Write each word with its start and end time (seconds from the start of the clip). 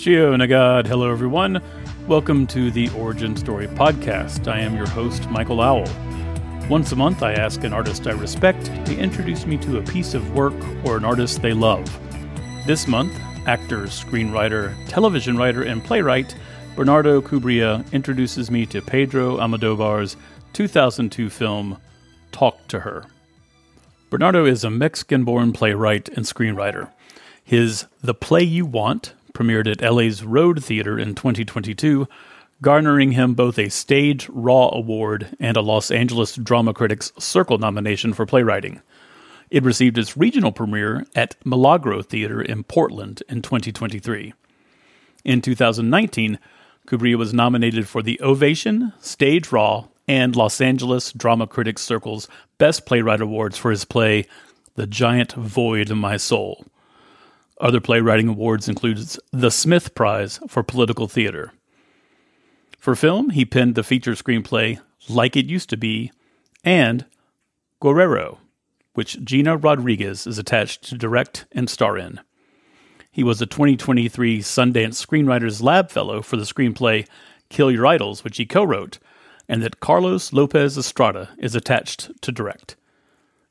Shio 0.00 0.34
Nagad. 0.34 0.86
Hello, 0.86 1.10
everyone. 1.10 1.60
Welcome 2.08 2.46
to 2.46 2.70
the 2.70 2.88
Origin 2.96 3.36
Story 3.36 3.66
podcast. 3.66 4.50
I 4.50 4.60
am 4.60 4.74
your 4.74 4.88
host, 4.88 5.28
Michael 5.28 5.60
Owl. 5.60 5.84
Once 6.70 6.90
a 6.92 6.96
month, 6.96 7.22
I 7.22 7.34
ask 7.34 7.64
an 7.64 7.74
artist 7.74 8.06
I 8.06 8.12
respect 8.12 8.64
to 8.86 8.96
introduce 8.96 9.44
me 9.44 9.58
to 9.58 9.76
a 9.76 9.82
piece 9.82 10.14
of 10.14 10.34
work 10.34 10.54
or 10.86 10.96
an 10.96 11.04
artist 11.04 11.42
they 11.42 11.52
love. 11.52 11.84
This 12.66 12.88
month, 12.88 13.12
actor, 13.46 13.82
screenwriter, 13.88 14.74
television 14.88 15.36
writer, 15.36 15.64
and 15.64 15.84
playwright 15.84 16.34
Bernardo 16.76 17.20
Cubría 17.20 17.84
introduces 17.92 18.50
me 18.50 18.64
to 18.64 18.80
Pedro 18.80 19.36
Almodóvar's 19.36 20.16
2002 20.54 21.28
film, 21.28 21.76
Talk 22.32 22.66
to 22.68 22.80
Her. 22.80 23.04
Bernardo 24.08 24.46
is 24.46 24.64
a 24.64 24.70
Mexican 24.70 25.24
born 25.24 25.52
playwright 25.52 26.08
and 26.08 26.24
screenwriter. 26.24 26.90
His 27.44 27.84
The 28.00 28.14
Play 28.14 28.44
You 28.44 28.64
Want 28.64 29.12
premiered 29.32 29.70
at 29.70 29.82
LA's 29.82 30.22
Road 30.22 30.62
Theater 30.62 30.98
in 30.98 31.14
2022, 31.14 32.06
garnering 32.62 33.12
him 33.12 33.34
both 33.34 33.58
a 33.58 33.68
Stage 33.68 34.28
Raw 34.28 34.70
Award 34.72 35.36
and 35.40 35.56
a 35.56 35.62
Los 35.62 35.90
Angeles 35.90 36.36
Drama 36.36 36.74
Critics 36.74 37.12
Circle 37.18 37.58
nomination 37.58 38.12
for 38.12 38.26
playwriting. 38.26 38.80
It 39.50 39.64
received 39.64 39.98
its 39.98 40.16
regional 40.16 40.52
premiere 40.52 41.06
at 41.16 41.36
Milagro 41.44 42.02
Theater 42.02 42.40
in 42.40 42.64
Portland 42.64 43.22
in 43.28 43.42
2023. 43.42 44.32
In 45.24 45.42
2019, 45.42 46.38
Cubría 46.86 47.16
was 47.16 47.34
nominated 47.34 47.88
for 47.88 48.02
the 48.02 48.20
Ovation, 48.22 48.92
Stage 49.00 49.52
Raw, 49.52 49.86
and 50.06 50.34
Los 50.34 50.60
Angeles 50.60 51.12
Drama 51.12 51.46
Critics 51.46 51.82
Circle's 51.82 52.28
Best 52.58 52.86
Playwright 52.86 53.20
Awards 53.20 53.56
for 53.58 53.70
his 53.70 53.84
play 53.84 54.26
The 54.74 54.86
Giant 54.86 55.32
Void 55.32 55.90
in 55.90 55.98
My 55.98 56.16
Soul. 56.16 56.64
Other 57.60 57.80
playwriting 57.80 58.28
awards 58.28 58.68
includes 58.70 59.20
the 59.32 59.50
Smith 59.50 59.94
Prize 59.94 60.40
for 60.48 60.62
Political 60.62 61.08
Theater. 61.08 61.52
For 62.78 62.96
film, 62.96 63.30
he 63.30 63.44
penned 63.44 63.74
the 63.74 63.82
feature 63.82 64.12
screenplay 64.12 64.80
Like 65.10 65.36
It 65.36 65.44
Used 65.44 65.68
to 65.68 65.76
Be 65.76 66.10
and 66.64 67.04
Guerrero, 67.78 68.38
which 68.94 69.22
Gina 69.22 69.58
Rodriguez 69.58 70.26
is 70.26 70.38
attached 70.38 70.84
to 70.84 70.96
direct 70.96 71.44
and 71.52 71.68
star 71.68 71.98
in. 71.98 72.20
He 73.12 73.22
was 73.22 73.42
a 73.42 73.46
2023 73.46 74.38
Sundance 74.38 75.04
Screenwriters 75.04 75.62
Lab 75.62 75.90
Fellow 75.90 76.22
for 76.22 76.36
the 76.38 76.44
screenplay 76.44 77.06
Kill 77.50 77.70
Your 77.70 77.86
Idols, 77.86 78.24
which 78.24 78.38
he 78.38 78.46
co 78.46 78.64
wrote, 78.64 78.98
and 79.46 79.62
that 79.62 79.80
Carlos 79.80 80.32
Lopez 80.32 80.78
Estrada 80.78 81.30
is 81.36 81.54
attached 81.54 82.10
to 82.22 82.32
direct. 82.32 82.76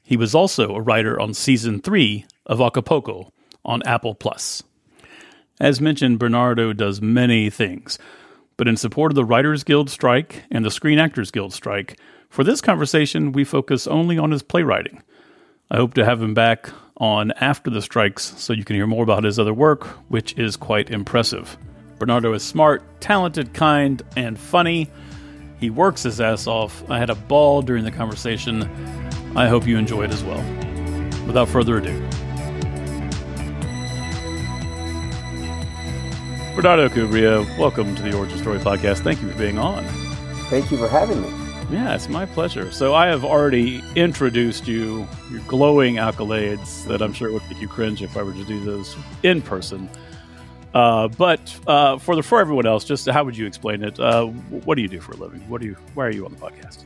He 0.02 0.18
was 0.18 0.34
also 0.34 0.74
a 0.74 0.82
writer 0.82 1.20
on 1.20 1.36
season 1.36 1.80
3 1.80 2.26
of 2.48 2.60
Acapulco, 2.60 3.32
on 3.64 3.84
Apple 3.84 4.16
Plus. 4.16 4.64
As 5.60 5.82
mentioned, 5.82 6.20
Bernardo 6.20 6.74
does 6.74 7.02
many 7.02 7.50
things, 7.50 8.00
but 8.58 8.68
in 8.68 8.78
support 8.78 9.12
of 9.12 9.16
the 9.16 9.26
Writers 9.26 9.64
Guild 9.64 9.90
strike 9.90 10.44
and 10.52 10.64
the 10.64 10.72
Screen 10.72 11.00
Actors 11.00 11.32
Guild 11.32 11.54
strike, 11.54 12.00
for 12.30 12.44
this 12.44 12.62
conversation 12.62 13.32
we 13.32 13.44
focus 13.44 13.88
only 13.88 14.18
on 14.18 14.32
his 14.32 14.44
playwriting. 14.44 15.04
I 15.72 15.78
hope 15.78 15.94
to 15.96 16.06
have 16.06 16.22
him 16.22 16.34
back 16.34 16.70
on 16.98 17.32
after 17.34 17.70
the 17.70 17.82
strikes 17.82 18.24
so 18.38 18.54
you 18.54 18.66
can 18.66 18.76
hear 18.76 18.88
more 18.88 19.04
about 19.04 19.24
his 19.24 19.40
other 19.40 19.54
work, 19.54 19.86
which 20.10 20.38
is 20.38 20.56
quite 20.56 20.90
impressive. 20.90 21.58
Bernardo 21.98 22.34
is 22.34 22.44
smart, 22.44 22.82
talented, 23.02 23.54
kind, 23.54 24.02
and 24.16 24.40
funny. 24.40 24.90
He 25.60 25.70
works 25.70 26.04
his 26.04 26.22
ass 26.22 26.48
off. 26.48 26.90
I 26.90 26.98
had 26.98 27.10
a 27.10 27.16
ball 27.16 27.62
during 27.62 27.84
the 27.84 27.92
conversation. 27.92 28.64
I 29.36 29.48
hope 29.48 29.68
you 29.68 29.78
enjoy 29.78 30.04
it 30.04 30.12
as 30.12 30.24
well. 30.24 30.44
Without 31.28 31.50
further 31.50 31.78
ado, 31.78 32.02
Bernardo 36.62 36.90
Cubría, 36.90 37.58
welcome 37.58 37.96
to 37.96 38.02
the 38.02 38.14
Origin 38.18 38.38
Story 38.38 38.60
podcast. 38.60 39.00
Thank 39.00 39.22
you 39.22 39.32
for 39.32 39.38
being 39.38 39.58
on. 39.58 39.82
Thank 40.50 40.70
you 40.70 40.78
for 40.78 40.90
having 40.90 41.22
me. 41.22 41.30
Yeah, 41.72 41.96
it's 41.96 42.10
my 42.10 42.26
pleasure. 42.26 42.70
So 42.74 42.94
I 42.94 43.08
have 43.08 43.24
already 43.24 43.82
introduced 43.96 44.68
you, 44.68 45.08
your 45.32 45.40
glowing 45.48 45.96
accolades 45.96 46.84
that 46.88 47.02
I'm 47.02 47.14
sure 47.14 47.32
would 47.32 47.44
make 47.50 47.62
you 47.62 47.70
cringe 47.70 48.02
if 48.02 48.18
I 48.18 48.24
were 48.24 48.34
to 48.34 48.44
do 48.44 48.62
those 48.62 48.98
in 49.24 49.42
person. 49.42 49.90
Uh, 50.74 51.08
but 51.08 51.58
uh, 51.66 51.98
for 51.98 52.18
the 52.18 52.24
for 52.24 52.42
everyone 52.42 52.66
else, 52.66 52.84
just 52.84 53.08
how 53.08 53.24
would 53.24 53.38
you 53.38 53.46
explain 53.46 53.82
it? 53.82 53.98
Uh, 53.98 54.26
what 54.26 54.76
do 54.76 54.82
you 54.82 54.90
do 54.90 55.00
for 55.00 55.14
a 55.14 55.16
living? 55.16 55.40
What 55.48 55.62
do 55.62 55.68
you? 55.68 55.78
Why 55.94 56.08
are 56.08 56.12
you 56.12 56.26
on 56.26 56.34
the 56.34 56.40
podcast? 56.40 56.84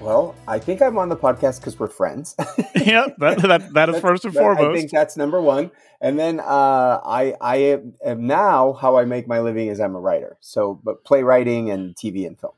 Well, 0.00 0.36
I 0.46 0.60
think 0.60 0.80
I'm 0.80 0.96
on 0.96 1.08
the 1.08 1.16
podcast 1.16 1.58
because 1.58 1.78
we're 1.78 1.88
friends. 1.88 2.36
yeah, 2.76 3.06
that, 3.18 3.42
that, 3.42 3.72
that 3.74 3.88
is 3.88 4.00
first 4.00 4.24
and 4.24 4.32
foremost. 4.32 4.70
I 4.70 4.74
think 4.74 4.90
that's 4.92 5.16
number 5.16 5.40
one. 5.40 5.72
And 6.00 6.18
then 6.18 6.38
uh, 6.38 7.00
I 7.04 7.34
I 7.40 7.80
am 8.04 8.26
now 8.26 8.74
how 8.74 8.96
I 8.96 9.04
make 9.04 9.26
my 9.26 9.40
living 9.40 9.66
is 9.66 9.80
I'm 9.80 9.96
a 9.96 10.00
writer. 10.00 10.36
So, 10.40 10.80
but 10.84 11.02
playwriting 11.04 11.70
and 11.70 11.96
TV 11.96 12.26
and 12.26 12.38
film. 12.38 12.52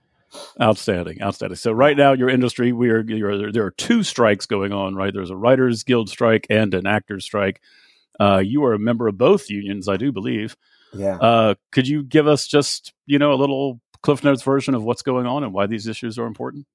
Outstanding, 0.60 1.22
outstanding. 1.22 1.56
So 1.56 1.72
right 1.72 1.96
now, 1.96 2.12
your 2.12 2.28
industry, 2.28 2.72
we 2.72 2.90
are 2.90 3.02
there 3.02 3.64
are 3.64 3.70
two 3.70 4.02
strikes 4.02 4.44
going 4.44 4.72
on. 4.72 4.94
Right, 4.94 5.12
there's 5.12 5.30
a 5.30 5.36
writers 5.36 5.82
guild 5.82 6.10
strike 6.10 6.46
and 6.50 6.74
an 6.74 6.86
actors 6.86 7.24
strike. 7.24 7.62
Uh, 8.20 8.42
you 8.44 8.64
are 8.64 8.74
a 8.74 8.78
member 8.78 9.08
of 9.08 9.16
both 9.16 9.48
unions, 9.48 9.88
I 9.88 9.96
do 9.96 10.12
believe. 10.12 10.56
Yeah. 10.92 11.16
Uh, 11.16 11.54
could 11.72 11.88
you 11.88 12.02
give 12.02 12.26
us 12.26 12.46
just 12.46 12.92
you 13.06 13.18
know 13.18 13.32
a 13.32 13.36
little 13.36 13.80
Cliff 14.02 14.22
Notes 14.22 14.42
version 14.42 14.74
of 14.74 14.82
what's 14.82 15.02
going 15.02 15.26
on 15.26 15.42
and 15.42 15.54
why 15.54 15.66
these 15.66 15.86
issues 15.86 16.18
are 16.18 16.26
important? 16.26 16.66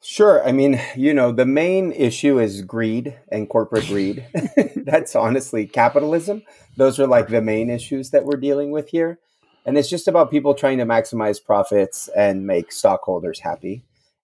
Sure. 0.00 0.46
I 0.46 0.52
mean, 0.52 0.80
you 0.96 1.12
know, 1.12 1.32
the 1.32 1.46
main 1.46 1.92
issue 1.92 2.38
is 2.38 2.62
greed 2.62 3.16
and 3.30 3.48
corporate 3.48 3.86
greed. 3.86 4.26
That's 4.76 5.16
honestly 5.16 5.66
capitalism. 5.66 6.42
Those 6.76 7.00
are 7.00 7.06
like 7.06 7.28
the 7.28 7.42
main 7.42 7.68
issues 7.68 8.10
that 8.10 8.24
we're 8.24 8.36
dealing 8.36 8.70
with 8.70 8.90
here. 8.90 9.18
And 9.66 9.76
it's 9.76 9.90
just 9.90 10.08
about 10.08 10.30
people 10.30 10.54
trying 10.54 10.78
to 10.78 10.86
maximize 10.86 11.44
profits 11.44 12.08
and 12.16 12.46
make 12.46 12.72
stockholders 12.72 13.40
happy. 13.40 13.82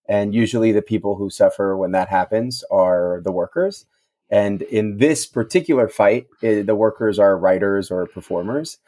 And 0.08 0.34
usually 0.34 0.70
the 0.72 0.80
people 0.80 1.16
who 1.16 1.28
suffer 1.28 1.76
when 1.76 1.90
that 1.92 2.08
happens 2.08 2.62
are 2.70 3.20
the 3.24 3.32
workers. 3.32 3.84
And 4.30 4.62
in 4.62 4.98
this 4.98 5.26
particular 5.26 5.88
fight, 5.88 6.28
eh, 6.42 6.62
the 6.62 6.76
workers 6.76 7.18
are 7.18 7.36
writers 7.36 7.90
or 7.90 8.06
performers. 8.06 8.78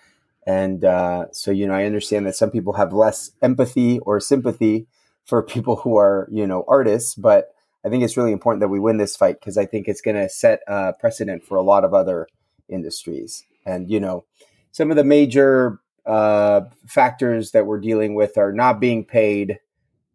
And 0.46 0.84
uh, 0.84 1.26
so, 1.32 1.50
you 1.50 1.66
know, 1.66 1.74
I 1.74 1.84
understand 1.84 2.26
that 2.26 2.36
some 2.36 2.50
people 2.50 2.74
have 2.74 2.92
less 2.92 3.32
empathy 3.42 3.98
or 4.00 4.20
sympathy 4.20 4.86
for 5.26 5.42
people 5.42 5.76
who 5.76 5.96
are 5.96 6.28
you 6.30 6.46
know 6.46 6.64
artists 6.68 7.14
but 7.14 7.48
i 7.84 7.88
think 7.88 8.02
it's 8.02 8.16
really 8.16 8.32
important 8.32 8.60
that 8.60 8.68
we 8.68 8.80
win 8.80 8.96
this 8.96 9.16
fight 9.16 9.38
because 9.38 9.58
i 9.58 9.66
think 9.66 9.86
it's 9.86 10.00
going 10.00 10.16
to 10.16 10.28
set 10.28 10.60
a 10.66 10.92
precedent 10.94 11.44
for 11.44 11.56
a 11.56 11.62
lot 11.62 11.84
of 11.84 11.92
other 11.92 12.26
industries. 12.68 13.44
And 13.64 13.90
you 13.90 14.00
know 14.00 14.24
some 14.72 14.90
of 14.90 14.96
the 14.96 15.04
major 15.04 15.80
uh, 16.04 16.62
factors 16.86 17.50
that 17.52 17.66
we're 17.66 17.80
dealing 17.80 18.14
with 18.14 18.38
are 18.38 18.52
not 18.52 18.80
being 18.80 19.04
paid 19.04 19.58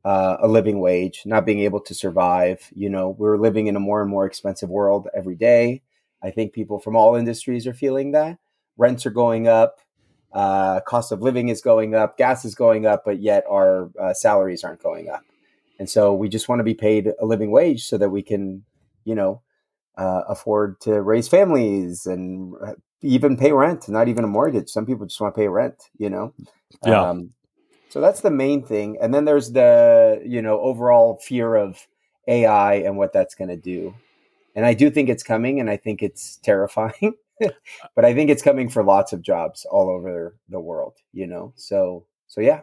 uh, 0.05 0.37
a 0.41 0.47
living 0.47 0.79
wage 0.79 1.21
not 1.25 1.45
being 1.45 1.59
able 1.59 1.79
to 1.81 1.93
survive. 1.93 2.69
You 2.73 2.89
know 2.89 3.09
we're 3.09 3.37
living 3.37 3.67
in 3.67 3.75
a 3.75 3.79
more 3.79 4.01
and 4.01 4.09
more 4.09 4.25
expensive 4.25 4.69
world 4.69 5.07
every 5.15 5.35
day. 5.35 5.81
I 6.23 6.31
think 6.31 6.53
people 6.53 6.79
from 6.79 6.95
all 6.95 7.15
industries 7.15 7.67
are 7.67 7.73
feeling 7.73 8.11
that. 8.11 8.37
Rents 8.77 9.05
are 9.05 9.11
going 9.11 9.47
up 9.47 9.79
uh, 10.33 10.79
cost 10.81 11.11
of 11.11 11.21
living 11.21 11.49
is 11.49 11.61
going 11.61 11.95
up, 11.95 12.17
gas 12.17 12.45
is 12.45 12.55
going 12.55 12.85
up, 12.85 13.03
but 13.05 13.19
yet 13.19 13.43
our 13.49 13.89
uh, 13.99 14.13
salaries 14.13 14.63
aren't 14.63 14.81
going 14.81 15.09
up. 15.09 15.23
And 15.79 15.89
so 15.89 16.13
we 16.13 16.29
just 16.29 16.47
want 16.47 16.59
to 16.59 16.63
be 16.63 16.73
paid 16.73 17.11
a 17.19 17.25
living 17.25 17.51
wage 17.51 17.85
so 17.85 17.97
that 17.97 18.09
we 18.09 18.21
can, 18.21 18.63
you 19.03 19.15
know, 19.15 19.41
uh, 19.97 20.21
afford 20.27 20.79
to 20.81 21.01
raise 21.01 21.27
families 21.27 22.05
and 22.05 22.53
uh, 22.65 22.73
even 23.01 23.35
pay 23.35 23.51
rent, 23.51 23.89
not 23.89 24.07
even 24.07 24.23
a 24.23 24.27
mortgage. 24.27 24.69
Some 24.69 24.85
people 24.85 25.05
just 25.05 25.19
want 25.19 25.33
to 25.33 25.39
pay 25.39 25.47
rent, 25.47 25.89
you 25.97 26.09
know? 26.09 26.33
Yeah. 26.85 27.09
Um, 27.09 27.31
so 27.89 27.99
that's 27.99 28.21
the 28.21 28.31
main 28.31 28.63
thing. 28.63 28.97
And 29.01 29.13
then 29.13 29.25
there's 29.25 29.51
the, 29.51 30.21
you 30.25 30.41
know, 30.41 30.59
overall 30.61 31.19
fear 31.21 31.55
of 31.55 31.87
AI 32.27 32.75
and 32.75 32.97
what 32.97 33.11
that's 33.11 33.35
going 33.35 33.49
to 33.49 33.57
do. 33.57 33.93
And 34.55 34.65
I 34.65 34.73
do 34.73 34.89
think 34.89 35.09
it's 35.09 35.23
coming 35.23 35.59
and 35.59 35.69
I 35.69 35.77
think 35.77 36.01
it's 36.01 36.37
terrifying. 36.37 37.15
but 37.95 38.05
I 38.05 38.13
think 38.13 38.29
it's 38.29 38.41
coming 38.41 38.69
for 38.69 38.83
lots 38.83 39.13
of 39.13 39.21
jobs 39.21 39.65
all 39.69 39.89
over 39.89 40.35
the 40.49 40.59
world, 40.59 40.93
you 41.13 41.27
know? 41.27 41.53
So, 41.55 42.05
so 42.27 42.41
yeah. 42.41 42.61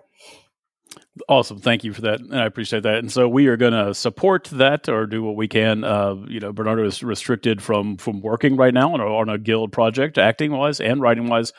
Awesome. 1.29 1.59
Thank 1.59 1.85
you 1.85 1.93
for 1.93 2.01
that. 2.03 2.21
And 2.21 2.35
I 2.35 2.47
appreciate 2.47 2.85
that. 2.85 2.99
And 2.99 3.13
so 3.13 3.29
we 3.29 3.47
are 3.49 3.57
going 3.57 3.73
to 3.73 3.93
support 3.95 4.45
that 4.53 4.89
or 4.89 5.07
do 5.07 5.23
what 5.23 5.37
we 5.37 5.49
can. 5.49 5.85
Uh, 5.85 6.15
you 6.27 6.41
know, 6.41 6.53
Bernardo 6.53 6.85
is 6.85 7.03
restricted 7.03 7.61
from, 7.63 7.97
from 7.97 8.21
working 8.21 8.57
right 8.57 8.73
now 8.73 8.95
on 8.95 9.01
a, 9.01 9.05
on 9.05 9.29
a 9.29 9.39
guild 9.39 9.73
project, 9.73 10.17
acting 10.17 10.53
wise 10.53 10.81
and 10.81 11.01
writing 11.01 11.29
wise. 11.29 11.53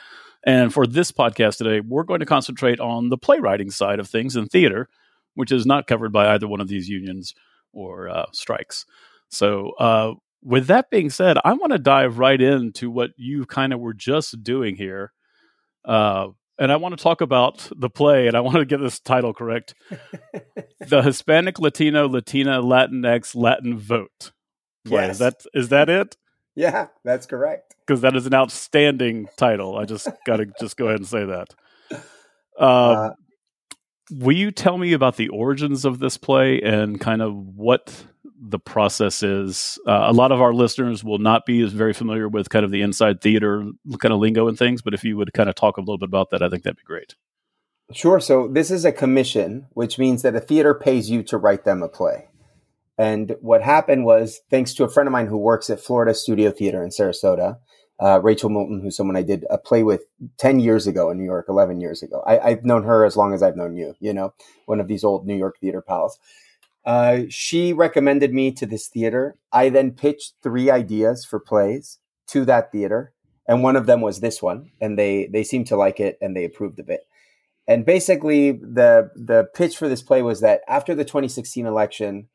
And 0.46 0.74
for 0.74 0.88
this 0.88 1.12
podcast 1.12 1.58
today, 1.58 1.82
we're 1.82 2.04
going 2.04 2.22
to 2.22 2.26
concentrate 2.26 2.80
on 2.80 3.10
the 3.10 3.18
playwriting 3.18 3.72
side 3.72 4.00
of 4.00 4.08
things 4.08 4.36
in 4.36 4.48
theater, 4.48 4.88
which 5.36 5.52
is 5.52 5.66
not 5.66 5.88
covered 5.88 6.14
by 6.14 6.34
either 6.34 6.48
one 6.48 6.62
of 6.62 6.70
these 6.70 6.88
unions 6.88 7.34
or 7.74 8.10
uh, 8.10 8.26
strikes. 8.32 8.86
So, 9.30 9.72
uh, 9.80 10.14
with 10.42 10.68
that 10.68 10.90
being 10.90 11.10
said, 11.10 11.38
I 11.44 11.54
want 11.54 11.72
to 11.74 11.80
dive 11.80 12.18
right 12.18 12.40
into 12.40 12.90
what 12.90 13.12
you 13.18 13.46
kind 13.46 13.74
of 13.74 13.80
were 13.80 13.94
just 13.94 14.44
doing 14.44 14.76
here. 14.76 15.12
Uh, 15.84 16.30
and 16.58 16.72
I 16.72 16.76
want 16.76 16.98
to 16.98 17.02
talk 17.02 17.22
about 17.22 17.70
the 17.76 17.90
play, 17.90 18.28
and 18.28 18.36
I 18.36 18.42
want 18.42 18.58
to 18.58 18.66
get 18.66 18.82
this 18.82 19.00
title 19.00 19.34
correct 19.34 19.74
The 20.88 21.02
Hispanic, 21.02 21.60
Latino, 21.60 22.08
Latina, 22.08 22.62
Latinx, 22.62 23.36
Latin 23.36 23.78
Vote. 23.78 24.32
Play. 24.86 25.02
Yes. 25.04 25.12
Is 25.12 25.20
that, 25.20 25.34
is 25.54 25.70
that 25.70 25.90
it? 25.90 26.18
Yeah, 26.56 26.88
that's 27.04 27.26
correct. 27.26 27.76
Because 27.86 28.02
that 28.02 28.16
is 28.16 28.26
an 28.26 28.34
outstanding 28.34 29.28
title. 29.38 29.78
I 29.78 29.86
just 29.86 30.08
got 30.26 30.38
to 30.38 30.48
just 30.60 30.78
go 30.78 30.88
ahead 30.88 31.00
and 31.00 31.08
say 31.08 31.26
that. 31.26 31.54
Um, 31.92 32.00
uh, 32.60 33.10
will 34.12 34.36
you 34.36 34.52
tell 34.52 34.78
me 34.78 34.94
about 34.94 35.16
the 35.16 35.30
origins 35.30 35.86
of 35.86 36.00
this 36.00 36.18
play 36.18 36.62
and 36.62 37.00
kind 37.00 37.22
of 37.22 37.36
what 37.36 38.06
the 38.42 38.60
process 38.60 39.24
is? 39.24 39.80
Uh, 39.88 40.06
a 40.08 40.14
lot 40.14 40.32
of 40.32 40.42
our 40.42 40.54
listeners 40.54 41.04
will 41.04 41.20
not 41.20 41.46
be 41.46 41.62
as 41.62 41.74
very 41.74 41.94
familiar 41.94 42.28
with 42.28 42.50
kind 42.50 42.66
of 42.66 42.72
the 42.72 42.82
inside 42.82 43.22
theater 43.22 43.70
kind 44.00 44.14
of 44.14 44.20
lingo 44.20 44.48
and 44.48 44.58
things, 44.58 44.82
but 44.82 44.94
if 44.94 45.04
you 45.04 45.18
would 45.18 45.34
kind 45.34 45.50
of 45.50 45.56
talk 45.56 45.78
a 45.78 45.82
little 45.82 45.98
bit 45.98 46.10
about 46.10 46.30
that, 46.32 46.42
I 46.42 46.50
think 46.50 46.64
that'd 46.64 46.78
be 46.78 46.84
great. 46.84 47.16
Sure. 47.92 48.20
So 48.20 48.48
this 48.48 48.70
is 48.70 48.86
a 48.86 48.92
commission, 48.92 49.68
which 49.72 49.98
means 49.98 50.22
that 50.22 50.36
a 50.36 50.40
theater 50.40 50.74
pays 50.74 51.10
you 51.10 51.24
to 51.24 51.38
write 51.38 51.66
them 51.66 51.82
a 51.82 51.90
play. 51.90 52.30
And 52.98 53.36
what 53.42 53.62
happened 53.62 54.06
was, 54.06 54.42
thanks 54.50 54.74
to 54.76 54.84
a 54.84 54.90
friend 54.90 55.08
of 55.08 55.14
mine 55.14 55.28
who 55.28 55.38
works 55.38 55.70
at 55.70 55.80
Florida 55.80 56.14
Studio 56.14 56.52
Theater 56.52 56.84
in 56.84 56.90
Sarasota, 56.90 57.58
uh, 58.00 58.20
Rachel 58.22 58.50
Moulton, 58.50 58.82
who's 58.82 58.96
someone 58.96 59.16
I 59.16 59.24
did 59.24 59.46
a 59.50 59.58
play 59.58 59.84
with 59.84 60.04
10 60.38 60.60
years 60.60 60.86
ago 60.86 61.10
in 61.10 61.18
New 61.18 61.24
York, 61.24 61.46
11 61.50 61.82
years 61.82 62.04
ago. 62.04 62.24
I, 62.28 62.50
have 62.50 62.66
known 62.66 62.84
her 62.84 63.06
as 63.06 63.18
long 63.18 63.34
as 63.34 63.42
I've 63.42 63.56
known 63.56 63.76
you, 63.76 63.96
you 64.00 64.14
know, 64.14 64.34
one 64.66 64.80
of 64.80 64.88
these 64.88 65.04
old 65.04 65.26
New 65.26 65.36
York 65.36 65.58
theater 65.60 65.82
pals. 65.82 66.20
Uh, 66.86 67.22
she 67.30 67.74
recommended 67.74 68.34
me 68.34 68.52
to 68.54 68.66
this 68.66 68.88
theater. 68.88 69.38
I 69.52 69.70
then 69.70 69.92
pitched 69.92 70.36
three 70.42 70.70
ideas 70.72 71.26
for 71.26 71.40
plays 71.40 72.00
to 72.28 72.46
that 72.46 72.72
theater. 72.72 73.14
And 73.48 73.64
one 73.64 73.76
of 73.76 73.86
them 73.86 74.02
was 74.02 74.20
this 74.20 74.42
one. 74.42 74.72
And 74.80 74.98
they, 74.98 75.28
they 75.28 75.44
seemed 75.44 75.68
to 75.68 75.76
like 75.76 76.00
it 76.00 76.18
and 76.22 76.36
they 76.36 76.46
approved 76.46 76.80
of 76.80 76.90
it. 76.90 77.02
And 77.68 77.86
basically, 77.86 78.52
the, 78.52 79.12
the 79.16 79.48
pitch 79.54 79.78
for 79.78 79.88
this 79.88 80.02
play 80.02 80.24
was 80.24 80.42
that 80.42 80.62
after 80.68 80.96
the 80.96 81.06
2016 81.06 81.66
election, 81.66 82.28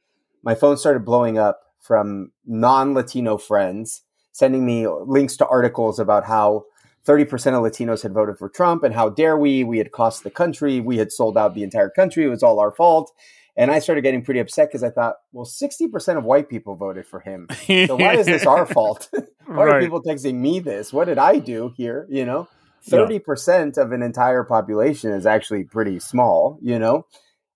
my 0.44 0.55
phone 0.55 0.76
started 0.76 1.05
blowing 1.05 1.38
up 1.38 1.61
from 1.81 2.31
non 2.46 2.94
Latino 2.94 3.37
friends 3.37 4.02
sending 4.35 4.67
me 4.67 4.87
links 4.88 5.37
to 5.37 5.46
articles 5.46 5.99
about 5.99 6.25
how 6.25 6.64
30% 7.06 7.31
of 7.31 7.62
Latinos 7.62 8.02
had 8.02 8.12
voted 8.12 8.37
for 8.37 8.49
Trump 8.49 8.82
and 8.82 8.94
how 8.94 9.08
dare 9.08 9.37
we? 9.37 9.62
We 9.62 9.79
had 9.79 9.93
cost 9.93 10.25
the 10.25 10.31
country. 10.31 10.81
We 10.81 10.99
had 10.99 11.12
sold 11.12 11.38
out 11.38 11.55
the 11.55 11.62
entire 11.62 11.91
country. 11.91 12.25
It 12.25 12.29
was 12.29 12.43
all 12.43 12.58
our 12.58 12.73
fault. 12.73 13.12
And 13.56 13.71
I 13.71 13.79
started 13.79 14.03
getting 14.03 14.25
pretty 14.25 14.41
upset 14.41 14.69
because 14.69 14.83
I 14.83 14.91
thought, 14.91 15.15
well, 15.33 15.47
60% 15.47 16.19
of 16.19 16.25
white 16.25 16.49
people 16.49 16.75
voted 16.75 17.06
for 17.06 17.21
him. 17.21 17.49
So 17.87 17.97
why 17.97 18.17
is 18.17 18.27
this 18.27 18.47
our 18.47 18.67
fault? 18.67 19.09
why 19.47 19.65
right. 19.65 19.77
are 19.77 19.81
people 19.81 20.03
texting 20.03 20.35
me 20.35 20.59
this? 20.61 20.93
What 20.93 21.06
did 21.06 21.19
I 21.19 21.39
do 21.39 21.73
here? 21.77 22.06
You 22.11 22.25
know, 22.25 22.49
30% 22.89 23.77
yeah. 23.77 23.83
of 23.83 23.93
an 23.93 24.03
entire 24.03 24.45
population 24.45 25.12
is 25.12 25.27
actually 25.27 25.65
pretty 25.65 25.99
small, 25.99 26.59
you 26.62 26.79
know? 26.79 27.06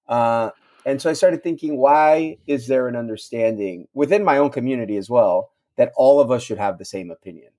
Uh, 0.09 0.51
and 0.85 1.03
so 1.03 1.11
I 1.11 1.13
started 1.13 1.43
thinking, 1.43 1.77
why 1.77 2.39
is 2.47 2.67
there 2.67 2.89
an 2.89 2.97
understanding 2.97 3.89
within 3.93 4.25
my 4.25 4.39
own 4.39 4.51
community 4.51 4.97
as 4.97 5.11
well 5.11 5.51
that 5.77 5.93
all 5.97 6.21
of 6.21 6.31
us 6.31 6.43
should 6.43 6.59
have 6.59 6.79
the 6.79 6.85
same 6.85 7.11
opinion? 7.11 7.51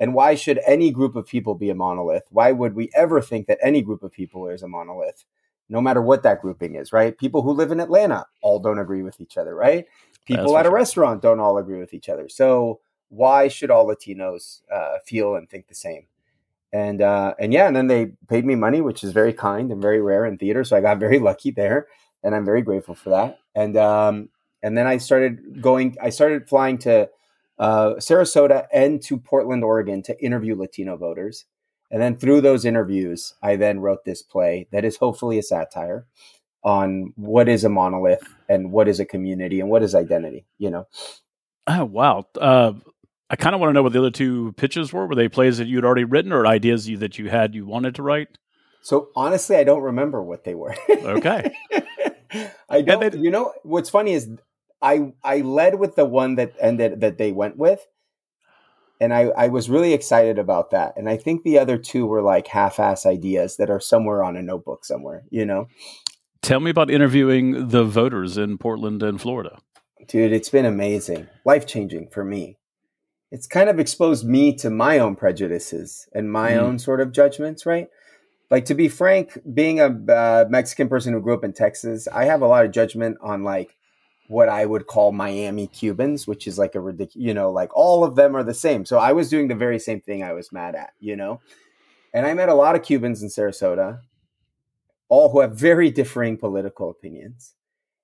And 0.00 0.14
why 0.14 0.34
should 0.34 0.60
any 0.66 0.90
group 0.90 1.14
of 1.14 1.26
people 1.26 1.54
be 1.54 1.70
a 1.70 1.74
monolith? 1.74 2.24
Why 2.30 2.50
would 2.52 2.74
we 2.74 2.90
ever 2.94 3.20
think 3.20 3.46
that 3.46 3.58
any 3.62 3.80
group 3.80 4.02
of 4.02 4.12
people 4.12 4.48
is 4.48 4.62
a 4.62 4.68
monolith, 4.68 5.24
no 5.68 5.80
matter 5.80 6.02
what 6.02 6.22
that 6.22 6.42
grouping 6.42 6.74
is, 6.74 6.92
right? 6.92 7.16
People 7.16 7.42
who 7.42 7.52
live 7.52 7.70
in 7.70 7.80
Atlanta 7.80 8.26
all 8.42 8.58
don't 8.58 8.78
agree 8.78 9.02
with 9.02 9.20
each 9.20 9.36
other, 9.36 9.54
right? 9.54 9.86
People 10.24 10.56
at 10.56 10.66
a 10.66 10.68
sure. 10.68 10.74
restaurant 10.74 11.22
don't 11.22 11.40
all 11.40 11.58
agree 11.58 11.78
with 11.78 11.92
each 11.92 12.08
other. 12.08 12.28
So 12.28 12.80
why 13.08 13.48
should 13.48 13.70
all 13.70 13.86
Latinos 13.86 14.62
uh, 14.72 14.98
feel 15.04 15.36
and 15.36 15.48
think 15.48 15.68
the 15.68 15.74
same? 15.74 16.06
And 16.72 17.00
uh, 17.02 17.34
and 17.38 17.52
yeah, 17.52 17.66
and 17.66 17.76
then 17.76 17.86
they 17.86 18.12
paid 18.28 18.44
me 18.44 18.56
money, 18.56 18.80
which 18.80 19.04
is 19.04 19.12
very 19.12 19.32
kind 19.32 19.70
and 19.70 19.80
very 19.80 20.00
rare 20.00 20.26
in 20.26 20.38
theater. 20.38 20.64
So 20.64 20.76
I 20.76 20.80
got 20.80 20.98
very 21.06 21.18
lucky 21.18 21.50
there 21.50 21.86
and 22.24 22.34
I'm 22.34 22.44
very 22.44 22.62
grateful 22.62 22.94
for 22.94 23.10
that. 23.10 23.38
And 23.54 23.76
um, 23.76 24.30
and 24.62 24.76
then 24.76 24.86
I 24.86 24.96
started 24.96 25.60
going. 25.62 25.96
I 26.02 26.10
started 26.10 26.48
flying 26.48 26.78
to 26.78 27.08
uh, 27.58 27.94
Sarasota 27.98 28.66
and 28.72 29.00
to 29.02 29.18
Portland, 29.18 29.62
Oregon, 29.62 30.02
to 30.04 30.24
interview 30.24 30.56
Latino 30.56 30.96
voters. 30.96 31.44
And 31.94 32.02
then 32.02 32.16
through 32.16 32.40
those 32.40 32.64
interviews, 32.64 33.34
I 33.40 33.54
then 33.54 33.78
wrote 33.78 34.04
this 34.04 34.20
play 34.20 34.66
that 34.72 34.84
is 34.84 34.96
hopefully 34.96 35.38
a 35.38 35.44
satire 35.44 36.08
on 36.64 37.12
what 37.14 37.48
is 37.48 37.62
a 37.62 37.68
monolith 37.68 38.26
and 38.48 38.72
what 38.72 38.88
is 38.88 38.98
a 38.98 39.04
community 39.04 39.60
and 39.60 39.70
what 39.70 39.84
is 39.84 39.94
identity. 39.94 40.44
You 40.58 40.70
know. 40.70 40.88
Oh 41.68 41.84
wow. 41.84 42.26
Uh, 42.36 42.72
I 43.30 43.36
kind 43.36 43.54
of 43.54 43.60
want 43.60 43.68
to 43.68 43.74
know 43.74 43.84
what 43.84 43.92
the 43.92 44.00
other 44.00 44.10
two 44.10 44.54
pitches 44.56 44.92
were. 44.92 45.06
Were 45.06 45.14
they 45.14 45.28
plays 45.28 45.58
that 45.58 45.68
you'd 45.68 45.84
already 45.84 46.02
written 46.02 46.32
or 46.32 46.48
ideas 46.48 46.88
you, 46.88 46.96
that 46.96 47.16
you 47.16 47.30
had 47.30 47.54
you 47.54 47.64
wanted 47.64 47.94
to 47.94 48.02
write? 48.02 48.38
So 48.82 49.10
honestly, 49.14 49.54
I 49.54 49.62
don't 49.62 49.82
remember 49.82 50.20
what 50.20 50.42
they 50.42 50.56
were. 50.56 50.74
okay. 50.90 51.54
I 52.68 52.82
don't. 52.82 53.14
you 53.14 53.30
know 53.30 53.52
what's 53.62 53.88
funny 53.88 54.14
is 54.14 54.28
I 54.82 55.12
I 55.22 55.42
led 55.42 55.78
with 55.78 55.94
the 55.94 56.04
one 56.04 56.34
that 56.34 56.54
ended 56.60 57.02
that 57.02 57.18
they 57.18 57.30
went 57.30 57.56
with, 57.56 57.86
and 59.00 59.12
I 59.12 59.22
I 59.36 59.48
was 59.48 59.70
really 59.70 59.92
excited 59.92 60.38
about 60.38 60.70
that. 60.70 60.94
And 60.96 61.08
I 61.08 61.16
think 61.16 61.42
the 61.42 61.58
other 61.58 61.78
two 61.78 62.06
were 62.06 62.22
like 62.22 62.46
half-ass 62.46 63.06
ideas 63.06 63.56
that 63.56 63.70
are 63.70 63.80
somewhere 63.80 64.22
on 64.22 64.36
a 64.36 64.42
notebook 64.42 64.84
somewhere. 64.84 65.24
You 65.30 65.46
know. 65.46 65.68
Tell 66.42 66.60
me 66.60 66.70
about 66.70 66.90
interviewing 66.90 67.68
the 67.68 67.84
voters 67.84 68.36
in 68.36 68.58
Portland 68.58 69.02
and 69.02 69.20
Florida. 69.20 69.58
Dude, 70.06 70.32
it's 70.32 70.50
been 70.50 70.66
amazing, 70.66 71.28
life 71.46 71.66
changing 71.66 72.08
for 72.10 72.22
me. 72.22 72.58
It's 73.30 73.46
kind 73.46 73.70
of 73.70 73.78
exposed 73.78 74.26
me 74.26 74.54
to 74.56 74.68
my 74.68 74.98
own 74.98 75.16
prejudices 75.16 76.06
and 76.12 76.30
my 76.30 76.52
mm. 76.52 76.58
own 76.58 76.78
sort 76.78 77.00
of 77.00 77.12
judgments, 77.12 77.64
right? 77.64 77.88
like 78.50 78.66
to 78.66 78.74
be 78.74 78.88
frank, 78.88 79.38
being 79.52 79.80
a 79.80 79.86
uh, 79.86 80.44
Mexican 80.48 80.88
person 80.88 81.12
who 81.12 81.20
grew 81.20 81.34
up 81.34 81.44
in 81.44 81.52
Texas, 81.52 82.06
I 82.08 82.24
have 82.24 82.42
a 82.42 82.46
lot 82.46 82.64
of 82.64 82.70
judgment 82.70 83.18
on 83.20 83.42
like 83.42 83.76
what 84.34 84.48
I 84.48 84.66
would 84.66 84.88
call 84.88 85.12
Miami 85.12 85.68
Cubans, 85.68 86.26
which 86.26 86.48
is 86.48 86.58
like 86.58 86.74
a 86.74 86.80
ridiculous, 86.80 87.24
you 87.24 87.32
know, 87.32 87.52
like 87.52 87.70
all 87.72 88.02
of 88.02 88.16
them 88.16 88.36
are 88.36 88.42
the 88.42 88.52
same. 88.52 88.84
So 88.84 88.98
I 88.98 89.12
was 89.12 89.30
doing 89.30 89.46
the 89.46 89.54
very 89.54 89.78
same 89.78 90.00
thing 90.00 90.24
I 90.24 90.32
was 90.32 90.50
mad 90.50 90.74
at, 90.74 90.90
you 90.98 91.14
know. 91.14 91.40
And 92.12 92.26
I 92.26 92.34
met 92.34 92.48
a 92.48 92.54
lot 92.54 92.74
of 92.74 92.82
Cubans 92.82 93.22
in 93.22 93.28
Sarasota, 93.28 94.00
all 95.08 95.30
who 95.30 95.38
have 95.38 95.56
very 95.56 95.88
differing 95.88 96.36
political 96.36 96.90
opinions. 96.90 97.54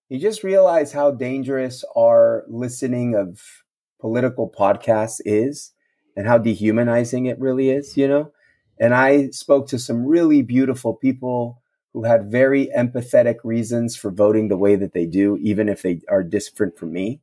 You 0.08 0.20
just 0.20 0.44
realize 0.44 0.92
how 0.92 1.10
dangerous 1.10 1.84
our 1.96 2.44
listening 2.46 3.16
of 3.16 3.64
political 4.00 4.48
podcasts 4.48 5.20
is 5.24 5.72
and 6.16 6.28
how 6.28 6.38
dehumanizing 6.38 7.26
it 7.26 7.40
really 7.40 7.70
is, 7.70 7.96
you 7.96 8.06
know? 8.06 8.30
And 8.78 8.94
I 8.94 9.30
spoke 9.30 9.66
to 9.68 9.80
some 9.80 10.06
really 10.06 10.42
beautiful 10.42 10.94
people 10.94 11.60
who 11.92 12.04
had 12.04 12.30
very 12.30 12.70
empathetic 12.76 13.36
reasons 13.42 13.96
for 13.96 14.10
voting 14.10 14.48
the 14.48 14.56
way 14.56 14.76
that 14.76 14.92
they 14.92 15.06
do, 15.06 15.36
even 15.38 15.68
if 15.68 15.82
they 15.82 16.00
are 16.08 16.22
different 16.22 16.78
from 16.78 16.92
me. 16.92 17.20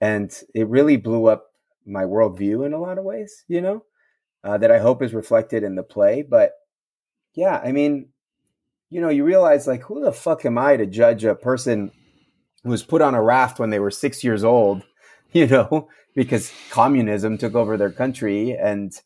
And 0.00 0.30
it 0.54 0.68
really 0.68 0.96
blew 0.96 1.26
up 1.26 1.52
my 1.86 2.04
worldview 2.04 2.66
in 2.66 2.72
a 2.72 2.80
lot 2.80 2.98
of 2.98 3.04
ways, 3.04 3.44
you 3.48 3.60
know, 3.60 3.84
uh, 4.44 4.58
that 4.58 4.70
I 4.70 4.78
hope 4.78 5.02
is 5.02 5.14
reflected 5.14 5.62
in 5.62 5.74
the 5.74 5.82
play. 5.82 6.22
But 6.22 6.52
yeah, 7.34 7.60
I 7.64 7.72
mean, 7.72 8.10
you 8.90 9.00
know, 9.00 9.08
you 9.08 9.24
realize 9.24 9.66
like, 9.66 9.82
who 9.82 10.04
the 10.04 10.12
fuck 10.12 10.44
am 10.44 10.58
I 10.58 10.76
to 10.76 10.86
judge 10.86 11.24
a 11.24 11.34
person 11.34 11.90
who 12.64 12.70
was 12.70 12.82
put 12.82 13.02
on 13.02 13.14
a 13.14 13.22
raft 13.22 13.58
when 13.58 13.70
they 13.70 13.80
were 13.80 13.90
six 13.90 14.22
years 14.22 14.44
old, 14.44 14.82
you 15.32 15.46
know, 15.46 15.88
because 16.14 16.52
communism 16.70 17.38
took 17.38 17.54
over 17.54 17.76
their 17.76 17.92
country 17.92 18.52
and 18.52 19.00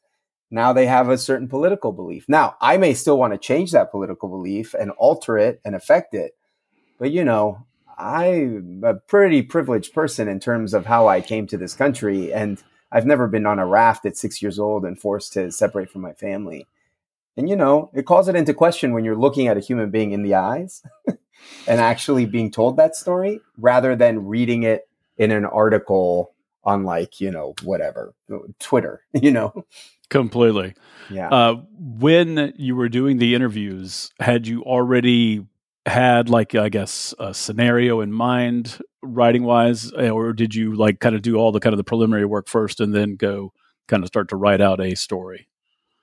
now 0.53 0.75
they 0.75 0.85
have 0.85 1.09
a 1.09 1.17
certain 1.17 1.49
political 1.49 1.93
belief. 1.93 2.27
Now, 2.29 2.57
I 2.61 2.77
may 2.77 2.93
still 2.93 3.19
want 3.19 3.33
to 3.33 3.39
change 3.39 3.73
that 3.73 3.91
political 3.91 4.29
belief 4.29 4.75
and 4.75 4.91
alter 4.93 5.39
it 5.39 5.63
and 5.65 5.75
affect 5.75 6.13
it. 6.13 6.37
But, 6.99 7.11
you 7.11 7.25
know, 7.25 7.65
I'm 7.99 8.83
a 8.85 8.95
pretty 8.95 9.41
privileged 9.41 9.95
person 9.95 10.29
in 10.29 10.41
terms 10.41 10.75
of 10.75 10.85
how 10.85 11.09
I 11.09 11.23
came 11.23 11.47
to 11.47 11.57
this 11.57 11.75
country. 11.75 12.35
And 12.35 12.63
I've 12.93 13.07
never 13.07 13.27
been 13.29 13.47
on 13.47 13.59
a 13.59 13.67
raft 13.67 14.05
at 14.05 14.19
six 14.19 14.43
years 14.43 14.59
old 14.59 14.85
and 14.85 15.01
forced 15.01 15.33
to 15.33 15.51
separate 15.51 15.91
from 15.91 16.03
my 16.03 16.13
family. 16.13 16.67
And, 17.35 17.49
you 17.49 17.57
know, 17.57 17.91
it 17.95 18.05
calls 18.05 18.29
it 18.29 18.37
into 18.37 18.53
question 18.53 18.93
when 18.93 19.07
you're 19.07 19.17
looking 19.17 19.49
at 19.49 19.57
a 19.57 19.61
human 19.61 19.91
being 19.91 20.13
in 20.13 20.23
the 20.23 20.35
eyes 20.35 20.83
and 21.67 21.81
actually 21.81 22.27
being 22.27 22.51
told 22.51 22.77
that 22.77 22.95
story 22.95 23.41
rather 23.57 23.97
than 23.97 24.27
reading 24.27 24.65
it 24.65 24.87
in 25.17 25.31
an 25.31 25.47
article 25.47 26.35
on, 26.65 26.85
like, 26.85 27.21
you 27.21 27.31
know, 27.31 27.55
whatever, 27.63 28.15
Twitter, 28.59 29.03
you 29.13 29.31
know? 29.31 29.65
Completely. 30.11 30.75
Yeah. 31.11 31.29
Uh, 31.29 31.63
when 31.79 32.53
you 32.57 32.77
were 32.77 32.89
doing 32.89 33.19
the 33.19 33.35
interviews, 33.35 34.11
had 34.21 34.47
you 34.47 34.63
already 34.63 35.47
had 35.87 36.29
like 36.29 36.55
I 36.55 36.69
guess 36.69 37.15
a 37.19 37.35
scenario 37.35 38.01
in 38.01 38.13
mind 38.13 38.79
writing 39.03 39.43
wise, 39.43 39.91
or 39.93 40.33
did 40.33 40.55
you 40.55 40.75
like 40.75 41.01
kind 41.01 41.15
of 41.15 41.23
do 41.23 41.37
all 41.37 41.51
the 41.51 41.61
kind 41.61 41.73
of 41.73 41.79
the 41.79 41.85
preliminary 41.85 42.25
work 42.25 42.49
first 42.49 42.81
and 42.81 42.95
then 42.95 43.17
go 43.17 43.53
kind 43.89 44.03
of 44.03 44.09
start 44.09 44.29
to 44.29 44.37
write 44.37 44.61
out 44.61 44.81
a 44.81 44.95
story? 44.95 45.49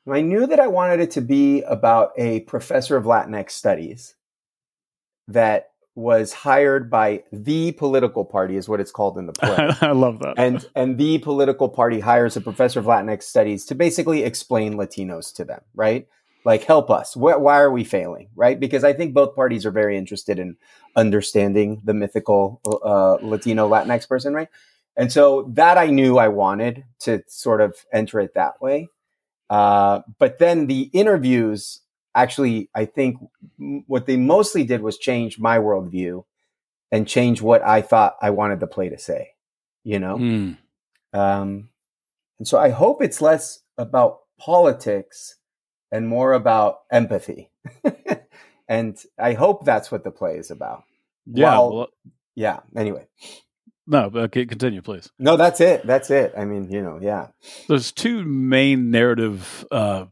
I 0.10 0.22
knew 0.22 0.48
that 0.48 0.60
I 0.60 0.68
wanted 0.68 1.00
it 1.01 1.12
to 1.12 1.22
be 1.22 1.62
about 1.62 2.12
a 2.18 2.42
professor 2.42 2.98
of 2.98 3.06
Latinx 3.06 3.51
studies 3.51 4.16
that 5.28 5.70
was 6.00 6.32
hired 6.32 6.89
by 6.89 7.24
the 7.32 7.74
political 7.74 8.24
party 8.24 8.56
is 8.56 8.70
what 8.70 8.79
it's 8.79 8.91
called 8.91 9.18
in 9.18 9.25
the 9.25 9.34
play. 9.39 9.70
I 9.82 9.91
love 9.91 10.20
that. 10.20 10.36
And 10.38 10.65
and 10.75 10.98
the 10.98 11.20
political 11.20 11.70
party 11.70 12.00
hires 12.00 12.38
a 12.38 12.41
professor 12.41 12.79
of 12.79 12.86
Latinx 12.86 13.24
studies 13.24 13.65
to 13.65 13.75
basically 13.75 14.24
explain 14.24 14.75
Latinos 14.75 15.34
to 15.36 15.46
them, 15.46 15.62
right? 15.75 16.08
Like 16.46 16.63
help 16.63 16.89
us. 16.89 17.13
Wh- 17.13 17.41
why 17.41 17.60
are 17.60 17.72
we 17.72 17.84
failing, 17.84 18.29
right? 18.36 18.60
Because 18.60 18.84
I 18.84 18.94
think 18.94 19.13
both 19.13 19.36
parties 19.36 19.65
are 19.65 19.72
very 19.72 19.98
interested 19.98 20.39
in 20.39 20.56
understanding 20.96 21.82
the 21.84 21.94
mythical 21.94 22.62
uh, 22.65 23.18
Latino 23.22 23.70
Latinx 23.70 24.08
person, 24.08 24.34
right? 24.34 24.48
And 24.96 25.12
so 25.12 25.50
that 25.53 25.77
I 25.77 25.88
knew 25.88 26.18
I 26.18 26.29
wanted 26.29 26.86
to 27.01 27.24
sort 27.27 27.62
of 27.62 27.75
enter 27.94 28.20
it 28.20 28.34
that 28.36 28.62
way. 28.62 28.88
Uh, 29.50 30.01
but 30.18 30.39
then 30.39 30.68
the 30.68 30.84
interviews 30.94 31.82
actually, 32.16 32.70
I 32.75 32.86
think 32.86 33.18
what 33.88 34.06
they 34.06 34.18
mostly 34.18 34.63
did 34.63 34.82
was 34.82 34.98
change 34.98 35.39
my 35.39 35.58
worldview 35.58 36.24
and 36.92 37.08
change 37.08 37.42
what 37.42 37.62
I 37.63 37.82
thought 37.82 38.16
I 38.22 38.32
wanted 38.32 38.60
the 38.60 38.68
play 38.68 38.89
to 38.89 38.98
say, 38.98 39.34
you 39.84 40.00
know? 40.00 40.18
Mm. 40.18 40.58
Um, 41.13 41.70
and 42.39 42.48
so 42.48 42.58
I 42.58 42.70
hope 42.70 43.01
it's 43.01 43.22
less 43.22 43.60
about 43.78 44.22
politics 44.39 45.36
and 45.92 46.08
more 46.08 46.34
about 46.34 46.80
empathy. 46.92 47.51
and 48.68 48.98
I 49.18 49.34
hope 49.34 49.66
that's 49.66 49.92
what 49.92 50.04
the 50.04 50.12
play 50.12 50.38
is 50.38 50.51
about. 50.51 50.84
Yeah. 51.25 51.50
Well, 51.50 51.75
well, 51.75 51.88
yeah. 52.36 52.60
Anyway. 52.75 53.08
No, 53.86 54.12
okay, 54.13 54.46
continue, 54.46 54.84
please. 54.84 55.10
No, 55.18 55.36
that's 55.36 55.60
it. 55.60 55.86
That's 55.86 56.12
it. 56.12 56.34
I 56.38 56.46
mean, 56.46 56.72
you 56.72 56.82
know, 56.82 57.00
yeah. 57.01 57.30
There's 57.68 57.92
two 57.92 58.24
main 58.24 58.92
narrative 58.92 59.66
uh, 59.72 60.06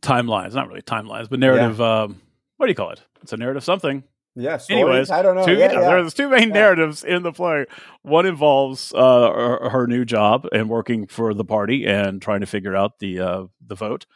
timelines, 0.00 0.54
not 0.54 0.68
really 0.68 0.82
timelines, 0.82 1.28
but 1.28 1.38
narrative. 1.38 1.78
Yeah. 1.78 2.02
Um, 2.02 2.20
what 2.56 2.66
do 2.66 2.70
you 2.70 2.76
call 2.76 2.90
it? 2.90 3.02
It's 3.22 3.32
a 3.32 3.36
narrative 3.36 3.64
something. 3.64 4.04
Yeah. 4.34 4.58
Anyways, 4.70 5.10
I 5.10 5.22
don't 5.22 5.34
know. 5.34 5.44
Two, 5.44 5.54
yeah, 5.54 5.72
yeah. 5.72 5.80
There's 5.80 6.14
two 6.14 6.28
main 6.28 6.50
narratives 6.50 7.02
in 7.02 7.24
the 7.24 7.32
play. 7.32 7.66
One 8.02 8.24
involves 8.24 8.92
uh, 8.94 9.32
her, 9.32 9.70
her, 9.70 9.86
new 9.88 10.04
job 10.04 10.46
and 10.52 10.68
working 10.68 11.08
for 11.08 11.34
the 11.34 11.44
party 11.44 11.86
and 11.86 12.22
trying 12.22 12.40
to 12.40 12.46
figure 12.46 12.76
out 12.76 13.00
the 13.00 13.18
uh, 13.18 13.44
the 13.66 13.74
vote, 13.74 14.06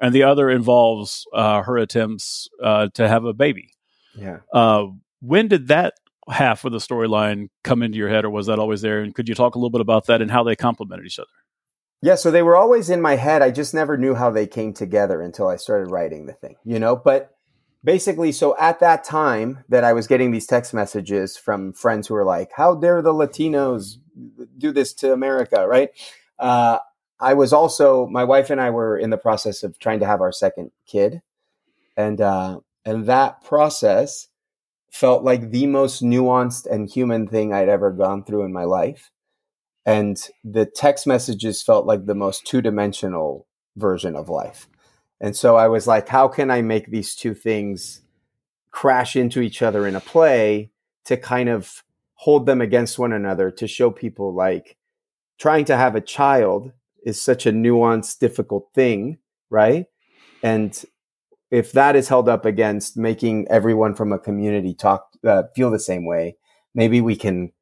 and 0.00 0.14
the 0.14 0.22
other 0.22 0.48
involves 0.48 1.26
uh, 1.34 1.62
her 1.62 1.76
attempts 1.76 2.48
uh, 2.62 2.88
to 2.94 3.06
have 3.06 3.24
a 3.24 3.34
baby. 3.34 3.74
Yeah. 4.16 4.38
Uh, 4.50 4.86
when 5.20 5.48
did 5.48 5.68
that 5.68 5.94
half 6.30 6.64
of 6.64 6.72
the 6.72 6.78
storyline 6.78 7.48
come 7.62 7.82
into 7.82 7.98
your 7.98 8.08
head, 8.08 8.24
or 8.24 8.30
was 8.30 8.46
that 8.46 8.58
always 8.58 8.80
there? 8.80 9.02
And 9.02 9.14
could 9.14 9.28
you 9.28 9.34
talk 9.34 9.56
a 9.56 9.58
little 9.58 9.70
bit 9.70 9.82
about 9.82 10.06
that 10.06 10.22
and 10.22 10.30
how 10.30 10.42
they 10.42 10.56
complemented 10.56 11.06
each 11.06 11.18
other? 11.18 11.28
Yeah, 12.02 12.14
so 12.14 12.30
they 12.30 12.42
were 12.42 12.56
always 12.56 12.90
in 12.90 13.00
my 13.00 13.16
head. 13.16 13.42
I 13.42 13.50
just 13.50 13.74
never 13.74 13.96
knew 13.96 14.14
how 14.14 14.30
they 14.30 14.46
came 14.46 14.72
together 14.72 15.20
until 15.20 15.48
I 15.48 15.56
started 15.56 15.90
writing 15.90 16.26
the 16.26 16.34
thing, 16.34 16.56
you 16.64 16.78
know? 16.78 16.94
But 16.94 17.34
basically, 17.82 18.32
so 18.32 18.56
at 18.58 18.80
that 18.80 19.02
time 19.02 19.64
that 19.68 19.82
I 19.82 19.92
was 19.92 20.06
getting 20.06 20.30
these 20.30 20.46
text 20.46 20.74
messages 20.74 21.36
from 21.36 21.72
friends 21.72 22.06
who 22.06 22.14
were 22.14 22.24
like, 22.24 22.50
How 22.54 22.74
dare 22.74 23.00
the 23.00 23.14
Latinos 23.14 23.96
do 24.58 24.72
this 24.72 24.92
to 24.94 25.12
America, 25.12 25.66
right? 25.66 25.90
Uh, 26.38 26.78
I 27.18 27.32
was 27.32 27.52
also, 27.52 28.06
my 28.06 28.24
wife 28.24 28.50
and 28.50 28.60
I 28.60 28.70
were 28.70 28.98
in 28.98 29.10
the 29.10 29.16
process 29.16 29.62
of 29.62 29.78
trying 29.78 30.00
to 30.00 30.06
have 30.06 30.20
our 30.20 30.32
second 30.32 30.70
kid. 30.86 31.22
And, 31.96 32.20
uh, 32.20 32.60
and 32.84 33.06
that 33.06 33.42
process 33.42 34.28
felt 34.90 35.24
like 35.24 35.50
the 35.50 35.66
most 35.66 36.02
nuanced 36.02 36.66
and 36.66 36.88
human 36.88 37.26
thing 37.26 37.54
I'd 37.54 37.70
ever 37.70 37.90
gone 37.90 38.22
through 38.22 38.44
in 38.44 38.52
my 38.52 38.64
life 38.64 39.10
and 39.86 40.28
the 40.42 40.66
text 40.66 41.06
messages 41.06 41.62
felt 41.62 41.86
like 41.86 42.04
the 42.04 42.14
most 42.14 42.44
two-dimensional 42.44 43.46
version 43.76 44.16
of 44.16 44.28
life. 44.28 44.68
And 45.20 45.34
so 45.34 45.56
i 45.56 45.66
was 45.68 45.86
like 45.86 46.08
how 46.08 46.28
can 46.28 46.50
i 46.50 46.60
make 46.60 46.90
these 46.90 47.14
two 47.14 47.32
things 47.34 48.02
crash 48.70 49.16
into 49.16 49.40
each 49.40 49.62
other 49.62 49.86
in 49.86 49.96
a 49.96 50.00
play 50.00 50.70
to 51.06 51.16
kind 51.16 51.48
of 51.48 51.82
hold 52.14 52.44
them 52.44 52.60
against 52.60 52.98
one 52.98 53.12
another 53.12 53.50
to 53.50 53.66
show 53.66 53.90
people 53.90 54.34
like 54.34 54.76
trying 55.38 55.64
to 55.64 55.76
have 55.76 55.94
a 55.94 56.00
child 56.02 56.72
is 57.04 57.22
such 57.22 57.46
a 57.46 57.52
nuanced 57.52 58.18
difficult 58.18 58.68
thing 58.74 59.16
right? 59.48 59.86
And 60.42 60.84
if 61.50 61.72
that 61.72 61.96
is 61.96 62.08
held 62.08 62.28
up 62.28 62.44
against 62.44 62.96
making 62.96 63.46
everyone 63.48 63.94
from 63.94 64.12
a 64.12 64.18
community 64.18 64.74
talk 64.74 65.08
uh, 65.24 65.44
feel 65.54 65.70
the 65.70 65.78
same 65.78 66.04
way 66.04 66.36
maybe 66.74 67.00
we 67.00 67.16
can 67.16 67.52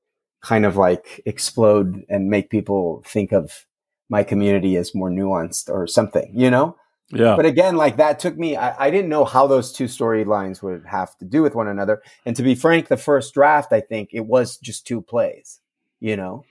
kind 0.45 0.67
of 0.67 0.77
like 0.77 1.23
explode 1.25 2.05
and 2.09 2.29
make 2.29 2.51
people 2.51 3.03
think 3.07 3.33
of 3.33 3.67
my 4.11 4.23
community 4.23 4.77
as 4.77 4.95
more 4.95 5.11
nuanced 5.11 5.71
or 5.71 5.87
something, 5.87 6.31
you 6.35 6.51
know? 6.51 6.77
Yeah. 7.11 7.35
But 7.37 7.47
again, 7.47 7.77
like 7.77 7.97
that 7.97 8.19
took 8.19 8.37
me, 8.37 8.57
I, 8.57 8.87
I 8.87 8.91
didn't 8.91 9.09
know 9.09 9.25
how 9.25 9.47
those 9.47 9.73
two 9.73 9.85
storylines 9.85 10.63
would 10.63 10.85
have 10.87 11.17
to 11.19 11.25
do 11.25 11.43
with 11.43 11.55
one 11.55 11.69
another. 11.69 12.03
And 12.27 12.37
to 12.37 12.43
be 12.43 12.55
frank, 12.55 12.89
the 12.89 12.97
first 12.99 13.33
draft, 13.33 13.73
I 13.73 13.81
think 13.81 14.11
it 14.13 14.27
was 14.27 14.59
just 14.59 14.87
two 14.87 15.01
plays, 15.01 15.61
you 16.01 16.17
know? 16.17 16.45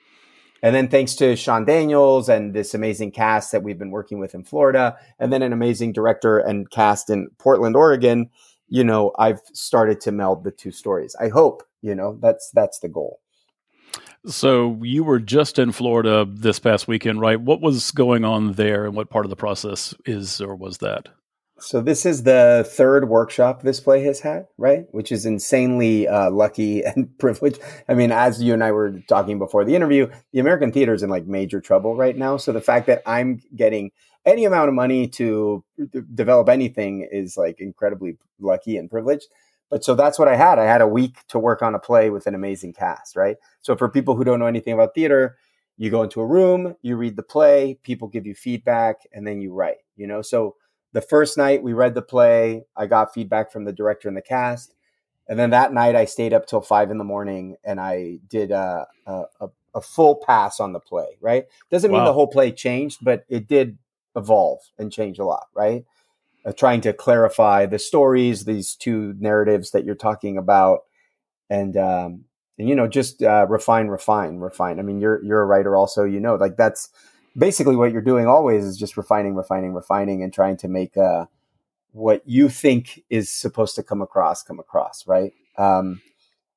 And 0.64 0.74
then 0.74 0.88
thanks 0.88 1.16
to 1.16 1.36
Sean 1.36 1.66
Daniels 1.66 2.30
and 2.30 2.54
this 2.54 2.74
amazing 2.74 3.12
cast 3.12 3.52
that 3.52 3.64
we've 3.64 3.78
been 3.78 3.92
working 3.92 4.18
with 4.18 4.34
in 4.34 4.44
Florida, 4.44 4.98
and 5.20 5.32
then 5.32 5.42
an 5.42 5.54
amazing 5.54 5.92
director 5.92 6.40
and 6.40 6.72
cast 6.72 7.10
in 7.10 7.30
Portland, 7.38 7.76
Oregon, 7.76 8.30
you 8.70 8.84
know, 8.84 9.12
I've 9.20 9.42
started 9.52 10.00
to 10.02 10.12
meld 10.12 10.44
the 10.44 10.52
two 10.52 10.72
stories. 10.72 11.16
I 11.20 11.28
hope, 11.28 11.64
you 11.82 11.94
know, 11.94 12.18
that's 12.22 12.50
that's 12.54 12.80
the 12.80 12.88
goal. 12.88 13.20
So 14.26 14.80
you 14.82 15.04
were 15.04 15.20
just 15.20 15.60
in 15.60 15.72
Florida 15.72 16.26
this 16.28 16.60
past 16.60 16.88
weekend, 16.88 17.20
right? 17.20 17.40
What 17.40 17.62
was 17.62 17.92
going 17.92 18.24
on 18.24 18.54
there, 18.54 18.86
and 18.86 18.96
what 18.96 19.10
part 19.10 19.26
of 19.26 19.30
the 19.30 19.36
process 19.36 19.94
is 20.06 20.40
or 20.40 20.56
was 20.56 20.78
that? 20.78 21.10
So 21.60 21.82
this 21.82 22.06
is 22.06 22.24
the 22.24 22.68
third 22.70 23.08
workshop 23.08 23.62
this 23.62 23.80
play 23.80 24.04
has 24.04 24.20
had, 24.20 24.48
right? 24.58 24.86
Which 24.92 25.12
is 25.12 25.26
insanely 25.26 26.08
uh, 26.08 26.30
lucky 26.30 26.84
and 26.86 27.18
privileged. 27.20 27.60
I 27.88 27.94
mean, 27.94 28.12
as 28.12 28.42
you 28.42 28.54
and 28.54 28.64
I 28.64 28.72
were 28.72 29.00
talking 29.08 29.40
before 29.40 29.64
the 29.64 29.76
interview, 29.76 30.10
the 30.32 30.40
American 30.40 30.72
theater 30.72 30.94
is 30.94 31.04
in 31.04 31.10
like 31.10 31.26
major 31.26 31.62
trouble 31.62 31.96
right 31.96 32.18
now. 32.18 32.38
So 32.38 32.52
the 32.52 32.62
fact 32.62 32.88
that 32.88 33.02
I'm 33.06 33.42
getting 33.56 33.92
any 34.26 34.46
amount 34.46 34.70
of 34.70 34.76
money 34.76 35.08
to 35.10 35.64
develop 36.14 36.50
anything 36.50 37.08
is 37.12 37.38
like 37.38 37.60
incredibly 37.60 38.18
lucky 38.40 38.78
and 38.78 38.90
privileged. 38.90 39.28
But 39.74 39.84
so 39.84 39.96
that's 39.96 40.20
what 40.20 40.28
I 40.28 40.36
had. 40.36 40.60
I 40.60 40.66
had 40.66 40.82
a 40.82 40.88
week 40.88 41.26
to 41.30 41.40
work 41.40 41.64
on 41.64 41.74
a 41.74 41.80
play 41.80 42.12
with 42.12 42.28
an 42.28 42.36
amazing 42.36 42.74
cast, 42.74 43.16
right? 43.16 43.38
So 43.62 43.76
for 43.76 43.90
people 43.90 44.16
who 44.16 44.24
don't 44.24 44.38
know 44.38 44.46
anything 44.46 44.72
about 44.72 44.94
theater, 44.94 45.36
you 45.78 45.90
go 45.90 46.04
into 46.04 46.22
a 46.22 46.28
room, 46.28 46.76
you 46.84 46.96
read 46.96 47.16
the 47.16 47.24
play, 47.24 47.80
people 47.82 48.08
give 48.08 48.28
you 48.28 48.36
feedback, 48.36 48.98
and 49.12 49.26
then 49.26 49.42
you 49.42 49.52
write, 49.52 49.78
you 49.96 50.06
know? 50.06 50.22
So 50.22 50.58
the 50.92 51.02
first 51.02 51.40
night 51.40 51.64
we 51.64 51.74
read 51.74 51.96
the 51.96 52.04
play, 52.04 52.66
I 52.78 52.86
got 52.86 53.16
feedback 53.16 53.52
from 53.52 53.66
the 53.66 53.74
director 53.74 54.08
and 54.08 54.16
the 54.16 54.22
cast. 54.22 54.76
And 55.28 55.40
then 55.40 55.50
that 55.50 55.74
night 55.74 55.96
I 55.96 56.06
stayed 56.06 56.34
up 56.34 56.46
till 56.46 56.62
five 56.62 56.92
in 56.92 57.00
the 57.00 57.04
morning 57.04 57.56
and 57.64 57.80
I 57.80 58.20
did 58.30 58.52
a, 58.52 58.86
a, 59.08 59.48
a 59.74 59.82
full 59.82 60.18
pass 60.18 60.60
on 60.60 60.74
the 60.74 60.80
play, 60.80 61.18
right? 61.20 61.46
Doesn't 61.72 61.92
wow. 61.92 61.98
mean 61.98 62.06
the 62.06 62.14
whole 62.14 62.28
play 62.28 62.52
changed, 62.52 63.00
but 63.02 63.26
it 63.28 63.48
did 63.48 63.80
evolve 64.16 64.60
and 64.78 64.92
change 64.92 65.18
a 65.18 65.26
lot, 65.26 65.48
right? 65.56 65.84
Uh, 66.46 66.52
trying 66.52 66.82
to 66.82 66.94
clarify 66.94 67.66
the 67.66 67.80
stories, 67.80 68.46
these 68.46 68.76
two 68.76 69.16
narratives 69.20 69.72
that 69.72 69.86
you're 69.86 69.96
talking 69.96 70.38
about, 70.38 70.80
and 71.50 71.78
um, 71.78 72.26
and 72.58 72.70
you 72.70 72.76
know 72.76 72.88
just 72.88 73.22
uh, 73.24 73.46
refine, 73.50 73.88
refine, 73.88 74.38
refine. 74.38 74.80
I 74.80 74.84
mean, 74.84 75.00
you're 75.00 75.24
you're 75.24 75.42
a 75.42 75.46
writer, 75.46 75.76
also. 75.76 76.04
You 76.04 76.20
know, 76.20 76.36
like 76.36 76.58
that's 76.58 76.90
basically 77.38 77.76
what 77.76 77.92
you're 77.92 78.02
doing 78.02 78.28
always 78.28 78.64
is 78.66 78.78
just 78.78 78.98
refining, 78.98 79.36
refining, 79.36 79.74
refining, 79.74 80.24
and 80.24 80.34
trying 80.34 80.58
to 80.58 80.68
make 80.68 80.98
uh, 80.98 81.26
what 81.92 82.22
you 82.26 82.50
think 82.50 83.04
is 83.10 83.30
supposed 83.30 83.76
to 83.76 83.84
come 83.84 84.02
across 84.02 84.44
come 84.44 84.60
across, 84.60 85.08
right? 85.08 85.34
Um, 85.58 86.02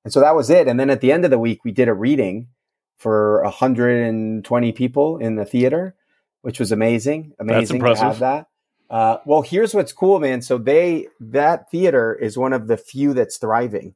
and 0.04 0.12
so 0.12 0.20
that 0.20 0.34
was 0.34 0.50
it. 0.50 0.68
And 0.68 0.78
then 0.78 0.90
at 0.90 1.00
the 1.00 1.12
end 1.12 1.24
of 1.24 1.30
the 1.30 1.38
week, 1.38 1.64
we 1.64 1.72
did 1.72 1.88
a 1.88 1.94
reading 1.94 2.48
for 2.96 3.42
120 3.42 4.72
people 4.72 5.18
in 5.18 5.36
the 5.36 5.44
theater, 5.44 5.94
which 6.42 6.58
was 6.58 6.72
amazing. 6.72 7.32
Amazing 7.38 7.80
to 7.80 7.94
have 7.96 8.18
that. 8.20 8.46
Uh, 8.88 9.18
well, 9.24 9.42
here's 9.42 9.74
what's 9.74 9.92
cool, 9.92 10.18
man. 10.20 10.42
So 10.42 10.58
they 10.58 11.08
that 11.20 11.70
theater 11.70 12.14
is 12.14 12.38
one 12.38 12.52
of 12.52 12.68
the 12.68 12.76
few 12.76 13.14
that's 13.14 13.36
thriving, 13.36 13.94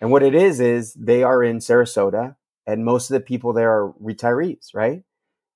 and 0.00 0.10
what 0.10 0.22
it 0.22 0.34
is 0.34 0.60
is 0.60 0.94
they 0.94 1.22
are 1.22 1.42
in 1.42 1.58
Sarasota, 1.58 2.36
and 2.66 2.84
most 2.84 3.10
of 3.10 3.14
the 3.14 3.20
people 3.20 3.52
there 3.52 3.70
are 3.70 3.92
retirees, 4.02 4.72
right? 4.72 5.02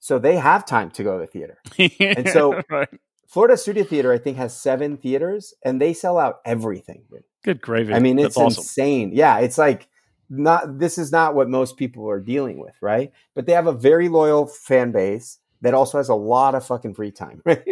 So 0.00 0.18
they 0.18 0.36
have 0.36 0.66
time 0.66 0.90
to 0.92 1.04
go 1.04 1.18
to 1.18 1.20
the 1.20 1.26
theater, 1.26 1.58
and 2.00 2.28
so 2.28 2.60
right. 2.68 2.88
Florida 3.28 3.56
Studio 3.56 3.84
Theater, 3.84 4.12
I 4.12 4.18
think, 4.18 4.36
has 4.36 4.56
seven 4.56 4.96
theaters, 4.96 5.54
and 5.64 5.80
they 5.80 5.92
sell 5.92 6.18
out 6.18 6.40
everything. 6.44 7.04
Good 7.44 7.60
gravy. 7.60 7.92
I 7.92 8.00
mean, 8.00 8.18
it's 8.18 8.36
awesome. 8.36 8.60
insane. 8.60 9.10
Yeah, 9.12 9.38
it's 9.38 9.58
like 9.58 9.88
not. 10.28 10.78
This 10.78 10.98
is 10.98 11.12
not 11.12 11.34
what 11.34 11.48
most 11.48 11.76
people 11.76 12.08
are 12.10 12.20
dealing 12.20 12.58
with, 12.58 12.74
right? 12.80 13.12
But 13.34 13.46
they 13.46 13.52
have 13.52 13.66
a 13.66 13.72
very 13.72 14.08
loyal 14.08 14.46
fan 14.46 14.90
base 14.90 15.38
that 15.64 15.74
also 15.74 15.98
has 15.98 16.08
a 16.08 16.14
lot 16.14 16.54
of 16.54 16.64
fucking 16.66 16.94
free 16.94 17.10
time, 17.10 17.40
right? 17.46 17.64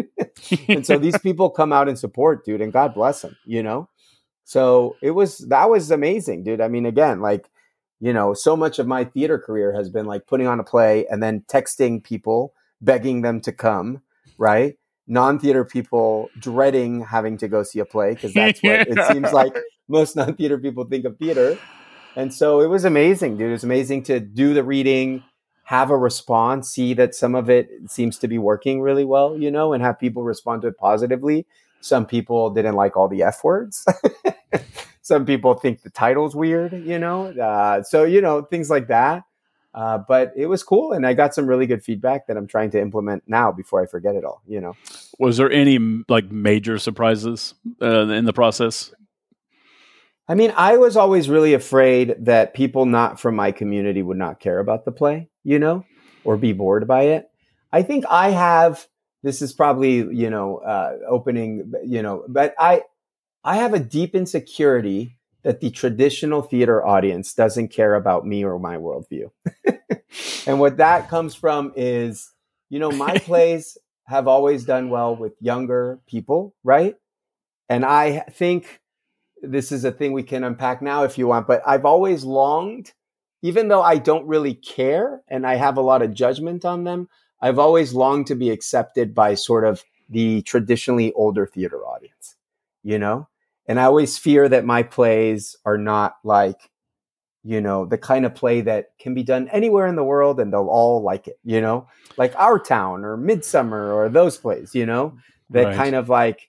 and 0.69 0.85
so 0.85 0.99
these 0.99 1.19
people 1.23 1.51
come 1.51 1.73
out 1.73 1.89
and 1.89 1.99
support, 1.99 2.45
dude, 2.45 2.61
and 2.61 2.73
God 2.73 2.95
bless 2.95 3.23
them, 3.23 3.37
you 3.45 3.63
know? 3.63 3.89
So 4.45 4.97
it 5.03 5.13
was, 5.13 5.39
that 5.49 5.71
was 5.71 5.91
amazing, 5.91 6.43
dude. 6.43 6.61
I 6.61 6.69
mean, 6.69 6.87
again, 6.87 7.21
like, 7.21 7.49
you 8.01 8.13
know, 8.13 8.35
so 8.35 8.57
much 8.57 8.79
of 8.79 8.87
my 8.87 9.05
theater 9.05 9.39
career 9.39 9.73
has 9.73 9.89
been 9.89 10.07
like 10.07 10.27
putting 10.27 10.47
on 10.47 10.59
a 10.59 10.65
play 10.65 11.07
and 11.07 11.23
then 11.23 11.45
texting 11.49 12.03
people, 12.03 12.53
begging 12.81 13.23
them 13.23 13.41
to 13.43 13.53
come, 13.53 14.03
right? 14.39 14.75
Non 15.07 15.39
theater 15.39 15.65
people 15.65 16.31
dreading 16.39 17.03
having 17.03 17.37
to 17.39 17.49
go 17.49 17.63
see 17.63 17.79
a 17.79 17.85
play 17.85 18.15
because 18.15 18.33
that's 18.35 18.63
what 18.63 18.89
it 18.89 19.13
seems 19.13 19.33
like 19.33 19.57
most 19.89 20.17
non 20.17 20.35
theater 20.35 20.59
people 20.59 20.85
think 20.85 21.05
of 21.05 21.17
theater. 21.19 21.59
And 22.17 22.33
so 22.33 22.61
it 22.61 22.67
was 22.67 22.85
amazing, 22.85 23.37
dude. 23.37 23.51
It 23.51 23.53
was 23.53 23.65
amazing 23.65 24.03
to 24.05 24.19
do 24.19 24.53
the 24.55 24.65
reading, 24.65 25.23
have 25.73 25.89
a 25.89 25.97
response, 25.97 26.69
see 26.69 26.93
that 26.93 27.15
some 27.15 27.35
of 27.35 27.49
it 27.49 27.71
seems 27.87 28.19
to 28.19 28.29
be 28.29 28.37
working 28.37 28.83
really 28.83 29.07
well, 29.07 29.39
you 29.39 29.51
know, 29.51 29.73
and 29.73 29.83
have 29.83 29.99
people 29.99 30.23
respond 30.23 30.61
to 30.61 30.69
it 30.69 30.77
positively. 30.77 31.47
Some 31.81 32.05
people 32.05 32.51
didn't 32.51 32.75
like 32.75 32.95
all 32.95 33.09
the 33.09 33.23
F 33.23 33.43
words. 33.43 33.87
some 35.01 35.25
people 35.25 35.55
think 35.55 35.81
the 35.81 35.89
title's 35.89 36.37
weird, 36.37 36.75
you 36.75 36.99
know. 36.99 37.29
Uh, 37.29 37.83
so 37.83 38.05
you 38.05 38.21
know 38.21 38.43
things 38.43 38.69
like 38.69 38.89
that. 38.89 39.25
Uh, 39.73 39.97
but 39.97 40.35
it 40.37 40.45
was 40.45 40.63
cool, 40.63 40.93
and 40.93 41.07
I 41.07 41.15
got 41.15 41.35
some 41.35 41.47
really 41.47 41.67
good 41.67 41.83
feedback 41.83 42.27
that 42.27 42.37
I'm 42.37 42.47
trying 42.47 42.71
to 42.73 42.79
implement 42.79 43.23
now 43.27 43.51
before 43.51 43.83
I 43.83 43.87
forget 43.87 44.15
it 44.15 44.27
all. 44.27 44.43
You 44.47 44.61
know, 44.61 44.77
was 45.19 45.39
there 45.39 45.51
any 45.51 45.79
like 46.07 46.31
major 46.31 46.77
surprises 46.77 47.55
uh, 47.81 48.09
in 48.09 48.27
the 48.27 48.35
process? 48.35 48.93
I 50.29 50.35
mean, 50.35 50.53
I 50.57 50.77
was 50.77 50.97
always 50.97 51.29
really 51.29 51.55
afraid 51.55 52.15
that 52.21 52.55
people 52.55 52.87
not 52.87 53.21
from 53.21 53.35
my 53.35 53.53
community 53.53 54.03
would 54.03 54.17
not 54.17 54.41
care 54.41 54.61
about 54.61 54.85
the 54.85 54.93
play, 54.93 55.29
you 55.43 55.59
know, 55.59 55.85
or 56.25 56.37
be 56.37 56.53
bored 56.53 56.87
by 56.87 57.03
it. 57.03 57.29
I 57.73 57.83
think 57.83 58.05
I 58.09 58.31
have. 58.31 58.87
This 59.25 59.41
is 59.41 59.53
probably 59.53 59.97
you 59.97 60.31
know 60.31 60.59
uh, 60.59 60.97
opening, 61.09 61.73
you 61.85 62.03
know, 62.03 62.25
but 62.29 62.55
I 62.59 62.83
I 63.45 63.57
have 63.57 63.75
a 63.75 63.79
deep 63.79 64.15
insecurity 64.15 65.19
that 65.43 65.61
the 65.61 65.71
traditional 65.71 66.43
theater 66.43 66.85
audience 66.85 67.35
doesn't 67.35 67.69
care 67.69 67.95
about 67.95 68.27
me 68.27 68.45
or 68.45 68.59
my 68.59 68.77
worldview. 68.77 69.31
and 70.47 70.61
what 70.61 70.77
that 70.77 71.09
comes 71.09 71.35
from 71.35 71.73
is, 71.75 72.31
you 72.69 72.79
know, 72.79 72.93
my 72.93 73.19
plays 73.19 73.77
have 74.07 74.29
always 74.29 74.65
done 74.65 74.89
well 74.89 75.17
with 75.17 75.33
younger 75.41 76.01
people, 76.07 76.55
right? 76.63 76.95
And 77.69 77.85
I 77.85 78.21
think 78.31 78.82
this 79.43 79.73
is 79.73 79.85
a 79.85 79.93
thing 79.93 80.13
we 80.13 80.23
can 80.23 80.45
unpack 80.45 80.81
now 80.81 81.03
if 81.05 81.19
you 81.19 81.27
want, 81.27 81.47
but 81.47 81.63
I've 81.67 81.85
always 81.85 82.25
longed, 82.25 82.93
even 83.43 83.69
though 83.69 83.83
I 83.83 83.99
don't 83.99 84.27
really 84.27 84.55
care 84.55 85.23
and 85.29 85.47
I 85.47 85.57
have 85.57 85.77
a 85.77 85.83
lot 85.83 86.03
of 86.03 86.15
judgment 86.15 86.65
on 86.65 86.85
them, 86.85 87.09
I've 87.41 87.59
always 87.59 87.93
longed 87.93 88.29
to 88.29 88.37
be 88.37 88.51
accepted 88.51 89.15
by 89.15 89.35
sort 89.35 89.65
of 89.65 89.85
the 90.09 90.43
traditionally 90.43 91.13
older 91.15 91.47
theater 91.47 91.85
audience, 91.85 92.37
you 92.85 92.99
know? 92.99 93.29
And 93.67 93.81
I 93.81 93.85
always 93.85 94.19
fear 94.19 94.49
that 94.49 94.65
my 94.65 94.83
plays 94.83 95.57
are 95.65 95.79
not 95.79 96.17
like, 96.23 96.71
you 97.43 97.61
know, 97.61 97.85
the 97.85 97.99
kind 97.99 98.25
of 98.25 98.35
play 98.35 98.61
that 98.61 98.91
can 99.01 99.15
be 99.15 99.25
done 99.25 99.49
anywhere 99.49 99.89
in 99.89 99.97
the 99.97 100.05
world 100.05 100.39
and 100.39 100.53
they'll 100.53 100.69
all 100.69 101.03
like 101.03 101.27
it, 101.27 101.39
you 101.45 101.61
know, 101.61 101.89
like 102.17 102.35
Our 102.37 102.61
Town 102.61 103.05
or 103.05 103.17
Midsummer 103.17 103.93
or 103.93 104.09
those 104.09 104.39
plays, 104.39 104.75
you 104.75 104.87
know, 104.87 105.17
that 105.51 105.65
right. 105.65 105.77
kind 105.77 105.97
of 105.97 106.09
like 106.09 106.49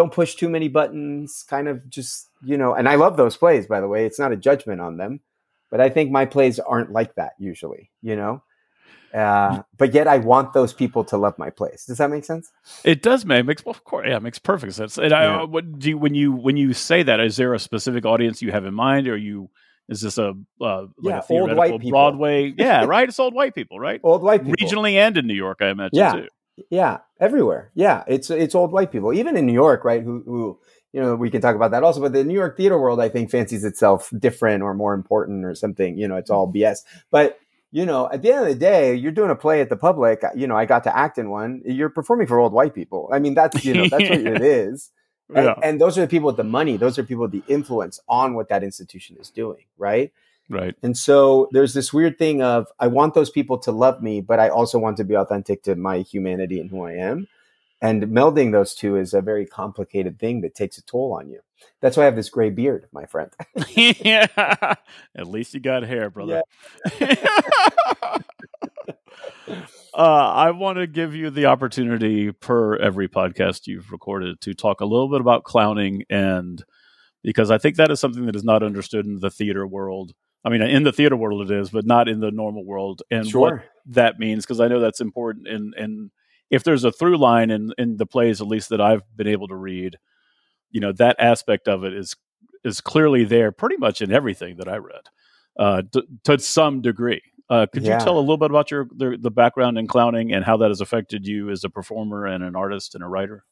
don't 0.00 0.12
push 0.12 0.34
too 0.34 0.48
many 0.48 0.68
buttons, 0.68 1.44
kind 1.46 1.68
of 1.68 1.86
just, 1.90 2.30
you 2.42 2.56
know, 2.56 2.72
and 2.72 2.88
I 2.88 2.94
love 2.94 3.18
those 3.18 3.36
plays, 3.36 3.66
by 3.66 3.80
the 3.80 3.88
way. 3.88 4.06
It's 4.06 4.18
not 4.18 4.32
a 4.32 4.36
judgment 4.36 4.80
on 4.80 4.96
them, 4.96 5.20
but 5.70 5.78
I 5.78 5.90
think 5.90 6.10
my 6.10 6.24
plays 6.24 6.58
aren't 6.58 6.90
like 6.90 7.16
that 7.16 7.32
usually, 7.38 7.90
you 8.00 8.16
know? 8.16 8.42
Uh, 9.12 9.62
but 9.76 9.92
yet 9.92 10.08
I 10.08 10.16
want 10.16 10.54
those 10.54 10.72
people 10.72 11.04
to 11.04 11.18
love 11.18 11.38
my 11.38 11.50
place. 11.50 11.84
Does 11.84 11.98
that 11.98 12.08
make 12.08 12.24
sense? 12.24 12.50
It 12.82 13.02
does 13.02 13.26
make 13.26 13.44
makes 13.44 13.62
well, 13.62 13.72
of 13.72 13.84
course 13.84 14.06
yeah 14.08 14.16
it 14.16 14.22
makes 14.22 14.38
perfect 14.38 14.72
sense. 14.72 14.96
And 14.96 15.10
yeah. 15.10 15.40
I, 15.40 15.44
what 15.44 15.78
do 15.78 15.90
you, 15.90 15.98
when 15.98 16.14
you 16.14 16.32
when 16.32 16.56
you 16.56 16.72
say 16.72 17.02
that 17.02 17.18
is 17.18 17.36
there 17.36 17.52
a 17.52 17.58
specific 17.58 18.06
audience 18.06 18.40
you 18.40 18.52
have 18.52 18.64
in 18.64 18.72
mind, 18.72 19.08
or 19.08 19.16
you 19.16 19.50
is 19.88 20.00
this 20.00 20.16
a 20.16 20.28
uh, 20.60 20.86
like 20.96 20.96
yeah, 21.02 21.22
a 21.28 21.40
old 21.40 21.56
white 21.56 21.72
people. 21.72 21.90
Broadway? 21.90 22.54
Yeah, 22.56 22.84
right. 22.94 23.08
It's 23.08 23.18
old 23.18 23.34
white 23.34 23.54
people, 23.54 23.80
right? 23.80 24.00
Old 24.04 24.22
white 24.22 24.44
people, 24.44 24.64
regionally 24.64 24.92
and 24.92 25.18
in 25.18 25.26
New 25.26 25.34
York, 25.34 25.58
I 25.60 25.70
imagine 25.70 25.98
yeah. 25.98 26.12
too. 26.12 26.28
Yeah, 26.68 26.98
everywhere. 27.18 27.70
Yeah, 27.74 28.04
it's 28.06 28.30
it's 28.30 28.54
old 28.54 28.72
white 28.72 28.92
people, 28.92 29.12
even 29.12 29.36
in 29.36 29.46
New 29.46 29.52
York, 29.52 29.84
right? 29.84 30.02
Who 30.02 30.22
who 30.24 30.58
you 30.92 31.00
know 31.00 31.16
we 31.16 31.30
can 31.30 31.40
talk 31.40 31.56
about 31.56 31.70
that 31.70 31.82
also. 31.82 32.00
But 32.00 32.12
the 32.12 32.24
New 32.24 32.34
York 32.34 32.56
theater 32.56 32.78
world, 32.78 33.00
I 33.00 33.08
think, 33.08 33.30
fancies 33.30 33.64
itself 33.64 34.12
different 34.18 34.62
or 34.62 34.74
more 34.74 34.94
important 34.94 35.44
or 35.44 35.54
something. 35.54 35.96
You 35.96 36.08
know, 36.08 36.16
it's 36.16 36.30
all 36.30 36.46
mm-hmm. 36.46 36.58
BS, 36.58 36.80
but 37.10 37.38
you 37.72 37.86
know, 37.86 38.10
at 38.10 38.22
the 38.22 38.32
end 38.32 38.42
of 38.42 38.48
the 38.48 38.54
day, 38.56 38.94
you're 38.94 39.12
doing 39.12 39.30
a 39.30 39.36
play 39.36 39.60
at 39.60 39.68
the 39.68 39.76
public. 39.76 40.22
You 40.34 40.46
know, 40.46 40.56
I 40.56 40.64
got 40.64 40.84
to 40.84 40.96
act 40.96 41.18
in 41.18 41.30
one. 41.30 41.62
You're 41.64 41.88
performing 41.88 42.26
for 42.26 42.38
old 42.38 42.52
white 42.52 42.74
people. 42.74 43.08
I 43.12 43.20
mean, 43.20 43.34
that's 43.34 43.64
you 43.64 43.74
know, 43.74 43.88
that's 43.88 44.10
what 44.10 44.20
it 44.20 44.42
is. 44.42 44.90
And, 45.34 45.44
yeah. 45.44 45.54
and 45.62 45.80
those 45.80 45.96
are 45.96 46.00
the 46.00 46.08
people 46.08 46.26
with 46.26 46.36
the 46.36 46.44
money. 46.44 46.76
Those 46.76 46.98
are 46.98 47.04
people 47.04 47.22
with 47.22 47.32
the 47.32 47.44
influence 47.46 48.00
on 48.08 48.34
what 48.34 48.48
that 48.48 48.64
institution 48.64 49.16
is 49.20 49.30
doing, 49.30 49.64
right? 49.78 50.12
Right. 50.50 50.74
And 50.82 50.98
so 50.98 51.48
there's 51.52 51.74
this 51.74 51.92
weird 51.92 52.18
thing 52.18 52.42
of 52.42 52.66
I 52.80 52.88
want 52.88 53.14
those 53.14 53.30
people 53.30 53.56
to 53.58 53.70
love 53.70 54.02
me, 54.02 54.20
but 54.20 54.40
I 54.40 54.48
also 54.48 54.80
want 54.80 54.96
to 54.96 55.04
be 55.04 55.16
authentic 55.16 55.62
to 55.62 55.76
my 55.76 55.98
humanity 55.98 56.58
and 56.58 56.68
who 56.68 56.84
I 56.84 56.94
am. 56.94 57.28
And 57.80 58.02
melding 58.08 58.50
those 58.52 58.74
two 58.74 58.96
is 58.96 59.14
a 59.14 59.22
very 59.22 59.46
complicated 59.46 60.18
thing 60.18 60.40
that 60.42 60.56
takes 60.56 60.76
a 60.76 60.82
toll 60.82 61.14
on 61.14 61.30
you. 61.30 61.40
That's 61.80 61.96
why 61.96 62.02
I 62.02 62.06
have 62.06 62.16
this 62.16 62.28
gray 62.28 62.50
beard, 62.50 62.88
my 62.92 63.06
friend. 63.06 63.30
yeah. 63.70 64.26
At 64.36 65.28
least 65.28 65.54
you 65.54 65.60
got 65.60 65.84
hair, 65.84 66.10
brother. 66.10 66.42
Yeah. 67.00 67.14
uh, 69.48 69.52
I 69.94 70.50
want 70.50 70.78
to 70.78 70.86
give 70.88 71.14
you 71.14 71.30
the 71.30 71.46
opportunity 71.46 72.32
per 72.32 72.76
every 72.76 73.08
podcast 73.08 73.68
you've 73.68 73.92
recorded 73.92 74.40
to 74.42 74.52
talk 74.52 74.80
a 74.80 74.86
little 74.86 75.08
bit 75.08 75.20
about 75.20 75.44
clowning 75.44 76.04
and 76.10 76.62
because 77.22 77.50
I 77.50 77.58
think 77.58 77.76
that 77.76 77.90
is 77.90 78.00
something 78.00 78.26
that 78.26 78.36
is 78.36 78.44
not 78.44 78.62
understood 78.62 79.06
in 79.06 79.20
the 79.20 79.30
theater 79.30 79.66
world. 79.66 80.12
I 80.44 80.48
mean, 80.48 80.62
in 80.62 80.84
the 80.84 80.92
theater 80.92 81.16
world 81.16 81.50
it 81.50 81.54
is, 81.54 81.70
but 81.70 81.84
not 81.84 82.08
in 82.08 82.20
the 82.20 82.30
normal 82.30 82.64
world, 82.64 83.02
and 83.10 83.26
sure. 83.26 83.40
what 83.40 83.62
that 83.86 84.18
means 84.18 84.44
because 84.44 84.60
I 84.60 84.68
know 84.68 84.80
that's 84.80 85.00
important. 85.00 85.48
And 85.48 85.74
and 85.74 86.10
if 86.50 86.64
there's 86.64 86.84
a 86.84 86.92
through 86.92 87.18
line 87.18 87.50
in 87.50 87.72
in 87.76 87.96
the 87.96 88.06
plays, 88.06 88.40
at 88.40 88.46
least 88.46 88.70
that 88.70 88.80
I've 88.80 89.02
been 89.16 89.28
able 89.28 89.48
to 89.48 89.56
read, 89.56 89.98
you 90.70 90.80
know 90.80 90.92
that 90.92 91.16
aspect 91.18 91.68
of 91.68 91.84
it 91.84 91.92
is 91.92 92.16
is 92.64 92.80
clearly 92.80 93.24
there 93.24 93.52
pretty 93.52 93.76
much 93.76 94.00
in 94.00 94.12
everything 94.12 94.56
that 94.56 94.68
I 94.68 94.76
read 94.76 95.02
uh, 95.58 95.82
to, 95.92 96.04
to 96.24 96.38
some 96.38 96.82
degree. 96.82 97.22
Uh, 97.48 97.66
could 97.72 97.82
yeah. 97.82 97.98
you 97.98 98.04
tell 98.04 98.16
a 98.16 98.20
little 98.20 98.36
bit 98.36 98.50
about 98.50 98.70
your 98.70 98.88
the, 98.94 99.18
the, 99.20 99.30
background 99.30 99.76
in 99.76 99.88
clowning 99.88 100.32
and 100.32 100.44
how 100.44 100.56
that 100.56 100.68
has 100.68 100.80
affected 100.80 101.26
you 101.26 101.50
as 101.50 101.64
a 101.64 101.68
performer 101.68 102.24
and 102.24 102.44
an 102.44 102.54
artist 102.54 102.94
and 102.94 103.02
a 103.02 103.08
writer? 103.08 103.44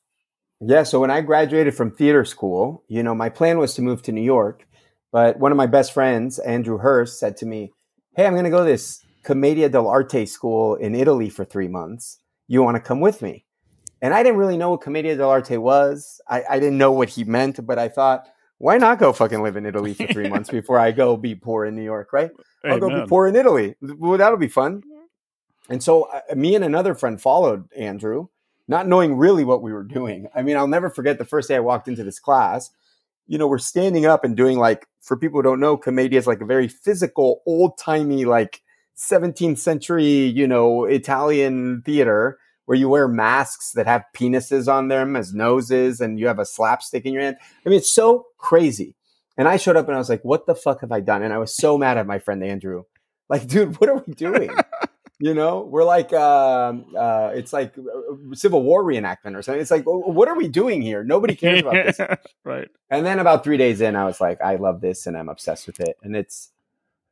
Yeah, 0.60 0.84
so 0.84 1.00
when 1.00 1.10
I 1.10 1.20
graduated 1.20 1.74
from 1.74 1.90
theater 1.90 2.24
school, 2.24 2.84
you 2.88 3.02
know, 3.02 3.14
my 3.14 3.28
plan 3.28 3.58
was 3.58 3.74
to 3.74 3.82
move 3.82 4.02
to 4.02 4.12
New 4.12 4.22
York, 4.22 4.67
but 5.12 5.38
one 5.38 5.52
of 5.52 5.56
my 5.56 5.66
best 5.66 5.92
friends, 5.92 6.38
Andrew 6.38 6.78
Hurst, 6.78 7.18
said 7.18 7.36
to 7.38 7.46
me, 7.46 7.72
"Hey, 8.16 8.26
I'm 8.26 8.34
going 8.34 8.44
to 8.44 8.50
go 8.50 8.64
to 8.64 8.70
this 8.70 9.04
Commedia 9.22 9.68
dell'arte 9.68 10.28
school 10.28 10.74
in 10.74 10.94
Italy 10.94 11.28
for 11.28 11.44
three 11.44 11.68
months. 11.68 12.18
You 12.46 12.62
want 12.62 12.76
to 12.76 12.80
come 12.80 13.00
with 13.00 13.22
me?" 13.22 13.44
And 14.00 14.14
I 14.14 14.22
didn't 14.22 14.38
really 14.38 14.56
know 14.56 14.70
what 14.70 14.80
Commedia 14.80 15.16
dell'arte 15.16 15.58
was. 15.58 16.20
I, 16.28 16.44
I 16.48 16.58
didn't 16.60 16.78
know 16.78 16.92
what 16.92 17.08
he 17.08 17.24
meant, 17.24 17.64
but 17.66 17.78
I 17.78 17.88
thought, 17.88 18.28
why 18.58 18.76
not 18.76 18.98
go 18.98 19.12
fucking 19.12 19.42
live 19.42 19.56
in 19.56 19.66
Italy 19.66 19.94
for 19.94 20.06
three 20.08 20.28
months 20.28 20.50
before 20.58 20.78
I 20.78 20.92
go 20.92 21.16
be 21.16 21.34
poor 21.34 21.64
in 21.64 21.74
New 21.74 21.82
York, 21.82 22.12
right? 22.12 22.30
I'll 22.64 22.76
Amen. 22.76 22.80
go 22.80 23.00
be 23.02 23.08
poor 23.08 23.26
in 23.26 23.36
Italy. 23.36 23.76
Well, 23.80 24.18
that'll 24.18 24.38
be 24.38 24.48
fun. 24.48 24.82
And 25.68 25.82
so 25.82 26.04
uh, 26.04 26.34
me 26.34 26.54
and 26.54 26.64
another 26.64 26.94
friend 26.94 27.20
followed 27.20 27.68
Andrew, 27.76 28.28
not 28.66 28.88
knowing 28.88 29.16
really 29.16 29.44
what 29.44 29.62
we 29.62 29.72
were 29.72 29.84
doing. 29.84 30.28
I 30.34 30.42
mean, 30.42 30.56
I'll 30.56 30.66
never 30.66 30.90
forget 30.90 31.18
the 31.18 31.24
first 31.24 31.48
day 31.48 31.56
I 31.56 31.60
walked 31.60 31.88
into 31.88 32.04
this 32.04 32.18
class. 32.18 32.70
You 33.28 33.38
know, 33.38 33.46
we're 33.46 33.58
standing 33.58 34.06
up 34.06 34.24
and 34.24 34.36
doing 34.36 34.58
like, 34.58 34.86
for 35.00 35.16
people 35.16 35.38
who 35.38 35.44
don't 35.44 35.60
know, 35.60 35.76
commedia 35.76 36.18
is 36.18 36.26
like 36.26 36.40
a 36.40 36.46
very 36.46 36.66
physical, 36.66 37.42
old 37.46 37.78
timey, 37.78 38.24
like 38.24 38.62
17th 38.96 39.58
century, 39.58 40.04
you 40.04 40.46
know, 40.46 40.84
Italian 40.84 41.82
theater 41.82 42.38
where 42.68 42.76
you 42.76 42.88
wear 42.88 43.08
masks 43.08 43.72
that 43.72 43.86
have 43.86 44.04
penises 44.14 44.70
on 44.70 44.88
them 44.88 45.16
as 45.16 45.32
noses 45.32 46.02
and 46.02 46.18
you 46.18 46.26
have 46.26 46.38
a 46.38 46.44
slapstick 46.44 47.06
in 47.06 47.14
your 47.14 47.22
hand. 47.22 47.36
I 47.64 47.70
mean, 47.70 47.78
it's 47.78 47.90
so 47.90 48.26
crazy. 48.36 48.94
And 49.38 49.48
I 49.48 49.56
showed 49.56 49.76
up 49.76 49.86
and 49.86 49.94
I 49.94 49.98
was 49.98 50.10
like, 50.10 50.22
what 50.22 50.46
the 50.46 50.54
fuck 50.54 50.82
have 50.82 50.92
I 50.92 51.00
done? 51.00 51.22
And 51.22 51.32
I 51.32 51.38
was 51.38 51.56
so 51.56 51.78
mad 51.78 51.96
at 51.96 52.06
my 52.06 52.18
friend 52.18 52.44
Andrew. 52.44 52.82
Like, 53.30 53.46
dude, 53.46 53.80
what 53.80 53.88
are 53.88 54.02
we 54.06 54.14
doing? 54.14 54.50
you 55.20 55.34
know, 55.34 55.60
we're 55.60 55.84
like, 55.84 56.12
um, 56.12 56.86
uh, 56.96 57.32
it's 57.34 57.52
like 57.52 57.74
Civil 58.34 58.62
War 58.62 58.84
reenactment 58.84 59.36
or 59.36 59.42
something. 59.42 59.60
It's 59.60 59.70
like, 59.70 59.84
what 59.84 60.28
are 60.28 60.36
we 60.36 60.48
doing 60.48 60.80
here? 60.80 61.02
Nobody 61.02 61.34
cares 61.34 61.60
about 61.60 61.72
this. 61.72 62.00
right. 62.44 62.68
And 62.90 63.04
then 63.04 63.18
about 63.18 63.42
three 63.42 63.56
days 63.56 63.80
in, 63.80 63.96
I 63.96 64.04
was 64.04 64.20
like, 64.20 64.40
I 64.40 64.56
love 64.56 64.80
this 64.80 65.06
and 65.06 65.16
I'm 65.16 65.28
obsessed 65.28 65.66
with 65.66 65.80
it. 65.80 65.96
And 66.02 66.14
it's, 66.14 66.50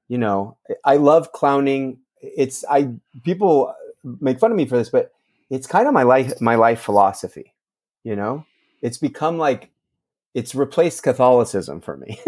you 0.09 0.19
know, 0.19 0.57
I 0.85 0.97
love 0.97 1.33
clowning. 1.33 1.99
It's, 2.21 2.65
I, 2.71 2.95
people 3.25 3.75
make 4.21 4.39
fun 4.39 4.53
of 4.53 4.57
me 4.57 4.67
for 4.67 4.77
this, 4.77 4.89
but 4.89 5.13
it's 5.51 5.67
kind 5.67 5.87
of 5.87 5.95
my 5.95 6.03
life 6.03 6.41
my 6.41 6.55
life 6.55 6.81
philosophy 6.81 7.53
you 8.05 8.17
know 8.17 8.45
it's 8.83 8.99
become 8.99 9.39
like 9.39 9.71
it's 10.35 10.55
replaced 10.55 11.03
catholicism 11.03 11.81
for 11.81 11.97
me 11.97 12.21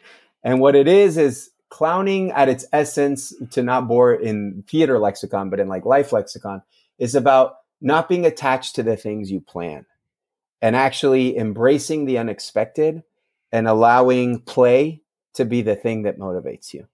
and 0.44 0.60
what 0.60 0.74
it 0.74 0.88
is 0.88 1.16
is 1.16 1.50
clowning 1.68 2.30
at 2.32 2.48
its 2.48 2.64
essence 2.72 3.34
to 3.50 3.62
not 3.62 3.88
bore 3.88 4.14
in 4.14 4.64
theater 4.68 4.98
lexicon 4.98 5.50
but 5.50 5.60
in 5.60 5.68
like 5.68 5.84
life 5.84 6.12
lexicon 6.12 6.62
is 6.98 7.14
about 7.14 7.56
not 7.80 8.08
being 8.08 8.24
attached 8.24 8.74
to 8.74 8.82
the 8.82 8.96
things 8.96 9.30
you 9.30 9.40
plan 9.40 9.84
and 10.62 10.76
actually 10.76 11.36
embracing 11.36 12.04
the 12.04 12.18
unexpected 12.18 13.02
and 13.52 13.68
allowing 13.68 14.40
play 14.40 15.00
to 15.34 15.44
be 15.44 15.60
the 15.62 15.76
thing 15.76 16.02
that 16.02 16.18
motivates 16.18 16.72
you 16.72 16.86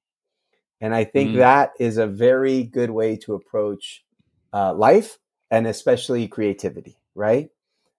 and 0.81 0.95
i 0.95 1.05
think 1.05 1.33
mm. 1.33 1.37
that 1.37 1.73
is 1.79 1.99
a 1.99 2.07
very 2.07 2.63
good 2.63 2.91
way 2.91 3.17
to 3.17 3.35
approach 3.35 4.05
uh, 4.53 4.73
life 4.75 5.19
and 5.53 5.67
especially 5.67 6.27
creativity, 6.29 6.99
right? 7.15 7.51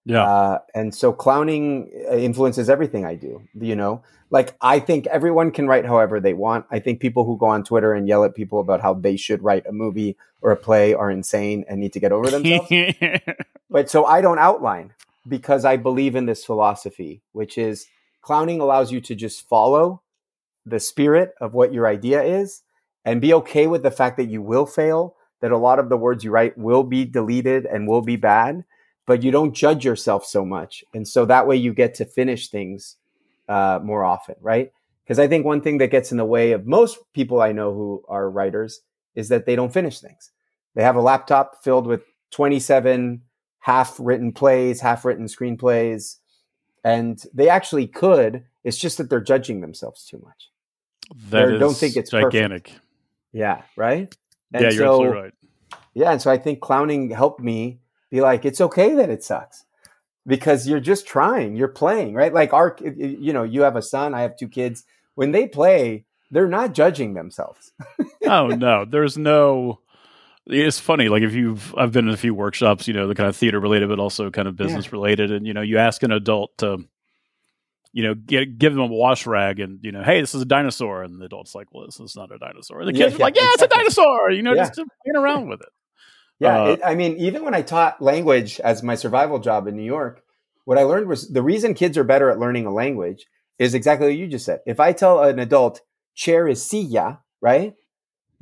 Yeah. 0.06 0.24
Uh, 0.24 0.60
and 0.76 0.94
so 0.94 1.14
clowning 1.14 1.90
uh, 2.10 2.16
influences 2.16 2.70
everything 2.70 3.06
I 3.06 3.16
do. 3.16 3.42
You 3.60 3.76
know, 3.76 4.04
like 4.30 4.56
I 4.62 4.80
think 4.80 5.08
everyone 5.08 5.52
can 5.52 5.68
write 5.68 5.86
however 5.86 6.20
they 6.20 6.34
want. 6.34 6.66
I 6.72 6.80
think 6.80 7.00
people 7.00 7.24
who 7.24 7.38
go 7.38 7.46
on 7.46 7.64
Twitter 7.64 7.94
and 7.94 8.08
yell 8.08 8.24
at 8.24 8.36
people 8.36 8.60
about 8.60 8.82
how 8.82 8.94
they 8.94 9.16
should 9.16 9.44
write 9.44 9.66
a 9.66 9.72
movie 9.72 10.18
or 10.42 10.52
a 10.52 10.58
play 10.58 10.94
are 10.94 11.10
insane 11.10 11.64
and 11.70 11.80
need 11.80 11.94
to 11.94 12.00
get 12.00 12.12
over 12.12 12.30
themselves. 12.30 12.70
but 13.70 13.90
so 13.90 14.06
I 14.06 14.22
don't 14.22 14.40
outline 14.40 14.94
because 15.28 15.66
I 15.66 15.78
believe 15.78 16.16
in 16.16 16.26
this 16.26 16.44
philosophy, 16.44 17.22
which 17.32 17.58
is 17.58 17.88
clowning 18.22 18.60
allows 18.60 18.92
you 18.92 19.00
to 19.02 19.16
just 19.16 19.48
follow 19.48 20.02
the 20.66 20.80
spirit 20.80 21.34
of 21.40 21.54
what 21.54 21.74
your 21.74 21.88
idea 21.88 22.24
is 22.24 22.62
and 23.06 23.22
be 23.22 23.34
okay 23.34 23.68
with 23.68 23.84
the 23.84 23.92
fact 23.92 24.18
that 24.18 24.30
you 24.30 24.42
will 24.42 24.66
fail, 24.66 25.16
that 25.42 25.52
a 25.52 25.58
lot 25.58 25.80
of 25.80 25.90
the 25.90 25.98
words 25.98 26.24
you 26.24 26.32
write 26.32 26.58
will 26.58 26.84
be 26.84 27.06
deleted 27.06 27.66
and 27.66 27.88
will 27.88 28.02
be 28.02 28.16
bad, 28.16 28.64
but 29.06 29.24
you 29.24 29.32
don't 29.32 29.54
judge 29.54 29.86
yourself 29.86 30.26
so 30.26 30.46
much. 30.46 30.84
And 30.94 31.08
so 31.08 31.26
that 31.26 31.48
way 31.48 31.56
you 31.56 31.74
get 31.74 31.96
to 31.96 32.06
finish 32.06 32.50
things 32.50 32.98
uh, 33.50 33.80
more 33.84 34.04
often, 34.04 34.36
right? 34.42 34.72
Because 35.04 35.20
I 35.20 35.28
think 35.28 35.46
one 35.46 35.62
thing 35.62 35.80
that 35.80 35.92
gets 35.92 36.12
in 36.12 36.18
the 36.18 36.26
way 36.26 36.54
of 36.54 36.66
most 36.66 36.98
people 37.14 37.42
I 37.42 37.52
know 37.52 37.74
who 37.74 38.04
are 38.08 38.30
writers 38.30 38.82
is 39.16 39.30
that 39.30 39.46
they 39.46 39.56
don't 39.56 39.74
finish 39.74 40.00
things. 40.00 40.32
They 40.76 40.84
have 40.84 40.96
a 40.96 41.02
laptop 41.02 41.64
filled 41.64 41.86
with 41.86 42.04
27 42.32 43.22
half 43.60 43.96
written 44.00 44.34
plays, 44.34 44.82
half 44.82 45.06
written 45.06 45.26
screenplays, 45.26 46.18
and 46.84 47.24
they 47.34 47.48
actually 47.48 47.88
could. 47.88 48.44
It's 48.64 48.78
just 48.78 48.98
that 48.98 49.10
they're 49.10 49.22
judging 49.22 49.62
themselves 49.62 50.06
too 50.06 50.22
much. 50.24 50.50
That 51.30 51.46
they 51.46 51.58
don't 51.60 51.76
think 51.76 51.96
it's 51.96 52.12
gigantic. 52.12 52.66
Perfect. 52.66 52.86
Yeah, 53.32 53.62
right. 53.78 54.16
And 54.54 54.64
yeah, 54.64 54.70
you're 54.70 54.72
so, 54.72 54.86
absolutely 54.86 55.22
right. 55.22 55.34
Yeah, 55.94 56.12
and 56.12 56.22
so 56.22 56.30
I 56.30 56.38
think 56.38 56.60
clowning 56.60 57.10
helped 57.10 57.40
me 57.42 57.80
be 58.14 58.22
like, 58.22 58.46
it's 58.46 58.62
okay 58.62 58.94
that 58.94 59.10
it 59.10 59.24
sucks 59.24 59.66
because 60.28 60.68
you're 60.68 60.80
just 60.80 61.08
trying, 61.08 61.56
you're 61.56 61.68
playing, 61.68 62.14
right? 62.14 62.32
Like 62.32 62.54
our, 62.54 62.78
you 62.80 63.34
know, 63.34 63.42
you 63.42 63.64
have 63.64 63.76
a 63.76 63.82
son, 63.82 64.14
I 64.14 64.22
have 64.22 64.38
two 64.38 64.48
kids. 64.48 64.84
When 65.16 65.32
they 65.32 65.48
play, 65.48 66.06
they're 66.30 66.48
not 66.48 66.76
judging 66.76 67.16
themselves. 67.16 67.74
oh 68.26 68.48
no, 68.48 68.86
there's 68.86 69.18
no. 69.18 69.80
It's 70.46 70.78
funny, 70.78 71.08
like 71.08 71.24
if 71.24 71.34
you've, 71.34 71.74
I've 71.76 71.92
been 71.92 72.08
in 72.08 72.14
a 72.14 72.18
few 72.18 72.36
workshops, 72.36 72.88
you 72.88 72.94
know, 72.94 73.08
the 73.08 73.16
kind 73.16 73.30
of 73.30 73.36
theater 73.36 73.60
related, 73.60 73.90
but 73.90 74.00
also 74.00 74.30
kind 74.30 74.48
of 74.48 74.58
business 74.58 74.86
yeah. 74.86 74.92
related, 74.92 75.32
and 75.32 75.48
you 75.48 75.54
know, 75.54 75.62
you 75.62 75.80
ask 75.80 76.04
an 76.04 76.12
adult 76.12 76.56
to 76.60 76.86
you 77.96 78.04
know, 78.04 78.16
get, 78.16 78.58
give 78.58 78.74
them 78.74 78.82
a 78.82 78.88
wash 78.88 79.28
rag 79.28 79.60
and, 79.60 79.78
you 79.84 79.92
know, 79.92 80.02
hey, 80.02 80.20
this 80.20 80.34
is 80.34 80.42
a 80.42 80.46
dinosaur. 80.46 81.04
And 81.04 81.22
the 81.22 81.26
adult's 81.26 81.54
like, 81.54 81.68
well, 81.72 81.86
this 81.86 82.00
is 82.00 82.16
not 82.16 82.32
a 82.32 82.40
dinosaur. 82.40 82.80
And 82.80 82.90
the 82.90 82.94
kids 82.94 83.14
yeah, 83.14 83.18
are 83.18 83.20
like, 83.20 83.36
yeah, 83.36 83.44
exactly. 83.54 83.66
it's 83.66 83.72
a 83.72 83.78
dinosaur, 83.78 84.32
you 84.32 84.42
know, 84.42 84.56
just 84.56 84.74
playing 84.74 85.16
around 85.16 85.48
with 85.48 85.62
it. 85.62 85.70
Yeah. 86.40 86.64
Uh, 86.64 86.68
it, 86.68 86.82
I 86.84 86.96
mean, 86.96 87.18
even 87.18 87.44
when 87.44 87.54
I 87.54 87.62
taught 87.62 88.02
language 88.02 88.60
as 88.60 88.84
my 88.84 88.96
survival 88.96 89.40
job 89.40 89.68
in 89.68 89.76
New 89.76 89.84
York, 89.84 90.24
what 90.66 90.78
I 90.78 90.84
learned 90.84 91.08
was 91.08 91.30
the 91.30 91.44
reason 91.44 91.74
kids 91.74 91.98
are 91.98 92.04
better 92.04 92.30
at 92.30 92.40
learning 92.40 92.66
a 92.66 92.74
language 92.74 93.26
is 93.60 93.74
exactly 93.74 94.08
what 94.08 94.18
you 94.18 94.28
just 94.28 94.46
said. 94.46 94.60
If 94.66 94.80
I 94.80 94.94
tell 94.94 95.22
an 95.22 95.40
adult 95.40 95.82
chair 96.16 96.48
is 96.48 96.64
silla, 96.64 97.22
right? 97.42 97.74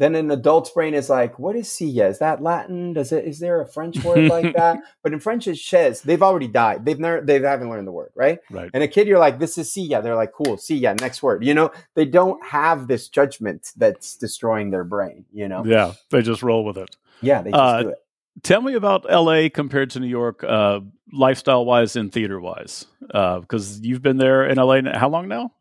Then 0.02 0.16
an 0.16 0.32
adult's 0.32 0.72
brain 0.72 0.96
is 0.96 1.10
like, 1.10 1.38
what 1.38 1.56
is 1.56 1.72
silla? 1.72 2.08
Is 2.08 2.20
that 2.20 2.42
Latin? 2.42 2.94
Does 2.94 3.12
it 3.12 3.26
is 3.26 3.40
there 3.40 3.62
a 3.62 3.68
French 3.68 4.04
word 4.04 4.30
like 4.30 4.54
that? 4.56 4.80
But 5.04 5.14
in 5.14 5.20
French 5.20 5.48
it's 5.48 5.60
chaise. 5.60 6.02
They've 6.02 6.24
already 6.24 6.48
died. 6.48 6.86
They've 6.86 7.00
never 7.00 7.22
they 7.22 7.40
haven't 7.40 7.70
learned 7.70 7.88
the 7.88 7.92
word, 7.92 8.12
right? 8.16 8.40
Right. 8.50 8.72
And 8.74 8.82
a 8.84 8.88
kid, 8.88 9.08
you're 9.08 9.20
like, 9.20 9.38
this 9.38 9.58
is 9.58 9.72
silla. 9.72 10.02
They're 10.02 10.16
like, 10.16 10.34
cool, 10.34 10.58
silla, 10.58 10.96
next 10.96 11.22
word. 11.22 11.46
You 11.46 11.54
know, 11.54 11.72
they 11.94 12.06
don't 12.06 12.44
have 12.44 12.88
this 12.88 13.10
judgment 13.10 13.72
that's 13.78 14.16
destroying 14.16 14.72
their 14.72 14.84
brain, 14.84 15.26
you 15.32 15.48
know? 15.48 15.64
Yeah. 15.66 15.94
They 16.10 16.22
just 16.22 16.42
roll 16.42 16.66
with 16.66 16.78
it. 16.78 16.96
Yeah, 17.22 17.44
they 17.44 17.52
just 17.52 17.62
uh, 17.62 17.84
do 17.84 17.90
it. 17.90 17.98
Tell 18.44 18.62
me 18.62 18.74
about 18.74 19.06
LA 19.06 19.50
compared 19.54 19.92
to 19.92 20.00
New 20.00 20.08
York, 20.08 20.44
uh, 20.44 20.80
lifestyle 21.14 21.66
wise 21.66 21.96
and 21.96 22.12
theater 22.12 22.40
wise. 22.40 22.86
because 23.02 23.78
uh, 23.78 23.82
you've 23.82 24.02
been 24.02 24.18
there 24.18 24.48
in 24.48 24.58
LA 24.58 24.82
how 24.94 25.10
long 25.10 25.28
now? 25.28 25.52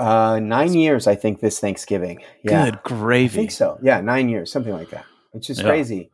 Uh, 0.00 0.40
nine 0.40 0.72
years, 0.72 1.06
I 1.06 1.14
think, 1.14 1.40
this 1.40 1.60
Thanksgiving. 1.60 2.22
Yeah. 2.42 2.64
Good 2.64 2.82
gravy. 2.84 3.34
I 3.34 3.36
think 3.36 3.50
so. 3.50 3.78
Yeah, 3.82 4.00
nine 4.00 4.30
years, 4.30 4.50
something 4.50 4.72
like 4.72 4.88
that, 4.90 5.04
which 5.32 5.50
is 5.50 5.58
yeah. 5.58 5.66
crazy. 5.66 6.10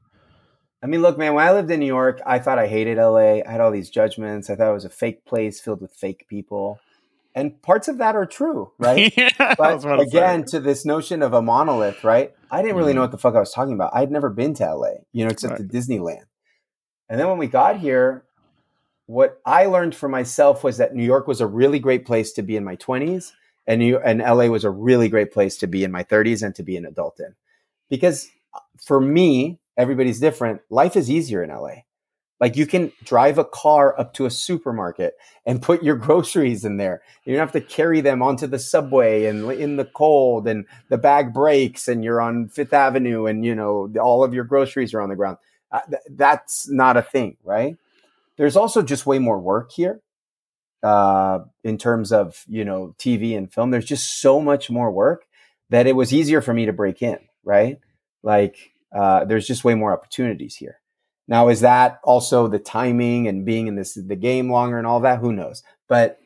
I 0.82 0.86
mean, 0.86 1.02
look, 1.02 1.16
man, 1.16 1.34
when 1.34 1.46
I 1.46 1.52
lived 1.52 1.70
in 1.70 1.78
New 1.78 1.86
York, 1.86 2.20
I 2.26 2.40
thought 2.40 2.58
I 2.58 2.66
hated 2.66 2.98
LA. 2.98 3.42
I 3.42 3.44
had 3.46 3.60
all 3.60 3.70
these 3.70 3.88
judgments. 3.88 4.50
I 4.50 4.56
thought 4.56 4.70
it 4.70 4.74
was 4.74 4.84
a 4.84 4.90
fake 4.90 5.24
place 5.24 5.60
filled 5.60 5.80
with 5.80 5.92
fake 5.92 6.26
people. 6.28 6.80
And 7.32 7.62
parts 7.62 7.86
of 7.86 7.98
that 7.98 8.16
are 8.16 8.26
true, 8.26 8.72
right? 8.78 9.12
yeah, 9.16 9.54
but 9.56 10.00
again, 10.00 10.44
to 10.46 10.58
this 10.58 10.84
notion 10.84 11.22
of 11.22 11.32
a 11.32 11.40
monolith, 11.40 12.02
right? 12.02 12.32
I 12.50 12.62
didn't 12.62 12.76
really 12.76 12.92
mm 12.92 12.96
know 12.96 13.02
what 13.02 13.12
the 13.12 13.18
fuck 13.18 13.36
I 13.36 13.40
was 13.40 13.52
talking 13.52 13.74
about. 13.74 13.92
I'd 13.94 14.10
never 14.10 14.30
been 14.30 14.54
to 14.54 14.74
LA, 14.74 14.94
you 15.12 15.24
know, 15.24 15.30
except 15.30 15.52
right. 15.52 15.70
to 15.70 15.76
Disneyland. 15.76 16.24
And 17.08 17.20
then 17.20 17.28
when 17.28 17.38
we 17.38 17.46
got 17.46 17.78
here, 17.78 18.24
what 19.06 19.40
I 19.46 19.66
learned 19.66 19.94
for 19.94 20.08
myself 20.08 20.64
was 20.64 20.78
that 20.78 20.94
New 20.94 21.04
York 21.04 21.28
was 21.28 21.40
a 21.40 21.46
really 21.46 21.78
great 21.78 22.04
place 22.04 22.32
to 22.32 22.42
be 22.42 22.56
in 22.56 22.64
my 22.64 22.74
20s 22.76 23.30
and 23.66 23.80
New, 23.80 23.98
and 23.98 24.20
LA 24.20 24.46
was 24.46 24.64
a 24.64 24.70
really 24.70 25.08
great 25.08 25.32
place 25.32 25.56
to 25.58 25.66
be 25.66 25.84
in 25.84 25.92
my 25.92 26.04
30s 26.04 26.42
and 26.42 26.54
to 26.54 26.62
be 26.62 26.76
an 26.76 26.86
adult 26.86 27.20
in. 27.20 27.34
Because 27.88 28.28
uh, 28.54 28.60
for 28.84 29.00
me, 29.00 29.58
everybody's 29.76 30.20
different. 30.20 30.60
Life 30.70 30.96
is 30.96 31.10
easier 31.10 31.42
in 31.42 31.50
LA. 31.50 31.82
Like 32.38 32.56
you 32.56 32.66
can 32.66 32.92
drive 33.02 33.38
a 33.38 33.44
car 33.44 33.98
up 33.98 34.12
to 34.14 34.26
a 34.26 34.30
supermarket 34.30 35.14
and 35.46 35.62
put 35.62 35.82
your 35.82 35.96
groceries 35.96 36.64
in 36.64 36.76
there. 36.76 37.02
You 37.24 37.34
don't 37.34 37.40
have 37.40 37.52
to 37.52 37.60
carry 37.60 38.00
them 38.00 38.22
onto 38.22 38.46
the 38.46 38.58
subway 38.58 39.26
and 39.26 39.50
in 39.52 39.76
the 39.76 39.86
cold 39.86 40.46
and 40.46 40.66
the 40.88 40.98
bag 40.98 41.32
breaks 41.32 41.88
and 41.88 42.04
you're 42.04 42.20
on 42.20 42.48
Fifth 42.48 42.74
Avenue 42.74 43.26
and 43.26 43.44
you 43.44 43.54
know 43.54 43.90
all 44.00 44.22
of 44.22 44.34
your 44.34 44.44
groceries 44.44 44.94
are 44.94 45.00
on 45.00 45.08
the 45.08 45.16
ground. 45.16 45.38
Uh, 45.72 45.80
th- 45.88 46.02
that's 46.10 46.68
not 46.68 46.96
a 46.96 47.02
thing, 47.02 47.36
right? 47.42 47.76
There's 48.36 48.56
also 48.56 48.82
just 48.82 49.06
way 49.06 49.18
more 49.18 49.38
work 49.38 49.72
here 49.72 50.02
uh, 50.82 51.40
in 51.64 51.78
terms 51.78 52.12
of 52.12 52.44
you 52.48 52.64
know 52.64 52.94
TV 52.98 53.36
and 53.36 53.52
film. 53.52 53.70
There's 53.70 53.84
just 53.84 54.20
so 54.20 54.40
much 54.40 54.70
more 54.70 54.90
work 54.90 55.26
that 55.70 55.86
it 55.86 55.96
was 55.96 56.12
easier 56.12 56.40
for 56.40 56.54
me 56.54 56.66
to 56.66 56.72
break 56.72 57.02
in. 57.02 57.18
Right, 57.44 57.78
like 58.22 58.72
uh, 58.94 59.24
there's 59.24 59.46
just 59.46 59.64
way 59.64 59.74
more 59.74 59.92
opportunities 59.92 60.56
here. 60.56 60.80
Now, 61.28 61.48
is 61.48 61.60
that 61.60 61.98
also 62.04 62.46
the 62.46 62.58
timing 62.58 63.26
and 63.26 63.44
being 63.44 63.66
in 63.66 63.74
this 63.74 63.94
the 63.94 64.16
game 64.16 64.50
longer 64.50 64.78
and 64.78 64.86
all 64.86 65.00
that? 65.00 65.18
Who 65.20 65.32
knows? 65.32 65.62
But 65.88 66.18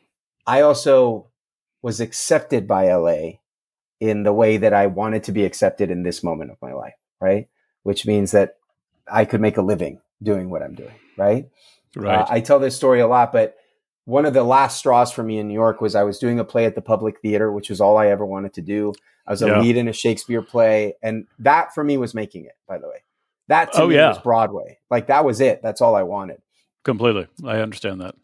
I 0.45 0.61
also 0.61 1.27
was 1.81 1.99
accepted 1.99 2.67
by 2.67 2.93
LA 2.93 3.39
in 3.99 4.23
the 4.23 4.33
way 4.33 4.57
that 4.57 4.73
I 4.73 4.87
wanted 4.87 5.23
to 5.25 5.31
be 5.31 5.45
accepted 5.45 5.91
in 5.91 6.03
this 6.03 6.23
moment 6.23 6.51
of 6.51 6.57
my 6.61 6.73
life, 6.73 6.95
right? 7.19 7.47
Which 7.83 8.05
means 8.05 8.31
that 8.31 8.57
I 9.11 9.25
could 9.25 9.41
make 9.41 9.57
a 9.57 9.61
living 9.61 10.01
doing 10.21 10.49
what 10.49 10.61
I'm 10.61 10.75
doing, 10.75 10.93
right? 11.17 11.49
Right. 11.95 12.19
Uh, 12.19 12.25
I 12.29 12.41
tell 12.41 12.59
this 12.59 12.75
story 12.75 12.99
a 12.99 13.07
lot, 13.07 13.31
but 13.31 13.55
one 14.05 14.25
of 14.25 14.33
the 14.33 14.43
last 14.43 14.77
straws 14.77 15.11
for 15.11 15.23
me 15.23 15.37
in 15.37 15.47
New 15.47 15.53
York 15.53 15.81
was 15.81 15.95
I 15.95 16.03
was 16.03 16.19
doing 16.19 16.39
a 16.39 16.43
play 16.43 16.65
at 16.65 16.75
the 16.75 16.81
Public 16.81 17.19
Theater, 17.21 17.51
which 17.51 17.69
was 17.69 17.79
all 17.79 17.97
I 17.97 18.07
ever 18.07 18.25
wanted 18.25 18.53
to 18.53 18.61
do. 18.61 18.93
I 19.27 19.31
was 19.31 19.41
a 19.41 19.47
yeah. 19.47 19.59
lead 19.59 19.77
in 19.77 19.87
a 19.87 19.93
Shakespeare 19.93 20.41
play, 20.41 20.95
and 21.03 21.27
that 21.39 21.73
for 21.73 21.83
me 21.83 21.97
was 21.97 22.13
making 22.13 22.45
it. 22.45 22.57
By 22.67 22.79
the 22.79 22.87
way, 22.87 23.03
that 23.47 23.73
to 23.73 23.83
oh, 23.83 23.87
me 23.87 23.95
yeah. 23.95 24.09
was 24.09 24.17
Broadway. 24.19 24.79
Like 24.89 25.07
that 25.07 25.23
was 25.23 25.39
it. 25.39 25.61
That's 25.61 25.81
all 25.81 25.95
I 25.95 26.03
wanted. 26.03 26.41
Completely, 26.83 27.27
I 27.45 27.59
understand 27.59 28.01
that. 28.01 28.15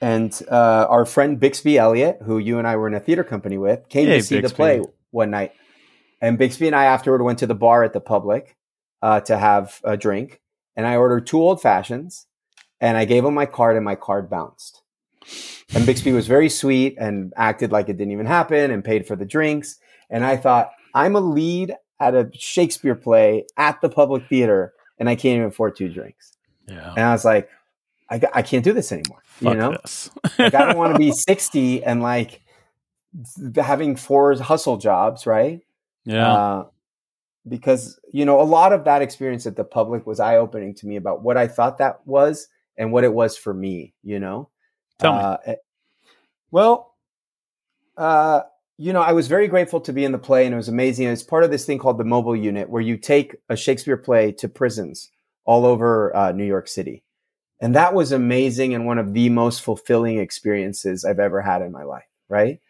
And 0.00 0.40
uh, 0.50 0.86
our 0.88 1.04
friend 1.04 1.40
Bixby 1.40 1.78
Elliott, 1.78 2.18
who 2.24 2.38
you 2.38 2.58
and 2.58 2.68
I 2.68 2.76
were 2.76 2.86
in 2.86 2.94
a 2.94 3.00
theater 3.00 3.24
company 3.24 3.58
with, 3.58 3.88
came 3.88 4.06
hey, 4.06 4.18
to 4.18 4.22
see 4.22 4.40
Bixby. 4.40 4.48
the 4.48 4.54
play 4.54 4.82
one 5.10 5.30
night. 5.30 5.52
And 6.20 6.38
Bixby 6.38 6.66
and 6.66 6.76
I 6.76 6.84
afterward 6.84 7.22
went 7.22 7.40
to 7.40 7.46
the 7.46 7.54
bar 7.54 7.82
at 7.84 7.92
the 7.92 8.00
Public 8.00 8.56
uh, 9.02 9.20
to 9.22 9.36
have 9.36 9.80
a 9.82 9.96
drink, 9.96 10.40
and 10.76 10.86
I 10.86 10.96
ordered 10.96 11.26
two 11.26 11.40
old 11.40 11.60
fashions, 11.60 12.26
and 12.80 12.96
I 12.96 13.04
gave 13.04 13.24
him 13.24 13.34
my 13.34 13.46
card, 13.46 13.76
and 13.76 13.84
my 13.84 13.96
card 13.96 14.30
bounced. 14.30 14.82
And 15.74 15.84
Bixby 15.84 16.12
was 16.12 16.28
very 16.28 16.48
sweet 16.48 16.96
and 16.98 17.32
acted 17.36 17.72
like 17.72 17.88
it 17.88 17.96
didn't 17.96 18.12
even 18.12 18.26
happen 18.26 18.70
and 18.70 18.84
paid 18.84 19.06
for 19.06 19.16
the 19.16 19.24
drinks. 19.24 19.78
And 20.08 20.24
I 20.24 20.36
thought, 20.36 20.70
I'm 20.94 21.16
a 21.16 21.20
lead 21.20 21.74
at 21.98 22.14
a 22.14 22.30
Shakespeare 22.32 22.94
play 22.94 23.46
at 23.56 23.80
the 23.80 23.88
public 23.88 24.28
theater 24.28 24.72
and 24.98 25.08
I 25.08 25.16
can't 25.16 25.36
even 25.36 25.48
afford 25.48 25.76
two 25.76 25.88
drinks. 25.88 26.36
Yeah. 26.68 26.92
And 26.92 27.00
I 27.00 27.12
was 27.12 27.24
like, 27.24 27.48
I, 28.08 28.20
I 28.32 28.42
can't 28.42 28.62
do 28.62 28.72
this 28.72 28.92
anymore. 28.92 29.22
Fuck 29.24 29.52
you 29.52 29.58
know, 29.58 29.70
like 30.38 30.54
I 30.54 30.66
don't 30.66 30.78
want 30.78 30.92
to 30.92 30.98
be 30.98 31.10
60 31.10 31.82
and 31.82 32.00
like 32.00 32.40
having 33.56 33.96
four 33.96 34.34
hustle 34.36 34.76
jobs, 34.76 35.26
right? 35.26 35.60
Yeah. 36.04 36.32
Uh, 36.32 36.64
because, 37.48 37.98
you 38.12 38.24
know, 38.24 38.40
a 38.40 38.42
lot 38.42 38.72
of 38.72 38.84
that 38.84 39.02
experience 39.02 39.46
at 39.46 39.56
the 39.56 39.64
public 39.64 40.06
was 40.06 40.20
eye 40.20 40.36
opening 40.36 40.74
to 40.76 40.86
me 40.86 40.96
about 40.96 41.22
what 41.22 41.36
I 41.36 41.48
thought 41.48 41.78
that 41.78 42.06
was 42.06 42.48
and 42.78 42.92
what 42.92 43.04
it 43.04 43.12
was 43.12 43.36
for 43.36 43.52
me, 43.52 43.92
you 44.02 44.20
know? 44.20 44.48
Tell 44.98 45.14
me. 45.14 45.20
Uh, 45.20 45.36
eh, 45.46 45.54
well, 46.50 46.94
uh, 47.96 48.42
you 48.76 48.92
know, 48.92 49.02
I 49.02 49.12
was 49.12 49.28
very 49.28 49.46
grateful 49.46 49.80
to 49.82 49.92
be 49.92 50.04
in 50.04 50.12
the 50.12 50.18
play, 50.18 50.46
and 50.46 50.54
it 50.54 50.56
was 50.56 50.68
amazing. 50.68 51.06
It's 51.08 51.22
part 51.22 51.44
of 51.44 51.50
this 51.50 51.64
thing 51.64 51.78
called 51.78 51.98
the 51.98 52.04
mobile 52.04 52.36
unit, 52.36 52.68
where 52.68 52.82
you 52.82 52.96
take 52.96 53.36
a 53.48 53.56
Shakespeare 53.56 53.96
play 53.96 54.32
to 54.32 54.48
prisons 54.48 55.10
all 55.44 55.64
over 55.66 56.14
uh, 56.16 56.32
New 56.32 56.44
York 56.44 56.68
City, 56.68 57.04
and 57.60 57.74
that 57.74 57.94
was 57.94 58.12
amazing 58.12 58.74
and 58.74 58.86
one 58.86 58.98
of 58.98 59.14
the 59.14 59.28
most 59.28 59.62
fulfilling 59.62 60.18
experiences 60.18 61.04
I've 61.04 61.20
ever 61.20 61.40
had 61.40 61.62
in 61.62 61.72
my 61.72 61.84
life. 61.84 62.04
Right, 62.28 62.60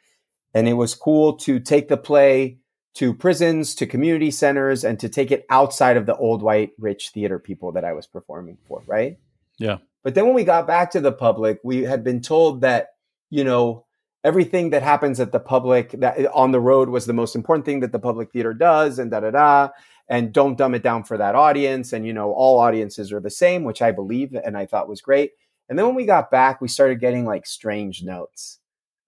and 0.53 0.69
it 0.69 0.75
was 0.75 0.95
cool 0.95 1.35
to 1.39 1.59
take 1.59 1.89
the 1.89 1.97
play 1.97 2.59
to 2.95 3.13
prisons, 3.13 3.75
to 3.75 3.87
community 3.87 4.31
centers, 4.31 4.85
and 4.85 5.01
to 5.01 5.09
take 5.09 5.31
it 5.31 5.45
outside 5.51 5.97
of 5.97 6.07
the 6.07 6.17
old 6.17 6.43
white 6.43 6.73
rich 6.79 7.11
theater 7.11 7.39
people 7.39 7.73
that 7.73 7.85
I 7.85 7.93
was 7.93 8.07
performing 8.07 8.59
for. 8.69 8.83
Right. 8.87 9.19
Yeah. 9.59 9.79
But 10.05 10.14
then 10.14 10.27
when 10.27 10.35
we 10.35 10.45
got 10.45 10.67
back 10.67 10.93
to 10.93 11.01
the 11.01 11.12
public, 11.12 11.59
we 11.64 11.83
had 11.83 12.05
been 12.05 12.21
told 12.21 12.61
that, 12.61 12.90
you 13.31 13.43
know, 13.43 13.87
everything 14.23 14.71
that 14.71 14.83
happens 14.83 15.19
at 15.19 15.33
the 15.33 15.40
public 15.40 15.90
that 15.93 16.27
on 16.33 16.53
the 16.53 16.61
road 16.61 16.88
was 16.88 17.07
the 17.07 17.12
most 17.12 17.35
important 17.35 17.67
thing 17.67 17.81
that 17.81 17.90
the 17.90 17.99
public 17.99 18.31
theater 18.31 18.55
does 18.55 18.99
and 18.99 19.11
da 19.11 19.21
da 19.21 19.31
da 19.31 19.69
and 20.09 20.33
don't 20.33 20.57
dumb 20.57 20.75
it 20.75 20.83
down 20.83 21.03
for 21.05 21.19
that 21.19 21.35
audience 21.35 21.93
and 21.93 22.07
you 22.07 22.12
know 22.14 22.33
all 22.33 22.59
audiences 22.59 23.12
are 23.12 23.21
the 23.21 23.29
same 23.29 23.64
which 23.64 23.83
i 23.83 23.93
believe 23.93 24.35
and 24.35 24.57
i 24.57 24.64
thought 24.64 24.88
was 24.88 25.03
great 25.03 25.33
and 25.69 25.79
then 25.79 25.85
when 25.85 25.95
we 25.95 26.07
got 26.07 26.31
back 26.31 26.62
we 26.62 26.69
started 26.69 27.01
getting 27.01 27.27
like 27.27 27.47
strange 27.47 28.03
notes 28.03 28.61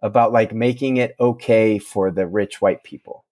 about 0.02 0.34
like 0.34 0.52
making 0.52 0.98
it 0.98 1.16
okay 1.18 1.78
for 1.78 2.10
the 2.10 2.26
rich 2.26 2.60
white 2.60 2.84
people 2.84 3.24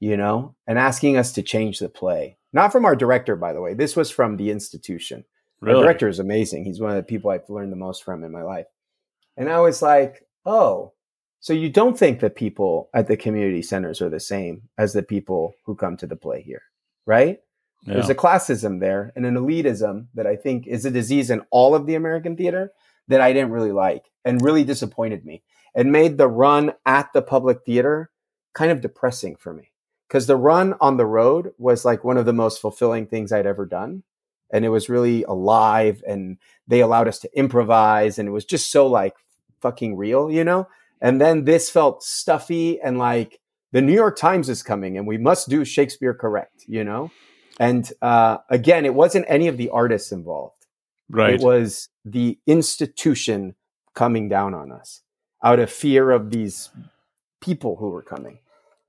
you 0.00 0.16
know, 0.16 0.54
and 0.66 0.78
asking 0.78 1.16
us 1.16 1.32
to 1.32 1.42
change 1.42 1.78
the 1.78 1.88
play. 1.88 2.36
Not 2.52 2.72
from 2.72 2.84
our 2.84 2.96
director, 2.96 3.36
by 3.36 3.52
the 3.52 3.60
way. 3.60 3.74
This 3.74 3.96
was 3.96 4.10
from 4.10 4.36
the 4.36 4.50
institution. 4.50 5.24
Really? 5.60 5.80
The 5.80 5.82
director 5.82 6.08
is 6.08 6.18
amazing. 6.18 6.64
He's 6.64 6.80
one 6.80 6.90
of 6.90 6.96
the 6.96 7.02
people 7.02 7.30
I've 7.30 7.48
learned 7.48 7.72
the 7.72 7.76
most 7.76 8.04
from 8.04 8.24
in 8.24 8.32
my 8.32 8.42
life. 8.42 8.66
And 9.36 9.48
I 9.48 9.60
was 9.60 9.82
like, 9.82 10.26
oh, 10.46 10.92
so 11.40 11.52
you 11.52 11.70
don't 11.70 11.98
think 11.98 12.20
that 12.20 12.36
people 12.36 12.90
at 12.94 13.06
the 13.06 13.16
community 13.16 13.62
centers 13.62 14.02
are 14.02 14.10
the 14.10 14.20
same 14.20 14.62
as 14.76 14.92
the 14.92 15.02
people 15.02 15.54
who 15.64 15.76
come 15.76 15.96
to 15.98 16.06
the 16.06 16.16
play 16.16 16.42
here, 16.42 16.62
right? 17.06 17.38
Yeah. 17.86 17.94
There's 17.94 18.10
a 18.10 18.14
classism 18.14 18.80
there 18.80 19.12
and 19.14 19.24
an 19.24 19.36
elitism 19.36 20.06
that 20.14 20.26
I 20.26 20.34
think 20.34 20.66
is 20.66 20.84
a 20.84 20.90
disease 20.90 21.30
in 21.30 21.42
all 21.50 21.74
of 21.74 21.86
the 21.86 21.94
American 21.94 22.36
theater 22.36 22.72
that 23.06 23.20
I 23.20 23.32
didn't 23.32 23.52
really 23.52 23.72
like 23.72 24.10
and 24.24 24.42
really 24.42 24.64
disappointed 24.64 25.24
me 25.24 25.42
and 25.74 25.92
made 25.92 26.18
the 26.18 26.28
run 26.28 26.72
at 26.84 27.12
the 27.12 27.22
public 27.22 27.64
theater 27.64 28.10
kind 28.52 28.72
of 28.72 28.80
depressing 28.80 29.36
for 29.36 29.52
me. 29.52 29.70
Because 30.08 30.26
the 30.26 30.36
run 30.36 30.74
on 30.80 30.96
the 30.96 31.06
road 31.06 31.52
was 31.58 31.84
like 31.84 32.02
one 32.02 32.16
of 32.16 32.26
the 32.26 32.32
most 32.32 32.60
fulfilling 32.60 33.06
things 33.06 33.30
I'd 33.30 33.46
ever 33.46 33.66
done. 33.66 34.02
And 34.50 34.64
it 34.64 34.70
was 34.70 34.88
really 34.88 35.24
alive 35.24 36.02
and 36.06 36.38
they 36.66 36.80
allowed 36.80 37.08
us 37.08 37.18
to 37.20 37.38
improvise 37.38 38.18
and 38.18 38.28
it 38.28 38.32
was 38.32 38.44
just 38.44 38.70
so 38.70 38.86
like 38.86 39.14
fucking 39.60 39.96
real, 39.96 40.30
you 40.30 40.44
know? 40.44 40.68
And 41.00 41.20
then 41.20 41.44
this 41.44 41.70
felt 41.70 42.02
stuffy 42.02 42.80
and 42.80 42.98
like 42.98 43.40
the 43.72 43.82
New 43.82 43.92
York 43.92 44.16
Times 44.16 44.48
is 44.48 44.62
coming 44.62 44.96
and 44.96 45.06
we 45.06 45.18
must 45.18 45.48
do 45.48 45.64
Shakespeare 45.64 46.14
correct, 46.14 46.64
you 46.66 46.84
know? 46.84 47.10
And 47.60 47.90
uh, 48.00 48.38
again, 48.48 48.86
it 48.86 48.94
wasn't 48.94 49.26
any 49.28 49.48
of 49.48 49.56
the 49.56 49.70
artists 49.70 50.12
involved. 50.12 50.66
right. 51.10 51.34
It 51.34 51.40
was 51.40 51.88
the 52.04 52.38
institution 52.46 53.54
coming 53.94 54.28
down 54.28 54.54
on 54.54 54.72
us 54.72 55.02
out 55.42 55.58
of 55.58 55.70
fear 55.70 56.10
of 56.10 56.30
these 56.30 56.70
people 57.40 57.76
who 57.76 57.90
were 57.90 58.02
coming. 58.02 58.38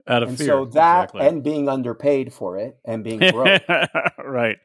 Out 0.08 0.24
of 0.24 0.30
and 0.30 0.38
fear. 0.38 0.48
so 0.48 0.66
that 0.66 1.06
exactly. 1.06 1.28
and 1.28 1.44
being 1.44 1.70
underpaid 1.70 2.34
for 2.34 2.58
it 2.58 2.80
and 2.84 3.04
being 3.04 3.20
broke 3.20 3.62
right. 4.24 4.58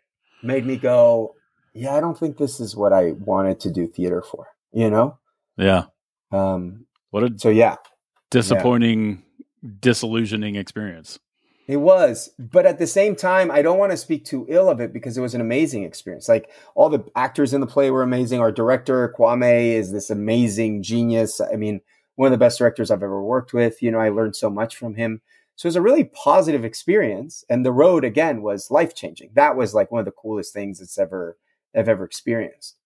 Made 0.45 0.67
me 0.67 0.77
go, 0.77 1.35
yeah, 1.73 1.95
I 1.95 2.01
don't 2.01 2.19
think 2.19 2.37
this 2.37 2.61
is 2.61 2.77
what 2.77 2.93
I 2.93 3.13
wanted 3.13 3.61
to 3.61 3.73
do 3.73 3.87
theater 3.87 4.23
for, 4.23 4.49
you 4.73 4.91
know? 4.91 5.19
Yeah. 5.57 5.85
Um, 6.31 6.87
What 7.11 7.25
a 7.25 7.33
so 7.37 7.49
yeah, 7.49 7.77
disappointing, 8.31 9.23
disillusioning 9.81 10.57
experience. 10.57 11.19
It 11.67 11.79
was, 11.79 12.31
but 12.39 12.67
at 12.67 12.79
the 12.79 12.87
same 12.87 13.17
time, 13.17 13.51
I 13.51 13.63
don't 13.63 13.79
want 13.79 13.93
to 13.93 13.97
speak 13.97 14.27
too 14.27 14.45
ill 14.51 14.69
of 14.69 14.81
it 14.81 14.93
because 14.93 15.17
it 15.17 15.23
was 15.23 15.35
an 15.35 15.41
amazing 15.41 15.85
experience. 15.85 16.29
Like 16.29 16.51
all 16.75 16.91
the 16.91 17.05
actors 17.17 17.55
in 17.55 17.63
the 17.63 17.67
play 17.67 17.91
were 17.91 18.03
amazing. 18.03 18.41
Our 18.41 18.53
director 18.53 19.15
Kwame 19.19 19.73
is 19.73 19.91
this 19.91 20.11
amazing 20.11 20.83
genius. 20.83 21.41
I 21.41 21.57
mean, 21.57 21.81
one 22.17 22.27
of 22.27 22.33
the 22.33 22.45
best 22.45 22.59
directors 22.59 22.91
I've 22.91 23.03
ever 23.03 23.23
worked 23.23 23.55
with. 23.55 23.81
You 23.81 23.91
know, 23.91 23.99
I 23.99 24.11
learned 24.11 24.37
so 24.37 24.51
much 24.51 24.77
from 24.77 24.97
him. 24.97 25.23
So 25.57 25.67
it 25.67 25.71
was 25.71 25.77
a 25.77 25.83
really 25.83 26.05
positive 26.05 26.65
experience. 26.65 27.45
And 27.49 27.65
the 27.65 27.73
road 27.73 28.05
again 28.05 28.43
was 28.43 28.71
life 28.71 28.95
changing. 28.95 29.31
That 29.35 29.57
was 29.57 29.75
like 29.75 29.91
one 29.91 30.01
of 30.01 30.05
the 30.05 30.11
coolest 30.13 30.53
things 30.53 30.81
that's 30.81 30.99
ever 30.99 31.37
I've 31.75 31.89
ever 31.89 32.05
experienced. 32.05 32.77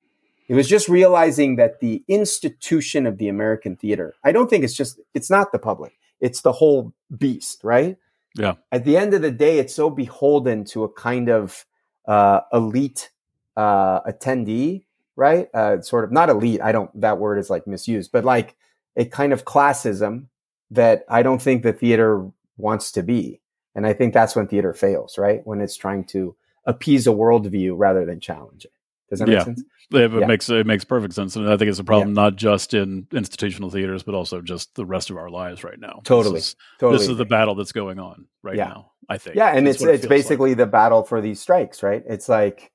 It 0.49 0.55
was 0.55 0.69
just 0.69 0.89
realizing 0.89 1.57
that 1.57 1.81
the 1.81 2.03
institution 2.09 3.07
of 3.07 3.19
the 3.19 3.29
American 3.29 3.77
theater, 3.77 4.15
I 4.25 4.33
don't 4.33 4.49
think 4.49 4.65
it's 4.65 4.75
just 4.75 4.99
it's 5.13 5.31
not 5.31 5.53
the 5.53 5.59
public. 5.59 5.99
It's 6.21 6.41
the 6.41 6.53
whole 6.53 6.95
beast, 7.17 7.63
right? 7.63 7.99
Yeah. 8.35 8.55
At 8.73 8.85
the 8.85 8.97
end 8.97 9.13
of 9.15 9.23
the 9.23 9.31
day, 9.31 9.59
it's 9.59 9.75
so 9.75 9.91
beholden 9.91 10.65
to 10.67 10.85
a 10.85 10.89
kind 10.89 11.29
of 11.29 11.67
uh, 12.07 12.41
elite 12.53 13.11
uh, 13.57 14.01
attendee, 14.03 14.85
right? 15.17 15.49
Uh, 15.53 15.83
sort 15.83 16.05
of 16.05 16.13
not 16.13 16.31
elite. 16.31 16.63
I 16.63 16.73
don't. 16.73 16.99
That 16.99 17.19
word 17.19 17.39
is 17.39 17.51
like 17.51 17.67
misused, 17.67 18.11
but 18.11 18.25
like 18.25 18.57
a 18.97 19.05
kind 19.05 19.35
of 19.35 19.45
classism 19.45 20.27
that 20.71 21.05
I 21.09 21.23
don't 21.23 21.43
think 21.43 21.63
the 21.63 21.73
theater 21.73 22.31
wants 22.59 22.93
to 22.93 23.03
be. 23.03 23.41
And 23.75 23.87
I 23.87 23.95
think 23.95 24.13
that's 24.13 24.37
when 24.37 24.47
theater 24.49 24.75
fails, 24.75 25.17
right? 25.17 25.41
When 25.45 25.61
it's 25.63 25.77
trying 25.77 26.05
to 26.09 26.37
appease 26.67 27.07
a 27.07 27.11
worldview 27.11 27.73
rather 27.77 28.05
than 28.05 28.21
challenge 28.21 28.67
it. 28.67 28.73
Does 29.09 29.21
that 29.21 29.29
Yeah. 29.29 29.37
make 29.37 29.45
sense? 29.45 29.63
It, 29.91 30.13
Yeah. 30.13 30.27
makes 30.27 30.51
it 30.51 30.67
makes 30.67 30.85
perfect 30.85 31.15
sense, 31.15 31.35
and 31.37 31.49
I 31.49 31.57
think 31.57 31.71
it's 31.71 31.79
a 31.79 31.85
problem 31.85 32.13
not 32.13 32.37
just 32.37 32.75
in 32.75 33.07
institutional 33.11 33.71
theaters, 33.71 34.03
but 34.03 34.15
also 34.15 34.43
just 34.43 34.75
the 34.75 34.85
rest 34.85 35.09
of 35.09 35.17
our 35.17 35.31
lives 35.31 35.65
right 35.65 35.79
now. 35.81 36.01
Totally. 36.05 36.35
This 36.35 36.49
is, 36.49 36.57
Totally. 36.79 36.99
this 36.99 37.09
is 37.09 37.17
the 37.17 37.25
battle 37.25 37.55
that's 37.55 37.73
going 37.73 37.99
on 37.99 38.27
right 38.43 38.57
Yeah. 38.57 38.67
now. 38.69 38.91
I 39.09 39.17
think. 39.17 39.37
yeah, 39.37 39.49
and 39.57 39.67
That's 39.67 39.77
it's 39.77 39.85
it 39.85 39.89
it's 39.89 40.01
feels 40.03 40.03
like. 40.03 40.09
basically 40.11 40.55
the 40.55 40.67
battle 40.67 41.05
for 41.05 41.23
these 41.23 41.41
strikes, 41.41 41.83
right? 41.83 42.03
It's 42.07 42.29
like 42.29 42.71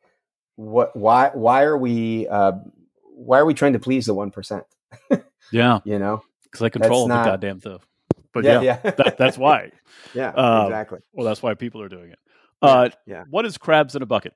what 0.55 0.95
why 0.95 1.29
why 1.35 1.61
are 1.63 1.77
we 1.77 2.27
uh 2.27 2.53
why 3.15 3.37
are 3.37 3.45
we 3.45 3.53
trying 3.53 3.73
to 3.73 3.79
please 3.79 4.07
the 4.07 4.15
one 4.15 4.31
percent? 4.31 4.63
yeah, 5.51 5.79
You 5.85 5.99
know? 5.99 6.23
because 6.45 6.63
I 6.63 6.69
control 6.69 7.07
not- 7.07 7.25
the 7.25 7.29
goddamn 7.31 7.59
thing. 7.59 7.77
But 8.33 8.43
yeah, 8.45 8.77
that, 8.83 9.15
that's 9.17 9.37
why. 9.37 9.71
yeah, 10.13 10.29
Um, 10.29 10.65
exactly. 10.67 10.99
Well, 11.13 11.25
that's 11.25 11.41
why 11.41 11.53
people 11.53 11.81
are 11.81 11.89
doing 11.89 12.09
it. 12.11 12.19
Uh, 12.61 12.89
yeah. 13.05 13.23
What 13.29 13.45
is 13.45 13.57
crabs 13.57 13.95
in 13.95 14.01
a 14.01 14.05
bucket? 14.05 14.33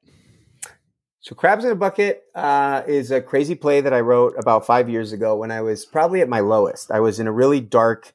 So 1.27 1.35
Crabs 1.35 1.65
in 1.65 1.71
a 1.71 1.75
Bucket 1.75 2.23
uh, 2.35 2.83
is 2.87 3.11
a 3.11 3.19
crazy 3.19 3.53
play 3.53 3.81
that 3.81 3.91
I 3.93 3.99
wrote 3.99 4.35
about 4.37 4.65
five 4.65 4.89
years 4.89 5.11
ago 5.11 5.35
when 5.35 5.51
I 5.51 5.59
was 5.59 5.85
probably 5.85 6.21
at 6.21 6.29
my 6.29 6.39
lowest. 6.39 6.89
I 6.89 7.01
was 7.01 7.19
in 7.19 7.27
a 7.27 7.33
really 7.33 7.59
dark, 7.59 8.13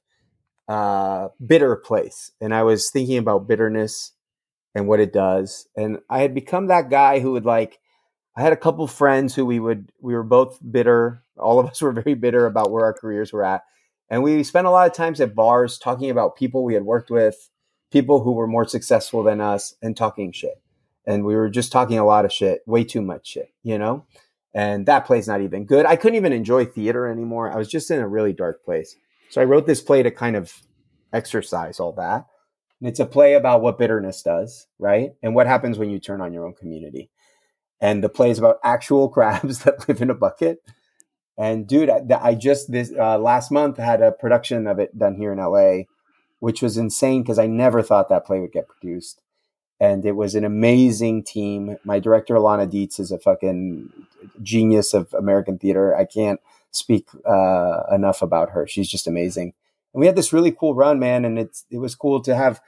uh, 0.67 1.29
bitter 1.45 1.77
place, 1.77 2.31
and 2.41 2.55
I 2.55 2.63
was 2.63 2.91
thinking 2.91 3.19
about 3.19 3.47
bitterness 3.47 4.13
and 4.75 4.89
what 4.89 4.99
it 4.99 5.13
does. 5.13 5.69
And 5.77 5.99
I 6.09 6.21
had 6.21 6.35
become 6.35 6.69
that 6.69 6.89
guy 6.89 7.21
who 7.21 7.33
would 7.33 7.45
like. 7.45 7.79
I 8.35 8.41
had 8.41 8.55
a 8.55 8.57
couple 8.57 8.87
friends 8.87 9.35
who 9.35 9.45
we 9.45 9.61
would 9.61 9.93
we 10.01 10.15
were 10.15 10.23
both 10.23 10.59
bitter. 10.71 11.23
All 11.37 11.59
of 11.59 11.67
us 11.67 11.83
were 11.83 11.93
very 11.93 12.15
bitter 12.15 12.47
about 12.47 12.71
where 12.71 12.87
our 12.87 12.95
careers 12.95 13.31
were 13.31 13.45
at, 13.45 13.63
and 14.13 14.23
we 14.23 14.45
spent 14.45 14.69
a 14.69 14.71
lot 14.71 14.87
of 14.87 14.93
times 14.93 15.21
at 15.21 15.35
bars 15.35 15.77
talking 15.77 16.11
about 16.11 16.37
people 16.37 16.63
we 16.63 16.75
had 16.75 16.85
worked 16.85 17.11
with, 17.11 17.51
people 17.91 18.23
who 18.23 18.33
were 18.33 18.47
more 18.47 18.69
successful 18.69 19.25
than 19.25 19.41
us, 19.41 19.75
and 19.83 19.97
talking 19.97 20.31
shit 20.31 20.63
and 21.07 21.25
we 21.25 21.35
were 21.35 21.49
just 21.49 21.73
talking 21.73 21.99
a 21.99 22.05
lot 22.05 22.25
of 22.25 22.33
shit, 22.33 22.63
way 22.67 22.85
too 22.85 23.03
much 23.03 23.27
shit, 23.27 23.53
you 23.63 23.79
know? 23.79 24.07
And 24.55 24.87
that 24.87 25.07
play's 25.07 25.29
not 25.29 25.41
even 25.41 25.65
good. 25.65 25.87
I 25.87 25.97
couldn't 25.97 26.17
even 26.17 26.33
enjoy 26.33 26.67
theater 26.67 27.09
anymore. 27.09 27.51
I 27.51 27.57
was 27.57 27.69
just 27.69 27.91
in 27.91 28.01
a 28.01 28.09
really 28.09 28.33
dark 28.33 28.65
place. 28.65 28.95
So 29.31 29.41
I 29.41 29.45
wrote 29.45 29.67
this 29.67 29.81
play 29.81 30.03
to 30.03 30.11
kind 30.11 30.37
of 30.37 30.53
exercise 31.13 31.81
all 31.81 31.93
that. 31.95 32.27
And 32.81 32.89
it's 32.89 33.01
a 33.01 33.07
play 33.07 33.35
about 33.35 33.63
what 33.63 33.79
bitterness 33.79 34.23
does, 34.23 34.67
right? 34.79 35.13
And 35.23 35.35
what 35.35 35.47
happens 35.47 35.79
when 35.79 35.91
you 35.91 35.99
turn 35.99 36.21
on 36.21 36.33
your 36.33 36.47
own 36.47 36.55
community. 36.55 37.11
And 37.81 38.05
the 38.05 38.09
play 38.09 38.31
is 38.31 38.39
about 38.39 38.59
actual 38.63 39.09
crabs 39.11 39.65
that 39.65 39.89
live 39.89 40.03
in 40.03 40.11
a 40.11 40.15
bucket. 40.15 40.59
And 41.43 41.67
dude, 41.67 41.91
I, 41.91 42.03
I 42.21 42.35
just 42.35 42.71
this 42.71 42.93
uh, 42.99 43.19
last 43.19 43.51
month 43.51 43.77
had 43.77 44.01
a 44.01 44.13
production 44.13 44.67
of 44.67 44.79
it 44.79 44.97
done 44.97 45.17
here 45.17 45.33
in 45.33 45.39
LA, 45.39 45.85
which 46.39 46.63
was 46.63 46.77
insane 46.77 47.23
because 47.23 47.39
I 47.39 47.47
never 47.47 47.83
thought 47.83 48.09
that 48.09 48.27
play 48.27 48.39
would 48.39 48.53
get 48.53 48.69
produced 48.69 49.23
and 49.83 50.07
it 50.07 50.13
was 50.13 50.37
an 50.37 50.45
amazing 50.45 51.25
team. 51.25 51.77
My 51.83 51.99
director 51.99 52.37
Alana 52.37 52.71
Dietze 52.71 53.01
is 53.01 53.11
a 53.11 53.19
fucking 53.19 53.93
genius 54.41 54.95
of 54.95 55.13
American 55.13 55.59
theater. 55.59 55.93
I 55.97 56.05
can't 56.05 56.39
speak 56.71 57.09
uh, 57.29 57.83
enough 57.93 58.23
about 58.23 58.51
her. 58.51 58.65
She's 58.65 58.89
just 58.89 59.09
amazing. 59.09 59.55
And 59.93 60.01
we 60.01 60.07
had 60.07 60.15
this 60.15 60.33
really 60.33 60.53
cool 60.53 60.77
run, 60.77 61.01
man, 61.01 61.25
and 61.25 61.37
it's 61.37 61.67
it 61.69 61.79
was 61.79 61.97
cool 61.97 62.23
to 62.23 62.37
have. 62.37 62.61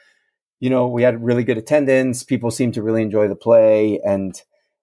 You 0.59 0.71
know, 0.71 0.89
we 0.89 1.03
had 1.03 1.25
really 1.25 1.45
good 1.45 1.59
attendance. 1.59 2.25
People 2.25 2.51
seemed 2.51 2.75
to 2.75 2.83
really 2.83 3.03
enjoy 3.03 3.29
the 3.29 3.37
play, 3.37 4.01
and 4.05 4.43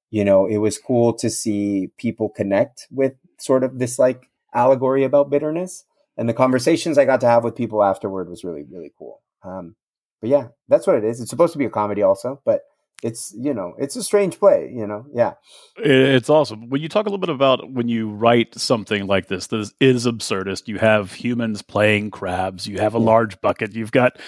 you 0.10 0.24
know, 0.24 0.46
it 0.46 0.58
was 0.58 0.78
cool 0.78 1.12
to 1.16 1.30
see 1.30 1.90
people 1.98 2.30
connect 2.30 2.88
with 2.92 3.16
sort 3.42 3.64
of 3.64 3.80
this 3.80 4.00
like 4.00 4.30
allegory 4.54 5.04
about 5.04 5.30
bitterness. 5.30 5.86
And 6.18 6.28
the 6.28 6.34
conversations 6.34 6.98
I 6.98 7.06
got 7.06 7.22
to 7.22 7.28
have 7.28 7.44
with 7.44 7.56
people 7.56 7.84
afterward 7.84 8.30
was 8.30 8.44
really 8.44 8.64
really 8.70 8.94
cool. 8.98 9.22
Um, 9.44 9.76
but 10.20 10.30
yeah, 10.30 10.50
that's 10.68 10.86
what 10.86 10.98
it 10.98 11.04
is. 11.04 11.20
It's 11.20 11.30
supposed 11.30 11.54
to 11.54 11.60
be 11.60 11.66
a 11.66 11.70
comedy 11.70 12.04
also, 12.04 12.42
but 12.46 12.62
it's 13.04 13.34
you 13.36 13.54
know 13.54 13.74
it's 13.80 13.96
a 13.96 14.04
strange 14.04 14.40
play. 14.40 14.72
You 14.74 14.86
know, 14.88 15.06
yeah. 15.14 15.34
It's 15.78 16.30
awesome. 16.30 16.70
When 16.70 16.82
you 16.82 16.90
talk 16.90 17.06
a 17.06 17.10
little 17.10 17.18
bit 17.18 17.30
about 17.30 17.72
when 17.72 17.88
you 17.88 18.10
write 18.10 18.60
something 18.60 19.08
like 19.08 19.28
this, 19.28 19.48
this 19.48 19.74
is 19.80 20.06
absurdist. 20.06 20.68
You 20.68 20.78
have 20.78 21.14
humans 21.14 21.62
playing 21.62 22.12
crabs. 22.12 22.68
You 22.68 22.78
have 22.80 22.94
a 22.94 23.00
large 23.00 23.42
bucket. 23.42 23.74
You've 23.76 23.92
got 23.92 24.20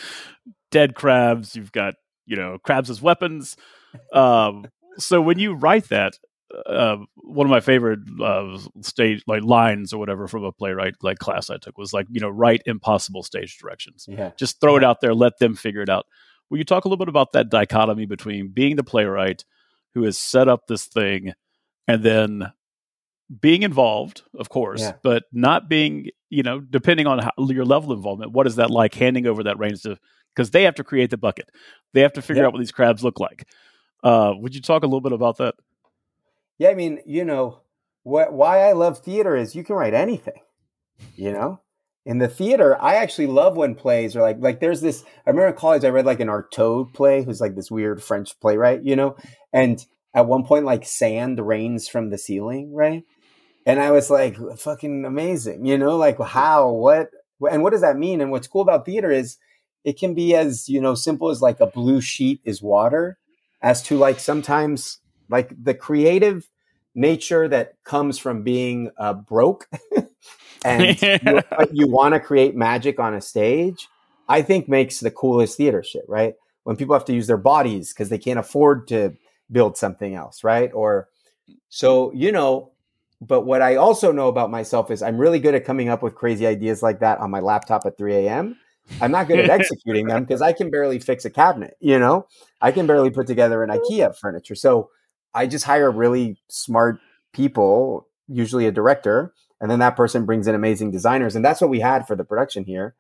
dead 0.72 0.96
crabs. 0.96 1.56
You've 1.56 1.72
got 1.72 1.96
you 2.26 2.36
know 2.36 2.58
crabs 2.58 2.90
as 2.90 3.02
weapons. 3.02 3.56
Um, 4.12 4.68
so 4.98 5.22
when 5.22 5.40
you 5.40 5.54
write 5.54 5.90
that, 5.90 6.18
uh, 6.68 6.98
one 7.16 7.48
of 7.48 7.52
my 7.52 7.60
favorite 7.60 8.00
uh, 8.22 8.58
stage 8.82 9.24
like 9.28 9.44
lines 9.44 9.92
or 9.94 9.98
whatever 9.98 10.28
from 10.28 10.44
a 10.44 10.52
playwright 10.52 10.94
like 11.02 11.18
class 11.20 11.50
I 11.50 11.58
took 11.58 11.78
was 11.78 11.94
like 11.94 12.06
you 12.12 12.20
know 12.22 12.30
write 12.30 12.62
impossible 12.66 13.24
stage 13.24 13.58
directions. 13.58 14.06
Yeah. 14.10 14.32
Just 14.38 14.60
throw 14.62 14.76
it 14.78 14.84
out 14.84 15.02
there. 15.02 15.14
Let 15.16 15.40
them 15.40 15.56
figure 15.56 15.82
it 15.82 15.90
out. 15.90 16.06
Will 16.50 16.58
you 16.60 16.64
talk 16.64 16.86
a 16.86 16.88
little 16.88 17.04
bit 17.04 17.10
about 17.10 17.32
that 17.34 17.50
dichotomy 17.50 18.06
between 18.06 18.50
being 18.50 18.76
the 18.76 18.84
playwright 18.84 19.44
who 19.96 20.04
has 20.04 20.18
set 20.18 20.48
up 20.48 20.68
this 20.68 20.86
thing 20.86 21.34
and 21.88 22.04
then 22.04 22.52
being 23.42 23.64
involved, 23.64 24.22
of 24.38 24.50
course, 24.50 24.82
Yeah. 24.82 24.94
but 25.02 25.24
not 25.32 25.68
being, 25.70 26.10
you 26.30 26.44
know, 26.44 26.60
depending 26.60 27.08
on 27.08 27.20
how, 27.20 27.32
your 27.40 27.66
level 27.66 27.92
of 27.92 27.98
involvement, 27.98 28.32
what 28.32 28.46
is 28.46 28.58
that 28.58 28.70
like 28.70 28.94
handing 28.94 29.26
over 29.26 29.44
that 29.44 29.58
reins 29.58 29.82
to, 29.84 29.98
because 30.36 30.52
they 30.52 30.64
have 30.64 30.76
to 30.76 30.84
create 30.84 31.10
the 31.10 31.18
bucket. 31.18 31.50
They 31.94 32.02
have 32.02 32.14
to 32.14 32.22
figure 32.22 32.44
Yeah. 32.44 32.48
out 32.48 32.54
what 32.54 32.60
these 32.60 32.72
crabs 32.72 33.04
look 33.04 33.20
like. 33.20 33.48
Uh, 34.04 34.34
would 34.38 34.54
you 34.54 34.62
talk 34.62 34.84
a 34.84 34.86
little 34.86 35.02
bit 35.02 35.14
about 35.14 35.38
that? 35.38 35.56
Yeah, 36.64 36.70
I 36.70 36.76
mean, 36.76 37.00
you 37.06 37.26
know, 37.26 37.60
what 38.04 38.32
why 38.32 38.62
I 38.62 38.72
love 38.72 39.00
theater 39.00 39.36
is 39.36 39.54
you 39.54 39.66
can 39.66 39.76
write 39.76 39.94
anything. 39.94 40.40
You 41.18 41.34
know, 41.34 41.60
in 42.06 42.20
the 42.20 42.30
theater, 42.30 42.82
I 42.82 42.96
actually 42.96 43.28
love 43.28 43.58
when 43.58 43.76
plays 43.76 44.16
are 44.16 44.22
like 44.22 44.38
like 44.40 44.62
there's 44.62 44.80
this. 44.80 45.04
I 45.28 45.32
remember 45.32 45.50
in 45.50 45.56
college 45.56 45.84
I 45.84 45.90
read 45.90 46.06
like 46.06 46.22
an 46.22 46.30
Artaud 46.30 46.94
play, 46.94 47.22
who's 47.22 47.42
like 47.42 47.56
this 47.56 47.70
weird 47.70 48.02
French 48.02 48.40
playwright, 48.40 48.82
you 48.82 48.96
know, 48.96 49.18
and 49.52 49.86
at 50.14 50.26
one 50.26 50.46
point 50.46 50.64
like 50.64 50.86
sand 50.86 51.38
rains 51.46 51.90
from 51.90 52.12
the 52.12 52.18
ceiling, 52.18 52.74
right? 52.74 53.04
And 53.66 53.82
I 53.82 53.92
was 53.92 54.10
like, 54.10 54.38
fucking 54.58 55.04
amazing, 55.04 55.66
you 55.66 55.78
know, 55.78 55.98
like 55.98 56.18
how, 56.18 56.70
what, 56.70 57.10
and 57.52 57.62
what 57.62 57.72
does 57.72 57.82
that 57.82 57.98
mean? 57.98 58.22
And 58.22 58.32
what's 58.32 58.48
cool 58.48 58.62
about 58.62 58.86
theater 58.86 59.12
is 59.12 59.38
it 59.84 60.00
can 60.00 60.14
be 60.14 60.34
as 60.34 60.70
you 60.70 60.80
know 60.80 60.96
simple 60.96 61.30
as 61.30 61.42
like 61.42 61.60
a 61.60 61.68
blue 61.68 62.00
sheet 62.00 62.40
is 62.46 62.62
water, 62.62 63.18
as 63.62 63.84
to 63.84 63.98
like 63.98 64.22
sometimes 64.22 65.00
like 65.28 65.52
the 65.62 65.74
creative 65.74 66.48
nature 66.96 67.48
that 67.48 67.76
comes 67.84 68.18
from 68.18 68.44
being 68.44 68.92
uh, 68.98 69.14
broke 69.14 69.68
and 70.66 71.02
you, 71.02 71.42
you 71.72 71.88
want 71.88 72.14
to 72.14 72.20
create 72.20 72.56
magic 72.56 73.00
on 73.00 73.14
a 73.14 73.22
stage, 73.22 73.88
I 74.28 74.42
think 74.42 74.68
makes 74.68 75.00
the 75.00 75.12
coolest 75.12 75.58
theater 75.58 75.84
shit, 75.84 76.06
right? 76.08 76.36
When 76.64 76.76
people 76.76 76.96
have 76.96 77.06
to 77.06 77.14
use 77.14 77.28
their 77.28 77.38
bodies 77.38 77.94
because 77.94 78.10
they 78.10 78.18
can't 78.18 78.40
afford 78.40 78.88
to 78.90 79.16
build 79.52 79.78
something 79.78 80.16
else, 80.16 80.44
right? 80.44 80.72
Or 80.74 81.10
so, 81.70 82.14
you 82.14 82.32
know, 82.32 82.72
but 83.20 83.42
what 83.42 83.62
I 83.62 83.76
also 83.76 84.12
know 84.12 84.28
about 84.28 84.52
myself 84.52 84.92
is 84.92 85.02
I'm 85.02 85.18
really 85.18 85.40
good 85.40 85.56
at 85.56 85.66
coming 85.66 85.90
up 85.90 86.04
with 86.04 86.16
crazy 86.16 86.46
ideas 86.46 86.84
like 86.84 87.00
that 87.00 87.20
on 87.20 87.32
my 87.32 87.40
laptop 87.40 87.86
at 87.86 87.98
3 87.98 88.16
a.m. 88.16 88.58
I'm 89.02 89.12
not 89.12 89.28
good 89.28 89.40
at 89.40 89.50
executing 89.50 90.08
them 90.08 90.24
because 90.24 90.42
I 90.42 90.54
can 90.54 90.70
barely 90.70 91.00
fix 91.00 91.26
a 91.26 91.30
cabinet, 91.30 91.78
you 91.80 92.00
know? 92.00 92.28
I 92.62 92.72
can 92.72 92.88
barely 92.88 93.12
put 93.12 93.28
together 93.28 93.64
an 93.64 93.70
IKEA 93.70 94.18
furniture. 94.18 94.56
So 94.56 94.90
I 95.34 95.48
just 95.48 95.66
hire 95.66 95.92
really 95.92 96.38
smart 96.48 97.00
people, 97.34 98.08
usually 98.28 98.68
a 98.68 98.72
director, 98.72 99.34
and 99.60 99.72
then 99.72 99.80
that 99.80 99.96
person 99.96 100.26
brings 100.26 100.48
in 100.48 100.56
amazing 100.56 100.92
designers 100.92 101.36
and 101.36 101.44
that's 101.44 101.62
what 101.62 101.70
we 101.70 101.80
had 101.80 102.08
for 102.08 102.16
the 102.16 102.24
production 102.24 102.66
here. 102.66 102.96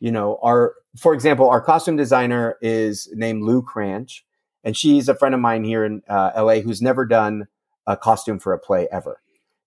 You 0.00 0.12
know 0.12 0.38
our 0.42 0.74
for 0.96 1.14
example 1.14 1.48
our 1.48 1.60
costume 1.60 1.96
designer 1.96 2.56
is 2.60 3.08
named 3.14 3.42
lou 3.42 3.62
cranch 3.62 4.24
and 4.62 4.76
she's 4.76 5.08
a 5.08 5.14
friend 5.14 5.34
of 5.34 5.40
mine 5.40 5.64
here 5.64 5.84
in 5.84 6.02
uh, 6.08 6.32
la 6.36 6.60
who's 6.60 6.82
never 6.82 7.04
done 7.04 7.46
a 7.86 7.96
costume 7.96 8.38
for 8.38 8.52
a 8.52 8.58
play 8.58 8.88
ever. 8.90 9.20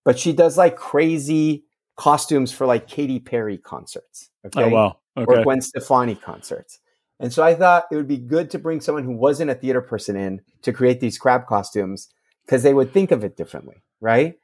But 0.04 0.18
she 0.18 0.32
does 0.32 0.56
like 0.56 0.76
crazy 0.76 1.64
costumes 1.96 2.50
for 2.52 2.66
like 2.66 2.86
Katy 2.88 3.20
Perry 3.20 3.58
concerts 3.58 4.30
okay? 4.46 4.64
oh 4.64 4.68
wow 4.68 4.96
okay. 5.16 5.40
or 5.40 5.42
gwen 5.42 5.60
stefani 5.60 6.14
concerts 6.14 6.78
and 7.20 7.32
so 7.32 7.42
i 7.42 7.54
thought 7.54 7.86
it 7.90 7.96
would 7.96 8.08
be 8.08 8.18
good 8.18 8.50
to 8.50 8.58
bring 8.58 8.80
someone 8.80 9.04
who 9.04 9.12
wasn't 9.12 9.50
a 9.50 9.54
theater 9.54 9.80
person 9.80 10.16
in 10.16 10.40
to 10.62 10.72
create 10.72 11.00
these 11.00 11.18
crab 11.18 11.46
costumes 11.46 12.08
because 12.44 12.62
they 12.62 12.74
would 12.74 12.92
think 12.92 13.10
of 13.10 13.24
it 13.24 13.36
differently 13.36 13.82
right 14.00 14.38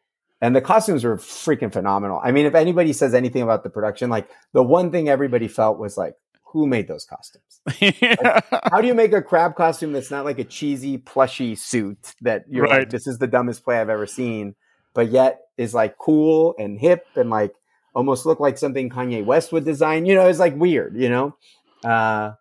and 0.45 0.55
the 0.55 0.61
costumes 0.61 1.05
were 1.05 1.17
freaking 1.17 1.73
phenomenal. 1.73 2.21
I 2.23 2.31
mean, 2.31 2.45
if 2.45 2.55
anybody 2.55 2.93
says 2.93 3.15
anything 3.15 3.41
about 3.41 3.63
the 3.63 3.71
production, 3.71 4.11
like 4.11 4.29
the 4.53 4.63
one 4.63 4.91
thing 4.91 5.09
everybody 5.09 5.49
felt 5.49 5.79
was 5.79 5.97
like, 5.97 6.17
who 6.43 6.67
made 6.67 6.87
those 6.87 7.07
costumes? 7.07 7.63
like, 7.81 8.45
how 8.71 8.83
do 8.83 8.87
you 8.87 8.93
make 8.93 9.15
a 9.15 9.23
crab 9.23 9.57
costume 9.57 9.95
that's 9.95 10.11
not 10.11 10.27
like 10.27 10.39
a 10.39 10.45
cheesy, 10.45 10.99
plushy 10.99 11.55
suit 11.55 12.15
that 12.21 12.45
you're 12.47 12.65
right. 12.65 12.81
like, 12.81 12.91
this 12.91 13.07
is 13.07 13.17
the 13.17 13.27
dumbest 13.27 13.65
play 13.65 13.81
I've 13.81 13.89
ever 13.89 14.07
seen, 14.07 14.55
but 14.93 15.11
yet 15.11 15.41
is 15.57 15.73
like 15.73 15.97
cool 15.97 16.55
and 16.59 16.79
hip 16.79 17.07
and 17.17 17.31
like 17.31 17.55
almost 17.95 18.27
look 18.27 18.39
like 18.39 18.59
something 18.59 18.91
Kanye 18.91 19.25
West 19.25 19.51
would 19.51 19.65
design? 19.65 20.05
You 20.05 20.15
know, 20.15 20.29
it's 20.29 20.39
like 20.39 20.57
weird, 20.57 20.95
you 20.95 21.09
know? 21.09 21.37
Uh, 21.83 22.33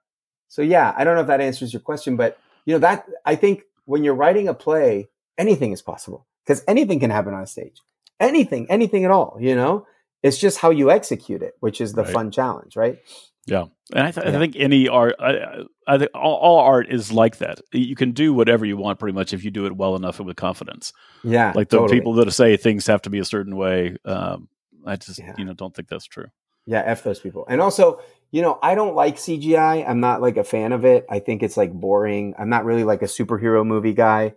so 0.53 0.61
yeah, 0.61 0.93
I 0.95 1.03
don't 1.03 1.15
know 1.15 1.21
if 1.21 1.27
that 1.27 1.41
answers 1.41 1.73
your 1.73 1.81
question, 1.81 2.15
but 2.15 2.37
you 2.65 2.73
know, 2.73 2.79
that 2.79 3.05
I 3.25 3.35
think 3.35 3.63
when 3.85 4.03
you're 4.03 4.15
writing 4.15 4.47
a 4.47 4.53
play, 4.53 5.09
anything 5.37 5.71
is 5.71 5.81
possible 5.81 6.27
because 6.45 6.63
anything 6.67 6.99
can 6.99 7.09
happen 7.09 7.33
on 7.33 7.43
a 7.43 7.47
stage 7.47 7.81
anything, 8.23 8.67
anything 8.69 9.05
at 9.05 9.11
all, 9.11 9.37
you 9.39 9.55
know? 9.55 9.85
It's 10.21 10.37
just 10.37 10.57
how 10.57 10.69
you 10.69 10.89
execute 10.89 11.41
it, 11.41 11.55
which 11.59 11.81
is 11.81 11.93
the 11.93 12.03
right. 12.03 12.13
fun 12.13 12.31
challenge, 12.31 12.77
right? 12.77 12.97
Yeah, 13.45 13.65
and 13.93 14.07
I, 14.07 14.11
th- 14.11 14.25
yeah. 14.25 14.35
I 14.35 14.39
think 14.39 14.55
any 14.55 14.87
art, 14.87 15.15
I, 15.19 15.63
I 15.85 15.97
think 15.97 16.11
all, 16.15 16.35
all, 16.35 16.59
art 16.59 16.87
is 16.89 17.11
like 17.11 17.39
that. 17.39 17.59
You 17.73 17.93
can 17.93 18.13
do 18.13 18.33
whatever 18.33 18.65
you 18.65 18.77
want, 18.77 18.99
pretty 18.99 19.13
much, 19.13 19.33
if 19.33 19.43
you 19.43 19.51
do 19.51 19.65
it 19.65 19.75
well 19.75 19.97
enough 19.97 20.19
and 20.19 20.25
with 20.25 20.37
confidence. 20.37 20.93
Yeah, 21.25 21.51
like 21.53 21.67
the 21.67 21.77
totally. 21.77 21.99
people 21.99 22.13
that 22.13 22.31
say 22.31 22.55
things 22.55 22.87
have 22.87 23.01
to 23.01 23.09
be 23.09 23.19
a 23.19 23.25
certain 23.25 23.57
way. 23.57 23.97
Um, 24.05 24.47
I 24.85 24.95
just, 24.95 25.19
yeah. 25.19 25.33
you 25.37 25.43
know, 25.43 25.53
don't 25.53 25.75
think 25.75 25.89
that's 25.89 26.05
true. 26.05 26.27
Yeah, 26.65 26.83
f 26.85 27.03
those 27.03 27.19
people. 27.19 27.45
And 27.49 27.59
also, 27.59 27.99
you 28.33 28.41
know, 28.41 28.57
I 28.63 28.73
don't 28.73 28.95
like 28.95 29.17
CGI. 29.17 29.87
I'm 29.87 29.99
not 29.99 30.19
like 30.19 30.37
a 30.37 30.43
fan 30.43 30.71
of 30.71 30.85
it. 30.85 31.05
I 31.07 31.19
think 31.19 31.43
it's 31.43 31.55
like 31.55 31.71
boring. 31.71 32.33
I'm 32.39 32.49
not 32.49 32.65
really 32.65 32.83
like 32.83 33.03
a 33.03 33.05
superhero 33.05 33.63
movie 33.63 33.93
guy. 33.93 34.33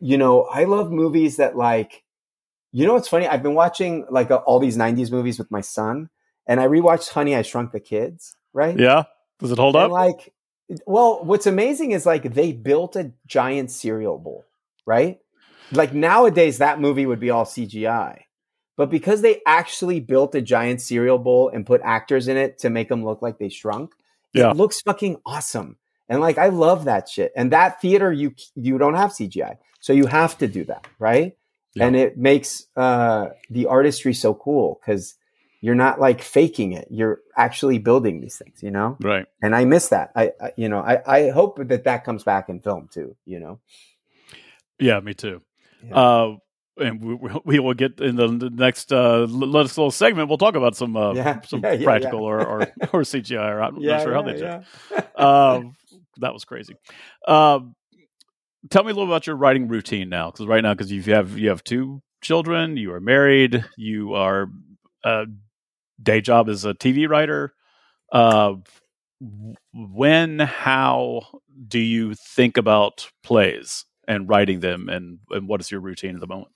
You 0.00 0.16
know, 0.16 0.44
I 0.44 0.64
love 0.64 0.90
movies 0.90 1.36
that 1.36 1.58
like 1.58 2.04
you 2.72 2.86
know 2.86 2.94
what's 2.94 3.06
funny? 3.06 3.28
I've 3.28 3.42
been 3.42 3.54
watching 3.54 4.06
like 4.08 4.30
uh, 4.30 4.36
all 4.36 4.58
these 4.60 4.78
'90s 4.78 5.12
movies 5.12 5.38
with 5.38 5.50
my 5.50 5.60
son, 5.60 6.08
and 6.46 6.58
I 6.58 6.68
rewatched 6.68 7.10
Honey, 7.10 7.36
I 7.36 7.42
Shrunk 7.42 7.72
the 7.72 7.80
Kids. 7.80 8.34
Right? 8.54 8.78
Yeah. 8.78 9.04
Does 9.40 9.52
it 9.52 9.58
hold 9.58 9.76
and 9.76 9.84
up? 9.84 9.90
Like, 9.90 10.32
well, 10.86 11.22
what's 11.22 11.46
amazing 11.46 11.90
is 11.90 12.06
like 12.06 12.32
they 12.32 12.52
built 12.52 12.96
a 12.96 13.12
giant 13.26 13.70
cereal 13.70 14.18
bowl, 14.18 14.46
right? 14.86 15.18
Like 15.70 15.92
nowadays, 15.92 16.58
that 16.58 16.80
movie 16.80 17.04
would 17.04 17.20
be 17.20 17.28
all 17.28 17.44
CGI. 17.44 18.22
But 18.80 18.88
because 18.88 19.20
they 19.20 19.42
actually 19.44 20.00
built 20.00 20.34
a 20.34 20.40
giant 20.40 20.80
cereal 20.80 21.18
bowl 21.18 21.50
and 21.50 21.66
put 21.66 21.82
actors 21.84 22.28
in 22.28 22.38
it 22.38 22.56
to 22.60 22.70
make 22.70 22.88
them 22.88 23.04
look 23.04 23.20
like 23.20 23.36
they 23.36 23.50
shrunk, 23.50 23.92
yeah. 24.32 24.50
it 24.50 24.56
looks 24.56 24.80
fucking 24.80 25.18
awesome. 25.26 25.76
And 26.08 26.22
like 26.22 26.38
I 26.38 26.48
love 26.48 26.86
that 26.86 27.06
shit. 27.06 27.30
And 27.36 27.52
that 27.52 27.82
theater, 27.82 28.10
you 28.10 28.34
you 28.54 28.78
don't 28.78 28.94
have 28.94 29.10
CGI, 29.10 29.58
so 29.80 29.92
you 29.92 30.06
have 30.06 30.38
to 30.38 30.48
do 30.48 30.64
that, 30.64 30.86
right? 30.98 31.36
yeah. 31.74 31.86
and 31.86 31.96
it 31.96 32.16
makes 32.16 32.66
uh, 32.74 33.28
the 33.48 33.66
artistry 33.66 34.14
so 34.14 34.32
cool 34.34 34.80
because 34.80 35.14
you're 35.60 35.74
not 35.74 36.00
like 36.00 36.22
faking 36.22 36.72
it 36.72 36.88
you're 36.90 37.20
actually 37.36 37.78
building 37.78 38.22
these 38.22 38.38
things 38.38 38.62
you 38.62 38.70
know 38.70 38.96
right 39.02 39.26
and 39.42 39.54
i 39.54 39.66
miss 39.66 39.88
that 39.88 40.10
i, 40.16 40.32
I 40.40 40.52
you 40.56 40.70
know 40.70 40.80
I, 40.80 41.02
I 41.06 41.30
hope 41.30 41.58
that 41.58 41.84
that 41.84 42.02
comes 42.02 42.24
back 42.24 42.48
in 42.48 42.60
film 42.60 42.88
too 42.90 43.14
you 43.26 43.40
know 43.40 43.60
yeah 44.78 45.00
me 45.00 45.12
too 45.12 45.42
yeah. 45.86 45.94
uh 45.94 46.36
and 46.80 47.02
we, 47.02 47.14
we 47.44 47.58
will 47.58 47.74
get 47.74 48.00
in 48.00 48.16
the, 48.16 48.50
next 48.52 48.92
uh, 48.92 49.20
little 49.24 49.90
segment. 49.90 50.28
We'll 50.28 50.38
talk 50.38 50.56
about 50.56 50.76
some 50.76 50.96
uh, 50.96 51.14
yeah, 51.14 51.40
some 51.46 51.60
yeah, 51.62 51.82
practical 51.82 52.20
or, 52.20 52.44
or, 52.44 52.60
or 52.92 53.00
CGI. 53.02 53.50
Or 53.50 53.62
I'm 53.62 53.80
not 53.80 54.02
sure 54.02 54.14
how 54.14 54.22
they 54.22 54.34
did. 54.34 54.64
Um, 55.20 55.76
that 56.18 56.32
was 56.32 56.44
crazy. 56.44 56.74
Um, 57.26 57.74
tell 58.70 58.84
me 58.84 58.90
a 58.90 58.94
little 58.94 59.10
about 59.10 59.26
your 59.26 59.36
writing 59.36 59.68
routine 59.68 60.08
now, 60.08 60.30
because 60.30 60.46
right 60.46 60.62
now, 60.62 60.74
because 60.74 60.92
you 60.92 61.02
have 61.14 61.38
you 61.38 61.48
have 61.48 61.64
two 61.64 62.02
children, 62.20 62.76
you 62.76 62.92
are 62.92 63.00
married, 63.00 63.64
you 63.76 64.14
are 64.14 64.50
a 65.04 65.08
uh, 65.08 65.24
day 66.02 66.20
job 66.20 66.48
as 66.48 66.64
a 66.64 66.74
TV 66.74 67.08
writer. 67.08 67.54
Uh, 68.12 68.54
when, 69.74 70.38
how 70.38 71.22
do 71.68 71.78
you 71.78 72.14
think 72.14 72.56
about 72.56 73.10
plays 73.22 73.84
and 74.08 74.28
writing 74.28 74.60
them, 74.60 74.88
and 74.88 75.18
and 75.30 75.48
what 75.48 75.60
is 75.60 75.70
your 75.70 75.80
routine 75.80 76.14
at 76.14 76.20
the 76.20 76.26
moment? 76.26 76.52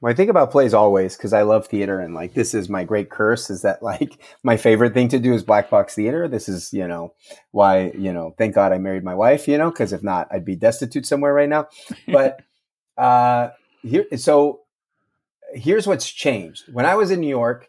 Well, 0.00 0.10
I 0.10 0.16
think 0.16 0.30
about 0.30 0.50
plays 0.50 0.72
always 0.72 1.16
because 1.16 1.34
I 1.34 1.42
love 1.42 1.66
theater 1.66 2.00
and 2.00 2.14
like 2.14 2.32
this 2.32 2.54
is 2.54 2.70
my 2.70 2.84
great 2.84 3.10
curse 3.10 3.50
is 3.50 3.62
that 3.62 3.82
like 3.82 4.18
my 4.42 4.56
favorite 4.56 4.94
thing 4.94 5.08
to 5.08 5.18
do 5.18 5.34
is 5.34 5.42
black 5.42 5.68
box 5.70 5.94
theater. 5.94 6.26
This 6.28 6.48
is, 6.48 6.72
you 6.72 6.88
know, 6.88 7.14
why, 7.50 7.92
you 7.96 8.12
know, 8.12 8.34
thank 8.38 8.54
God 8.54 8.72
I 8.72 8.78
married 8.78 9.04
my 9.04 9.14
wife, 9.14 9.46
you 9.46 9.58
know, 9.58 9.70
because 9.70 9.92
if 9.92 10.02
not, 10.02 10.28
I'd 10.30 10.44
be 10.44 10.56
destitute 10.56 11.06
somewhere 11.06 11.34
right 11.34 11.48
now. 11.48 11.68
But 12.06 12.40
uh 12.96 13.50
here 13.82 14.06
so 14.16 14.60
here's 15.52 15.86
what's 15.86 16.10
changed. 16.10 16.64
When 16.72 16.86
I 16.86 16.94
was 16.94 17.10
in 17.10 17.20
New 17.20 17.28
York, 17.28 17.68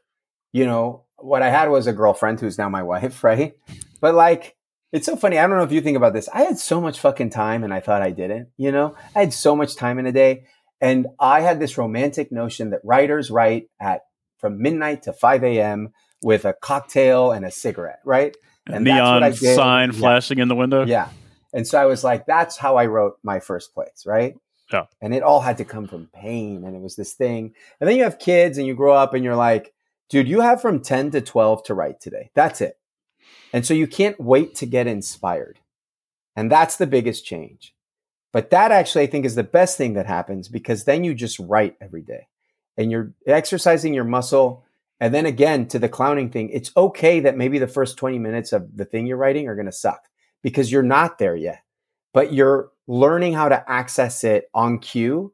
you 0.52 0.66
know, 0.66 1.04
what 1.18 1.42
I 1.42 1.50
had 1.50 1.70
was 1.70 1.88
a 1.88 1.94
girlfriend 1.94 2.40
who's 2.40 2.58
now 2.58 2.70
my 2.70 2.84
wife, 2.94 3.24
right? 3.24 3.56
But 4.00 4.16
like 4.16 4.56
it's 4.94 5.06
so 5.06 5.16
funny. 5.16 5.38
I 5.38 5.48
don't 5.48 5.58
know 5.58 5.64
if 5.64 5.72
you 5.72 5.82
think 5.82 5.96
about 5.96 6.14
this. 6.14 6.28
I 6.34 6.44
had 6.44 6.60
so 6.60 6.82
much 6.82 7.00
fucking 7.00 7.30
time 7.30 7.64
and 7.64 7.74
I 7.74 7.80
thought 7.80 8.02
I 8.02 8.12
didn't, 8.12 8.50
you 8.58 8.74
know? 8.74 8.96
I 9.16 9.20
had 9.22 9.34
so 9.34 9.56
much 9.56 9.76
time 9.76 10.00
in 10.00 10.06
a 10.06 10.12
day. 10.12 10.46
And 10.82 11.08
I 11.20 11.42
had 11.42 11.60
this 11.60 11.78
romantic 11.78 12.32
notion 12.32 12.72
that 12.72 12.82
writers 12.84 13.30
write 13.30 13.70
at 13.80 14.02
from 14.40 14.62
midnight 14.62 15.04
to 15.04 15.14
5 15.14 15.44
a.m. 15.44 15.94
with 16.24 16.44
a 16.46 16.54
cocktail 16.54 17.32
and 17.32 17.46
a 17.46 17.52
cigarette, 17.52 18.02
right? 18.04 18.36
And 18.66 18.84
neon 18.84 19.34
sign 19.34 19.92
yeah. 19.92 20.00
flashing 20.00 20.40
in 20.40 20.48
the 20.48 20.56
window. 20.56 20.86
Yeah. 20.86 21.10
And 21.54 21.68
so 21.68 21.80
I 21.80 21.86
was 21.86 22.04
like, 22.04 22.26
that's 22.26 22.58
how 22.58 22.78
I 22.78 22.88
wrote 22.88 23.18
my 23.24 23.40
first 23.40 23.74
plays, 23.74 24.04
right? 24.06 24.36
Yeah. 24.72 24.86
And 25.02 25.14
it 25.14 25.22
all 25.22 25.42
had 25.42 25.58
to 25.58 25.66
come 25.66 25.88
from 25.88 26.08
pain. 26.14 26.64
And 26.66 26.76
it 26.76 26.82
was 26.82 26.96
this 26.96 27.14
thing. 27.14 27.54
And 27.80 27.90
then 27.90 27.98
you 27.98 28.04
have 28.04 28.20
kids 28.20 28.58
and 28.58 28.66
you 28.66 28.74
grow 28.74 28.94
up 28.94 29.14
and 29.14 29.24
you're 29.24 29.36
like, 29.36 29.74
dude, 30.10 30.28
you 30.28 30.40
have 30.40 30.62
from 30.62 30.82
10 30.82 31.12
to 31.12 31.22
12 31.22 31.64
to 31.66 31.74
write 31.74 32.00
today. 32.00 32.32
That's 32.34 32.62
it. 32.62 32.78
And 33.54 33.66
so 33.66 33.74
you 33.74 33.88
can't 33.88 34.20
wait 34.20 34.56
to 34.56 34.66
get 34.66 34.88
inspired. 34.88 35.60
And 36.36 36.50
that's 36.50 36.78
the 36.78 36.88
biggest 36.88 37.26
change. 37.26 37.76
But 38.34 38.50
that 38.52 38.72
actually, 38.72 39.04
I 39.04 39.08
think, 39.08 39.26
is 39.26 39.36
the 39.36 39.44
best 39.44 39.78
thing 39.78 39.94
that 39.94 40.06
happens 40.06 40.48
because 40.48 40.86
then 40.86 41.04
you 41.04 41.14
just 41.14 41.40
write 41.40 41.76
every 41.82 42.02
day 42.02 42.28
and 42.78 42.92
you're 42.92 43.14
exercising 43.28 43.94
your 43.94 44.04
muscle. 44.04 44.64
And 45.00 45.14
then 45.14 45.26
again, 45.26 45.68
to 45.68 45.80
the 45.80 45.90
clowning 45.90 46.30
thing, 46.30 46.50
it's 46.50 46.72
okay 46.78 47.20
that 47.22 47.38
maybe 47.38 47.60
the 47.60 47.68
first 47.68 47.98
20 47.98 48.20
minutes 48.20 48.54
of 48.54 48.76
the 48.76 48.86
thing 48.86 49.06
you're 49.06 49.18
writing 49.18 49.48
are 49.48 49.56
going 49.56 49.66
to 49.66 49.72
suck 49.72 50.08
because 50.42 50.72
you're 50.72 50.84
not 50.84 51.18
there 51.18 51.36
yet, 51.36 51.62
but 52.14 52.34
you're 52.34 52.72
learning 52.88 53.34
how 53.34 53.50
to 53.50 53.70
access 53.70 54.24
it 54.24 54.46
on 54.54 54.80
cue 54.80 55.34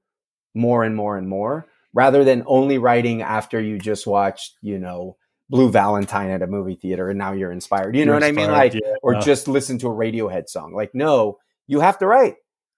more 0.55 0.83
and 0.83 0.95
more 0.95 1.17
and 1.17 1.29
more 1.29 1.67
rather 1.93 2.23
than 2.23 2.43
only 2.45 2.77
writing 2.77 3.21
after 3.21 3.61
you 3.61 3.77
just 3.77 4.07
watched, 4.07 4.55
you 4.61 4.79
know, 4.79 5.17
Blue 5.49 5.71
Valentine 5.71 6.29
at 6.29 6.41
a 6.41 6.47
movie 6.47 6.75
theater 6.75 7.09
and 7.09 7.17
now 7.17 7.31
you're 7.31 7.51
inspired. 7.51 7.95
You 7.95 8.05
know 8.05 8.13
what 8.13 8.23
I 8.23 8.31
mean? 8.31 8.51
Like, 8.51 8.73
yeah. 8.73 8.95
or 9.01 9.15
just 9.15 9.47
listen 9.47 9.77
to 9.79 9.87
a 9.87 9.93
Radiohead 9.93 10.49
song. 10.49 10.73
Like, 10.73 10.93
no, 10.93 11.37
you 11.67 11.79
have 11.79 11.97
to 11.99 12.07
write. 12.07 12.35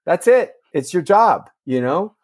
That's 0.09 0.25
it. 0.25 0.55
It's 0.73 0.91
your 0.91 1.03
job, 1.03 1.51
you 1.65 1.81
know? 1.81 2.15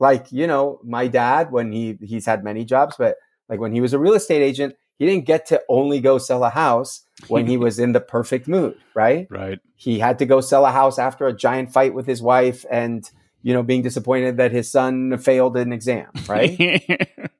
Like, 0.00 0.32
you 0.32 0.46
know, 0.46 0.80
my 0.82 1.08
dad, 1.08 1.52
when 1.52 1.72
he 1.72 1.98
he's 2.00 2.24
had 2.24 2.42
many 2.42 2.64
jobs, 2.64 2.96
but 2.98 3.16
like 3.50 3.60
when 3.60 3.70
he 3.70 3.82
was 3.82 3.92
a 3.92 3.98
real 3.98 4.14
estate 4.14 4.40
agent, 4.40 4.76
he 4.98 5.04
didn't 5.04 5.26
get 5.26 5.44
to 5.48 5.60
only 5.68 6.00
go 6.00 6.16
sell 6.16 6.42
a 6.42 6.48
house 6.48 7.02
when 7.28 7.46
he 7.46 7.56
was 7.66 7.78
in 7.78 7.92
the 7.92 8.00
perfect 8.00 8.48
mood, 8.48 8.78
right? 8.94 9.26
Right. 9.28 9.60
He 9.76 9.98
had 9.98 10.18
to 10.20 10.24
go 10.24 10.40
sell 10.40 10.64
a 10.64 10.70
house 10.70 10.98
after 10.98 11.26
a 11.26 11.36
giant 11.36 11.70
fight 11.70 11.92
with 11.92 12.06
his 12.06 12.22
wife 12.22 12.64
and, 12.70 13.08
you 13.42 13.52
know, 13.52 13.62
being 13.62 13.82
disappointed 13.82 14.38
that 14.38 14.50
his 14.52 14.70
son 14.70 15.18
failed 15.18 15.58
an 15.58 15.70
exam, 15.70 16.08
right? 16.26 16.98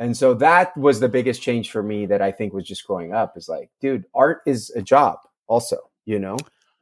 And 0.00 0.16
so 0.16 0.34
that 0.34 0.76
was 0.76 1.00
the 1.00 1.08
biggest 1.08 1.42
change 1.42 1.72
for 1.72 1.82
me 1.82 2.06
that 2.06 2.22
I 2.22 2.30
think 2.30 2.52
was 2.52 2.64
just 2.64 2.86
growing 2.86 3.12
up 3.12 3.36
is 3.36 3.48
like, 3.48 3.68
dude, 3.80 4.04
art 4.14 4.42
is 4.46 4.70
a 4.76 4.80
job 4.80 5.18
also, 5.48 5.90
you 6.04 6.20
know? 6.20 6.36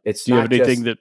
It's 0.05 0.25
Do 0.25 0.33
you 0.33 0.39
have 0.41 0.53
anything 0.53 0.85
just, 0.85 0.85
that 0.85 0.99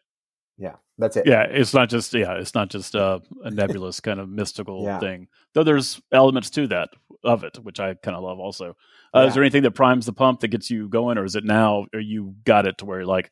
Yeah, 0.57 0.75
that's 0.97 1.17
it. 1.17 1.27
Yeah, 1.27 1.43
it's 1.43 1.73
not 1.73 1.89
just 1.89 2.13
yeah, 2.13 2.33
it's 2.35 2.55
not 2.55 2.69
just 2.69 2.95
uh, 2.95 3.19
a 3.43 3.51
nebulous 3.51 3.99
kind 3.99 4.19
of 4.19 4.29
mystical 4.29 4.83
yeah. 4.83 4.99
thing. 4.99 5.27
Though 5.53 5.63
there's 5.63 6.01
elements 6.11 6.49
to 6.51 6.67
that 6.67 6.89
of 7.23 7.43
it, 7.43 7.57
which 7.57 7.79
I 7.79 7.95
kind 7.95 8.15
of 8.15 8.23
love 8.23 8.39
also. 8.39 8.75
Uh, 9.13 9.21
yeah. 9.21 9.25
Is 9.25 9.33
there 9.33 9.43
anything 9.43 9.63
that 9.63 9.71
primes 9.71 10.05
the 10.05 10.13
pump 10.13 10.39
that 10.41 10.49
gets 10.49 10.69
you 10.69 10.87
going, 10.87 11.17
or 11.17 11.25
is 11.25 11.35
it 11.35 11.43
now, 11.43 11.87
or 11.93 11.99
you 11.99 12.35
got 12.45 12.67
it 12.67 12.77
to 12.79 12.85
where 12.85 12.99
you're 12.99 13.07
like, 13.07 13.31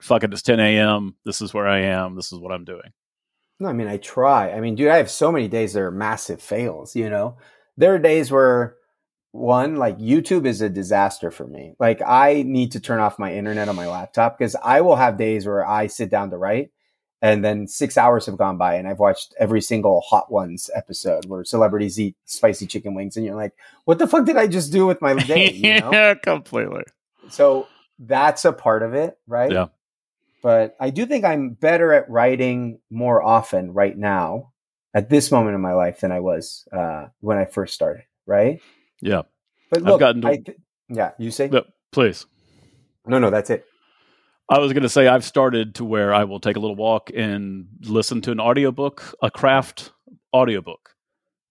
fuck 0.00 0.24
it, 0.24 0.32
it's 0.32 0.42
10 0.42 0.58
a.m. 0.60 1.16
This 1.24 1.40
is 1.40 1.54
where 1.54 1.66
I 1.66 1.80
am. 1.80 2.16
This 2.16 2.32
is 2.32 2.38
what 2.38 2.52
I'm 2.52 2.64
doing. 2.64 2.92
No, 3.60 3.68
I 3.68 3.72
mean, 3.72 3.88
I 3.88 3.96
try. 3.96 4.50
I 4.50 4.60
mean, 4.60 4.74
dude, 4.74 4.88
I 4.88 4.96
have 4.96 5.10
so 5.10 5.32
many 5.32 5.48
days 5.48 5.72
that 5.72 5.80
are 5.80 5.90
massive 5.90 6.42
fails, 6.42 6.94
you 6.94 7.08
know? 7.08 7.36
there 7.76 7.94
are 7.94 7.98
days 7.98 8.30
where 8.30 8.76
one 9.36 9.76
like 9.76 9.98
youtube 9.98 10.46
is 10.46 10.60
a 10.60 10.68
disaster 10.68 11.30
for 11.30 11.46
me 11.46 11.74
like 11.78 12.00
i 12.02 12.42
need 12.46 12.72
to 12.72 12.80
turn 12.80 13.00
off 13.00 13.18
my 13.18 13.32
internet 13.32 13.68
on 13.68 13.76
my 13.76 13.86
laptop 13.86 14.38
because 14.38 14.56
i 14.62 14.80
will 14.80 14.96
have 14.96 15.16
days 15.16 15.46
where 15.46 15.66
i 15.66 15.86
sit 15.86 16.10
down 16.10 16.30
to 16.30 16.36
write 16.36 16.70
and 17.22 17.44
then 17.44 17.66
six 17.66 17.96
hours 17.96 18.26
have 18.26 18.36
gone 18.36 18.56
by 18.56 18.74
and 18.74 18.88
i've 18.88 18.98
watched 18.98 19.34
every 19.38 19.60
single 19.60 20.00
hot 20.00 20.30
ones 20.30 20.70
episode 20.74 21.24
where 21.26 21.44
celebrities 21.44 21.98
eat 21.98 22.16
spicy 22.24 22.66
chicken 22.66 22.94
wings 22.94 23.16
and 23.16 23.24
you're 23.24 23.34
like 23.34 23.54
what 23.84 23.98
the 23.98 24.06
fuck 24.06 24.24
did 24.24 24.36
i 24.36 24.46
just 24.46 24.72
do 24.72 24.86
with 24.86 25.00
my 25.00 25.14
day 25.14 25.50
you 25.52 25.80
know? 25.80 25.90
yeah 25.92 26.14
completely 26.14 26.82
so 27.28 27.66
that's 27.98 28.44
a 28.44 28.52
part 28.52 28.82
of 28.82 28.94
it 28.94 29.18
right 29.26 29.52
yeah 29.52 29.66
but 30.42 30.76
i 30.80 30.90
do 30.90 31.06
think 31.06 31.24
i'm 31.24 31.50
better 31.50 31.92
at 31.92 32.08
writing 32.10 32.78
more 32.90 33.22
often 33.22 33.72
right 33.72 33.96
now 33.96 34.52
at 34.96 35.10
this 35.10 35.30
moment 35.30 35.54
in 35.54 35.60
my 35.60 35.74
life 35.74 36.00
than 36.00 36.10
I 36.10 36.20
was 36.20 36.66
uh, 36.72 37.08
when 37.20 37.36
I 37.36 37.44
first 37.44 37.74
started. 37.74 38.04
Right? 38.24 38.60
Yeah. 39.00 39.22
But 39.70 39.82
look, 39.82 39.94
I've 39.94 40.00
gotten 40.00 40.22
to, 40.22 40.42
th- 40.42 40.58
yeah. 40.88 41.10
You 41.18 41.30
say? 41.30 41.48
No, 41.48 41.64
please. 41.92 42.26
No, 43.06 43.18
no, 43.18 43.30
that's 43.30 43.50
it. 43.50 43.64
I 44.48 44.58
was 44.58 44.72
going 44.72 44.84
to 44.84 44.88
say 44.88 45.08
I've 45.08 45.24
started 45.24 45.74
to 45.76 45.84
where 45.84 46.14
I 46.14 46.24
will 46.24 46.38
take 46.38 46.56
a 46.56 46.60
little 46.60 46.76
walk 46.76 47.10
and 47.14 47.66
listen 47.82 48.20
to 48.22 48.30
an 48.30 48.40
audiobook, 48.40 49.14
a 49.20 49.30
craft 49.30 49.92
audiobook. 50.32 50.90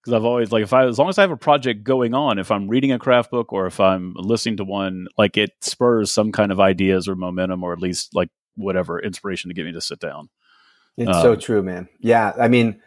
Because 0.01 0.13
I've 0.13 0.23
always 0.23 0.51
like 0.51 0.63
if 0.63 0.71
I 0.71 0.85
as 0.85 0.99
long 0.99 1.09
as 1.09 1.17
I 1.17 1.21
have 1.21 1.31
a 1.31 1.37
project 1.37 1.83
going 1.83 2.13
on, 2.13 2.37
if 2.37 2.51
I'm 2.51 2.67
reading 2.67 2.91
a 2.91 2.99
craft 2.99 3.31
book 3.31 3.51
or 3.51 3.65
if 3.65 3.79
I'm 3.79 4.13
listening 4.15 4.57
to 4.57 4.63
one, 4.63 5.07
like 5.17 5.35
it 5.35 5.51
spurs 5.61 6.11
some 6.11 6.31
kind 6.31 6.51
of 6.51 6.59
ideas 6.59 7.07
or 7.07 7.15
momentum 7.15 7.63
or 7.63 7.73
at 7.73 7.79
least 7.79 8.13
like 8.13 8.29
whatever 8.55 9.01
inspiration 9.01 9.49
to 9.49 9.55
get 9.55 9.65
me 9.65 9.73
to 9.73 9.81
sit 9.81 9.99
down. 9.99 10.29
It's 10.95 11.09
um, 11.09 11.21
so 11.21 11.35
true, 11.35 11.63
man. 11.63 11.89
Yeah, 11.99 12.33
I 12.39 12.47
mean, 12.47 12.81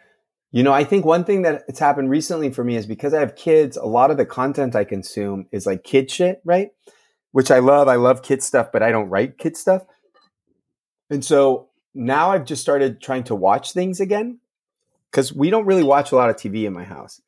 you 0.51 0.63
know, 0.63 0.73
I 0.73 0.83
think 0.83 1.05
one 1.05 1.25
thing 1.25 1.43
that 1.43 1.63
it's 1.67 1.79
happened 1.79 2.09
recently 2.09 2.49
for 2.49 2.63
me 2.63 2.75
is 2.75 2.87
because 2.87 3.13
I 3.13 3.19
have 3.19 3.35
kids, 3.35 3.77
a 3.77 3.85
lot 3.85 4.09
of 4.09 4.17
the 4.17 4.25
content 4.25 4.75
I 4.75 4.83
consume 4.83 5.47
is 5.51 5.65
like 5.65 5.83
kid 5.83 6.09
shit, 6.09 6.41
right? 6.43 6.69
Which 7.31 7.51
I 7.51 7.59
love. 7.59 7.87
I 7.87 7.95
love 7.95 8.23
kid 8.23 8.41
stuff, 8.41 8.71
but 8.73 8.81
I 8.81 8.91
don't 8.91 9.09
write 9.09 9.37
kid 9.37 9.55
stuff. 9.55 9.83
And 11.11 11.23
so 11.23 11.69
now 11.93 12.31
I've 12.31 12.45
just 12.45 12.61
started 12.61 13.01
trying 13.01 13.23
to 13.25 13.35
watch 13.35 13.73
things 13.73 13.99
again 13.99 14.39
because 15.11 15.31
we 15.33 15.51
don't 15.51 15.65
really 15.65 15.83
watch 15.83 16.11
a 16.11 16.15
lot 16.15 16.29
of 16.29 16.35
TV 16.35 16.65
in 16.65 16.73
my 16.73 16.83
house. 16.83 17.21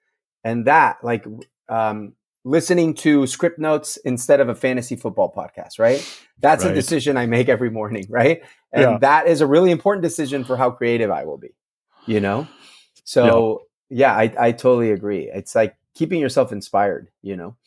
And 0.44 0.66
that, 0.66 0.98
like, 1.04 1.26
um, 1.70 2.14
listening 2.44 2.96
to 2.96 3.28
script 3.28 3.60
notes 3.60 3.98
instead 3.98 4.40
of 4.40 4.50
a 4.50 4.56
fantasy 4.56 4.96
football 4.96 5.32
podcast, 5.32 5.78
right? 5.78 6.04
That's 6.40 6.64
right. 6.64 6.72
a 6.72 6.74
decision 6.76 7.18
I 7.18 7.28
make 7.28 7.50
every 7.50 7.70
morning, 7.70 8.06
right? 8.10 8.42
And 8.72 8.82
yeah. 8.82 8.98
that 9.02 9.28
is 9.28 9.42
a 9.42 9.48
really 9.48 9.70
important 9.70 10.04
decision 10.04 10.44
for 10.44 10.58
how 10.58 10.72
creative 10.72 11.12
I 11.12 11.26
will 11.26 11.38
be, 11.38 11.50
you 12.08 12.20
know? 12.20 12.48
So 13.12 13.64
yeah, 13.90 14.14
I, 14.14 14.34
I 14.40 14.52
totally 14.54 14.92
agree. 14.92 15.30
It's 15.30 15.54
like 15.54 15.76
keeping 15.96 16.22
yourself 16.22 16.54
inspired, 16.54 17.10
you 17.22 17.36
know. 17.36 17.58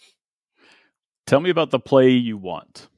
Tell 1.26 1.40
me 1.40 1.51
about 1.51 1.70
the 1.70 1.78
play 1.78 2.09
you 2.09 2.38
want. 2.38 2.88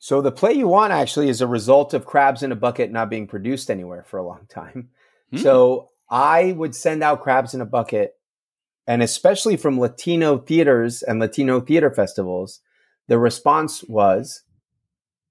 So 0.00 0.20
the 0.20 0.32
play 0.32 0.54
you 0.54 0.66
want 0.66 0.92
actually 0.92 1.28
is 1.28 1.40
a 1.40 1.46
result 1.46 1.94
of 1.94 2.04
crabs 2.04 2.42
in 2.42 2.50
a 2.50 2.56
bucket 2.56 2.90
not 2.90 3.10
being 3.10 3.28
produced 3.28 3.70
anywhere 3.70 4.02
for 4.02 4.18
a 4.18 4.26
long 4.26 4.46
time. 4.48 4.90
Hmm. 5.30 5.36
So 5.38 5.90
I 6.10 6.50
would 6.50 6.74
send 6.74 7.04
out 7.04 7.22
crabs 7.22 7.54
in 7.54 7.60
a 7.60 7.66
bucket 7.66 8.16
and 8.86 9.00
especially 9.00 9.56
from 9.56 9.78
Latino 9.78 10.36
theaters 10.38 11.02
and 11.02 11.20
Latino 11.20 11.60
theater 11.60 11.90
festivals, 11.92 12.60
the 13.06 13.18
response 13.18 13.84
was, 13.84 14.42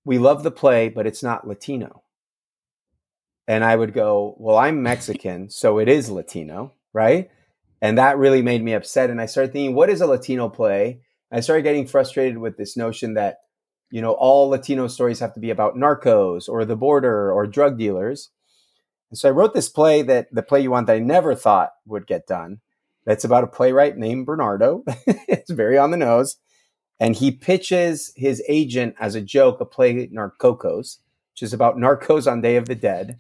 we 0.06 0.18
love 0.18 0.44
the 0.44 0.52
play, 0.52 0.88
but 0.88 1.06
it's 1.06 1.22
not 1.22 1.46
Latino 1.46 2.03
and 3.48 3.64
I 3.64 3.76
would 3.76 3.94
go, 3.94 4.36
Well, 4.38 4.58
I'm 4.58 4.84
Mexican, 4.84 5.50
so 5.50 5.80
it 5.80 5.90
is 5.90 6.10
Latino, 6.10 6.74
right? 6.94 7.30
And 7.82 7.98
that 7.98 8.18
really 8.18 8.42
made 8.42 8.64
me 8.64 8.74
upset. 8.74 9.10
And 9.10 9.20
I 9.20 9.26
started 9.26 9.52
thinking, 9.52 9.76
What 9.76 9.90
is 9.90 10.02
a 10.02 10.08
Latino 10.08 10.50
play? 10.50 11.02
I 11.32 11.40
started 11.40 11.64
getting 11.64 11.88
frustrated 11.88 12.38
with 12.38 12.58
this 12.58 12.78
notion 12.78 13.16
that, 13.16 13.40
you 13.92 14.02
know, 14.02 14.12
all 14.12 14.50
Latino 14.50 14.88
stories 14.88 15.20
have 15.20 15.34
to 15.34 15.40
be 15.40 15.50
about 15.50 15.76
narcos 15.76 16.48
or 16.48 16.64
the 16.64 16.76
border 16.76 17.32
or 17.32 17.48
drug 17.48 17.78
dealers. 17.78 18.30
And 19.10 19.18
so 19.18 19.30
I 19.30 19.32
wrote 19.32 19.54
this 19.54 19.70
play 19.70 20.02
that 20.04 20.28
the 20.32 20.44
play 20.44 20.62
you 20.62 20.72
want 20.72 20.88
that 20.88 20.96
I 20.96 21.00
never 21.00 21.36
thought 21.36 21.72
would 21.86 22.08
get 22.08 22.28
done. 22.28 22.60
That's 23.06 23.24
about 23.24 23.44
a 23.44 23.48
playwright 23.48 23.98
named 23.98 24.26
Bernardo. 24.26 24.84
it's 25.08 25.52
very 25.52 25.78
on 25.78 25.92
the 25.92 25.98
nose. 25.98 26.38
And 27.00 27.16
he 27.16 27.32
pitches 27.32 28.14
his 28.16 28.42
agent 28.48 28.96
as 29.00 29.16
a 29.16 29.22
joke 29.22 29.60
a 29.60 29.66
play 29.66 30.08
Narcocos, 30.08 31.00
which 31.34 31.42
is 31.42 31.52
about 31.52 31.76
narcos 31.76 32.32
on 32.32 32.42
Day 32.42 32.56
of 32.56 32.68
the 32.68 32.76
Dead 32.76 33.20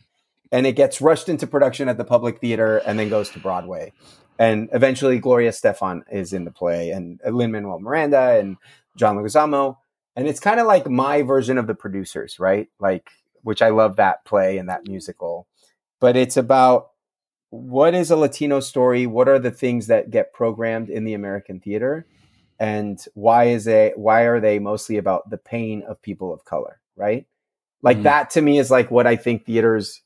and 0.54 0.68
it 0.68 0.76
gets 0.76 1.01
rushed 1.01 1.30
into 1.30 1.47
production 1.47 1.89
at 1.89 1.97
the 1.97 2.06
Public 2.06 2.39
Theater 2.39 2.78
and 2.86 2.99
then 2.99 3.10
goes 3.10 3.30
to 3.32 3.39
Broadway. 3.39 3.91
And 4.38 4.70
eventually, 4.72 5.18
Gloria 5.18 5.49
Estefan 5.49 6.04
is 6.12 6.32
in 6.32 6.45
the 6.45 6.51
play, 6.51 6.91
and 6.91 7.20
Lin 7.26 7.51
Manuel 7.51 7.80
Miranda 7.80 8.39
and 8.39 8.58
John 8.95 9.18
Leguizamo. 9.18 9.78
And 10.16 10.28
it's 10.28 10.39
kind 10.39 10.60
of 10.60 10.68
like 10.68 10.88
my 10.88 11.24
version 11.24 11.58
of 11.58 11.66
the 11.66 11.74
producers, 11.74 12.39
right? 12.39 12.68
Like, 12.80 13.10
which 13.41 13.64
I 13.64 13.70
love 13.70 13.95
that 13.95 14.26
play 14.26 14.60
and 14.60 14.70
that 14.70 14.88
musical. 14.88 15.47
But 15.99 16.16
it's 16.16 16.38
about 16.38 16.91
what 17.49 17.95
is 17.95 18.12
a 18.12 18.16
Latino 18.16 18.60
story? 18.60 19.08
What 19.08 19.28
are 19.28 19.39
the 19.39 19.51
things 19.51 19.88
that 19.88 20.12
get 20.12 20.34
programmed 20.34 20.89
in 20.89 21.04
the 21.04 21.16
American 21.16 21.60
theater? 21.60 22.06
And 22.60 23.04
why 23.16 23.45
is 23.45 23.66
it 23.66 23.97
why 23.97 24.22
are 24.22 24.39
they 24.39 24.60
mostly 24.60 24.97
about 24.97 25.32
the 25.32 25.38
pain 25.38 25.82
of 25.88 26.01
people 26.01 26.32
of 26.32 26.45
color, 26.45 26.80
right? 26.95 27.26
Like 27.82 27.97
mm-hmm. 27.97 28.04
that 28.04 28.30
to 28.32 28.41
me 28.41 28.60
is 28.60 28.70
like 28.70 28.91
what 28.91 29.08
I 29.08 29.16
think 29.16 29.45
theaters 29.45 30.04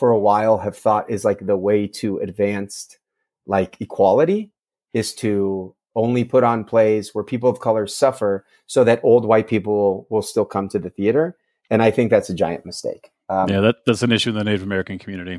for 0.00 0.10
a 0.10 0.18
while 0.18 0.56
have 0.56 0.76
thought 0.76 1.10
is 1.10 1.26
like 1.26 1.44
the 1.44 1.58
way 1.58 1.86
to 1.86 2.18
advanced 2.20 2.98
like 3.46 3.76
equality 3.80 4.50
is 4.94 5.14
to 5.14 5.74
only 5.94 6.24
put 6.24 6.42
on 6.42 6.64
plays 6.64 7.14
where 7.14 7.22
people 7.22 7.50
of 7.50 7.60
color 7.60 7.86
suffer 7.86 8.46
so 8.66 8.82
that 8.82 9.00
old 9.02 9.26
white 9.26 9.46
people 9.46 10.06
will 10.08 10.22
still 10.22 10.46
come 10.46 10.70
to 10.70 10.78
the 10.78 10.88
theater. 10.88 11.36
And 11.68 11.82
i 11.82 11.90
think 11.90 12.10
that's 12.10 12.30
a 12.30 12.34
giant 12.34 12.64
mistake. 12.64 13.10
Um, 13.28 13.50
yeah 13.50 13.60
that, 13.60 13.76
that's 13.84 14.02
an 14.02 14.10
issue 14.10 14.30
in 14.30 14.36
the 14.36 14.44
native 14.44 14.62
american 14.62 14.98
community. 14.98 15.38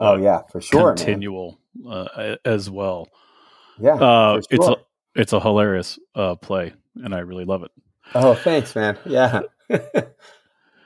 Oh 0.00 0.14
uh, 0.14 0.16
yeah 0.16 0.40
for 0.50 0.62
sure 0.62 0.94
continual 0.94 1.58
uh, 1.86 2.36
as 2.46 2.70
well. 2.70 3.06
Yeah 3.78 3.96
uh, 3.96 4.40
sure. 4.40 4.42
it's 4.50 4.66
a 4.66 4.76
it's 5.14 5.32
a 5.34 5.40
hilarious 5.40 5.98
uh, 6.14 6.36
play 6.36 6.72
and 7.04 7.14
i 7.14 7.18
really 7.18 7.44
love 7.44 7.64
it. 7.64 7.70
Oh 8.14 8.34
thanks 8.34 8.74
man. 8.74 8.96
Yeah 9.04 9.42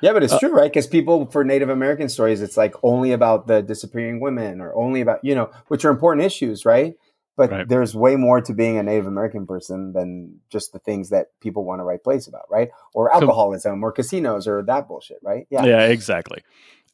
Yeah, 0.05 0.13
but 0.13 0.23
it's 0.23 0.35
uh, 0.35 0.39
true, 0.39 0.53
right? 0.53 0.71
Because 0.71 0.87
people 0.87 1.25
for 1.31 1.45
Native 1.45 1.71
American 1.71 2.11
stories, 2.11 2.43
it's 2.43 2.59
like 2.59 2.75
only 2.83 3.13
about 3.13 3.47
the 3.47 3.63
disappearing 3.63 4.21
women 4.21 4.61
or 4.61 4.75
only 4.75 5.01
about, 5.01 5.25
you 5.25 5.35
know, 5.35 5.51
which 5.69 5.83
are 5.87 5.91
important 5.91 6.27
issues, 6.27 6.67
right? 6.67 6.95
But 7.39 7.51
right. 7.51 7.67
there's 7.67 7.95
way 7.95 8.17
more 8.17 8.43
to 8.43 8.53
being 8.53 8.77
a 8.77 8.83
Native 8.83 9.07
American 9.07 9.47
person 9.47 9.95
than 9.95 10.41
just 10.51 10.75
the 10.75 10.79
things 10.79 11.09
that 11.09 11.29
people 11.41 11.65
want 11.65 11.81
to 11.81 11.85
write 11.85 12.05
plays 12.05 12.29
about, 12.29 12.43
right? 12.51 12.69
Or 12.93 13.15
alcoholism 13.15 13.83
or 13.83 13.93
casinos 13.93 14.47
or 14.47 14.63
that 14.65 14.89
bullshit, 14.89 15.21
right? 15.23 15.47
Yeah. 15.49 15.65
Yeah, 15.65 15.87
exactly. 15.87 16.43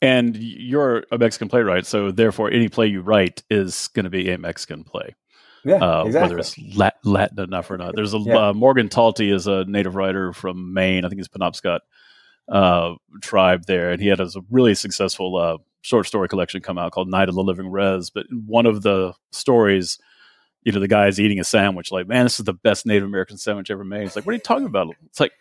And 0.00 0.36
you're 0.36 1.02
a 1.11 1.18
Mexican 1.18 1.48
playwright, 1.48 1.86
so 1.86 2.12
therefore 2.12 2.52
any 2.52 2.68
play 2.68 2.86
you 2.86 3.00
write 3.00 3.42
is 3.50 3.88
going 3.88 4.04
to 4.04 4.11
be 4.11 4.30
a 4.30 4.38
Mexican 4.38 4.84
play. 4.84 5.16
Yeah, 5.64 5.74
uh, 5.78 6.04
exactly. 6.04 6.20
Whether 6.22 6.38
it's 6.38 6.56
Latin 7.02 7.40
enough 7.40 7.72
or 7.72 7.76
not. 7.76 7.96
There's 7.96 8.14
a 8.14 8.18
yeah. 8.18 8.50
uh, 8.50 8.52
Morgan 8.54 8.88
Talty 8.88 9.34
is 9.34 9.48
a 9.48 9.64
native 9.64 9.96
writer 9.96 10.32
from 10.32 10.72
Maine. 10.72 11.04
I 11.04 11.08
think 11.08 11.18
he's 11.18 11.28
Penobscot 11.28 11.80
uh, 12.51 12.94
tribe 13.22 13.66
there, 13.66 13.90
and 13.90 14.03
he 14.03 14.09
had 14.09 14.20
a 14.20 14.28
really 14.51 14.74
successful 14.74 15.36
uh, 15.36 15.59
short 15.82 16.07
story 16.07 16.28
collection 16.28 16.61
come 16.61 16.78
out 16.78 16.92
called 16.92 17.09
Night 17.09 17.28
of 17.28 17.34
the 17.34 17.42
Living 17.42 17.68
Rez. 17.68 18.11
But 18.11 18.26
one 18.30 18.66
of 18.66 18.82
the 18.82 19.14
stories 19.30 19.98
you 20.62 20.72
know, 20.72 20.80
the 20.80 20.88
guy's 20.88 21.18
eating 21.18 21.40
a 21.40 21.44
sandwich, 21.44 21.90
like, 21.90 22.07
man, 22.07 22.24
this 22.24 22.38
is 22.38 22.44
the 22.44 22.53
best 22.53 22.84
Native 22.84 23.05
American 23.05 23.38
sandwich 23.38 23.70
ever 23.70 23.84
made. 23.84 24.03
It's 24.03 24.16
like, 24.16 24.26
what 24.26 24.32
are 24.32 24.36
you 24.36 24.40
talking 24.40 24.66
about? 24.66 24.94
It's 25.07 25.20
like, 25.20 25.32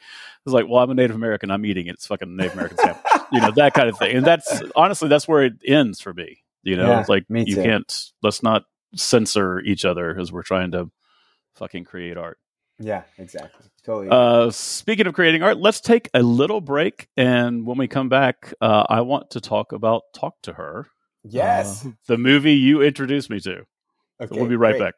it's 0.46 0.54
like, 0.54 0.66
well, 0.70 0.82
I'm 0.82 0.90
a 0.92 0.94
Native 0.94 1.16
American. 1.16 1.52
I'm 1.52 1.66
eating 1.66 1.88
it. 1.88 1.96
It's 1.96 2.08
fucking 2.08 2.36
Native 2.36 2.54
American 2.54 2.78
sandwich. 2.78 3.04
you 3.32 3.42
know, 3.42 3.52
that 3.52 3.74
kind 3.74 3.90
of 3.90 3.98
thing. 3.98 4.16
And 4.16 4.26
that's 4.26 4.62
honestly, 4.76 5.10
that's 5.10 5.28
where 5.28 5.44
it 5.44 5.54
ends 5.66 6.00
for 6.00 6.14
me. 6.14 6.44
You 6.64 6.78
know, 6.78 6.88
Yeah, 6.88 7.00
it's 7.02 7.10
like 7.10 7.30
me 7.30 7.44
you 7.46 7.56
too. 7.56 7.64
can't. 7.64 8.12
Let's 8.24 8.42
not 8.42 8.64
censor 8.96 9.60
each 9.60 9.84
other 9.84 10.18
as 10.18 10.32
we're 10.32 10.44
trying 10.44 10.72
to 10.72 10.90
fucking 11.56 11.84
create 11.84 12.18
art. 12.18 12.40
Yeah, 12.80 13.04
exactly. 13.18 13.66
Totally. 13.84 14.08
Uh, 14.10 14.52
speaking 14.52 15.08
of 15.08 15.14
creating 15.14 15.44
art, 15.44 15.58
let's 15.58 15.82
take 15.82 16.10
a 16.14 16.22
little 16.22 16.62
break, 16.62 17.08
and 17.18 17.66
when 17.66 17.78
we 17.78 17.88
come 17.88 18.10
back, 18.10 18.54
uh, 18.62 18.86
I 18.90 19.02
want 19.02 19.32
to 19.32 19.42
talk 19.42 19.72
about 19.72 20.04
"Talk 20.14 20.36
to 20.44 20.54
Her," 20.54 20.88
yes. 21.24 21.86
uh, 21.86 21.92
the 22.08 22.18
movie 22.18 22.54
you 22.54 22.82
introduced 22.82 23.30
me 23.30 23.40
to. 23.42 23.66
okay. 24.22 24.36
we'll 24.40 24.48
be 24.48 24.56
right 24.56 24.78
great. 24.78 24.80
back. 24.80 24.94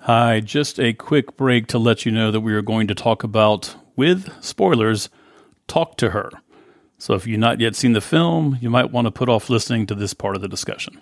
Hi, 0.00 0.40
just 0.40 0.78
a 0.78 0.92
quick 0.92 1.36
break 1.36 1.66
to 1.68 1.78
let 1.78 2.04
you 2.04 2.12
know 2.12 2.30
that 2.30 2.40
we 2.40 2.52
are 2.52 2.62
going 2.62 2.88
to 2.88 2.94
talk 2.94 3.22
about, 3.24 3.74
with 3.96 4.30
spoilers, 4.42 5.08
Talk 5.66 5.96
to 5.98 6.10
Her. 6.10 6.30
So 6.98 7.14
if 7.14 7.26
you've 7.26 7.40
not 7.40 7.60
yet 7.60 7.74
seen 7.74 7.92
the 7.92 8.00
film, 8.00 8.58
you 8.60 8.70
might 8.70 8.90
want 8.90 9.06
to 9.06 9.10
put 9.10 9.28
off 9.28 9.48
listening 9.48 9.86
to 9.86 9.94
this 9.94 10.14
part 10.14 10.36
of 10.36 10.42
the 10.42 10.48
discussion. 10.48 11.00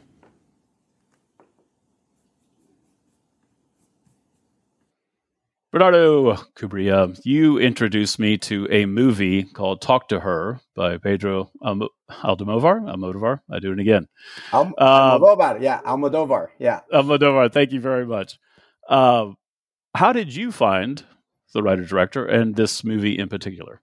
Bernardo 5.72 6.34
Cubría, 6.54 7.18
you 7.24 7.58
introduced 7.58 8.18
me 8.18 8.36
to 8.36 8.68
a 8.70 8.84
movie 8.84 9.44
called 9.44 9.80
Talk 9.80 10.08
to 10.08 10.20
Her 10.20 10.60
by 10.76 10.98
Pedro 10.98 11.50
Almo- 11.62 11.88
Almodóvar. 12.10 12.82
Almodóvar. 12.94 13.40
I 13.50 13.58
do 13.58 13.72
it 13.72 13.78
again. 13.80 14.06
Alm- 14.52 14.74
Uh, 14.76 15.18
Almodóvar. 15.18 15.62
Yeah, 15.62 15.80
Almodóvar. 15.80 16.48
Yeah. 16.58 16.80
Almodóvar, 16.92 17.50
thank 17.50 17.72
you 17.72 17.80
very 17.80 18.04
much. 18.04 18.38
Uh, 18.86 19.30
how 19.94 20.12
did 20.12 20.36
you 20.36 20.52
find 20.52 21.04
the 21.54 21.62
writer 21.62 21.86
director 21.86 22.26
and 22.26 22.54
this 22.54 22.84
movie 22.84 23.18
in 23.18 23.30
particular? 23.30 23.80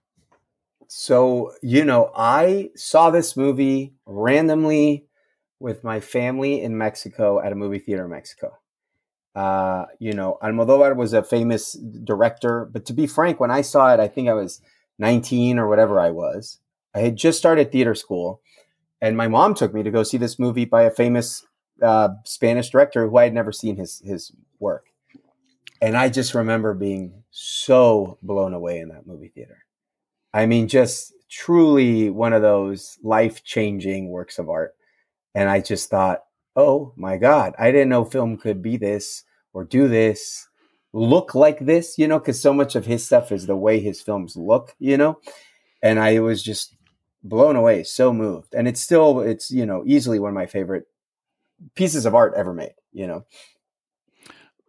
So, 0.86 1.52
you 1.60 1.84
know, 1.84 2.12
I 2.16 2.70
saw 2.76 3.10
this 3.10 3.36
movie 3.36 3.94
randomly 4.06 5.06
with 5.58 5.82
my 5.82 5.98
family 5.98 6.62
in 6.62 6.78
Mexico 6.78 7.40
at 7.40 7.50
a 7.50 7.56
movie 7.56 7.80
theater 7.80 8.04
in 8.04 8.10
Mexico. 8.10 8.52
Uh, 9.34 9.86
you 9.98 10.12
know, 10.12 10.38
Almodóvar 10.42 10.96
was 10.96 11.12
a 11.12 11.22
famous 11.22 11.72
director, 11.72 12.68
but 12.72 12.84
to 12.86 12.92
be 12.92 13.06
frank, 13.06 13.38
when 13.38 13.50
I 13.50 13.60
saw 13.60 13.94
it, 13.94 14.00
I 14.00 14.08
think 14.08 14.28
I 14.28 14.34
was 14.34 14.60
19 14.98 15.58
or 15.58 15.68
whatever 15.68 16.00
I 16.00 16.10
was. 16.10 16.58
I 16.94 17.00
had 17.00 17.16
just 17.16 17.38
started 17.38 17.70
theater 17.70 17.94
school, 17.94 18.40
and 19.00 19.16
my 19.16 19.28
mom 19.28 19.54
took 19.54 19.72
me 19.72 19.82
to 19.82 19.90
go 19.90 20.02
see 20.02 20.18
this 20.18 20.38
movie 20.38 20.64
by 20.64 20.82
a 20.82 20.90
famous 20.90 21.46
uh, 21.80 22.10
Spanish 22.24 22.70
director 22.70 23.08
who 23.08 23.16
I 23.16 23.24
had 23.24 23.34
never 23.34 23.52
seen 23.52 23.76
his 23.76 24.02
his 24.04 24.32
work. 24.58 24.86
And 25.80 25.96
I 25.96 26.08
just 26.08 26.34
remember 26.34 26.74
being 26.74 27.22
so 27.30 28.18
blown 28.22 28.52
away 28.52 28.80
in 28.80 28.88
that 28.88 29.06
movie 29.06 29.32
theater. 29.34 29.64
I 30.34 30.46
mean, 30.46 30.68
just 30.68 31.14
truly 31.30 32.10
one 32.10 32.32
of 32.32 32.42
those 32.42 32.98
life 33.02 33.42
changing 33.44 34.10
works 34.10 34.38
of 34.38 34.50
art. 34.50 34.74
And 35.34 35.48
I 35.48 35.60
just 35.60 35.88
thought, 35.88 36.24
oh 36.56 36.92
my 36.96 37.16
God, 37.16 37.54
I 37.58 37.70
didn't 37.70 37.88
know 37.88 38.04
film 38.04 38.36
could 38.36 38.62
be 38.62 38.76
this 38.76 39.24
or 39.52 39.64
do 39.64 39.88
this, 39.88 40.48
look 40.92 41.34
like 41.34 41.60
this, 41.60 41.98
you 41.98 42.08
know, 42.08 42.18
because 42.18 42.40
so 42.40 42.52
much 42.52 42.74
of 42.74 42.86
his 42.86 43.04
stuff 43.04 43.32
is 43.32 43.46
the 43.46 43.56
way 43.56 43.80
his 43.80 44.00
films 44.00 44.36
look, 44.36 44.74
you 44.78 44.96
know. 44.96 45.18
And 45.82 45.98
I 45.98 46.20
was 46.20 46.42
just 46.42 46.76
blown 47.22 47.56
away, 47.56 47.84
so 47.84 48.12
moved. 48.12 48.54
And 48.54 48.68
it's 48.68 48.80
still, 48.80 49.20
it's, 49.20 49.50
you 49.50 49.66
know, 49.66 49.82
easily 49.86 50.18
one 50.18 50.30
of 50.30 50.34
my 50.34 50.46
favorite 50.46 50.84
pieces 51.74 52.06
of 52.06 52.14
art 52.14 52.34
ever 52.36 52.52
made, 52.52 52.74
you 52.92 53.06
know. 53.06 53.24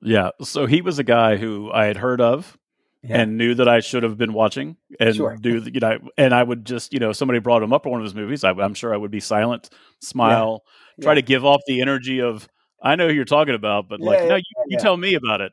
Yeah, 0.01 0.31
so 0.41 0.65
he 0.65 0.81
was 0.81 0.97
a 0.99 1.03
guy 1.03 1.37
who 1.37 1.71
I 1.71 1.85
had 1.85 1.97
heard 1.97 2.21
of 2.21 2.57
Yeah. 3.03 3.21
and 3.21 3.35
knew 3.37 3.55
that 3.55 3.67
I 3.67 3.79
should 3.79 4.03
have 4.03 4.15
been 4.17 4.31
watching 4.33 4.77
and 4.99 5.15
Sure. 5.15 5.35
do 5.35 5.59
the- 5.59 5.73
you 5.73 5.79
know 5.79 5.97
and 6.19 6.35
I 6.35 6.43
would 6.43 6.65
just 6.65 6.93
you 6.93 6.99
know 6.99 7.09
if 7.09 7.15
somebody 7.15 7.39
brought 7.39 7.63
him 7.63 7.73
up 7.73 7.85
on 7.87 7.91
one 7.93 8.01
of 8.01 8.05
his 8.05 8.13
movies 8.13 8.43
I, 8.43 8.51
I'm 8.51 8.75
sure 8.75 8.93
I 8.93 8.97
would 8.97 9.09
be 9.09 9.19
silent 9.19 9.69
smile 10.01 10.63
try 11.01 11.13
Yeah. 11.13 11.15
to 11.15 11.21
give 11.23 11.43
off 11.43 11.61
the 11.65 11.81
energy 11.81 12.21
of 12.21 12.47
I 12.81 12.95
know 12.95 13.07
who 13.07 13.13
you're 13.15 13.25
talking 13.25 13.55
about 13.55 13.87
but 13.89 14.01
like 14.01 14.19
Yeah, 14.19 14.25
no 14.27 14.35
yeah, 14.35 14.37
you, 14.37 14.65
you 14.67 14.77
tell 14.77 14.97
me 14.97 15.15
about 15.15 15.41
it 15.41 15.51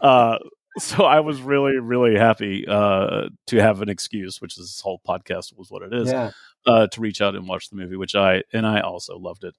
uh, 0.00 0.36
so 0.78 1.04
I 1.04 1.20
was 1.20 1.40
really 1.40 1.78
really 1.78 2.14
happy 2.18 2.66
uh, 2.68 3.28
to 3.46 3.56
have 3.58 3.80
an 3.80 3.88
excuse 3.88 4.42
which 4.42 4.56
this 4.56 4.80
whole 4.82 5.00
podcast 5.08 5.56
was 5.56 5.70
what 5.70 5.82
it 5.82 5.94
is 5.94 6.10
yeah. 6.10 6.30
uh, 6.66 6.88
to 6.88 7.00
reach 7.00 7.22
out 7.22 7.34
and 7.34 7.48
watch 7.48 7.70
the 7.70 7.76
movie 7.76 7.96
which 7.96 8.14
I 8.14 8.42
and 8.52 8.66
I 8.66 8.80
also 8.80 9.16
loved 9.18 9.44
it 9.44 9.54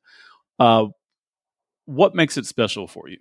uh, 0.59 0.86
what 1.86 2.13
makes 2.13 2.38
it 2.38 2.45
special 2.45 2.88
for 2.88 3.09
you 3.09 3.17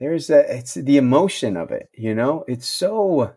there's 0.00 0.30
a 0.30 0.56
it's 0.56 0.74
the 0.74 0.96
emotion 0.96 1.56
of 1.56 1.70
it 1.70 1.88
you 1.94 2.14
know? 2.14 2.44
It's 2.48 2.68
so 2.68 3.34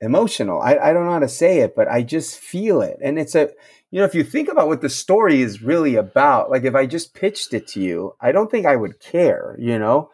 emotional. 0.00 0.60
I, 0.60 0.76
I 0.76 0.92
don't 0.92 1.06
know 1.06 1.12
how 1.12 1.18
to 1.18 1.28
say 1.28 1.58
it 1.58 1.74
but 1.74 1.88
i 1.88 2.02
just 2.02 2.38
feel 2.38 2.82
it. 2.82 2.98
And 3.02 3.18
it's 3.18 3.34
a 3.34 3.50
you 3.90 3.98
know 3.98 4.04
if 4.04 4.14
you 4.14 4.22
think 4.22 4.48
about 4.48 4.68
what 4.68 4.80
the 4.80 4.88
story 4.88 5.42
is 5.42 5.62
really 5.62 5.96
about 5.96 6.50
like 6.50 6.64
if 6.64 6.74
i 6.74 6.86
just 6.86 7.14
pitched 7.14 7.54
it 7.54 7.66
to 7.68 7.80
you 7.80 8.14
i 8.20 8.30
don't 8.32 8.50
think 8.50 8.66
i 8.66 8.76
would 8.76 9.00
care 9.00 9.56
you 9.58 9.78
know? 9.78 10.10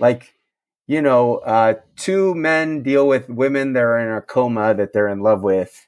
Like 0.00 0.34
you 0.86 1.02
know 1.02 1.36
uh 1.38 1.74
two 1.96 2.34
men 2.34 2.82
deal 2.82 3.06
with 3.06 3.28
women 3.28 3.74
that 3.74 3.82
are 3.82 3.98
in 3.98 4.12
a 4.12 4.22
coma 4.22 4.74
that 4.74 4.92
they're 4.92 5.08
in 5.08 5.20
love 5.20 5.42
with 5.42 5.86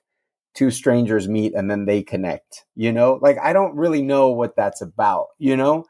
two 0.54 0.70
strangers 0.70 1.28
meet 1.28 1.54
and 1.54 1.70
then 1.70 1.86
they 1.86 2.02
connect 2.02 2.64
you 2.76 2.92
know? 2.92 3.18
Like 3.20 3.38
i 3.42 3.52
don't 3.52 3.74
really 3.74 4.02
know 4.02 4.28
what 4.28 4.54
that's 4.54 4.80
about 4.82 5.26
you 5.38 5.56
know? 5.56 5.86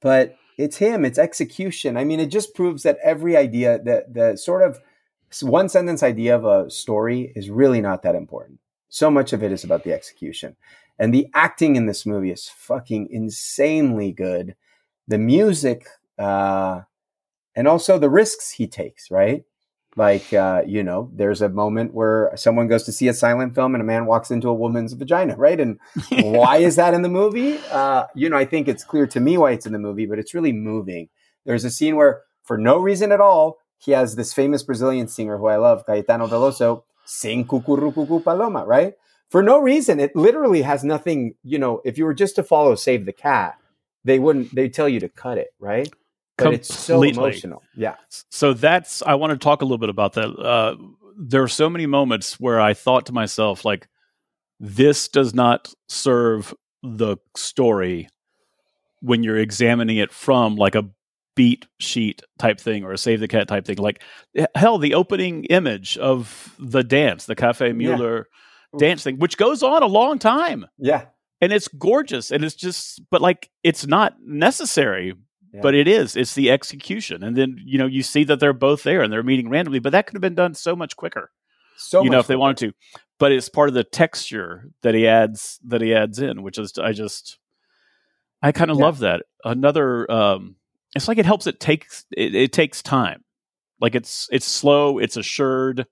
But 0.00 0.36
it's 0.60 0.76
him 0.76 1.04
it's 1.04 1.18
execution. 1.18 1.96
I 1.96 2.04
mean 2.04 2.20
it 2.20 2.26
just 2.26 2.54
proves 2.54 2.82
that 2.82 2.98
every 3.02 3.36
idea 3.36 3.78
that 3.84 4.14
the 4.14 4.36
sort 4.36 4.62
of 4.62 4.78
one 5.42 5.68
sentence 5.68 6.02
idea 6.02 6.34
of 6.36 6.44
a 6.44 6.70
story 6.70 7.32
is 7.36 7.50
really 7.50 7.80
not 7.80 8.02
that 8.02 8.14
important. 8.14 8.58
So 8.88 9.10
much 9.10 9.32
of 9.32 9.42
it 9.42 9.52
is 9.52 9.64
about 9.64 9.84
the 9.84 9.92
execution. 9.92 10.56
And 10.98 11.14
the 11.14 11.28
acting 11.34 11.76
in 11.76 11.86
this 11.86 12.04
movie 12.04 12.30
is 12.30 12.48
fucking 12.48 13.08
insanely 13.10 14.12
good. 14.12 14.54
The 15.08 15.18
music 15.18 15.86
uh 16.18 16.82
and 17.56 17.66
also 17.66 17.98
the 17.98 18.10
risks 18.10 18.50
he 18.52 18.66
takes 18.66 19.10
right 19.10 19.44
like 20.00 20.32
uh 20.32 20.62
you 20.66 20.82
know 20.82 21.10
there's 21.20 21.42
a 21.42 21.48
moment 21.48 21.92
where 21.92 22.32
someone 22.34 22.68
goes 22.68 22.84
to 22.84 22.92
see 22.92 23.08
a 23.08 23.14
silent 23.14 23.54
film 23.54 23.74
and 23.74 23.82
a 23.82 23.84
man 23.84 24.06
walks 24.06 24.30
into 24.30 24.48
a 24.48 24.54
woman's 24.54 24.94
vagina 24.94 25.36
right 25.36 25.60
and 25.60 25.78
why 26.10 26.56
is 26.56 26.76
that 26.76 26.94
in 26.94 27.02
the 27.02 27.08
movie? 27.08 27.58
Uh, 27.70 28.06
you 28.14 28.28
know, 28.28 28.36
I 28.36 28.44
think 28.44 28.68
it's 28.68 28.84
clear 28.84 29.06
to 29.08 29.20
me 29.20 29.36
why 29.36 29.52
it's 29.52 29.66
in 29.66 29.72
the 29.72 29.78
movie, 29.78 30.06
but 30.06 30.18
it's 30.18 30.34
really 30.34 30.52
moving. 30.52 31.08
There's 31.44 31.64
a 31.64 31.70
scene 31.70 31.96
where, 31.96 32.22
for 32.44 32.58
no 32.58 32.78
reason 32.78 33.12
at 33.12 33.20
all, 33.20 33.58
he 33.78 33.92
has 33.92 34.16
this 34.16 34.32
famous 34.32 34.62
Brazilian 34.62 35.08
singer 35.08 35.38
who 35.38 35.46
I 35.46 35.56
love, 35.56 35.86
Caetano 35.86 36.28
Veloso, 36.28 36.82
sing 37.04 37.46
Cucurrucucu 37.46 38.22
Paloma, 38.22 38.64
right? 38.66 38.94
For 39.30 39.42
no 39.42 39.58
reason. 39.58 40.00
It 40.00 40.14
literally 40.14 40.62
has 40.62 40.84
nothing, 40.84 41.34
you 41.42 41.58
know, 41.58 41.80
if 41.84 41.96
you 41.96 42.04
were 42.04 42.14
just 42.14 42.36
to 42.36 42.42
follow 42.42 42.74
Save 42.74 43.06
the 43.06 43.12
Cat, 43.12 43.56
they 44.04 44.18
wouldn't, 44.18 44.54
they 44.54 44.68
tell 44.68 44.88
you 44.88 45.00
to 45.00 45.08
cut 45.08 45.38
it, 45.38 45.48
right? 45.58 45.88
But 46.44 46.54
it's 46.54 46.74
so 46.74 46.94
Completely. 46.94 47.22
emotional. 47.22 47.62
Yeah. 47.76 47.96
so 48.30 48.52
that's 48.54 49.02
i 49.02 49.14
want 49.14 49.30
to 49.32 49.38
talk 49.38 49.62
a 49.62 49.64
little 49.64 49.78
bit 49.78 49.88
about 49.90 50.14
that 50.14 50.28
uh, 50.30 50.76
there 51.18 51.42
are 51.42 51.48
so 51.48 51.68
many 51.70 51.86
moments 51.86 52.38
where 52.40 52.60
i 52.60 52.74
thought 52.74 53.06
to 53.06 53.12
myself 53.12 53.64
like 53.64 53.88
this 54.58 55.08
does 55.08 55.34
not 55.34 55.72
serve 55.88 56.52
the 56.82 57.16
story 57.36 58.08
when 59.00 59.22
you're 59.22 59.38
examining 59.38 59.96
it 59.96 60.12
from 60.12 60.56
like 60.56 60.74
a 60.74 60.84
beat 61.36 61.66
sheet 61.78 62.22
type 62.38 62.60
thing 62.60 62.84
or 62.84 62.92
a 62.92 62.98
save 62.98 63.20
the 63.20 63.28
cat 63.28 63.48
type 63.48 63.64
thing 63.64 63.76
like 63.78 64.02
hell 64.54 64.78
the 64.78 64.94
opening 64.94 65.44
image 65.44 65.96
of 65.98 66.54
the 66.58 66.82
dance 66.82 67.24
the 67.26 67.36
Café 67.36 67.72
Müller 67.74 68.24
dance 68.78 69.02
thing 69.02 69.18
which 69.18 69.36
goes 69.36 69.62
on 69.62 69.82
a 69.82 69.86
long 69.86 70.18
time 70.18 70.66
Yeah. 70.78 71.06
and 71.40 71.52
it's 71.52 71.68
gorgeous 71.68 72.30
and 72.30 72.44
it's 72.44 72.54
just 72.54 73.00
but 73.10 73.20
like 73.22 73.48
it's 73.62 73.86
not 73.86 74.14
necessary 74.22 75.14
Yeah. 75.52 75.62
but 75.62 75.74
it 75.74 75.88
is 75.88 76.14
it's 76.16 76.34
the 76.34 76.50
execution 76.50 77.22
and 77.24 77.36
then 77.36 77.56
you 77.64 77.76
know 77.78 77.86
you 77.86 78.02
see 78.02 78.22
that 78.24 78.38
they're 78.40 78.52
both 78.52 78.82
there 78.84 79.02
and 79.02 79.12
they're 79.12 79.22
meeting 79.22 79.48
randomly 79.50 79.80
but 79.80 79.90
that 79.90 80.06
could 80.06 80.14
have 80.14 80.20
been 80.22 80.34
done 80.36 80.54
so 80.54 80.76
much 80.76 80.96
quicker 80.96 81.30
So 81.76 82.04
you 82.04 82.10
know 82.10 82.20
if 82.20 82.26
they 82.28 82.34
fun. 82.34 82.40
wanted 82.40 82.56
to 82.58 82.72
but 83.18 83.32
it's 83.32 83.48
part 83.48 83.68
of 83.68 83.74
the 83.74 83.82
texture 83.84 84.70
that 84.82 84.94
he 84.94 85.06
adds 85.08 85.58
that 85.66 85.80
he 85.80 85.92
adds 85.94 86.18
in 86.20 86.42
which 86.42 86.56
is 86.58 86.78
i 86.78 86.92
just 86.92 87.38
i 88.42 88.52
kind 88.52 88.70
of 88.70 88.76
Yeah. 88.76 88.84
love 88.84 88.98
that 89.00 89.22
another 89.44 90.10
um 90.10 90.54
it's 90.94 91.08
like 91.08 91.18
it 91.18 91.26
helps 91.26 91.46
it 91.48 91.58
takes 91.60 92.04
it, 92.16 92.34
it 92.34 92.52
takes 92.52 92.80
time 92.82 93.24
like 93.80 93.94
it's 93.96 94.28
it's 94.30 94.46
slow 94.46 94.98
it's 94.98 95.16
assured 95.16 95.86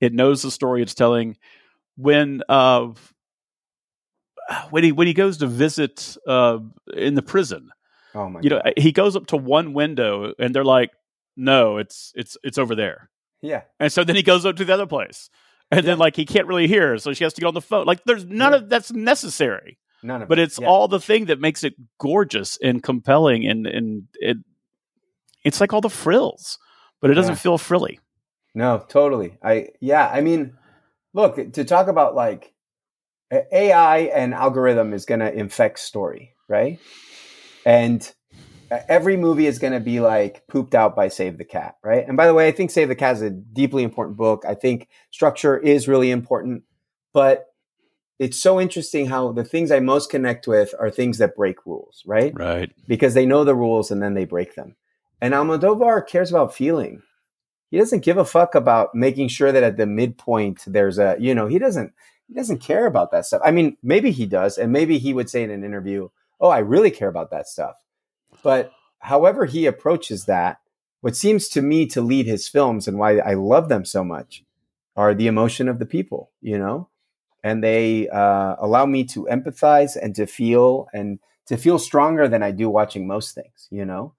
it 0.00 0.12
knows 0.12 0.42
the 0.42 0.50
story 0.50 0.82
it's 0.82 0.94
telling 0.94 1.36
when 1.96 2.42
uh 2.48 2.88
when 4.70 4.82
he 4.84 4.92
when 4.92 5.06
he 5.06 5.14
goes 5.14 5.38
to 5.38 5.46
visit 5.46 6.16
uh 6.26 6.58
in 6.94 7.14
the 7.14 7.22
prison 7.22 7.70
Oh 8.14 8.28
my 8.28 8.40
you 8.42 8.50
know 8.50 8.60
God. 8.64 8.74
he 8.76 8.92
goes 8.92 9.16
up 9.16 9.26
to 9.28 9.36
one 9.36 9.72
window 9.72 10.32
and 10.38 10.54
they're 10.54 10.64
like 10.64 10.90
no 11.36 11.78
it's 11.78 12.12
it's 12.16 12.36
it's 12.42 12.58
over 12.58 12.74
there 12.74 13.08
Yeah. 13.42 13.62
and 13.78 13.92
so 13.92 14.04
then 14.04 14.16
he 14.16 14.22
goes 14.22 14.44
up 14.44 14.56
to 14.56 14.64
the 14.64 14.74
other 14.74 14.86
place 14.86 15.30
and 15.70 15.86
then 15.86 15.98
like 15.98 16.16
he 16.16 16.24
can't 16.24 16.46
really 16.48 16.66
hear 16.66 16.98
so 16.98 17.12
she 17.12 17.24
has 17.24 17.32
to 17.34 17.40
get 17.40 17.46
on 17.46 17.54
the 17.54 17.60
phone 17.60 17.86
like 17.86 18.02
there's 18.04 18.24
none 18.24 18.52
Yeah. 18.52 18.58
of 18.58 18.68
that's 18.68 18.92
necessary 18.92 19.78
None 20.02 20.22
of 20.22 20.28
but 20.28 20.38
it. 20.38 20.42
it's 20.42 20.58
Yeah. 20.58 20.66
all 20.68 20.88
the 20.88 21.00
thing 21.00 21.26
that 21.26 21.40
makes 21.40 21.62
it 21.62 21.74
gorgeous 21.98 22.58
and 22.62 22.82
compelling 22.82 23.46
and 23.46 23.66
and 23.66 24.04
it 24.14 24.38
it's 25.44 25.60
like 25.60 25.72
all 25.72 25.80
the 25.80 25.88
frills 25.90 26.58
but 27.00 27.10
it 27.10 27.14
doesn't 27.14 27.34
Yeah. 27.34 27.38
feel 27.38 27.58
frilly 27.58 28.00
No, 28.54 28.84
totally. 28.88 29.38
I 29.44 29.68
yeah, 29.80 30.10
I 30.12 30.20
mean, 30.22 30.54
look, 31.14 31.36
to 31.52 31.64
talk 31.64 31.86
about 31.86 32.16
like 32.16 32.52
AI 33.32 33.98
and 34.12 34.34
algorithm 34.34 34.92
is 34.92 35.04
going 35.06 35.20
to 35.20 35.32
infect 35.32 35.78
story, 35.78 36.34
right? 36.48 36.80
And 37.64 38.12
uh, 38.70 38.78
every 38.88 39.16
movie 39.16 39.46
is 39.46 39.58
going 39.58 39.72
to 39.72 39.80
be 39.80 40.00
like 40.00 40.46
pooped 40.48 40.74
out 40.74 40.94
by 40.94 41.08
Save 41.08 41.38
the 41.38 41.44
Cat, 41.44 41.76
right? 41.82 42.06
And 42.06 42.16
by 42.16 42.26
the 42.26 42.34
way, 42.34 42.48
I 42.48 42.52
think 42.52 42.70
Save 42.70 42.88
the 42.88 42.94
Cat 42.94 43.16
is 43.16 43.22
a 43.22 43.30
deeply 43.30 43.82
important 43.82 44.16
book. 44.16 44.44
I 44.46 44.54
think 44.54 44.88
structure 45.10 45.58
is 45.58 45.88
really 45.88 46.10
important, 46.10 46.62
but 47.12 47.46
it's 48.20 48.38
so 48.38 48.60
interesting 48.60 49.06
how 49.06 49.32
the 49.32 49.44
things 49.44 49.70
I 49.70 49.80
most 49.80 50.10
connect 50.10 50.46
with 50.46 50.74
are 50.78 50.90
things 50.90 51.18
that 51.18 51.34
break 51.34 51.64
rules, 51.64 52.02
right? 52.06 52.32
right 52.36 52.70
because 52.86 53.14
they 53.14 53.24
know 53.24 53.44
the 53.44 53.54
rules 53.54 53.90
and 53.90 54.02
then 54.02 54.14
they 54.14 54.26
break 54.26 54.54
them. 54.54 54.76
And 55.22 55.34
Almodóvar 55.34 56.06
cares 56.06 56.30
about 56.30 56.54
feeling. 56.54 57.02
He 57.70 57.78
doesn't 57.78 58.04
give 58.04 58.18
a 58.18 58.24
fuck 58.24 58.54
about 58.54 58.94
making 58.94 59.28
sure 59.28 59.52
that 59.52 59.62
at 59.62 59.76
the 59.76 59.86
midpoint 59.86 60.64
there's 60.66 60.98
a, 60.98 61.16
you 61.18 61.34
know, 61.34 61.46
he 61.46 61.58
doesn't 61.58 61.92
he 62.28 62.34
doesn't 62.34 62.58
care 62.58 62.86
about 62.86 63.10
that 63.10 63.26
stuff. 63.26 63.40
I 63.44 63.50
mean, 63.50 63.76
maybe 63.82 64.10
he 64.10 64.26
does 64.26 64.58
and 64.58 64.70
maybe 64.70 64.98
he 64.98 65.12
would 65.12 65.30
say 65.30 65.42
in 65.42 65.50
an 65.50 65.64
interview, 65.64 66.08
"Oh, 66.40 66.48
I 66.48 66.58
really 66.58 66.90
care 66.90 67.08
about 67.08 67.30
that 67.30 67.48
stuff." 67.48 67.76
But 68.42 68.72
however 69.00 69.46
he 69.46 69.66
approaches 69.66 70.26
that, 70.26 70.58
what 71.00 71.16
seems 71.16 71.48
to 71.48 71.62
me 71.62 71.86
to 71.86 72.00
lead 72.00 72.26
his 72.26 72.48
films 72.48 72.86
and 72.86 72.98
why 72.98 73.18
I 73.18 73.34
love 73.34 73.68
them 73.68 73.84
so 73.84 74.04
much 74.04 74.44
are 74.96 75.14
the 75.14 75.26
emotion 75.26 75.68
of 75.68 75.78
the 75.78 75.86
people, 75.86 76.30
you 76.40 76.58
know? 76.58 76.88
And 77.42 77.64
they 77.64 78.08
uh, 78.08 78.56
allow 78.58 78.84
me 78.84 79.04
to 79.04 79.26
empathize 79.30 79.96
and 79.96 80.14
to 80.16 80.26
feel 80.26 80.88
and 80.92 81.18
to 81.46 81.56
feel 81.56 81.78
stronger 81.78 82.28
than 82.28 82.42
I 82.42 82.50
do 82.50 82.68
watching 82.68 83.06
most 83.06 83.34
things, 83.34 83.66
you 83.70 83.84
know? 83.84 84.14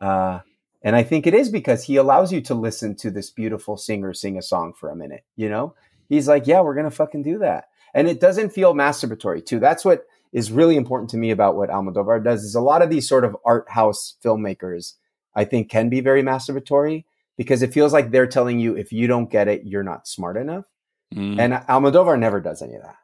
Uh, 0.00 0.40
and 0.82 0.94
I 0.94 1.02
think 1.02 1.26
it 1.26 1.34
is 1.34 1.48
because 1.48 1.84
he 1.84 1.96
allows 1.96 2.32
you 2.32 2.40
to 2.42 2.54
listen 2.54 2.94
to 2.96 3.10
this 3.10 3.30
beautiful 3.30 3.76
singer 3.76 4.12
sing 4.12 4.36
a 4.36 4.42
song 4.42 4.74
for 4.78 4.90
a 4.90 4.96
minute, 4.96 5.24
you 5.36 5.48
know? 5.48 5.74
He's 6.08 6.28
like, 6.28 6.46
yeah, 6.46 6.60
we're 6.60 6.74
going 6.74 6.84
to 6.84 6.94
fucking 6.94 7.22
do 7.22 7.38
that. 7.38 7.64
And 7.94 8.08
it 8.08 8.20
doesn't 8.20 8.50
feel 8.50 8.74
masturbatory, 8.74 9.44
too. 9.44 9.58
That's 9.58 9.84
what 9.84 10.04
is 10.32 10.52
really 10.52 10.76
important 10.76 11.10
to 11.10 11.16
me 11.16 11.30
about 11.30 11.56
what 11.56 11.70
Almodóvar 11.70 12.22
does 12.22 12.44
is 12.44 12.54
a 12.54 12.60
lot 12.60 12.82
of 12.82 12.90
these 12.90 13.08
sort 13.08 13.24
of 13.24 13.36
art 13.44 13.68
house 13.70 14.16
filmmakers, 14.24 14.94
I 15.34 15.44
think 15.44 15.70
can 15.70 15.88
be 15.88 16.00
very 16.00 16.22
masturbatory 16.22 17.04
because 17.36 17.62
it 17.62 17.72
feels 17.72 17.92
like 17.92 18.10
they're 18.10 18.26
telling 18.26 18.58
you 18.58 18.76
if 18.76 18.92
you 18.92 19.06
don't 19.06 19.30
get 19.30 19.48
it, 19.48 19.64
you're 19.64 19.82
not 19.82 20.08
smart 20.08 20.36
enough. 20.36 20.64
Mhm. 21.14 21.38
And 21.38 21.52
Almodóvar 21.54 22.18
never 22.18 22.40
does 22.40 22.62
any 22.62 22.74
of 22.74 22.82
that. 22.82 22.96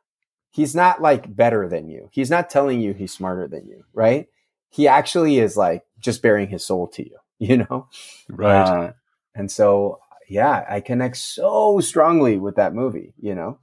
He's 0.51 0.75
not 0.75 1.01
like 1.01 1.35
better 1.35 1.69
than 1.69 1.89
you. 1.89 2.09
He's 2.13 2.31
not 2.31 2.51
telling 2.51 2.81
you 2.81 2.93
he's 2.93 3.13
smarter 3.13 3.49
than 3.49 3.67
you, 3.67 3.85
right? 3.95 4.29
He 4.69 4.89
actually 4.89 5.39
is 5.39 5.57
like 5.57 5.85
just 5.99 6.23
bearing 6.23 6.49
his 6.49 6.67
soul 6.67 6.89
to 6.89 7.03
you, 7.03 7.17
you 7.39 7.59
know? 7.59 7.89
right 8.29 8.63
Uh, 8.63 8.93
and 9.35 9.51
so, 9.51 10.01
yeah, 10.29 10.65
I 10.69 10.81
connect 10.81 11.17
so 11.17 11.81
strongly 11.81 12.39
with 12.39 12.57
that 12.57 12.75
movie, 12.75 13.15
you 13.21 13.35
know? 13.35 13.59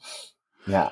Yeah. 0.67 0.91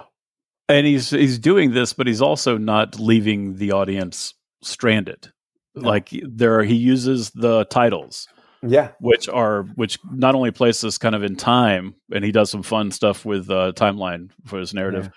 And 0.70 0.86
he's 0.88 1.09
he's 1.09 1.39
doing 1.39 1.72
this 1.74 1.93
but 1.93 2.07
he's 2.07 2.22
also 2.22 2.57
not 2.57 2.99
leaving 2.99 3.55
the 3.57 3.72
audience 3.72 4.34
stranded 4.61 5.32
No. 5.76 5.89
like 5.89 6.09
there 6.24 6.63
he 6.63 6.76
uses 6.76 7.30
the 7.32 7.65
titles 7.65 8.28
Yeah. 8.63 8.91
which 8.99 9.30
are 9.30 9.63
which 9.76 9.99
not 10.11 10.36
only 10.36 10.51
place 10.51 10.84
us 10.84 10.97
kind 10.97 11.15
of 11.15 11.24
in 11.24 11.36
time 11.36 11.95
and 12.13 12.24
he 12.26 12.32
does 12.32 12.49
some 12.51 12.63
fun 12.63 12.91
stuff 12.91 13.26
with 13.26 13.49
uh, 13.49 13.72
timeline 13.76 14.32
for 14.45 14.59
his 14.59 14.74
narrative 14.74 15.05
Yeah. 15.05 15.11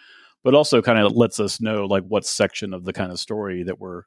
but 0.45 0.55
also 0.55 0.83
kind 0.83 0.99
of 0.99 1.13
lets 1.17 1.41
us 1.41 1.61
know 1.61 1.87
like 1.87 2.05
what 2.05 2.25
section 2.27 2.75
of 2.75 2.85
the 2.85 2.93
kind 2.93 3.11
of 3.11 3.19
story 3.19 3.63
that 3.65 3.79
we're 3.81 4.03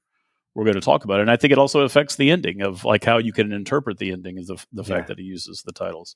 we're 0.55 0.65
going 0.65 0.75
to 0.75 0.81
talk 0.81 1.03
about 1.03 1.19
and 1.19 1.31
i 1.31 1.35
think 1.35 1.51
it 1.51 1.57
also 1.57 1.81
affects 1.81 2.15
the 2.15 2.29
ending 2.29 2.61
of 2.61 2.85
like 2.85 3.03
how 3.03 3.17
you 3.17 3.33
can 3.33 3.51
interpret 3.51 3.97
the 3.97 4.11
ending 4.11 4.37
is 4.37 4.47
the, 4.47 4.63
the 4.71 4.83
fact 4.83 5.07
that 5.07 5.17
he 5.17 5.23
uses 5.25 5.63
the 5.65 5.73
titles 5.73 6.15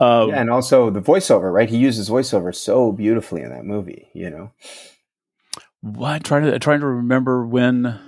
um, 0.00 0.30
yeah. 0.30 0.40
And 0.40 0.50
also 0.50 0.90
the 0.90 1.00
voiceover, 1.02 1.52
right? 1.52 1.68
He 1.68 1.76
uses 1.76 2.08
voiceover 2.10 2.54
so 2.54 2.92
beautifully 2.92 3.42
in 3.42 3.50
that 3.50 3.64
movie, 3.64 4.08
you 4.14 4.30
know? 4.30 4.52
what 5.80 6.22
trying 6.22 6.44
to 6.44 6.58
trying 6.60 6.78
to 6.80 6.86
remember 6.86 7.44
when 7.44 7.98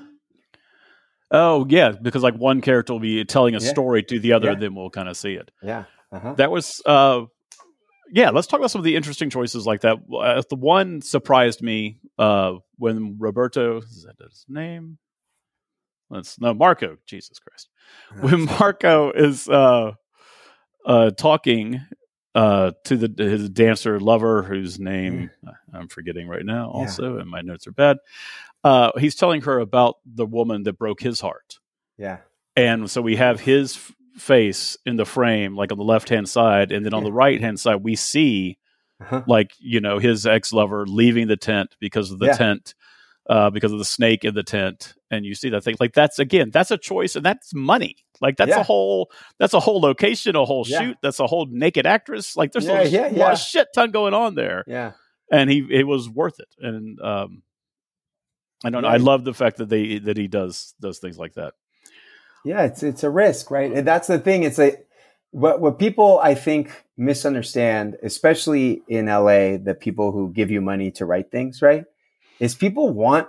oh 1.32 1.66
yeah 1.68 1.90
because 1.90 2.22
like 2.22 2.36
one 2.36 2.60
character 2.60 2.92
will 2.92 3.00
be 3.00 3.24
telling 3.24 3.56
a 3.56 3.60
Yeah. 3.60 3.68
story 3.70 4.02
to 4.04 4.20
the 4.20 4.32
other 4.32 4.52
Yeah. 4.52 4.54
then 4.54 4.74
we'll 4.76 4.90
kind 4.90 5.08
of 5.08 5.16
see 5.16 5.34
it 5.34 5.50
Yeah. 5.60 5.84
Uh-huh. 6.12 6.34
that 6.36 6.52
was 6.52 6.80
uh 6.86 7.22
yeah 8.12 8.30
let's 8.30 8.46
talk 8.46 8.60
about 8.60 8.70
some 8.70 8.78
of 8.78 8.84
the 8.84 8.94
interesting 8.94 9.28
choices 9.28 9.66
like 9.66 9.80
that 9.80 9.96
uh, 10.16 10.40
the 10.48 10.54
one 10.54 11.02
surprised 11.02 11.62
me 11.62 11.98
uh 12.16 12.54
when 12.76 13.16
roberto 13.18 13.78
is 13.78 14.06
that 14.06 14.24
his 14.24 14.44
name 14.48 14.98
let's 16.10 16.38
no 16.40 16.54
marco 16.54 16.96
jesus 17.06 17.40
christ 17.40 17.68
when 18.20 18.44
marco 18.44 19.10
is 19.10 19.48
uh 19.48 19.90
uh 20.84 21.10
talking 21.10 21.80
uh 22.34 22.72
to 22.84 22.96
the 22.96 23.24
his 23.24 23.48
dancer 23.50 24.00
lover 24.00 24.42
whose 24.42 24.78
name 24.78 25.30
i'm 25.72 25.88
forgetting 25.88 26.26
right 26.28 26.44
now 26.44 26.70
Yeah. 26.74 26.80
also 26.80 27.18
and 27.18 27.30
my 27.30 27.40
notes 27.42 27.66
are 27.66 27.72
bad 27.72 27.98
uh 28.64 28.90
he's 28.98 29.14
telling 29.14 29.42
her 29.42 29.58
about 29.60 29.96
the 30.04 30.26
woman 30.26 30.64
that 30.64 30.78
broke 30.78 31.00
his 31.00 31.20
heart 31.20 31.58
Yeah. 31.98 32.18
and 32.56 32.90
so 32.90 33.00
we 33.02 33.16
have 33.16 33.40
his 33.40 33.76
f- 33.76 33.92
face 34.16 34.76
in 34.86 34.96
the 34.96 35.04
frame 35.06 35.56
like 35.56 35.70
on 35.72 35.78
the 35.78 35.84
left 35.84 36.08
hand 36.08 36.28
side 36.28 36.72
and 36.72 36.84
then 36.84 36.94
on 36.94 37.02
Yeah. 37.02 37.08
the 37.08 37.12
right 37.12 37.40
hand 37.40 37.58
side 37.60 37.82
we 37.84 37.94
see 37.96 38.58
Uh-huh. 39.00 39.22
like 39.26 39.52
you 39.58 39.80
know 39.80 39.98
his 39.98 40.26
ex-lover 40.26 40.86
leaving 40.86 41.26
the 41.28 41.36
tent 41.36 41.76
because 41.80 42.10
of 42.12 42.18
the 42.18 42.26
Yeah. 42.26 42.36
tent 42.36 42.74
uh, 43.28 43.50
because 43.50 43.72
of 43.72 43.78
the 43.78 43.84
snake 43.84 44.24
in 44.24 44.34
the 44.34 44.42
tent 44.42 44.94
and 45.14 45.24
you 45.26 45.34
see 45.34 45.48
that 45.50 45.64
thing 45.64 45.76
like 45.80 45.92
that's 45.94 46.18
again 46.18 46.50
that's 46.50 46.70
a 46.70 46.78
choice 46.78 47.16
and 47.16 47.24
that's 47.24 47.54
money 47.54 47.96
like 48.20 48.36
that's 48.36 48.50
Yeah. 48.50 48.60
a 48.60 48.62
whole 48.64 49.10
that's 49.38 49.54
a 49.54 49.60
whole 49.60 49.80
location 49.80 50.36
a 50.36 50.44
whole 50.44 50.64
Yeah. 50.66 50.80
shoot 50.80 50.96
that's 51.02 51.20
a 51.20 51.26
whole 51.26 51.46
naked 51.50 51.86
actress 51.86 52.36
like 52.36 52.52
there's 52.52 52.66
Yeah, 52.66 52.80
a 52.80 52.88
yeah, 52.88 53.02
lot 53.02 53.12
yeah. 53.16 53.32
of 53.32 53.38
shit 53.38 53.68
ton 53.74 53.90
going 53.90 54.14
on 54.14 54.34
there 54.34 54.64
Yeah. 54.66 54.92
and 55.32 55.50
he 55.50 55.66
it 55.70 55.86
was 55.86 56.08
worth 56.08 56.38
it 56.40 56.48
and 56.58 57.00
um 57.00 57.42
i 58.64 58.70
don't 58.70 58.82
know 58.82 58.88
i 58.88 58.96
love 58.98 59.24
the 59.24 59.34
fact 59.34 59.56
that 59.58 59.68
they 59.68 59.98
that 59.98 60.16
he 60.16 60.28
does 60.28 60.74
does 60.80 60.98
things 60.98 61.18
like 61.18 61.34
that 61.34 61.54
Yeah, 62.44 62.62
it's 62.64 62.82
it's 62.82 63.02
a 63.04 63.08
risk, 63.10 63.50
right? 63.50 63.72
And 63.72 63.86
that's 63.88 64.06
the 64.06 64.18
thing. 64.18 64.42
It's 64.44 64.58
a 64.58 64.76
what 65.30 65.60
what 65.62 65.78
people 65.78 66.20
I 66.22 66.34
think 66.34 66.84
misunderstand, 66.96 67.96
especially 68.02 68.82
in 68.86 69.06
LA, 69.06 69.56
the 69.56 69.74
people 69.78 70.12
who 70.12 70.30
give 70.30 70.50
you 70.50 70.60
money 70.60 70.90
to 70.92 71.06
write 71.06 71.30
things, 71.30 71.62
right? 71.62 71.84
Is 72.40 72.54
people 72.54 72.90
want 72.92 73.28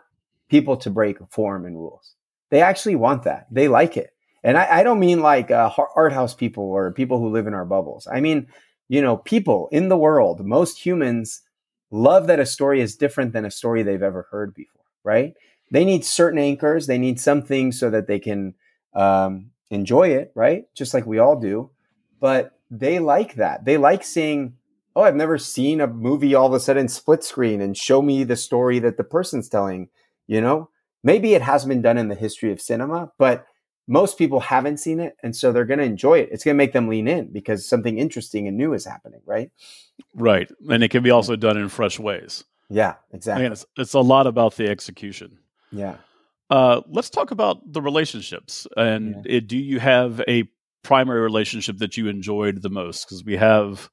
people 0.49 0.77
to 0.77 0.89
break 0.89 1.17
form 1.29 1.65
and 1.65 1.75
rules. 1.75 2.15
They 2.51 2.61
actually 2.61 2.95
want 2.95 3.23
that. 3.23 3.47
They 3.51 3.67
like 3.67 3.97
it. 3.97 4.11
And 4.43 4.57
I, 4.57 4.79
I 4.79 4.83
don't 4.83 4.99
mean 4.99 5.21
like 5.21 5.49
uh, 5.49 5.71
art 5.95 6.13
house 6.13 6.35
people 6.35 6.63
or 6.63 6.91
people 6.91 7.19
who 7.19 7.29
live 7.29 7.47
in 7.47 7.53
our 7.55 7.65
bubbles. 7.65 8.07
I 8.11 8.21
mean, 8.21 8.47
you 8.87 9.01
know, 9.01 9.17
people 9.17 9.67
in 9.71 9.89
the 9.89 9.97
world, 9.97 10.45
most 10.45 10.85
humans 10.85 11.41
love 11.89 12.27
that 12.27 12.39
a 12.39 12.45
story 12.45 12.81
is 12.81 12.95
different 12.95 13.33
than 13.33 13.45
a 13.45 13.51
story 13.51 13.81
they've 13.81 14.03
ever 14.03 14.27
heard 14.29 14.53
before, 14.53 14.83
right? 15.03 15.33
They 15.71 15.83
need 15.83 16.05
certain 16.05 16.39
anchors. 16.39 16.87
They 16.87 16.97
need 16.97 17.19
something 17.19 17.71
so 17.71 17.89
that 17.89 18.07
they 18.07 18.19
can 18.19 18.53
um, 18.93 19.51
enjoy 19.71 20.09
it, 20.09 20.31
right? 20.35 20.65
Just 20.75 20.93
like 20.93 21.05
we 21.05 21.19
all 21.19 21.39
do. 21.39 21.71
But 22.19 22.51
they 22.69 22.99
like 22.99 23.35
that. 23.35 23.65
They 23.65 23.77
like 23.77 24.03
seeing, 24.03 24.57
oh, 24.95 25.01
I've 25.01 25.15
never 25.15 25.37
seen 25.37 25.81
a 25.81 25.87
movie 25.87 26.35
all 26.35 26.47
of 26.47 26.53
a 26.53 26.59
sudden 26.59 26.87
split 26.87 27.23
screen 27.23 27.61
and 27.61 27.75
show 27.75 28.01
me 28.01 28.23
the 28.23 28.35
story 28.35 28.79
that 28.79 28.97
the 28.97 29.03
person's 29.03 29.49
telling. 29.49 29.89
You 30.27 30.41
know, 30.41 30.69
maybe 31.03 31.33
it 31.33 31.41
hasn't 31.41 31.69
been 31.69 31.81
done 31.81 31.97
in 31.97 32.07
the 32.07 32.15
history 32.15 32.51
of 32.51 32.61
cinema, 32.61 33.11
but 33.17 33.45
most 33.87 34.17
people 34.17 34.39
haven't 34.39 34.77
seen 34.77 34.99
it. 34.99 35.15
And 35.21 35.35
so 35.35 35.51
they're 35.51 35.65
going 35.65 35.79
to 35.79 35.85
enjoy 35.85 36.19
it. 36.19 36.29
It's 36.31 36.43
going 36.43 36.55
to 36.55 36.57
make 36.57 36.73
them 36.73 36.87
lean 36.87 37.07
in 37.07 37.31
because 37.31 37.67
something 37.67 37.99
interesting 37.99 38.47
and 38.47 38.57
new 38.57 38.73
is 38.73 38.85
happening, 38.85 39.21
right? 39.25 39.51
right 40.13 40.49
and 40.69 40.83
it 40.83 40.89
can 40.89 41.03
be 41.03 41.11
also 41.11 41.35
done 41.35 41.57
in 41.57 41.69
fresh 41.69 41.99
ways 41.99 42.43
Yeah, 42.69 42.95
exactly. 43.13 43.45
Again, 43.45 43.53
it's, 43.53 43.65
it's 43.77 43.93
a 43.93 43.99
lot 43.99 44.27
about 44.27 44.55
the 44.55 44.67
execution 44.67 45.39
Yeah. 45.71 45.97
Uh, 46.49 46.81
let's 46.87 47.09
talk 47.09 47.31
about 47.31 47.73
the 47.73 47.81
relationships. 47.81 48.67
And 48.77 49.25
it, 49.25 49.47
do 49.47 49.57
you 49.57 49.79
have 49.79 50.21
a 50.27 50.43
primary 50.83 51.21
relationship 51.21 51.79
that 51.79 51.97
you 51.97 52.07
enjoyed 52.07 52.61
the 52.61 52.69
most? 52.69 53.05
Because 53.05 53.23
we 53.23 53.35
have, 53.37 53.89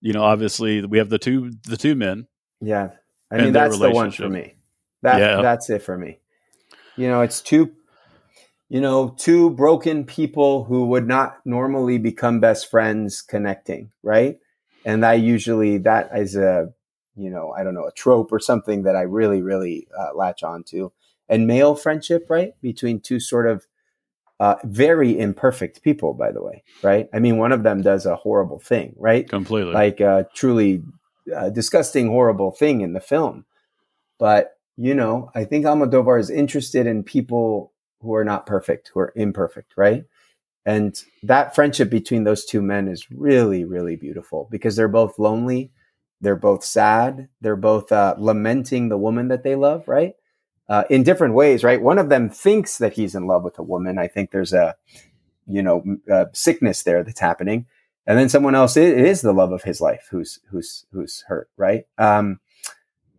you 0.00 0.12
know, 0.12 0.22
obviously 0.22 0.84
we 0.86 0.98
have 0.98 1.08
the 1.08 1.18
two 1.18 1.50
the 1.64 1.76
two 1.76 1.96
men. 1.96 2.28
Yeah. 2.60 2.90
I 3.28 3.38
mean, 3.38 3.52
that's 3.52 3.76
the 3.76 3.90
one 3.90 4.12
for 4.12 4.28
me. 4.28 4.54
That, 5.02 5.18
Yeah. 5.18 5.42
That's 5.42 5.70
it 5.70 5.82
for 5.82 5.96
me. 5.96 6.18
You 6.96 7.08
know, 7.08 7.22
it's 7.22 7.40
two, 7.40 7.72
you 8.68 8.80
know, 8.80 9.14
two 9.18 9.50
broken 9.50 10.04
people 10.04 10.64
who 10.64 10.86
would 10.86 11.08
not 11.08 11.38
normally 11.44 11.98
become 11.98 12.40
best 12.40 12.70
friends 12.70 13.22
connecting, 13.22 13.90
right? 14.02 14.38
And 14.84 15.04
I 15.04 15.14
usually, 15.14 15.78
that 15.78 16.10
is 16.14 16.36
a, 16.36 16.72
you 17.16 17.30
know, 17.30 17.52
I 17.52 17.64
don't 17.64 17.74
know, 17.74 17.86
a 17.86 17.92
trope 17.92 18.32
or 18.32 18.38
something 18.38 18.82
that 18.84 18.96
I 18.96 19.02
really, 19.02 19.42
really 19.42 19.88
uh, 19.98 20.14
latch 20.14 20.42
on 20.42 20.62
to. 20.64 20.92
And 21.28 21.46
male 21.46 21.74
friendship, 21.74 22.26
right? 22.28 22.52
Between 22.60 23.00
two 23.00 23.20
sort 23.20 23.46
of 23.46 23.66
uh, 24.40 24.56
very 24.64 25.18
imperfect 25.18 25.82
people, 25.82 26.14
by 26.14 26.32
the 26.32 26.42
way, 26.42 26.64
right? 26.82 27.08
I 27.12 27.18
mean, 27.18 27.36
one 27.36 27.52
of 27.52 27.62
them 27.62 27.82
does 27.82 28.06
a 28.06 28.16
horrible 28.16 28.58
thing, 28.58 28.94
right? 28.96 29.28
Completely. 29.28 29.72
like 29.72 30.00
a 30.00 30.26
truly 30.34 30.82
uh, 31.34 31.50
disgusting, 31.50 32.08
horrible 32.08 32.50
thing 32.50 32.80
in 32.80 32.94
the 32.94 33.00
film. 33.00 33.44
But 34.18 34.56
you 34.80 34.94
know, 34.94 35.30
I 35.34 35.44
think 35.44 35.66
Almodóvar 35.66 36.18
is 36.18 36.30
interested 36.30 36.86
in 36.86 37.02
people 37.02 37.74
who 38.00 38.14
are 38.14 38.24
not 38.24 38.46
perfect, 38.46 38.90
who 38.94 39.00
are 39.00 39.12
imperfect, 39.14 39.74
right? 39.76 40.04
And 40.64 40.98
that 41.22 41.54
friendship 41.54 41.90
between 41.90 42.24
those 42.24 42.46
two 42.46 42.62
men 42.62 42.88
is 42.88 43.10
really, 43.10 43.62
really 43.62 43.96
beautiful 43.96 44.48
because 44.50 44.76
they're 44.76 44.88
both 44.88 45.18
lonely. 45.18 45.70
They're 46.22 46.34
both 46.34 46.64
sad. 46.64 47.28
They're 47.42 47.56
both 47.56 47.92
uh, 47.92 48.14
lamenting 48.16 48.88
the 48.88 48.96
woman 48.96 49.28
that 49.28 49.42
they 49.42 49.54
love, 49.54 49.86
right? 49.86 50.14
Uh, 50.66 50.84
in 50.88 51.02
different 51.02 51.34
ways, 51.34 51.62
right? 51.62 51.82
One 51.82 51.98
of 51.98 52.08
them 52.08 52.30
thinks 52.30 52.78
that 52.78 52.94
he's 52.94 53.14
in 53.14 53.26
love 53.26 53.42
with 53.44 53.58
a 53.58 53.62
woman. 53.62 53.98
I 53.98 54.08
think 54.08 54.30
there's 54.30 54.54
a, 54.54 54.76
you 55.46 55.62
know, 55.62 55.84
a 56.08 56.28
sickness 56.32 56.84
there 56.84 57.04
that's 57.04 57.20
happening. 57.20 57.66
And 58.06 58.18
then 58.18 58.30
someone 58.30 58.54
else 58.54 58.78
it 58.78 58.98
is 58.98 59.20
the 59.20 59.34
love 59.34 59.52
of 59.52 59.64
his 59.64 59.82
life 59.82 60.08
who's 60.10 60.38
who's 60.50 60.86
who's 60.90 61.22
hurt, 61.28 61.50
right? 61.58 61.84
Um, 61.98 62.40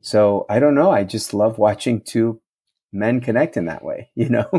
so 0.02 0.46
I 0.50 0.60
don't 0.60 0.76
know. 0.76 0.92
I 0.92 1.04
just 1.04 1.34
love 1.34 1.58
watching 1.58 2.02
two 2.02 2.42
men 2.92 3.22
connect 3.22 3.58
in 3.58 3.66
that 3.66 3.84
way, 3.84 4.10
you 4.16 4.30
know? 4.30 4.50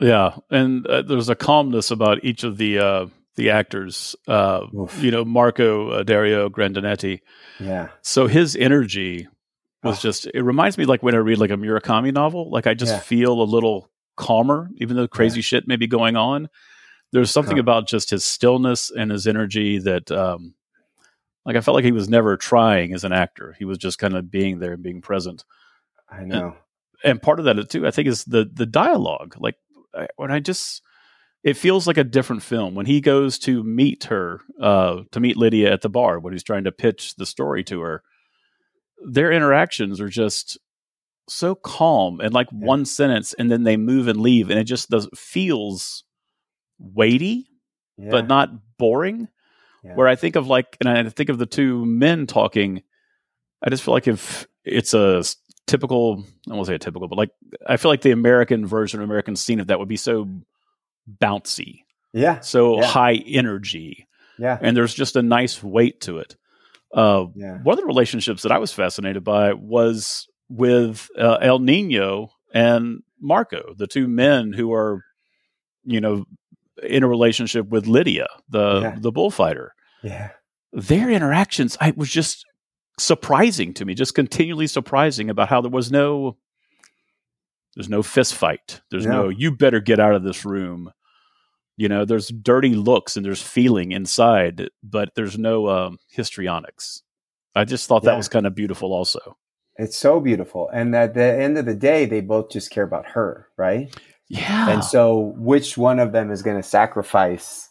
yeah. 0.00 0.36
And 0.50 0.86
uh, 0.86 1.02
there's 1.02 1.28
a 1.28 1.34
calmness 1.34 1.90
about 1.90 2.24
each 2.24 2.44
of 2.44 2.58
the, 2.58 2.78
uh, 2.78 3.06
the 3.36 3.50
actors, 3.50 4.14
uh, 4.28 4.66
you 5.00 5.10
know, 5.10 5.24
Marco 5.24 5.90
uh, 5.90 6.02
Dario 6.02 6.48
Grandinetti. 6.48 7.20
Yeah. 7.58 7.88
So 8.02 8.26
his 8.26 8.54
energy 8.54 9.26
was 9.82 9.98
oh. 9.98 10.00
just, 10.00 10.26
it 10.26 10.42
reminds 10.42 10.78
me 10.78 10.84
like 10.84 11.02
when 11.02 11.14
I 11.14 11.18
read 11.18 11.38
like 11.38 11.50
a 11.50 11.56
Murakami 11.56 12.12
novel, 12.12 12.50
like 12.50 12.66
I 12.66 12.74
just 12.74 12.92
yeah. 12.92 13.00
feel 13.00 13.40
a 13.40 13.44
little 13.44 13.90
calmer, 14.16 14.70
even 14.76 14.96
though 14.96 15.08
crazy 15.08 15.40
yeah. 15.40 15.44
shit 15.44 15.68
may 15.68 15.76
be 15.76 15.86
going 15.86 16.16
on. 16.16 16.48
There's 17.12 17.30
something 17.30 17.56
huh. 17.56 17.62
about 17.62 17.88
just 17.88 18.10
his 18.10 18.24
stillness 18.24 18.90
and 18.90 19.10
his 19.10 19.26
energy 19.26 19.78
that, 19.78 20.10
um, 20.10 20.54
like 21.44 21.56
I 21.56 21.60
felt 21.60 21.74
like 21.74 21.84
he 21.84 21.92
was 21.92 22.08
never 22.08 22.36
trying 22.36 22.94
as 22.94 23.04
an 23.04 23.12
actor. 23.12 23.54
He 23.58 23.64
was 23.64 23.78
just 23.78 23.98
kind 23.98 24.16
of 24.16 24.30
being 24.30 24.58
there 24.58 24.72
and 24.72 24.82
being 24.82 25.02
present. 25.02 25.44
I 26.10 26.24
know. 26.24 26.56
And, 27.02 27.12
and 27.12 27.22
part 27.22 27.38
of 27.38 27.44
that 27.44 27.68
too, 27.70 27.86
I 27.86 27.90
think, 27.90 28.08
is 28.08 28.24
the 28.24 28.50
the 28.50 28.66
dialogue. 28.66 29.36
Like 29.38 29.56
when 30.16 30.30
I 30.30 30.40
just, 30.40 30.82
it 31.42 31.56
feels 31.56 31.86
like 31.86 31.98
a 31.98 32.04
different 32.04 32.42
film 32.42 32.74
when 32.74 32.86
he 32.86 33.00
goes 33.00 33.38
to 33.40 33.62
meet 33.62 34.04
her, 34.04 34.40
uh, 34.60 35.02
to 35.12 35.20
meet 35.20 35.36
Lydia 35.36 35.72
at 35.72 35.82
the 35.82 35.90
bar 35.90 36.18
when 36.18 36.32
he's 36.32 36.42
trying 36.42 36.64
to 36.64 36.72
pitch 36.72 37.14
the 37.16 37.26
story 37.26 37.62
to 37.64 37.80
her. 37.82 38.02
Their 39.06 39.30
interactions 39.30 40.00
are 40.00 40.08
just 40.08 40.58
so 41.28 41.54
calm 41.54 42.20
and 42.20 42.32
like 42.32 42.48
yeah. 42.50 42.66
one 42.66 42.84
sentence, 42.86 43.34
and 43.34 43.50
then 43.50 43.64
they 43.64 43.76
move 43.76 44.08
and 44.08 44.20
leave, 44.20 44.50
and 44.50 44.58
it 44.58 44.64
just 44.64 44.88
does 44.88 45.08
feels 45.14 46.04
weighty, 46.78 47.46
yeah. 47.98 48.10
but 48.10 48.26
not 48.26 48.50
boring. 48.78 49.28
Yeah. 49.84 49.94
Where 49.94 50.08
I 50.08 50.16
think 50.16 50.36
of 50.36 50.46
like, 50.46 50.76
and 50.80 50.88
I 50.88 51.08
think 51.10 51.28
of 51.28 51.38
the 51.38 51.46
two 51.46 51.84
men 51.84 52.26
talking, 52.26 52.82
I 53.62 53.70
just 53.70 53.82
feel 53.82 53.94
like 53.94 54.08
if 54.08 54.46
it's 54.64 54.94
a 54.94 55.22
typical, 55.66 56.24
I 56.50 56.54
won't 56.54 56.66
say 56.66 56.74
a 56.74 56.78
typical, 56.78 57.08
but 57.08 57.18
like, 57.18 57.30
I 57.66 57.76
feel 57.76 57.90
like 57.90 58.00
the 58.00 58.10
American 58.10 58.66
version, 58.66 59.02
American 59.02 59.36
scene 59.36 59.60
of 59.60 59.66
that 59.66 59.78
would 59.78 59.88
be 59.88 59.96
so 59.96 60.28
bouncy. 61.20 61.80
Yeah. 62.12 62.40
So 62.40 62.80
yeah. 62.80 62.86
high 62.86 63.14
energy. 63.26 64.06
Yeah. 64.38 64.58
And 64.60 64.76
there's 64.76 64.94
just 64.94 65.16
a 65.16 65.22
nice 65.22 65.62
weight 65.62 66.00
to 66.02 66.18
it. 66.18 66.36
Uh, 66.92 67.26
yeah. 67.34 67.58
One 67.58 67.74
of 67.74 67.80
the 67.80 67.86
relationships 67.86 68.42
that 68.42 68.52
I 68.52 68.58
was 68.58 68.72
fascinated 68.72 69.24
by 69.24 69.52
was 69.52 70.28
with 70.48 71.08
uh, 71.18 71.38
El 71.40 71.58
Nino 71.58 72.30
and 72.52 73.02
Marco, 73.20 73.74
the 73.76 73.86
two 73.86 74.06
men 74.06 74.52
who 74.52 74.72
are, 74.72 75.04
you 75.84 76.00
know, 76.00 76.24
in 76.82 77.02
a 77.02 77.08
relationship 77.08 77.68
with 77.68 77.86
Lydia, 77.86 78.26
the 78.48 78.80
yeah. 78.80 78.96
the 78.98 79.12
bullfighter. 79.12 79.74
Yeah. 80.02 80.30
Their 80.72 81.10
interactions, 81.10 81.76
I 81.80 81.92
was 81.96 82.10
just 82.10 82.44
surprising 82.98 83.74
to 83.74 83.84
me, 83.84 83.94
just 83.94 84.14
continually 84.14 84.66
surprising 84.66 85.30
about 85.30 85.48
how 85.48 85.60
there 85.60 85.70
was 85.70 85.90
no 85.90 86.36
there's 87.74 87.88
no 87.88 88.02
fist 88.02 88.34
fight. 88.34 88.80
There's 88.90 89.06
no, 89.06 89.24
no 89.24 89.28
you 89.28 89.50
better 89.50 89.80
get 89.80 90.00
out 90.00 90.14
of 90.14 90.22
this 90.22 90.44
room. 90.44 90.92
You 91.76 91.88
know, 91.88 92.04
there's 92.04 92.28
dirty 92.28 92.74
looks 92.74 93.16
and 93.16 93.26
there's 93.26 93.42
feeling 93.42 93.92
inside, 93.92 94.68
but 94.82 95.10
there's 95.16 95.36
no 95.36 95.68
um, 95.68 95.98
histrionics. 96.08 97.02
I 97.56 97.64
just 97.64 97.88
thought 97.88 98.04
yeah. 98.04 98.10
that 98.10 98.16
was 98.16 98.28
kind 98.28 98.46
of 98.46 98.54
beautiful 98.54 98.92
also. 98.92 99.36
It's 99.76 99.96
so 99.96 100.20
beautiful. 100.20 100.68
And 100.72 100.94
at 100.94 101.14
the 101.14 101.22
end 101.24 101.58
of 101.58 101.66
the 101.66 101.74
day, 101.74 102.06
they 102.06 102.20
both 102.20 102.50
just 102.50 102.70
care 102.70 102.84
about 102.84 103.06
her, 103.06 103.48
right? 103.56 103.92
Yeah. 104.28 104.70
And 104.70 104.84
so 104.84 105.34
which 105.36 105.76
one 105.76 105.98
of 105.98 106.12
them 106.12 106.30
is 106.30 106.42
going 106.42 106.56
to 106.56 106.62
sacrifice 106.62 107.68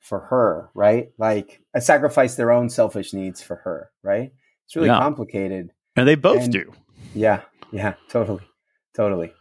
for 0.00 0.20
her, 0.20 0.70
right? 0.74 1.10
Like 1.18 1.62
a 1.72 1.80
sacrifice 1.80 2.34
their 2.34 2.52
own 2.52 2.68
selfish 2.68 3.12
needs 3.12 3.42
for 3.42 3.56
her, 3.56 3.90
right? 4.02 4.32
It's 4.66 4.76
really 4.76 4.88
yeah. 4.88 4.98
complicated. 4.98 5.72
And 5.96 6.06
they 6.06 6.14
both 6.14 6.42
and, 6.42 6.52
do. 6.52 6.72
Yeah. 7.14 7.42
Yeah. 7.72 7.94
Totally. 8.08 8.42
Totally. 8.94 9.32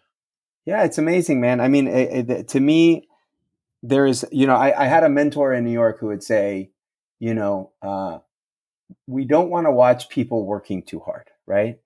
Yeah. 0.65 0.83
It's 0.83 0.97
amazing, 0.97 1.41
man. 1.41 1.59
I 1.59 1.67
mean, 1.67 1.87
it, 1.87 2.29
it, 2.29 2.47
to 2.49 2.59
me, 2.59 3.07
there 3.81 4.05
is, 4.05 4.25
you 4.31 4.47
know, 4.47 4.55
I, 4.55 4.83
I, 4.83 4.87
had 4.87 5.03
a 5.03 5.09
mentor 5.09 5.53
in 5.53 5.65
New 5.65 5.71
York 5.71 5.99
who 5.99 6.07
would 6.07 6.23
say, 6.23 6.71
you 7.19 7.33
know, 7.33 7.71
uh, 7.81 8.19
we 9.07 9.25
don't 9.25 9.49
want 9.49 9.67
to 9.67 9.71
watch 9.71 10.07
people 10.07 10.45
working 10.45 10.83
too 10.83 11.01
hard, 11.01 11.29
right? 11.45 11.79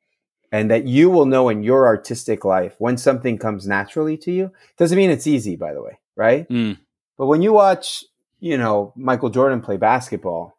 And 0.51 0.71
that 0.71 0.87
you 0.87 1.09
will 1.09 1.25
know 1.25 1.49
in 1.49 1.63
your 1.63 1.87
artistic 1.87 2.45
life 2.45 2.75
when 2.79 2.97
something 2.97 3.37
comes 3.37 3.67
naturally 3.67 4.17
to 4.17 4.31
you. 4.31 4.51
Doesn't 4.77 4.97
mean 4.97 5.09
it's 5.09 5.27
easy, 5.27 5.55
by 5.57 5.73
the 5.73 5.81
way, 5.81 5.99
right? 6.15 6.47
Mm. 6.47 6.77
But 7.17 7.25
when 7.27 7.41
you 7.41 7.51
watch, 7.51 8.05
you 8.39 8.57
know, 8.57 8.93
Michael 8.95 9.29
Jordan 9.29 9.61
play 9.61 9.77
basketball, 9.77 10.57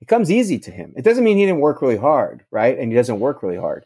it 0.00 0.08
comes 0.08 0.30
easy 0.30 0.58
to 0.60 0.70
him. 0.70 0.92
It 0.96 1.04
doesn't 1.04 1.22
mean 1.22 1.36
he 1.36 1.46
didn't 1.46 1.60
work 1.60 1.82
really 1.82 1.96
hard, 1.96 2.44
right? 2.50 2.76
And 2.78 2.90
he 2.90 2.96
doesn't 2.96 3.20
work 3.20 3.42
really 3.42 3.58
hard. 3.58 3.84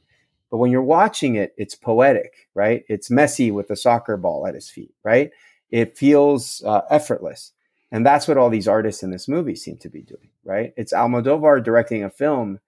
But 0.51 0.59
when 0.59 0.71
you're 0.71 0.83
watching 0.83 1.35
it, 1.37 1.55
it's 1.57 1.75
poetic, 1.75 2.49
right? 2.55 2.85
It's 2.89 3.11
messy 3.11 3.51
with 3.51 3.71
a 3.71 3.77
soccer 3.77 4.17
ball 4.17 4.47
at 4.47 4.55
his 4.55 4.69
feet, 4.69 4.95
right? 5.03 5.31
It 5.71 5.97
feels 5.97 6.63
uh, 6.67 6.83
effortless. 6.91 7.53
And 7.91 8.05
that's 8.05 8.29
what 8.29 8.37
all 8.37 8.51
these 8.51 8.69
artists 8.69 9.03
in 9.03 9.11
this 9.11 9.29
movie 9.29 9.57
seem 9.57 9.79
to 9.79 9.89
be 9.89 10.03
doing, 10.03 10.29
right? 10.45 10.75
It's 10.77 10.93
Almodóvar 10.93 11.65
directing 11.65 12.05
a 12.05 12.11
film. 12.11 12.61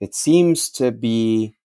It 0.00 0.14
seems 0.14 0.68
to 0.70 0.90
be 0.90 1.56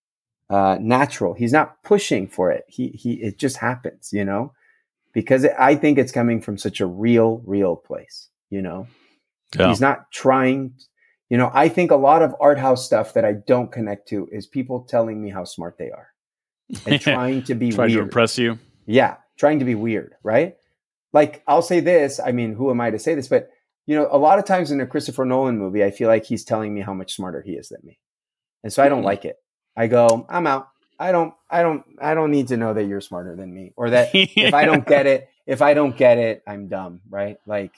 uh, 0.50 0.76
natural. 0.80 1.32
He's 1.32 1.52
not 1.52 1.82
pushing 1.84 2.26
for 2.26 2.50
it. 2.50 2.64
He 2.66 2.88
he 2.88 3.14
it 3.14 3.38
just 3.38 3.58
happens, 3.58 4.10
you 4.12 4.24
know, 4.24 4.52
because 5.14 5.46
I 5.58 5.76
think 5.76 5.96
it's 5.96 6.12
coming 6.12 6.40
from 6.42 6.58
such 6.58 6.80
a 6.80 6.86
real, 6.86 7.40
real 7.46 7.76
place. 7.76 8.28
You 8.50 8.60
know, 8.60 8.88
yeah. 9.56 9.68
he's 9.68 9.80
not 9.80 10.10
trying. 10.10 10.74
You 11.28 11.38
know, 11.38 11.50
I 11.54 11.68
think 11.68 11.92
a 11.92 11.96
lot 11.96 12.22
of 12.22 12.34
art 12.40 12.58
house 12.58 12.84
stuff 12.84 13.14
that 13.14 13.24
I 13.24 13.34
don't 13.34 13.70
connect 13.70 14.08
to 14.08 14.28
is 14.32 14.48
people 14.48 14.82
telling 14.82 15.22
me 15.22 15.30
how 15.30 15.44
smart 15.44 15.78
they 15.78 15.92
are 15.92 16.08
and 16.84 17.00
trying 17.00 17.44
to 17.44 17.54
be 17.54 17.70
trying 17.70 17.90
weird. 17.90 17.98
to 17.98 18.02
impress 18.02 18.36
you. 18.36 18.58
Yeah, 18.86 19.18
trying 19.38 19.60
to 19.60 19.64
be 19.64 19.76
weird, 19.76 20.16
right? 20.24 20.56
Like 21.12 21.44
I'll 21.46 21.62
say 21.62 21.78
this. 21.78 22.18
I 22.18 22.32
mean, 22.32 22.54
who 22.54 22.70
am 22.70 22.80
I 22.80 22.90
to 22.90 22.98
say 22.98 23.14
this? 23.14 23.28
But 23.28 23.50
you 23.86 23.94
know, 23.94 24.08
a 24.10 24.18
lot 24.18 24.40
of 24.40 24.44
times 24.46 24.72
in 24.72 24.80
a 24.80 24.86
Christopher 24.86 25.24
Nolan 25.24 25.58
movie, 25.58 25.84
I 25.84 25.92
feel 25.92 26.08
like 26.08 26.24
he's 26.24 26.44
telling 26.44 26.74
me 26.74 26.80
how 26.80 26.92
much 26.92 27.14
smarter 27.14 27.40
he 27.40 27.52
is 27.52 27.68
than 27.68 27.80
me, 27.84 28.00
and 28.64 28.72
so 28.72 28.82
I 28.82 28.88
don't 28.88 29.02
mm. 29.02 29.06
like 29.06 29.24
it. 29.24 29.36
I 29.80 29.86
go, 29.86 30.26
I'm 30.28 30.46
out. 30.46 30.68
I 30.98 31.10
don't, 31.10 31.32
I 31.48 31.62
don't, 31.62 31.82
I 32.02 32.12
don't 32.12 32.30
need 32.30 32.48
to 32.48 32.58
know 32.58 32.74
that 32.74 32.84
you're 32.84 33.00
smarter 33.00 33.34
than 33.34 33.52
me 33.54 33.72
or 33.76 33.88
that 33.88 34.14
yeah. 34.14 34.26
if 34.36 34.52
I 34.52 34.66
don't 34.66 34.86
get 34.86 35.06
it, 35.06 35.30
if 35.46 35.62
I 35.62 35.72
don't 35.72 35.96
get 35.96 36.18
it, 36.18 36.42
I'm 36.46 36.68
dumb, 36.68 37.00
right? 37.08 37.38
Like, 37.46 37.72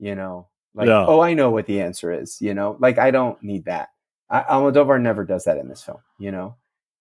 you 0.00 0.16
know, 0.16 0.48
like, 0.74 0.88
yeah. 0.88 1.06
oh, 1.06 1.20
I 1.20 1.34
know 1.34 1.50
what 1.50 1.66
the 1.66 1.80
answer 1.82 2.12
is, 2.12 2.42
you 2.42 2.52
know, 2.52 2.76
like 2.80 2.98
I 2.98 3.12
don't 3.12 3.40
need 3.44 3.66
that. 3.66 3.90
I, 4.28 4.40
Almodóvar 4.40 5.00
never 5.00 5.24
does 5.24 5.44
that 5.44 5.56
in 5.58 5.68
this 5.68 5.84
film, 5.84 6.00
you 6.18 6.32
know? 6.32 6.56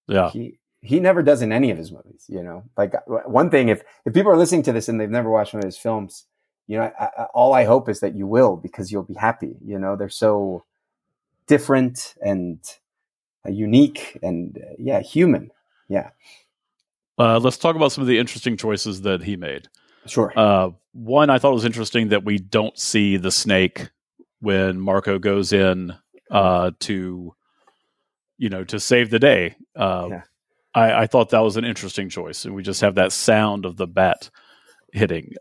Yeah. 0.07 0.29
He, 0.29 0.59
he 0.81 0.99
never 0.99 1.23
does 1.23 1.41
in 1.41 1.51
any 1.51 1.71
of 1.71 1.79
his 1.79 1.91
movies, 1.91 2.25
you 2.29 2.43
know, 2.43 2.65
like 2.77 2.93
uh, 2.93 2.99
one 3.25 3.49
thing, 3.49 3.69
if, 3.69 3.81
if 4.05 4.13
people 4.13 4.31
are 4.31 4.37
listening 4.37 4.61
to 4.63 4.73
this 4.73 4.87
and 4.87 5.01
they've 5.01 5.09
never 5.09 5.31
watched 5.31 5.55
one 5.55 5.63
of 5.63 5.67
his 5.67 5.79
films, 5.79 6.25
you 6.67 6.77
know, 6.77 6.91
I, 6.99 7.05
I, 7.17 7.23
all 7.33 7.53
I 7.53 7.63
hope 7.63 7.89
is 7.89 7.99
that 8.01 8.15
you 8.15 8.27
will, 8.27 8.57
because 8.57 8.91
you'll 8.91 9.01
be 9.01 9.15
happy, 9.15 9.55
you 9.65 9.79
know, 9.79 9.95
they're 9.95 10.07
so 10.07 10.65
different 11.47 12.13
and, 12.23 12.59
unique 13.51 14.17
and 14.21 14.57
uh, 14.57 14.73
yeah, 14.77 15.01
human. 15.01 15.51
Yeah. 15.87 16.09
Uh, 17.17 17.39
let's 17.39 17.57
talk 17.57 17.75
about 17.75 17.91
some 17.91 18.01
of 18.01 18.07
the 18.07 18.19
interesting 18.19 18.57
choices 18.57 19.01
that 19.01 19.23
he 19.23 19.35
made. 19.35 19.67
Sure. 20.05 20.33
Uh, 20.35 20.71
one, 20.93 21.29
I 21.29 21.39
thought 21.39 21.53
was 21.53 21.65
interesting 21.65 22.09
that 22.09 22.25
we 22.25 22.37
don't 22.37 22.77
see 22.77 23.17
the 23.17 23.31
snake 23.31 23.89
when 24.39 24.79
Marco 24.79 25.17
goes 25.17 25.53
in 25.53 25.93
uh, 26.29 26.71
to, 26.81 27.33
you 28.37 28.49
know, 28.49 28.63
to 28.65 28.79
save 28.79 29.09
the 29.09 29.19
day. 29.19 29.55
Uh, 29.75 30.07
yeah. 30.09 30.21
I, 30.73 31.03
I, 31.03 31.07
thought 31.07 31.29
that 31.29 31.39
was 31.39 31.57
an 31.57 31.65
interesting 31.65 32.09
choice, 32.09 32.45
and 32.45 32.53
we 32.53 32.61
just 32.61 32.81
have 32.81 32.95
that 32.95 33.13
sound 33.13 33.65
of 33.65 33.77
the 33.77 33.87
bat 33.87 34.29
hitting. 34.91 35.33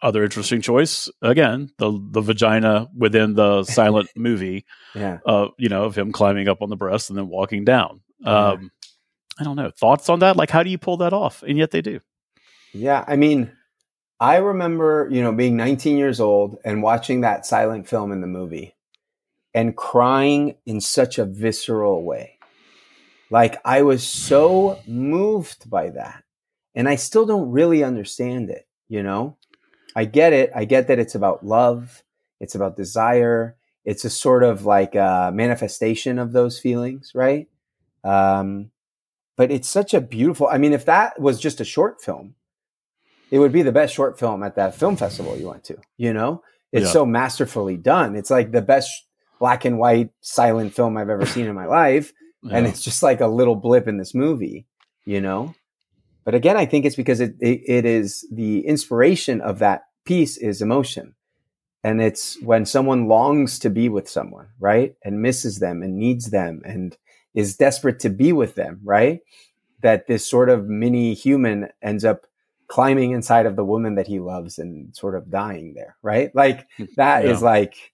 Other 0.00 0.22
interesting 0.22 0.60
choice. 0.60 1.10
Again 1.22 1.70
the 1.78 1.98
the 2.10 2.20
vagina 2.20 2.88
within 2.96 3.34
the 3.34 3.64
silent 3.78 4.08
movie 4.16 4.64
yeah. 4.94 5.18
uh 5.26 5.48
you 5.58 5.68
know 5.68 5.84
of 5.84 5.96
him 5.96 6.12
climbing 6.12 6.48
up 6.48 6.62
on 6.62 6.70
the 6.70 6.76
breast 6.76 7.10
and 7.10 7.18
then 7.18 7.28
walking 7.28 7.64
down. 7.64 8.00
Um 8.24 8.70
i 9.38 9.44
don't 9.44 9.56
know. 9.56 9.70
Thoughts 9.70 10.08
on 10.08 10.20
that? 10.20 10.36
Like 10.36 10.50
how 10.50 10.62
do 10.62 10.70
you 10.70 10.78
pull 10.78 10.98
that 10.98 11.12
off? 11.12 11.42
And 11.42 11.58
yet 11.58 11.70
they 11.70 11.82
do. 11.82 12.00
Yeah 12.72 13.04
i 13.08 13.16
mean 13.16 13.50
i 14.20 14.36
remember 14.36 15.08
you 15.10 15.22
know 15.22 15.32
being 15.32 15.56
19 15.56 15.96
years 15.96 16.20
old 16.20 16.58
and 16.64 16.82
watching 16.82 17.22
that 17.22 17.46
silent 17.46 17.88
film 17.88 18.12
in 18.12 18.20
the 18.20 18.26
movie 18.26 18.74
and 19.54 19.76
crying 19.76 20.54
in 20.66 20.80
such 20.80 21.18
a 21.18 21.24
visceral 21.24 22.04
way. 22.04 22.38
Like 23.30 23.60
I 23.64 23.82
was 23.82 24.06
so 24.06 24.78
moved 24.86 25.68
by 25.68 25.90
that. 25.90 26.24
And 26.74 26.88
I 26.88 26.96
still 26.96 27.26
don't 27.26 27.50
really 27.50 27.82
understand 27.82 28.50
it, 28.50 28.68
you 28.88 29.02
know? 29.02 29.36
I 29.98 30.04
get 30.04 30.32
it. 30.32 30.52
I 30.54 30.64
get 30.64 30.86
that 30.86 31.00
it's 31.00 31.16
about 31.16 31.44
love, 31.44 32.04
it's 32.38 32.54
about 32.54 32.76
desire, 32.76 33.56
it's 33.84 34.04
a 34.04 34.10
sort 34.10 34.44
of 34.44 34.64
like 34.64 34.94
a 34.94 35.32
manifestation 35.34 36.20
of 36.20 36.30
those 36.30 36.56
feelings, 36.56 37.10
right? 37.16 37.48
Um, 38.04 38.70
but 39.36 39.50
it's 39.50 39.68
such 39.68 39.94
a 39.94 40.00
beautiful. 40.00 40.46
I 40.46 40.58
mean, 40.58 40.72
if 40.72 40.84
that 40.84 41.20
was 41.20 41.40
just 41.40 41.60
a 41.60 41.64
short 41.64 42.00
film, 42.00 42.36
it 43.32 43.40
would 43.40 43.50
be 43.50 43.62
the 43.62 43.72
best 43.72 43.92
short 43.92 44.20
film 44.20 44.44
at 44.44 44.54
that 44.54 44.76
film 44.76 44.96
festival 44.96 45.36
you 45.36 45.48
went 45.48 45.64
to. 45.64 45.76
You 45.96 46.12
know, 46.12 46.44
it's 46.70 46.86
yeah. 46.86 46.92
so 46.92 47.04
masterfully 47.04 47.76
done. 47.76 48.14
It's 48.14 48.30
like 48.30 48.52
the 48.52 48.62
best 48.62 48.88
black 49.40 49.64
and 49.64 49.80
white 49.80 50.10
silent 50.20 50.74
film 50.74 50.96
I've 50.96 51.10
ever 51.10 51.26
seen 51.26 51.46
in 51.46 51.56
my 51.56 51.66
life, 51.66 52.12
yeah. 52.44 52.56
and 52.56 52.68
it's 52.68 52.82
just 52.84 53.02
like 53.02 53.20
a 53.20 53.26
little 53.26 53.56
blip 53.56 53.88
in 53.88 53.98
this 53.98 54.14
movie. 54.14 54.64
You 55.04 55.20
know, 55.20 55.56
but 56.24 56.36
again, 56.36 56.56
I 56.56 56.66
think 56.66 56.84
it's 56.84 56.94
because 56.94 57.18
it, 57.18 57.34
it, 57.40 57.62
it 57.66 57.84
is 57.84 58.24
the 58.30 58.60
inspiration 58.64 59.40
of 59.40 59.58
that 59.58 59.87
piece 60.08 60.38
is 60.38 60.62
emotion. 60.62 61.14
And 61.84 62.00
it's 62.00 62.40
when 62.42 62.64
someone 62.64 63.08
longs 63.08 63.58
to 63.60 63.68
be 63.68 63.90
with 63.90 64.08
someone, 64.08 64.48
right? 64.58 64.94
And 65.04 65.20
misses 65.22 65.58
them 65.58 65.82
and 65.82 65.96
needs 65.96 66.30
them 66.30 66.62
and 66.64 66.96
is 67.34 67.56
desperate 67.56 68.00
to 68.00 68.08
be 68.08 68.32
with 68.32 68.54
them, 68.54 68.80
right? 68.82 69.20
That 69.82 70.06
this 70.06 70.26
sort 70.26 70.48
of 70.48 70.66
mini 70.66 71.12
human 71.12 71.68
ends 71.82 72.06
up 72.06 72.26
climbing 72.68 73.10
inside 73.10 73.44
of 73.44 73.54
the 73.54 73.64
woman 73.64 73.96
that 73.96 74.06
he 74.06 74.18
loves 74.18 74.58
and 74.58 74.96
sort 74.96 75.14
of 75.14 75.30
dying 75.30 75.74
there, 75.74 75.96
right? 76.02 76.34
Like 76.34 76.66
that 76.96 77.24
yeah. 77.24 77.30
is 77.30 77.42
like, 77.42 77.92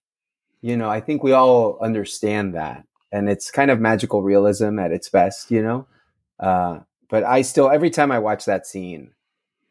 you 0.62 0.76
know, 0.76 0.88
I 0.88 1.00
think 1.00 1.22
we 1.22 1.32
all 1.32 1.78
understand 1.80 2.54
that. 2.54 2.86
And 3.10 3.28
it's 3.28 3.50
kind 3.50 3.72
of 3.72 3.80
magical 3.80 4.22
realism 4.22 4.78
at 4.78 4.92
its 4.92 5.08
best, 5.08 5.50
you 5.50 5.62
know? 5.62 5.86
Uh, 6.38 6.78
but 7.10 7.24
I 7.24 7.42
still, 7.42 7.70
every 7.70 7.90
time 7.90 8.12
I 8.12 8.20
watch 8.20 8.44
that 8.44 8.66
scene, 8.66 9.10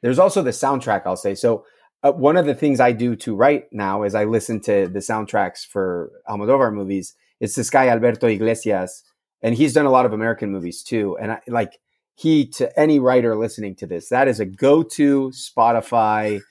there's 0.02 0.20
also 0.20 0.42
the 0.42 0.52
soundtrack, 0.52 1.04
I'll 1.06 1.16
say. 1.16 1.36
So 1.36 1.66
uh, 2.04 2.12
one 2.12 2.38
of 2.38 2.46
the 2.46 2.56
things 2.56 2.80
I 2.80 2.92
do 2.92 3.16
to 3.18 3.36
write 3.36 3.72
now 3.72 4.04
is 4.04 4.14
I 4.14 4.26
listen 4.26 4.60
to 4.62 4.88
the 4.88 5.00
soundtracks 5.00 5.66
for 5.66 6.12
Almodóvar 6.28 6.74
movies. 6.74 7.16
It's 7.40 7.56
this 7.56 7.70
guy 7.70 7.88
Alberto 7.88 8.28
Iglesias, 8.28 9.04
and 9.42 9.56
he's 9.56 9.74
done 9.74 9.86
a 9.86 9.92
lot 9.92 10.06
of 10.06 10.14
American 10.14 10.52
movies 10.52 10.84
too. 10.84 11.18
And 11.20 11.32
I 11.32 11.40
like 11.48 11.80
he 12.16 12.46
to 12.52 12.80
any 12.80 13.00
writer 13.00 13.36
listening 13.36 13.76
to 13.76 13.88
this, 13.88 14.10
that 14.10 14.28
is 14.28 14.40
a 14.40 14.46
go-to 14.46 15.32
Spotify. 15.32 16.42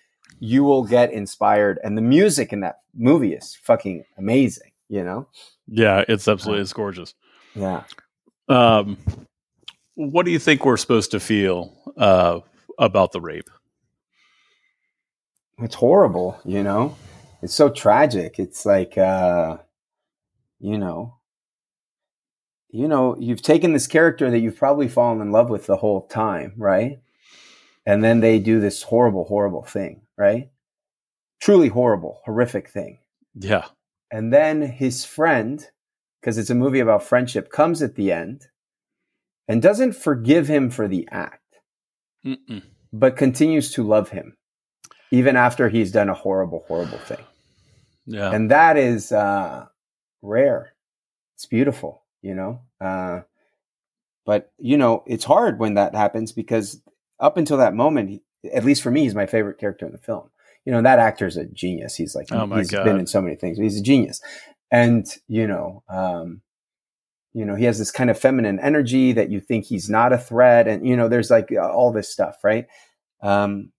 You 0.41 0.65
will 0.65 0.85
get 0.85 1.13
inspired, 1.13 1.79
and 1.85 1.97
the 1.97 2.03
music 2.03 2.53
in 2.53 2.61
that 2.61 2.77
movie 2.95 3.35
is 3.35 3.57
fucking 3.63 4.05
amazing. 4.19 4.71
You 4.89 5.05
know? 5.05 5.29
Yeah, 5.69 6.05
it's 6.09 6.29
absolutely 6.29 6.63
it's 6.63 6.73
gorgeous. 6.73 7.15
Yeah. 7.55 7.85
Um, 8.49 8.99
what 9.95 10.27
do 10.27 10.33
you 10.33 10.39
think 10.39 10.67
we're 10.67 10.77
supposed 10.77 11.13
to 11.13 11.21
feel 11.21 11.73
uh, 11.97 12.41
about 12.79 13.13
the 13.13 13.21
rape? 13.21 13.49
It's 15.59 15.75
horrible, 15.75 16.41
you 16.45 16.63
know? 16.63 16.97
It's 17.43 17.55
so 17.55 17.69
tragic. 17.69 18.39
It's 18.39 18.65
like 18.65 18.97
uh 18.97 19.59
you 20.61 20.79
know, 20.79 21.17
you 22.71 22.89
know, 22.89 23.17
you've 23.19 23.43
taken 23.43 23.73
this 23.73 23.87
character 23.87 24.31
that 24.31 24.39
you've 24.39 24.57
probably 24.57 24.89
fallen 24.89 25.21
in 25.21 25.33
love 25.33 25.51
with 25.51 25.67
the 25.67 25.77
whole 25.77 26.07
time, 26.07 26.55
right? 26.57 27.01
And 27.85 28.03
then 28.03 28.21
they 28.21 28.39
do 28.39 28.61
this 28.61 28.83
horrible, 28.83 29.25
horrible 29.25 29.65
thing, 29.65 30.03
right? 30.17 30.51
Truly 31.41 31.69
horrible, 31.69 32.21
horrific 32.25 32.69
thing. 32.69 32.99
Yeah. 33.35 33.67
And 34.13 34.33
then 34.33 34.63
his 34.63 35.05
friend, 35.05 35.67
because 36.21 36.39
it's 36.39 36.51
a 36.51 36.55
movie 36.55 36.81
about 36.81 37.03
friendship, 37.03 37.51
comes 37.51 37.83
at 37.83 37.97
the 37.97 38.13
end 38.13 38.47
and 39.49 39.61
doesn't 39.61 39.95
forgive 39.95 40.47
him 40.47 40.71
for 40.71 40.87
the 40.87 41.09
act, 41.11 41.57
Mm-mm. 42.25 42.63
but 42.93 43.17
continues 43.17 43.73
to 43.73 43.83
love 43.83 44.11
him 44.11 44.37
even 45.13 45.37
after 45.37 45.69
he's 45.69 45.93
done 45.93 46.09
a 46.09 46.15
horrible, 46.15 46.65
horrible 46.67 46.99
thing. 46.99 47.23
Yeah. 48.07 48.33
And 48.33 48.51
that 48.51 48.79
is 48.79 49.13
uh, 49.13 49.67
rare. 50.23 50.73
It's 51.37 51.47
beautiful, 51.47 52.03
you 52.23 52.35
know? 52.35 52.63
Uh, 52.81 53.21
but, 54.25 54.51
you 54.59 54.79
know, 54.79 55.05
it's 55.07 55.25
hard 55.25 55.59
when 55.59 55.75
that 55.75 55.95
happens 55.95 56.33
because 56.33 56.81
up 57.21 57.37
until 57.37 57.59
that 57.59 57.75
moment, 57.75 58.23
at 58.53 58.65
least 58.65 58.83
for 58.83 58.91
me, 58.91 59.03
he's 59.03 59.15
my 59.15 59.27
favorite 59.27 59.59
character 59.59 59.85
in 59.85 59.93
the 59.93 59.99
film. 59.99 60.31
You 60.65 60.73
know, 60.73 60.81
that 60.81 60.99
actor 60.99 61.27
is 61.27 61.37
a 61.37 61.45
genius. 61.45 61.95
He's 61.95 62.15
like, 62.15 62.29
oh 62.33 62.47
he's 62.47 62.71
God. 62.71 62.85
been 62.85 62.99
in 62.99 63.07
so 63.07 63.21
many 63.21 63.37
things. 63.37 63.59
He's 63.59 63.79
a 63.79 63.83
genius. 63.83 64.21
And, 64.71 65.07
you 65.29 65.47
know, 65.47 65.83
um, 65.91 66.41
you 67.35 67.45
know, 67.45 67.55
he 67.55 67.65
has 67.65 67.79
this 67.79 67.91
kind 67.91 68.09
of 68.09 68.19
feminine 68.19 68.59
energy 68.61 69.13
that 69.13 69.31
you 69.31 69.41
think 69.41 69.67
he's 69.67 69.91
not 69.91 70.15
a 70.15 70.19
threat. 70.19 70.67
And, 70.69 70.89
you 70.89 70.97
know, 70.97 71.09
there's 71.09 71.31
like 71.31 71.51
all 71.53 71.93
this 71.93 72.09
stuff, 72.09 72.39
right? 72.43 72.67
Um, 73.23 73.73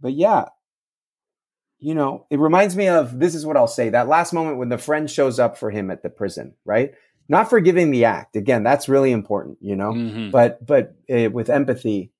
but 0.00 0.12
yeah, 0.12 0.46
you 1.78 1.94
know, 1.94 2.26
it 2.30 2.38
reminds 2.38 2.76
me 2.76 2.88
of 2.88 3.18
this 3.18 3.34
is 3.34 3.46
what 3.46 3.56
I'll 3.56 3.66
say 3.66 3.88
that 3.90 4.08
last 4.08 4.32
moment 4.32 4.58
when 4.58 4.68
the 4.68 4.78
friend 4.78 5.10
shows 5.10 5.38
up 5.38 5.56
for 5.56 5.70
him 5.70 5.90
at 5.90 6.02
the 6.02 6.10
prison, 6.10 6.54
right? 6.64 6.92
Not 7.28 7.48
forgiving 7.48 7.90
the 7.90 8.04
act. 8.04 8.36
Again, 8.36 8.62
that's 8.62 8.88
really 8.88 9.12
important, 9.12 9.58
you 9.60 9.76
know, 9.76 9.92
mm-hmm. 9.92 10.30
but, 10.30 10.64
but 10.64 10.94
uh, 11.10 11.30
with 11.30 11.48
empathy, 11.48 12.12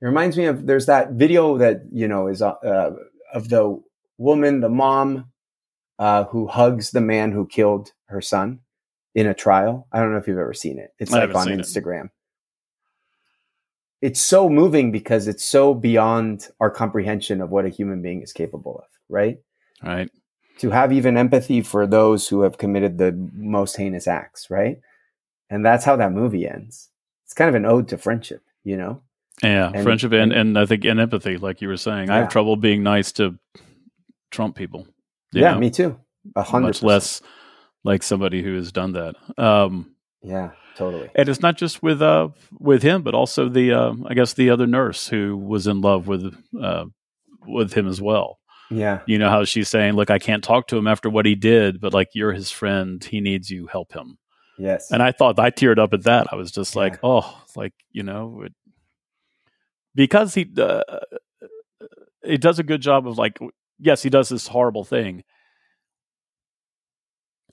it 0.00 0.06
reminds 0.06 0.36
me 0.36 0.46
of 0.46 0.66
there's 0.66 0.86
that 0.86 1.12
video 1.12 1.58
that, 1.58 1.82
you 1.92 2.08
know, 2.08 2.28
is 2.28 2.40
uh, 2.40 2.50
uh, 2.50 2.92
of 3.32 3.48
the 3.48 3.82
woman, 4.16 4.60
the 4.60 4.68
mom 4.68 5.30
uh, 5.98 6.24
who 6.24 6.46
hugs 6.46 6.90
the 6.90 7.00
man 7.00 7.32
who 7.32 7.46
killed 7.46 7.90
her 8.06 8.20
son 8.20 8.60
in 9.14 9.26
a 9.26 9.34
trial. 9.34 9.86
I 9.92 10.00
don't 10.00 10.12
know 10.12 10.18
if 10.18 10.26
you've 10.28 10.38
ever 10.38 10.54
seen 10.54 10.78
it. 10.78 10.90
It's 10.98 11.10
like 11.10 11.34
on 11.34 11.48
Instagram. 11.48 12.06
It 12.06 12.10
it's 14.04 14.20
so 14.20 14.50
moving 14.50 14.92
because 14.92 15.26
it's 15.26 15.42
so 15.42 15.72
beyond 15.72 16.48
our 16.60 16.70
comprehension 16.70 17.40
of 17.40 17.48
what 17.48 17.64
a 17.64 17.70
human 17.70 18.02
being 18.02 18.20
is 18.20 18.34
capable 18.34 18.76
of, 18.76 18.90
right? 19.08 19.38
Right. 19.82 20.10
To 20.58 20.68
have 20.68 20.92
even 20.92 21.16
empathy 21.16 21.62
for 21.62 21.86
those 21.86 22.28
who 22.28 22.42
have 22.42 22.58
committed 22.58 22.98
the 22.98 23.12
most 23.32 23.78
heinous 23.78 24.06
acts, 24.06 24.50
right? 24.50 24.78
And 25.48 25.64
that's 25.64 25.86
how 25.86 25.96
that 25.96 26.12
movie 26.12 26.46
ends. 26.46 26.90
It's 27.24 27.32
kind 27.32 27.48
of 27.48 27.54
an 27.54 27.64
ode 27.64 27.88
to 27.88 27.96
friendship, 27.96 28.42
you 28.62 28.76
know? 28.76 29.00
Yeah, 29.42 29.70
and, 29.72 29.82
friendship 29.82 30.12
and, 30.12 30.32
and, 30.32 30.32
and 30.34 30.58
I 30.58 30.66
think 30.66 30.84
and 30.84 31.00
empathy, 31.00 31.38
like 31.38 31.62
you 31.62 31.68
were 31.68 31.78
saying. 31.78 32.08
Yeah. 32.08 32.16
I 32.16 32.18
have 32.18 32.28
trouble 32.28 32.56
being 32.56 32.82
nice 32.82 33.10
to 33.12 33.38
Trump 34.30 34.54
people. 34.54 34.86
Yeah, 35.32 35.54
know? 35.54 35.60
me 35.60 35.70
too. 35.70 35.98
A 36.36 36.42
hundred 36.42 36.66
much 36.66 36.82
less 36.82 37.22
like 37.84 38.02
somebody 38.02 38.42
who 38.42 38.54
has 38.56 38.70
done 38.70 38.92
that. 38.92 39.14
Um, 39.38 39.93
yeah, 40.24 40.50
totally. 40.76 41.10
And 41.14 41.28
it's 41.28 41.40
not 41.40 41.56
just 41.56 41.82
with 41.82 42.02
uh 42.02 42.28
with 42.58 42.82
him, 42.82 43.02
but 43.02 43.14
also 43.14 43.48
the 43.48 43.72
uh, 43.72 43.94
I 44.06 44.14
guess 44.14 44.32
the 44.32 44.50
other 44.50 44.66
nurse 44.66 45.06
who 45.08 45.36
was 45.36 45.66
in 45.66 45.80
love 45.80 46.08
with 46.08 46.34
uh, 46.60 46.86
with 47.46 47.74
him 47.74 47.86
as 47.86 48.00
well. 48.00 48.38
Yeah, 48.70 49.00
you 49.06 49.18
know 49.18 49.28
how 49.28 49.44
she's 49.44 49.68
saying, 49.68 49.94
"Look, 49.94 50.10
I 50.10 50.18
can't 50.18 50.42
talk 50.42 50.68
to 50.68 50.76
him 50.76 50.88
after 50.88 51.10
what 51.10 51.26
he 51.26 51.34
did, 51.34 51.80
but 51.80 51.92
like 51.92 52.08
you're 52.14 52.32
his 52.32 52.50
friend, 52.50 53.04
he 53.04 53.20
needs 53.20 53.50
you. 53.50 53.66
Help 53.66 53.92
him." 53.92 54.18
Yes. 54.58 54.90
And 54.90 55.02
I 55.02 55.12
thought 55.12 55.38
I 55.38 55.50
teared 55.50 55.78
up 55.78 55.92
at 55.92 56.04
that. 56.04 56.28
I 56.32 56.36
was 56.36 56.50
just 56.50 56.74
yeah. 56.74 56.80
like, 56.82 56.98
"Oh, 57.02 57.42
like 57.54 57.74
you 57.92 58.02
know." 58.02 58.42
It, 58.44 58.54
because 59.94 60.34
he 60.34 60.50
uh, 60.58 60.82
he 62.24 62.36
does 62.36 62.58
a 62.58 62.64
good 62.64 62.80
job 62.80 63.06
of 63.06 63.18
like 63.18 63.38
yes 63.78 64.02
he 64.02 64.10
does 64.10 64.28
this 64.28 64.48
horrible 64.48 64.84
thing 64.84 65.22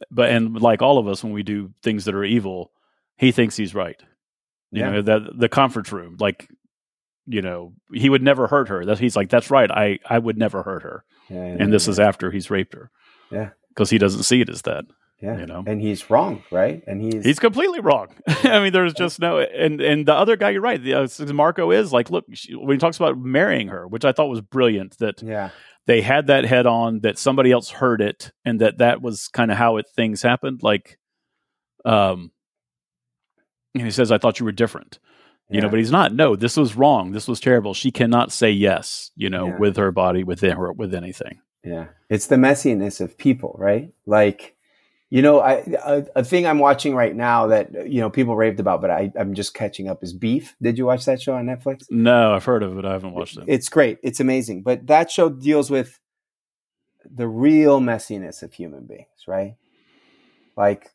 but 0.10 0.30
and 0.30 0.60
like 0.60 0.82
all 0.82 0.97
of 0.97 1.08
us 1.08 1.24
when 1.24 1.34
we 1.34 1.43
do 1.43 1.72
things 1.84 2.06
that 2.06 2.16
are 2.16 2.24
evil 2.24 2.72
he 3.18 3.32
thinks 3.32 3.56
he's 3.56 3.76
right. 3.76 4.02
You 4.72 4.82
yeah. 4.82 4.89
know 4.89 5.02
that 5.04 5.38
the 5.38 5.49
conference 5.49 5.91
room 5.91 6.18
like 6.20 6.49
you 7.28 7.41
know 7.41 7.74
he 7.93 8.10
would 8.10 8.24
never 8.24 8.47
hurt 8.47 8.70
her. 8.70 8.86
That 8.86 8.99
he's 8.99 9.16
like 9.16 9.30
that's 9.30 9.52
right. 9.52 9.70
I 9.70 9.99
i 10.10 10.18
would 10.18 10.38
never 10.38 10.64
hurt 10.64 10.84
her. 10.84 11.04
Yeah, 11.30 11.43
and 11.43 11.72
this 11.72 11.88
is 11.88 11.99
after 11.99 12.32
he's 12.32 12.49
raped 12.49 12.74
her. 12.74 12.89
Yeah. 13.32 13.52
Because 13.70 13.89
he 13.89 13.97
doesn't 13.97 14.24
see 14.24 14.41
it 14.41 14.49
as 14.49 14.64
that 14.64 14.86
yeah. 15.22 15.38
you 15.38 15.45
know? 15.45 15.64
And 15.66 15.80
he's 15.82 16.10
wrong 16.10 16.43
right? 16.52 16.84
And 16.88 17.02
he's 17.02 17.24
he's 17.24 17.39
completely 17.39 17.80
wrong. 17.80 18.08
I 18.28 18.60
mean 18.60 18.74
there's 18.74 18.93
just 18.93 19.20
no 19.20 19.39
and 19.39 19.80
and 19.80 20.06
the 20.08 20.14
other 20.14 20.36
guy 20.36 20.49
you're 20.49 20.62
right. 20.62 20.82
The, 20.82 20.95
uh, 20.95 21.34
marco 21.34 21.72
is 21.72 21.93
like 21.93 22.10
look 22.10 22.26
she, 22.34 22.56
when 22.56 22.72
he 22.76 22.80
talks 22.80 22.97
about 22.97 23.18
marrying 23.18 23.68
her 23.68 23.88
which 23.88 24.04
i 24.04 24.12
thought 24.12 24.28
was 24.28 24.41
brilliant 24.41 24.97
that 24.97 25.22
yeah 25.22 25.52
they 25.88 26.02
had 26.02 26.28
that 26.28 26.46
head 26.46 26.66
on 26.66 27.00
that 27.02 27.18
somebody 27.18 27.52
else 27.52 27.70
heard 27.70 28.02
it 28.02 28.32
and 28.46 28.62
that 28.62 28.78
that 28.78 29.02
was 29.02 29.28
kind 29.28 29.52
of 29.52 29.58
how 29.58 29.78
it 29.78 29.88
things 29.96 30.22
happened. 30.22 30.62
Like 30.64 31.00
um 31.86 32.32
and 33.74 33.86
he 33.86 33.92
says 33.92 34.12
i 34.12 34.18
thought 34.18 34.40
you 34.40 34.46
were 34.46 34.52
different. 34.52 35.00
Yeah. 35.50 35.56
you 35.56 35.62
know 35.62 35.70
but 35.70 35.80
he's 35.80 35.92
not. 35.92 36.14
No 36.14 36.36
this 36.36 36.58
was 36.58 36.76
wrong. 36.76 37.12
This 37.12 37.28
was 37.28 37.40
terrible. 37.40 37.74
She 37.74 37.92
cannot 37.92 38.32
say 38.32 38.52
yes 38.52 39.12
you 39.16 39.30
know 39.30 39.48
yeah. 39.48 39.58
with 39.58 39.78
her 39.78 39.92
body 39.92 40.24
within 40.24 40.58
her 40.58 40.72
with 40.72 40.94
anything. 40.94 41.40
Yeah. 41.64 41.88
It's 42.10 42.28
the 42.28 42.36
messiness 42.36 43.02
of 43.02 43.18
people 43.18 43.56
right? 43.60 43.92
Like 44.06 44.56
you 45.12 45.22
know, 45.22 45.41
I, 45.41 45.55
a, 45.86 46.05
a, 46.16 46.24
thing 46.24 46.47
I'm 46.47 46.57
watching 46.57 46.95
right 46.95 47.14
now 47.14 47.47
that 47.47 47.91
you 47.91 47.99
know 47.99 48.09
people 48.09 48.38
raved 48.38 48.62
about, 48.62 48.80
but 48.80 48.89
I, 48.89 49.12
I'm 49.20 49.34
just 49.34 49.53
catching 49.53 49.89
up 49.89 50.01
is 50.03 50.14
Beef. 50.14 50.55
Did 50.62 50.78
you 50.78 50.86
watch 50.86 51.03
that 51.03 51.22
show 51.22 51.36
on 51.36 51.45
Netflix? 51.45 51.84
No, 51.91 52.34
I've 52.34 52.45
heard 52.45 52.64
of 52.64 52.78
it. 52.78 52.86
I 52.86 52.93
haven't 52.93 53.14
watched 53.14 53.38
it. 53.38 53.43
It's 53.45 53.68
great. 53.68 53.99
It's 54.03 54.22
amazing. 54.22 54.64
But 54.64 54.88
that 54.88 55.12
show 55.12 55.28
deals 55.28 55.70
with 55.70 55.99
the 57.05 57.28
real 57.28 57.82
messiness 57.82 58.41
of 58.41 58.53
human 58.53 58.86
beings, 58.86 59.28
right? 59.28 59.55
Like 60.55 60.89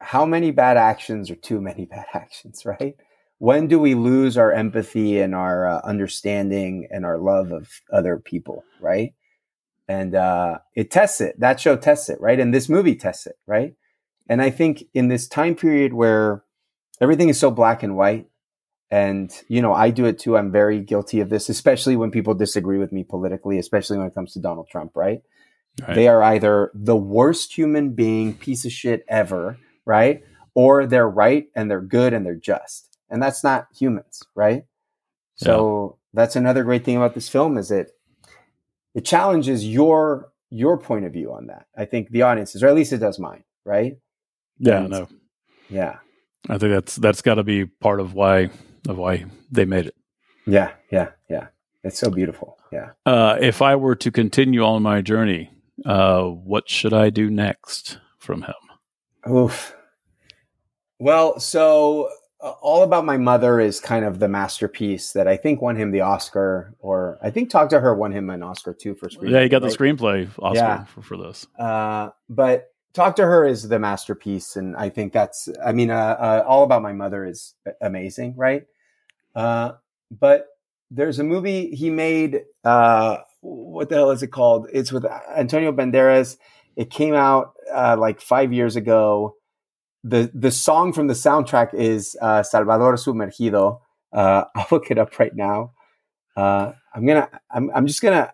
how 0.00 0.24
many 0.24 0.50
bad 0.50 0.78
actions 0.78 1.30
are 1.30 1.36
too 1.36 1.60
many 1.60 1.84
bad 1.90 2.06
actions, 2.14 2.64
right? 2.64 2.96
When 3.38 3.66
do 3.66 3.78
we 3.78 3.94
lose 3.94 4.38
our 4.38 4.52
empathy 4.52 5.20
and 5.20 5.34
our 5.34 5.66
uh, 5.66 5.80
understanding 5.84 6.88
and 6.90 7.04
our 7.04 7.18
love 7.18 7.52
of 7.52 7.68
other 7.92 8.16
people, 8.16 8.64
right? 8.80 9.12
And 9.92 10.14
uh, 10.14 10.58
it 10.74 10.90
tests 10.90 11.20
it. 11.20 11.38
That 11.38 11.60
show 11.60 11.76
tests 11.76 12.08
it, 12.08 12.18
right? 12.18 12.40
And 12.40 12.54
this 12.54 12.68
movie 12.68 12.94
tests 12.94 13.26
it, 13.26 13.36
right? 13.46 13.74
And 14.26 14.40
I 14.40 14.48
think 14.48 14.84
in 14.94 15.08
this 15.08 15.28
time 15.28 15.54
period 15.54 15.92
where 15.92 16.44
everything 16.98 17.28
is 17.28 17.38
so 17.38 17.50
black 17.50 17.82
and 17.82 17.94
white, 17.94 18.26
and 18.90 19.30
you 19.48 19.60
know, 19.60 19.74
I 19.74 19.90
do 19.90 20.06
it 20.06 20.18
too. 20.18 20.36
I'm 20.38 20.50
very 20.50 20.80
guilty 20.80 21.20
of 21.20 21.28
this, 21.28 21.50
especially 21.50 21.96
when 21.96 22.10
people 22.10 22.32
disagree 22.32 22.78
with 22.78 22.90
me 22.90 23.04
politically, 23.04 23.58
especially 23.58 23.98
when 23.98 24.06
it 24.06 24.14
comes 24.14 24.32
to 24.32 24.40
Donald 24.40 24.68
Trump, 24.70 24.92
right? 24.94 25.20
right. 25.82 25.94
They 25.94 26.08
are 26.08 26.22
either 26.22 26.70
the 26.74 26.96
worst 26.96 27.56
human 27.56 27.90
being 27.90 28.34
piece 28.34 28.64
of 28.64 28.72
shit 28.72 29.04
ever, 29.08 29.58
right? 29.84 30.24
Or 30.54 30.86
they're 30.86 31.08
right 31.08 31.48
and 31.54 31.70
they're 31.70 31.82
good 31.82 32.14
and 32.14 32.24
they're 32.24 32.34
just. 32.34 32.96
And 33.10 33.22
that's 33.22 33.44
not 33.44 33.68
humans, 33.78 34.22
right? 34.34 34.64
So 35.34 35.98
yeah. 36.14 36.22
that's 36.22 36.36
another 36.36 36.64
great 36.64 36.84
thing 36.84 36.96
about 36.96 37.14
this 37.14 37.28
film 37.28 37.58
is 37.58 37.70
it 37.70 37.90
it 38.94 39.04
challenges 39.04 39.66
your 39.66 40.32
your 40.50 40.76
point 40.76 41.04
of 41.04 41.12
view 41.12 41.32
on 41.32 41.46
that. 41.46 41.66
I 41.76 41.84
think 41.86 42.10
the 42.10 42.22
audience 42.22 42.54
is, 42.54 42.62
or 42.62 42.68
at 42.68 42.74
least 42.74 42.92
it 42.92 42.98
does 42.98 43.18
mine, 43.18 43.44
right? 43.64 43.96
Yeah, 44.58 44.80
and, 44.80 44.90
no. 44.90 45.08
Yeah. 45.70 45.96
I 46.48 46.58
think 46.58 46.72
that's 46.72 46.96
that's 46.96 47.22
got 47.22 47.34
to 47.34 47.44
be 47.44 47.66
part 47.66 48.00
of 48.00 48.14
why 48.14 48.50
of 48.88 48.98
why 48.98 49.24
they 49.50 49.64
made 49.64 49.86
it. 49.86 49.94
Yeah, 50.46 50.72
yeah, 50.90 51.10
yeah. 51.30 51.48
It's 51.84 51.98
so 51.98 52.10
beautiful. 52.10 52.58
Yeah. 52.72 52.90
Uh, 53.06 53.36
if 53.40 53.62
I 53.62 53.76
were 53.76 53.96
to 53.96 54.10
continue 54.10 54.62
on 54.64 54.82
my 54.82 55.00
journey, 55.00 55.50
uh, 55.84 56.24
what 56.24 56.68
should 56.68 56.92
I 56.92 57.10
do 57.10 57.30
next 57.30 57.98
from 58.18 58.42
him? 58.42 58.54
Oof. 59.32 59.74
Well, 60.98 61.40
so 61.40 62.08
all 62.42 62.82
about 62.82 63.04
my 63.04 63.16
mother 63.16 63.60
is 63.60 63.78
kind 63.80 64.04
of 64.04 64.18
the 64.18 64.28
masterpiece 64.28 65.12
that 65.12 65.28
I 65.28 65.36
think 65.36 65.62
won 65.62 65.76
him 65.76 65.92
the 65.92 66.00
Oscar, 66.00 66.74
or 66.80 67.18
I 67.22 67.30
think 67.30 67.50
Talk 67.50 67.70
to 67.70 67.80
Her 67.80 67.94
won 67.94 68.12
him 68.12 68.30
an 68.30 68.42
Oscar 68.42 68.74
too 68.74 68.94
for 68.94 69.08
screenplay. 69.08 69.30
Yeah, 69.30 69.42
he 69.42 69.48
got 69.48 69.62
the 69.62 69.68
screenplay 69.68 70.28
Oscar 70.40 70.56
yeah. 70.56 70.84
for, 70.84 71.02
for 71.02 71.16
this. 71.16 71.46
Uh, 71.58 72.10
but 72.28 72.72
Talk 72.94 73.16
to 73.16 73.24
Her 73.24 73.46
is 73.46 73.68
the 73.68 73.78
masterpiece, 73.78 74.56
and 74.56 74.76
I 74.76 74.88
think 74.88 75.12
that's. 75.12 75.48
I 75.64 75.72
mean, 75.72 75.90
uh, 75.90 75.94
uh, 75.96 76.44
All 76.46 76.64
About 76.64 76.82
My 76.82 76.92
Mother 76.92 77.24
is 77.24 77.54
amazing, 77.80 78.34
right? 78.36 78.64
Uh, 79.34 79.72
but 80.10 80.48
there's 80.90 81.18
a 81.18 81.24
movie 81.24 81.74
he 81.74 81.90
made. 81.90 82.42
Uh, 82.64 83.18
what 83.40 83.88
the 83.88 83.94
hell 83.96 84.10
is 84.10 84.22
it 84.22 84.28
called? 84.28 84.68
It's 84.72 84.92
with 84.92 85.06
Antonio 85.36 85.72
Banderas. 85.72 86.36
It 86.76 86.90
came 86.90 87.14
out 87.14 87.54
uh, 87.72 87.96
like 87.98 88.20
five 88.20 88.52
years 88.52 88.76
ago. 88.76 89.36
The 90.04 90.30
The 90.34 90.50
song 90.50 90.92
from 90.92 91.06
the 91.06 91.14
soundtrack 91.14 91.74
is 91.74 92.16
uh, 92.20 92.42
Salvador 92.42 92.94
Sumergido. 92.94 93.80
Uh, 94.12 94.44
I'll 94.54 94.66
look 94.70 94.90
it 94.90 94.98
up 94.98 95.18
right 95.18 95.34
now. 95.34 95.72
Uh, 96.36 96.72
I'm 96.94 97.06
gonna. 97.06 97.28
I'm. 97.50 97.70
I'm 97.74 97.86
just 97.86 98.02
gonna 98.02 98.32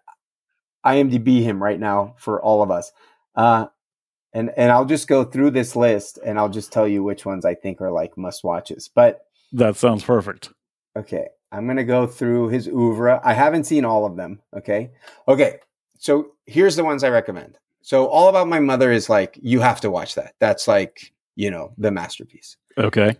IMDb 0.84 1.42
him 1.42 1.62
right 1.62 1.78
now 1.78 2.14
for 2.18 2.40
all 2.42 2.62
of 2.62 2.70
us. 2.70 2.92
Uh, 3.34 3.66
and 4.32 4.50
and 4.56 4.70
I'll 4.70 4.84
just 4.84 5.08
go 5.08 5.24
through 5.24 5.50
this 5.50 5.76
list 5.76 6.18
and 6.24 6.38
I'll 6.38 6.48
just 6.48 6.72
tell 6.72 6.86
you 6.86 7.02
which 7.02 7.24
ones 7.24 7.44
I 7.44 7.54
think 7.54 7.80
are 7.80 7.90
like 7.90 8.16
must 8.16 8.44
watches. 8.44 8.88
But 8.92 9.20
that 9.52 9.76
sounds 9.76 10.04
perfect. 10.04 10.50
Okay, 10.96 11.28
I'm 11.52 11.66
gonna 11.66 11.84
go 11.84 12.06
through 12.06 12.48
his 12.48 12.68
oeuvre. 12.68 13.20
I 13.24 13.32
haven't 13.32 13.64
seen 13.64 13.84
all 13.84 14.04
of 14.04 14.16
them. 14.16 14.40
Okay, 14.56 14.90
okay. 15.26 15.60
So 15.98 16.32
here's 16.46 16.76
the 16.76 16.84
ones 16.84 17.02
I 17.02 17.08
recommend. 17.08 17.58
So 17.82 18.06
all 18.06 18.28
about 18.28 18.48
my 18.48 18.60
mother 18.60 18.92
is 18.92 19.08
like 19.08 19.38
you 19.42 19.60
have 19.60 19.80
to 19.80 19.90
watch 19.90 20.14
that. 20.14 20.34
That's 20.38 20.68
like 20.68 21.12
you 21.38 21.50
know 21.52 21.72
the 21.78 21.92
masterpiece. 21.92 22.56
Okay. 22.76 23.16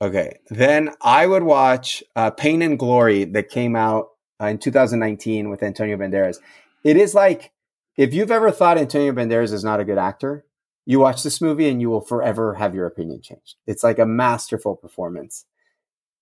Okay. 0.00 0.38
Then 0.48 0.90
I 1.02 1.26
would 1.26 1.42
watch 1.42 2.04
uh, 2.14 2.30
Pain 2.30 2.62
and 2.62 2.78
Glory 2.78 3.24
that 3.24 3.50
came 3.50 3.74
out 3.74 4.10
uh, 4.40 4.46
in 4.46 4.58
2019 4.58 5.50
with 5.50 5.64
Antonio 5.64 5.96
Banderas. 5.96 6.38
It 6.84 6.96
is 6.96 7.14
like 7.14 7.50
if 7.96 8.14
you've 8.14 8.30
ever 8.30 8.52
thought 8.52 8.78
Antonio 8.78 9.12
Banderas 9.12 9.52
is 9.52 9.64
not 9.64 9.80
a 9.80 9.84
good 9.84 9.98
actor, 9.98 10.44
you 10.86 11.00
watch 11.00 11.24
this 11.24 11.40
movie 11.40 11.68
and 11.68 11.80
you 11.80 11.90
will 11.90 12.00
forever 12.00 12.54
have 12.54 12.76
your 12.76 12.86
opinion 12.86 13.20
changed. 13.22 13.56
It's 13.66 13.82
like 13.82 13.98
a 13.98 14.06
masterful 14.06 14.76
performance. 14.76 15.44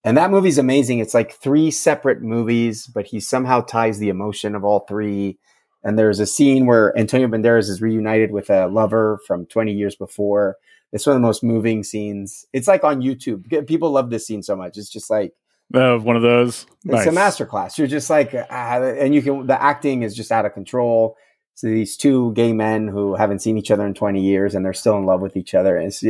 And 0.04 0.16
that 0.16 0.30
movie's 0.30 0.58
amazing. 0.58 1.00
It's 1.00 1.14
like 1.14 1.32
three 1.34 1.70
separate 1.70 2.22
movies, 2.22 2.86
but 2.86 3.06
he 3.06 3.20
somehow 3.20 3.60
ties 3.60 3.98
the 3.98 4.08
emotion 4.08 4.54
of 4.54 4.64
all 4.64 4.86
three. 4.88 5.38
And 5.84 5.98
there's 5.98 6.18
a 6.18 6.26
scene 6.26 6.64
where 6.64 6.96
Antonio 6.98 7.28
Banderas 7.28 7.68
is 7.68 7.82
reunited 7.82 8.30
with 8.30 8.48
a 8.48 8.68
lover 8.68 9.18
from 9.26 9.44
20 9.46 9.72
years 9.72 9.96
before. 9.96 10.56
It's 10.92 11.06
one 11.06 11.16
of 11.16 11.22
the 11.22 11.26
most 11.26 11.42
moving 11.42 11.82
scenes. 11.82 12.46
It's 12.52 12.68
like 12.68 12.84
on 12.84 13.02
YouTube. 13.02 13.66
People 13.66 13.90
love 13.90 14.10
this 14.10 14.26
scene 14.26 14.42
so 14.42 14.56
much. 14.56 14.78
It's 14.78 14.88
just 14.88 15.10
like 15.10 15.32
uh, 15.74 15.96
one 15.98 16.16
of 16.16 16.22
those. 16.22 16.66
It's 16.84 17.06
nice. 17.06 17.06
a 17.06 17.10
masterclass. 17.10 17.76
You're 17.76 17.86
just 17.86 18.08
like, 18.08 18.34
ah, 18.34 18.82
and 18.82 19.14
you 19.14 19.22
can. 19.22 19.46
The 19.46 19.60
acting 19.60 20.02
is 20.02 20.14
just 20.14 20.30
out 20.30 20.46
of 20.46 20.54
control. 20.54 21.16
So 21.56 21.68
these 21.68 21.96
two 21.96 22.32
gay 22.34 22.52
men 22.52 22.86
who 22.86 23.14
haven't 23.14 23.40
seen 23.40 23.56
each 23.56 23.70
other 23.70 23.86
in 23.86 23.94
20 23.94 24.20
years 24.22 24.54
and 24.54 24.64
they're 24.64 24.74
still 24.74 24.98
in 24.98 25.06
love 25.06 25.22
with 25.22 25.38
each 25.38 25.54
other. 25.54 25.78
And 25.78 25.86
it's, 25.86 26.04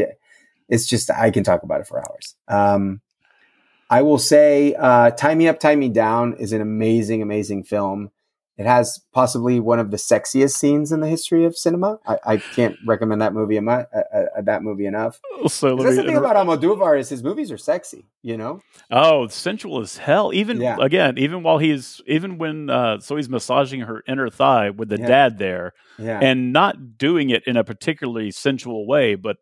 it's 0.69 0.87
just, 0.87 1.09
I 1.09 1.31
can 1.31 1.45
talk 1.45 1.63
about 1.63 1.81
it 1.81 1.87
for 1.87 2.01
hours. 2.01 2.35
Um, 2.49 3.01
I 3.89 4.03
will 4.03 4.19
say, 4.19 4.75
uh, 4.75 5.13
Tie 5.13 5.37
Me 5.37 5.47
Up, 5.47 5.61
Tie 5.61 5.77
Me 5.77 5.89
Down 5.89 6.35
is 6.35 6.53
an 6.53 6.61
amazing, 6.61 7.23
amazing 7.23 7.63
film. 7.63 8.11
It 8.59 8.65
has 8.65 9.01
possibly 9.13 9.61
one 9.61 9.79
of 9.79 9.91
the 9.91 9.99
sexiest 9.99 10.53
scenes 10.53 10.91
in 10.91 11.01
the 11.01 11.09
history 11.09 11.45
of 11.45 11.59
cinema. 11.59 11.99
I, 12.07 12.19
I 12.25 12.37
can't 12.39 12.77
recommend 12.87 13.21
that 13.21 13.35
movie 13.35 13.59
enough. 13.59 13.87
Uh, 13.95 14.19
uh, 14.39 14.43
that 14.43 14.63
movie 14.63 14.87
enough. 14.87 15.21
So 15.49 15.77
that's 15.77 15.97
the 15.97 16.03
thing 16.03 16.17
about 16.17 16.35
Almodóvar 16.35 16.99
is 16.99 17.09
his 17.09 17.23
movies 17.23 17.53
are 17.53 17.59
sexy. 17.59 18.07
You 18.23 18.37
know. 18.37 18.63
Oh, 18.91 19.29
sensual 19.29 19.81
as 19.81 19.99
hell. 19.99 20.33
Even 20.35 20.61
yeah. 20.61 20.77
again, 20.81 21.19
even 21.19 21.43
while 21.43 21.59
he's 21.59 22.01
even 22.07 22.39
when 22.39 22.69
uh, 22.69 22.99
so 23.01 23.17
he's 23.17 23.29
massaging 23.29 23.81
her 23.83 24.03
inner 24.09 24.29
thigh 24.29 24.71
with 24.71 24.89
the 24.89 24.99
yeah. 24.99 25.07
dad 25.07 25.39
there, 25.39 25.73
yeah. 25.99 26.19
and 26.21 26.53
not 26.53 26.99
doing 26.99 27.31
it 27.31 27.43
in 27.47 27.57
a 27.57 27.63
particularly 27.63 28.31
sensual 28.31 28.87
way, 28.87 29.15
but 29.15 29.37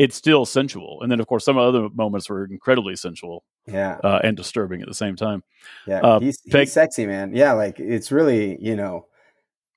it's 0.00 0.16
still 0.16 0.46
sensual. 0.46 1.00
And 1.02 1.12
then, 1.12 1.20
of 1.20 1.26
course, 1.26 1.44
some 1.44 1.58
other 1.58 1.88
moments 1.90 2.30
were 2.30 2.46
incredibly 2.46 2.96
sensual, 2.96 3.44
yeah, 3.66 3.98
uh, 4.02 4.20
and 4.22 4.36
disturbing 4.36 4.82
at 4.82 4.88
the 4.88 4.94
same 4.94 5.16
time. 5.16 5.42
Yeah, 5.86 6.00
uh, 6.00 6.20
he's, 6.20 6.40
Peg- 6.50 6.68
sexy, 6.68 7.06
man. 7.06 7.34
Yeah, 7.34 7.52
like 7.52 7.78
it's 7.78 8.10
really, 8.10 8.60
you 8.60 8.76
know, 8.76 9.06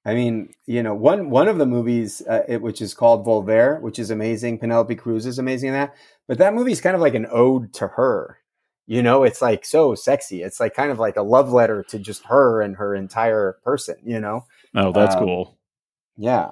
I 0.06 0.14
mean, 0.14 0.54
you 0.66 0.84
know, 0.84 0.94
one 0.94 1.30
one 1.30 1.48
of 1.48 1.58
the 1.58 1.66
movies, 1.66 2.22
uh, 2.30 2.44
it, 2.48 2.62
which 2.62 2.82
is 2.82 2.94
called 2.94 3.26
Volver, 3.26 3.82
which 3.82 4.00
is 4.00 4.12
amazing. 4.12 4.60
Penelope 4.60 4.96
Cruz 4.96 5.26
is 5.26 5.40
amazing 5.40 5.70
in 5.70 5.76
that, 5.76 5.94
but 6.28 6.38
that 6.38 6.54
movie 6.54 6.72
is 6.72 6.82
kind 6.82 6.96
of 6.96 7.02
like 7.02 7.16
an 7.16 7.28
ode 7.32 7.74
to 7.74 7.88
her. 7.88 8.40
You 8.86 9.02
know, 9.02 9.24
it's 9.24 9.42
like 9.42 9.66
so 9.66 9.96
sexy. 9.96 10.44
It's 10.44 10.60
like 10.60 10.74
kind 10.74 10.92
of 10.92 11.00
like 11.00 11.16
a 11.16 11.22
love 11.22 11.54
letter 11.54 11.84
to 11.90 12.00
just 12.00 12.26
her 12.26 12.62
and 12.62 12.76
her 12.76 12.94
entire 12.94 13.58
person. 13.64 13.96
You 14.04 14.20
know. 14.20 14.46
Oh, 14.76 14.92
that's 14.92 15.16
um, 15.16 15.24
cool. 15.24 15.58
Yeah. 16.18 16.52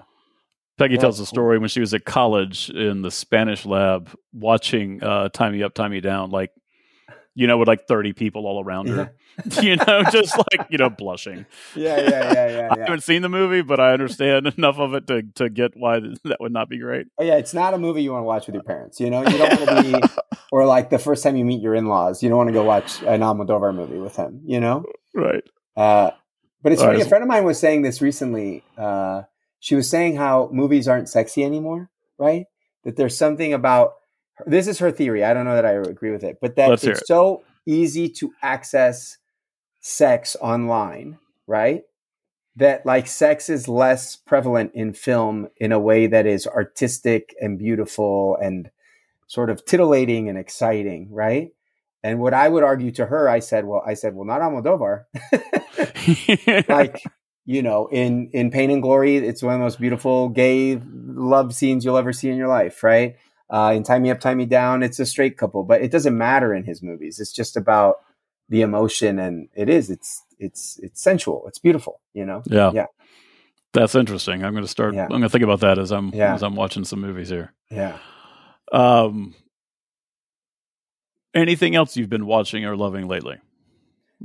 Peggy 0.78 0.98
tells 0.98 1.20
a 1.20 1.28
story 1.28 1.60
when 1.60 1.70
she 1.70 1.80
was 1.80 1.94
at 1.94 2.06
college 2.06 2.72
in 2.72 3.04
the 3.04 3.12
Spanish 3.12 3.68
lab 3.68 4.10
watching 4.34 5.04
uh, 5.04 5.30
Tie 5.30 5.52
Me 5.52 5.62
Up, 5.62 5.76
Tie 5.76 5.88
Me 5.88 6.02
Down, 6.02 6.32
like, 6.32 6.52
you 7.34 7.48
know, 7.48 7.58
with 7.58 7.68
like 7.68 7.88
30 7.88 8.14
people 8.14 8.46
all 8.46 8.64
around 8.64 8.90
her, 8.90 9.14
yeah. 9.46 9.62
you 9.62 9.76
know, 9.78 10.04
just 10.12 10.38
like, 10.38 10.68
you 10.70 10.78
know, 10.78 10.90
blushing. 10.90 11.46
Yeah, 11.76 12.00
yeah, 12.02 12.34
yeah, 12.34 12.48
yeah, 12.50 12.70
I 12.78 12.80
haven't 12.80 13.04
seen 13.04 13.22
the 13.22 13.30
movie, 13.30 13.62
but 13.62 13.80
I 13.80 13.94
understand 13.94 14.48
enough 14.58 14.80
of 14.80 14.94
it 14.94 15.08
to, 15.08 15.24
to 15.36 15.50
get 15.50 15.72
why 15.76 16.00
that 16.00 16.38
would 16.40 16.52
not 16.52 16.70
be 16.70 16.78
great. 16.78 17.08
Oh, 17.18 17.24
yeah, 17.24 17.36
it's 17.36 17.54
not 17.54 17.74
a 17.74 17.78
movie 17.78 18.04
you 18.04 18.12
want 18.12 18.24
to 18.24 18.28
watch 18.28 18.48
with 18.48 18.56
your 18.56 18.64
parents. 18.64 19.00
You 19.00 19.10
know, 19.10 19.22
you 19.22 19.38
don't 19.38 19.62
want 19.62 19.86
to 19.86 20.00
be, 20.00 20.16
or 20.52 20.66
like 20.66 20.90
the 20.90 21.00
first 21.00 21.24
time 21.24 21.38
you 21.38 21.46
meet 21.46 21.62
your 21.62 21.76
in 21.76 21.86
laws, 21.86 22.22
you 22.22 22.30
don't 22.30 22.38
want 22.38 22.50
to 22.50 22.54
go 22.54 22.64
watch 22.64 23.02
an 23.04 23.22
Almodóvar 23.22 23.74
movie 23.74 23.98
with 23.98 24.16
him, 24.18 24.42
you 24.46 24.60
know? 24.60 24.84
Right. 25.16 25.44
Uh, 25.78 26.12
but 26.62 26.74
it's 26.74 26.82
funny, 26.82 26.98
right. 26.98 27.06
a 27.06 27.10
friend 27.10 27.24
of 27.24 27.28
mine 27.28 27.46
was 27.46 27.60
saying 27.60 27.82
this 27.82 28.02
recently. 28.02 28.64
Uh, 28.78 29.24
she 29.60 29.76
was 29.76 29.90
saying 29.90 30.18
how 30.18 30.50
movies 30.52 30.88
aren't 30.88 31.08
sexy 31.08 31.44
anymore, 31.44 31.90
right? 32.18 32.46
That 32.84 32.98
there's 32.98 33.18
something 33.18 33.54
about 33.54 33.94
this 34.46 34.68
is 34.68 34.80
her 34.80 34.92
theory. 34.92 35.24
I 35.24 35.34
don't 35.34 35.46
know 35.46 35.56
that 35.56 35.66
I 35.66 35.72
agree 35.72 36.12
with 36.12 36.24
it, 36.24 36.38
but 36.42 36.56
that 36.56 36.70
Let's 36.70 36.84
it's 36.84 37.02
it. 37.02 37.08
so 37.08 37.44
easy 37.66 38.10
to 38.10 38.32
access 38.42 39.18
sex 39.80 40.36
online, 40.42 41.18
right? 41.48 41.84
That 42.56 42.86
like 42.86 43.08
sex 43.08 43.50
is 43.50 43.68
less 43.68 44.16
prevalent 44.16 44.72
in 44.74 44.94
film 44.94 45.48
in 45.58 45.72
a 45.72 45.80
way 45.80 46.08
that 46.08 46.26
is 46.26 46.48
artistic 46.48 47.36
and 47.40 47.58
beautiful 47.58 48.38
and 48.42 48.70
sort 49.28 49.50
of 49.50 49.66
titillating 49.66 50.28
and 50.28 50.38
exciting, 50.38 51.10
right? 51.12 51.52
And 52.04 52.20
what 52.20 52.34
I 52.34 52.50
would 52.50 52.64
argue 52.64 52.92
to 52.94 53.06
her, 53.06 53.30
I 53.30 53.40
said, 53.40 53.66
well, 53.66 53.84
I 53.86 53.94
said, 53.94 54.16
well, 54.16 54.26
not 54.26 54.42
Almodóvar. 54.42 55.06
like 56.68 57.04
you 57.46 57.62
know, 57.62 57.88
in 57.88 58.30
in 58.34 58.52
Pain 58.52 58.72
and 58.72 58.82
Glory, 58.82 59.18
it's 59.18 59.42
one 59.42 59.54
of 59.56 59.60
the 59.60 59.64
most 59.64 59.80
beautiful 59.80 60.30
gay 60.30 60.80
love 60.86 61.54
scenes 61.54 61.84
you'll 61.84 61.98
ever 61.98 62.14
see 62.14 62.30
in 62.30 62.38
your 62.38 62.48
life, 62.48 62.84
right? 62.84 63.16
Uh, 63.52 63.74
in 63.76 63.84
Tie 63.84 64.00
Me 64.00 64.10
Up, 64.10 64.20
Tie 64.22 64.34
Me 64.34 64.46
Down, 64.46 64.82
it's 64.82 65.00
a 65.00 65.06
straight 65.06 65.38
couple, 65.38 65.64
but 65.64 65.82
it 65.82 65.92
doesn't 65.92 66.18
matter 66.18 66.54
in 66.54 66.64
his 66.64 66.82
movies. 66.82 67.20
It's 67.20 67.34
just 67.34 67.58
about 67.58 67.98
the 68.48 68.62
emotion, 68.62 69.20
and 69.20 69.50
it 69.56 69.68
is. 69.68 69.90
It's 69.90 70.24
it's 70.40 70.80
it's 70.82 71.02
sensual. 71.02 71.44
It's 71.48 71.60
beautiful. 71.60 72.00
You 72.14 72.26
know. 72.26 72.44
Yeah. 72.46 72.72
Yeah. 72.74 72.86
That's 73.74 73.96
interesting. 73.96 74.44
I'm 74.44 74.54
going 74.54 74.64
to 74.66 74.72
start. 74.72 74.96
Yeah. 74.96 75.04
I'm 75.04 75.10
going 75.10 75.22
to 75.22 75.30
think 75.30 75.44
about 75.44 75.62
that 75.62 75.78
as 75.78 75.92
I'm 75.92 76.10
yeah. 76.14 76.34
as 76.34 76.44
I'm 76.44 76.56
watching 76.56 76.86
some 76.86 77.02
movies 77.02 77.30
here. 77.30 77.54
Yeah. 77.70 77.98
Um, 78.72 79.36
anything 81.34 81.76
else 81.76 81.98
you've 81.98 82.10
been 82.10 82.26
watching 82.26 82.66
or 82.66 82.76
loving 82.76 83.08
lately? 83.08 83.38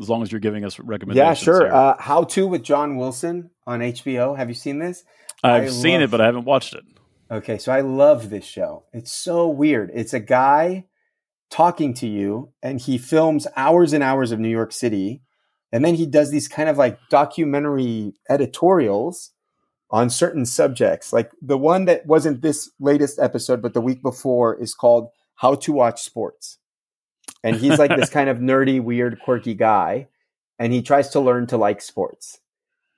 As 0.01 0.09
long 0.09 0.22
as 0.22 0.31
you're 0.31 0.41
giving 0.41 0.64
us 0.64 0.79
recommendations. 0.79 1.41
Yeah, 1.41 1.45
sure. 1.45 1.74
Uh, 1.74 1.97
How 1.99 2.24
to 2.24 2.47
with 2.47 2.62
John 2.62 2.97
Wilson 2.97 3.51
on 3.66 3.81
HBO. 3.81 4.37
Have 4.37 4.49
you 4.49 4.55
seen 4.55 4.79
this? 4.79 5.05
I've 5.43 5.64
I 5.64 5.68
seen 5.68 6.01
it, 6.01 6.11
but 6.11 6.20
I 6.20 6.27
haven't 6.27 6.45
watched 6.45 6.74
it. 6.74 6.85
Okay, 7.31 7.59
so 7.59 7.72
I 7.72 7.81
love 7.81 8.31
this 8.31 8.45
show. 8.45 8.85
It's 8.93 9.12
so 9.12 9.49
weird. 9.49 9.91
It's 9.93 10.14
a 10.14 10.20
guy 10.20 10.85
talking 11.51 11.93
to 11.95 12.07
you, 12.07 12.53
and 12.62 12.81
he 12.81 12.99
films 12.99 13.49
hours 13.57 13.93
and 13.93 14.03
hours 14.03 14.31
of 14.31 14.39
New 14.39 14.49
York 14.49 14.72
City, 14.72 15.22
and 15.72 15.85
then 15.85 15.97
he 15.97 16.07
does 16.07 16.31
these 16.31 16.47
kind 16.47 16.68
of 16.68 16.79
like 16.79 16.99
documentary 17.11 18.14
editorials 18.31 19.33
on 19.91 20.09
certain 20.09 20.47
subjects. 20.47 21.12
Like 21.12 21.33
the 21.43 21.59
one 21.59 21.87
that 21.87 22.07
wasn't 22.07 22.43
this 22.43 22.70
latest 22.79 23.18
episode, 23.18 23.61
but 23.61 23.74
the 23.74 23.81
week 23.81 24.03
before 24.03 24.61
is 24.61 24.74
called 24.74 25.09
How 25.37 25.57
to 25.57 25.72
Watch 25.72 26.03
Sports. 26.03 26.59
And 27.43 27.57
he's 27.57 27.79
like 27.79 27.95
this 27.97 28.11
kind 28.18 28.31
of 28.31 28.39
nerdy, 28.39 28.81
weird, 28.81 29.18
quirky 29.20 29.55
guy, 29.55 30.07
and 30.61 30.72
he 30.72 30.81
tries 30.81 31.09
to 31.11 31.20
learn 31.20 31.49
to 31.49 31.57
like 31.57 31.83
sports. 31.83 32.39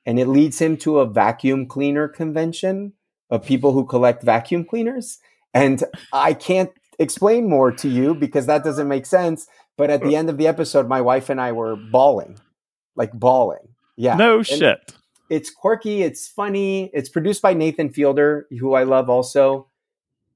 And 0.05 0.19
it 0.19 0.29
leads 0.29 0.61
him 0.61 0.77
to 0.79 0.99
a 0.99 1.07
vacuum 1.07 1.67
cleaner 1.67 2.09
convention 2.09 2.93
of 3.31 3.45
people 3.45 3.73
who 3.73 3.85
collect 3.85 4.23
vacuum 4.23 4.65
cleaners. 4.65 5.19
And 5.55 5.83
I 6.13 6.35
can't 6.35 6.71
explain 6.99 7.49
more 7.49 7.71
to 7.73 7.89
you 7.89 8.15
because 8.15 8.47
that 8.47 8.65
doesn't 8.65 8.89
make 8.89 9.07
sense. 9.07 9.47
But 9.77 9.91
at 9.91 10.03
the 10.03 10.17
end 10.17 10.29
of 10.29 10.39
the 10.39 10.47
episode, 10.49 10.89
my 10.89 11.01
wife 11.01 11.31
and 11.31 11.41
I 11.41 11.53
were 11.53 11.77
bawling, 11.77 12.39
like 12.97 13.13
bawling. 13.13 13.75
Yeah. 13.97 14.17
no 14.17 14.39
And 14.39 14.47
shit. 14.47 14.95
It's 15.31 15.51
quirky. 15.51 16.03
It's 16.03 16.27
funny. 16.27 16.91
It's 16.95 17.09
produced 17.09 17.43
by 17.43 17.53
Nathan 17.55 17.91
Fielder, 17.91 18.47
who 18.59 18.75
I 18.75 18.83
love 18.85 19.09
also. 19.11 19.69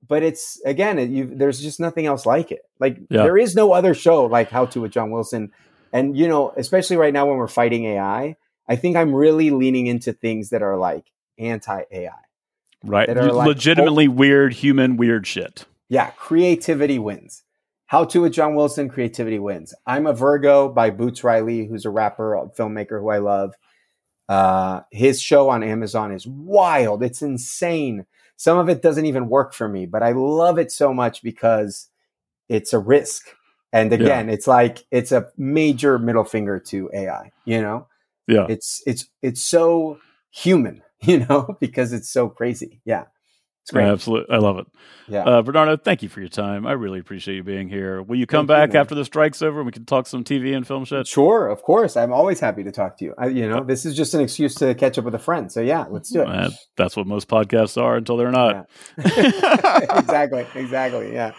But 0.07 0.22
it's 0.22 0.61
again, 0.64 0.99
it, 0.99 1.11
you, 1.11 1.30
there's 1.32 1.61
just 1.61 1.80
nothing 1.80 2.07
else 2.07 2.26
like 2.26 2.53
it. 2.53 2.62
Like 2.78 2.99
Yeah. 3.09 3.22
there 3.22 3.38
is 3.38 3.55
no 3.55 3.72
other 3.72 3.95
show 3.95 4.26
like 4.26 4.51
How 4.51 4.66
to 4.66 4.80
with 4.82 4.93
John 4.93 5.11
Wilson. 5.11 5.51
And 5.93 6.16
you 6.16 6.28
know, 6.28 6.53
especially 6.57 6.97
right 6.97 7.12
now 7.12 7.26
when 7.26 7.36
we're 7.36 7.49
fighting 7.49 7.84
AI, 7.84 8.36
I 8.68 8.76
think 8.76 8.97
I'm 8.97 9.14
really 9.14 9.51
leaning 9.51 9.86
into 9.86 10.12
things 10.12 10.51
that 10.51 10.62
are 10.62 10.76
like 10.76 11.05
anti 11.38 11.82
AI. 11.90 12.11
Right. 12.84 13.08
like- 13.08 13.46
Legitimately 13.46 14.08
weird 14.08 14.52
human 14.54 14.96
weird 14.96 15.26
shit. 15.26 15.66
Yeah, 15.88 16.10
creativity 16.10 16.98
wins. 16.98 17.42
How 17.86 18.04
to 18.06 18.22
with 18.22 18.32
John 18.32 18.54
Wilson, 18.54 18.88
creativity 18.88 19.38
wins. 19.38 19.74
I'm 19.86 20.06
a 20.06 20.14
Virgo 20.14 20.70
by 20.70 20.88
Boots 20.88 21.22
Riley, 21.22 21.66
who's 21.66 21.84
a 21.84 21.90
rapper, 21.90 22.34
a 22.34 22.46
filmmaker 22.46 23.00
who 23.00 23.10
I 23.10 23.18
love. 23.18 23.54
Uh, 24.28 24.80
his 24.90 25.20
show 25.20 25.50
on 25.50 25.62
Amazon 25.62 26.10
is 26.12 26.26
wild. 26.26 27.02
It's 27.02 27.20
insane. 27.20 28.06
Some 28.36 28.56
of 28.56 28.70
it 28.70 28.80
doesn't 28.80 29.04
even 29.04 29.28
work 29.28 29.52
for 29.52 29.68
me, 29.68 29.84
but 29.84 30.02
I 30.02 30.12
love 30.12 30.58
it 30.58 30.72
so 30.72 30.94
much 30.94 31.22
because 31.22 31.90
it's 32.48 32.72
a 32.72 32.78
risk. 32.78 33.26
And 33.74 33.92
again, 33.92 34.28
it's 34.30 34.46
like 34.46 34.84
it's 34.90 35.12
a 35.12 35.28
major 35.36 35.98
middle 35.98 36.24
finger 36.24 36.58
to 36.58 36.90
AI, 36.94 37.30
you 37.44 37.60
know? 37.60 37.88
Yeah. 38.26 38.46
It's 38.48 38.82
it's 38.86 39.06
it's 39.20 39.42
so 39.42 39.98
human, 40.30 40.82
you 41.07 41.26
know, 41.26 41.57
because 41.61 41.92
it's 41.92 42.11
so 42.11 42.28
crazy. 42.28 42.80
Yeah. 42.84 43.05
It's 43.62 43.70
great. 43.70 43.86
Absolutely. 43.86 44.34
I 44.34 44.38
love 44.38 44.59
it. 44.59 44.66
yeah. 45.07 45.22
Uh, 45.22 45.42
Bernardo, 45.42 45.76
thank 45.76 46.03
you 46.03 46.09
for 46.09 46.18
your 46.18 46.28
time. 46.28 46.66
I 46.66 46.72
really 46.72 46.98
appreciate 46.98 47.36
you 47.36 47.44
being 47.44 47.68
here. 47.68 48.03
Will 48.03 48.16
you 48.16 48.26
come 48.26 48.48
Thank 48.48 48.59
back 48.59 48.72
man. 48.72 48.80
after 48.80 48.96
the 48.96 49.05
strike's 49.05 49.40
over 49.40 49.61
and 49.61 49.66
we 49.66 49.70
can 49.70 49.84
talk 49.84 50.09
some 50.09 50.24
TV 50.24 50.57
and 50.57 50.66
film 50.66 50.84
shit? 50.84 51.07
Sure, 51.07 51.46
of 51.46 51.62
course. 51.62 51.96
I'm 51.96 52.12
always 52.12 52.40
happy 52.40 52.64
to 52.64 52.72
talk 52.72 52.98
to 52.98 53.05
you. 53.05 53.14
I, 53.16 53.28
you 53.28 53.48
know, 53.48 53.62
this 53.62 53.86
is 53.86 53.94
just 53.94 54.14
an 54.14 54.20
excuse 54.20 54.57
to 54.57 54.74
catch 54.74 54.98
up 54.98 55.05
with 55.05 55.14
a 55.14 55.20
friend. 55.20 55.53
So 55.53 55.61
yeah, 55.61 55.86
let's 55.88 56.11
do 56.11 56.22
it. 56.22 56.28
Uh, 56.28 56.50
that's 56.76 56.96
what 56.96 57.07
most 57.07 57.28
podcasts 57.28 57.80
are 57.80 57.94
until 57.96 58.16
they're 58.16 58.32
not. 58.32 58.68
exactly, 58.98 60.44
exactly. 60.57 61.12
Yeah. 61.12 61.30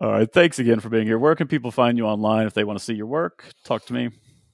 All 0.00 0.10
right. 0.10 0.32
Thanks 0.32 0.58
again 0.58 0.80
for 0.80 0.88
being 0.88 1.06
here. 1.06 1.20
Where 1.20 1.36
can 1.36 1.46
people 1.46 1.70
find 1.70 1.96
you 1.96 2.06
online 2.06 2.48
if 2.48 2.54
they 2.54 2.64
want 2.64 2.80
to 2.80 2.84
see 2.84 2.94
your 2.94 3.06
work? 3.06 3.44
Talk 3.64 3.86
to 3.86 3.92
me. 3.92 4.10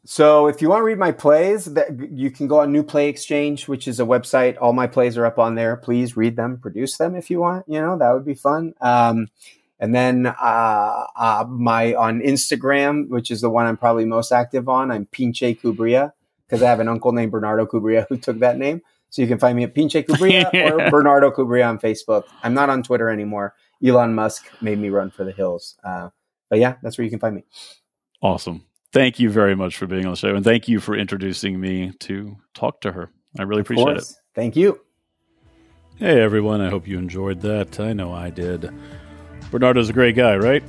So 0.07 0.47
if 0.47 0.63
you 0.63 0.69
want 0.69 0.81
to 0.81 0.85
read 0.85 0.99
my 0.99 1.11
plays, 1.11 1.65
that 1.65 1.89
you 2.13 2.31
can 2.31 2.47
go 2.47 2.61
on 2.61 2.71
New 2.71 2.85
Play 2.85 3.09
Exchange, 3.09 3.67
which 3.67 3.89
is 3.89 3.99
a 3.99 4.05
website. 4.05 4.57
All 4.61 4.73
my 4.73 4.87
plays 4.87 5.19
are 5.19 5.27
up 5.27 5.39
on 5.39 5.57
there. 5.57 5.77
Please 5.77 6.17
read 6.17 6.37
them, 6.37 6.59
produce 6.59 6.97
them 6.97 7.17
if 7.17 7.29
you 7.29 7.41
want. 7.41 7.65
You 7.69 7.81
know, 7.81 7.99
that 7.99 8.13
would 8.13 8.25
be 8.25 8.35
fun. 8.35 8.75
Um, 8.81 9.29
and 9.81 9.95
then 9.95 10.27
uh, 10.27 11.07
uh, 11.17 11.45
my 11.49 11.95
on 11.95 12.21
Instagram, 12.21 13.09
which 13.09 13.33
is 13.33 13.41
the 13.41 13.51
one 13.51 13.67
I'm 13.67 13.77
probably 13.77 14.05
most 14.05 14.31
active 14.31 14.69
on, 14.69 14.93
I'm 14.93 15.07
Pinche 15.07 15.61
Cubria 15.61 16.13
because 16.47 16.63
I 16.63 16.71
have 16.71 16.81
an 16.81 16.89
uncle 16.89 17.11
named 17.11 17.33
Bernardo 17.33 17.67
Cubría 17.67 18.07
who 18.09 18.17
took 18.17 18.39
that 18.39 18.59
name. 18.59 18.83
So 19.11 19.23
you 19.23 19.29
can 19.29 19.41
find 19.41 19.57
me 19.57 19.65
at 19.65 19.75
Pinche 19.75 20.05
Cubria 20.05 20.53
or 20.71 20.89
Bernardo 20.91 21.33
Cubría 21.33 21.69
on 21.69 21.79
Facebook. 21.79 22.25
I'm 22.45 22.55
not 22.55 22.71
on 22.71 22.85
Twitter 22.85 23.11
anymore. 23.11 23.55
Elon 23.85 24.15
Musk 24.15 24.47
made 24.61 24.79
me 24.79 24.89
run 24.89 25.11
for 25.11 25.25
the 25.25 25.33
hills. 25.33 25.77
Uh, 25.83 26.11
but 26.49 26.61
yeah, 26.61 26.77
that's 26.83 26.97
where 26.97 27.05
you 27.05 27.11
can 27.11 27.19
find 27.19 27.35
me. 27.35 27.45
Awesome. 28.23 28.65
Thank 28.97 29.21
you 29.21 29.29
very 29.29 29.55
much 29.55 29.77
for 29.77 29.87
being 29.87 30.07
on 30.07 30.13
the 30.13 30.17
show. 30.17 30.35
And 30.35 30.43
thank 30.43 30.69
you 30.69 30.81
for 30.81 30.97
introducing 30.97 31.61
me 31.61 31.93
to 32.01 32.35
talk 32.55 32.81
to 32.81 32.93
her. 32.93 33.11
I 33.39 33.43
really 33.43 33.61
Of 33.61 33.67
appreciate 33.67 33.89
it. 33.89 33.93
course. 33.97 34.19
Thank 34.35 34.57
you. 34.57 34.81
Hey, 35.97 36.19
everyone. 36.23 36.63
I 36.63 36.71
hope 36.71 36.89
you 36.89 36.97
enjoyed 36.97 37.43
that. 37.43 37.79
I 37.79 37.93
know 37.93 38.15
I 38.15 38.31
did. 38.31 38.71
Bernardo's 39.51 39.91
a 39.91 39.93
great 39.93 40.17
guy, 40.17 40.39
right? 40.39 40.65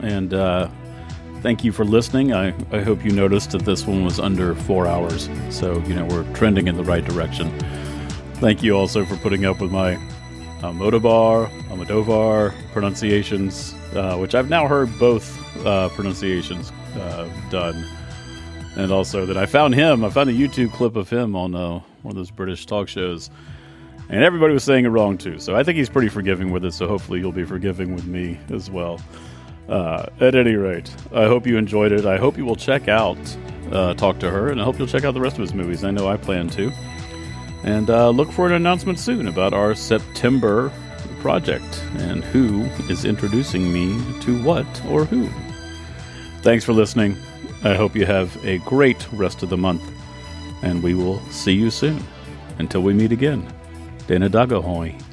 And 0.00 0.34
uh, 0.34 0.68
thank 1.40 1.64
you 1.64 1.72
for 1.72 1.86
listening. 1.86 2.34
I, 2.34 2.48
I 2.70 2.82
hope 2.82 3.02
you 3.02 3.12
noticed 3.12 3.52
that 3.52 3.64
this 3.64 3.86
one 3.86 4.04
was 4.04 4.20
under 4.20 4.54
four 4.54 4.86
hours. 4.86 5.30
So, 5.48 5.78
you 5.84 5.94
know, 5.94 6.04
we're 6.04 6.30
trending 6.34 6.68
in 6.68 6.76
the 6.76 6.84
right 6.84 7.02
direction. 7.02 7.50
Thank 8.34 8.62
you 8.62 8.76
also 8.76 9.06
for 9.06 9.16
putting 9.16 9.46
up 9.46 9.62
with 9.62 9.72
my 9.72 9.94
uh, 9.94 10.70
Motobar, 10.70 11.48
Almodóvar 11.70 12.52
pronunciations, 12.74 13.72
uh, 13.94 14.18
which 14.18 14.34
I've 14.34 14.50
now 14.50 14.68
heard 14.68 14.98
both 14.98 15.40
uh, 15.64 15.88
pronunciations 15.90 16.70
uh, 16.96 17.28
done. 17.50 17.84
And 18.76 18.90
also 18.90 19.24
that 19.26 19.36
I 19.36 19.46
found 19.46 19.74
him, 19.74 20.04
I 20.04 20.10
found 20.10 20.30
a 20.30 20.32
YouTube 20.32 20.72
clip 20.72 20.96
of 20.96 21.08
him 21.08 21.36
on 21.36 21.54
uh, 21.54 21.80
one 22.02 22.12
of 22.12 22.16
those 22.16 22.30
British 22.30 22.66
talk 22.66 22.88
shows. 22.88 23.30
And 24.08 24.22
everybody 24.22 24.52
was 24.52 24.64
saying 24.64 24.84
it 24.84 24.88
wrong 24.88 25.16
too. 25.16 25.38
So 25.38 25.54
I 25.54 25.62
think 25.62 25.78
he's 25.78 25.88
pretty 25.88 26.08
forgiving 26.08 26.50
with 26.50 26.64
it. 26.64 26.72
So 26.72 26.86
hopefully 26.86 27.20
you'll 27.20 27.32
be 27.32 27.44
forgiving 27.44 27.94
with 27.94 28.06
me 28.06 28.38
as 28.50 28.70
well. 28.70 29.00
Uh, 29.68 30.06
at 30.20 30.34
any 30.34 30.56
rate, 30.56 30.94
I 31.14 31.24
hope 31.24 31.46
you 31.46 31.56
enjoyed 31.56 31.90
it. 31.92 32.04
I 32.04 32.18
hope 32.18 32.36
you 32.36 32.44
will 32.44 32.56
check 32.56 32.88
out 32.88 33.16
uh, 33.72 33.94
Talk 33.94 34.18
to 34.18 34.30
Her, 34.30 34.50
and 34.50 34.60
I 34.60 34.64
hope 34.64 34.78
you'll 34.78 34.86
check 34.86 35.04
out 35.04 35.14
the 35.14 35.22
rest 35.22 35.36
of 35.36 35.40
his 35.40 35.54
movies. 35.54 35.84
I 35.84 35.90
know 35.90 36.06
I 36.06 36.18
plan 36.18 36.50
to. 36.50 36.70
And 37.62 37.88
uh, 37.88 38.10
look 38.10 38.30
for 38.30 38.46
an 38.46 38.52
announcement 38.52 38.98
soon 38.98 39.26
about 39.26 39.54
our 39.54 39.74
September 39.74 40.70
project 41.20 41.82
and 41.96 42.22
who 42.22 42.64
is 42.90 43.06
introducing 43.06 43.72
me 43.72 43.98
to 44.20 44.42
what 44.42 44.66
or 44.84 45.06
who. 45.06 45.30
Thanks 46.44 46.62
for 46.62 46.74
listening. 46.74 47.16
I 47.62 47.74
hope 47.74 47.96
you 47.96 48.04
have 48.04 48.36
a 48.44 48.58
great 48.58 49.10
rest 49.14 49.42
of 49.42 49.48
the 49.48 49.56
month, 49.56 49.82
and 50.62 50.82
we 50.82 50.92
will 50.92 51.18
see 51.30 51.54
you 51.54 51.70
soon. 51.70 52.04
Until 52.58 52.82
we 52.82 52.92
meet 52.92 53.12
again. 53.12 53.50
Dana 54.06 54.28
Dagahoy. 54.28 55.03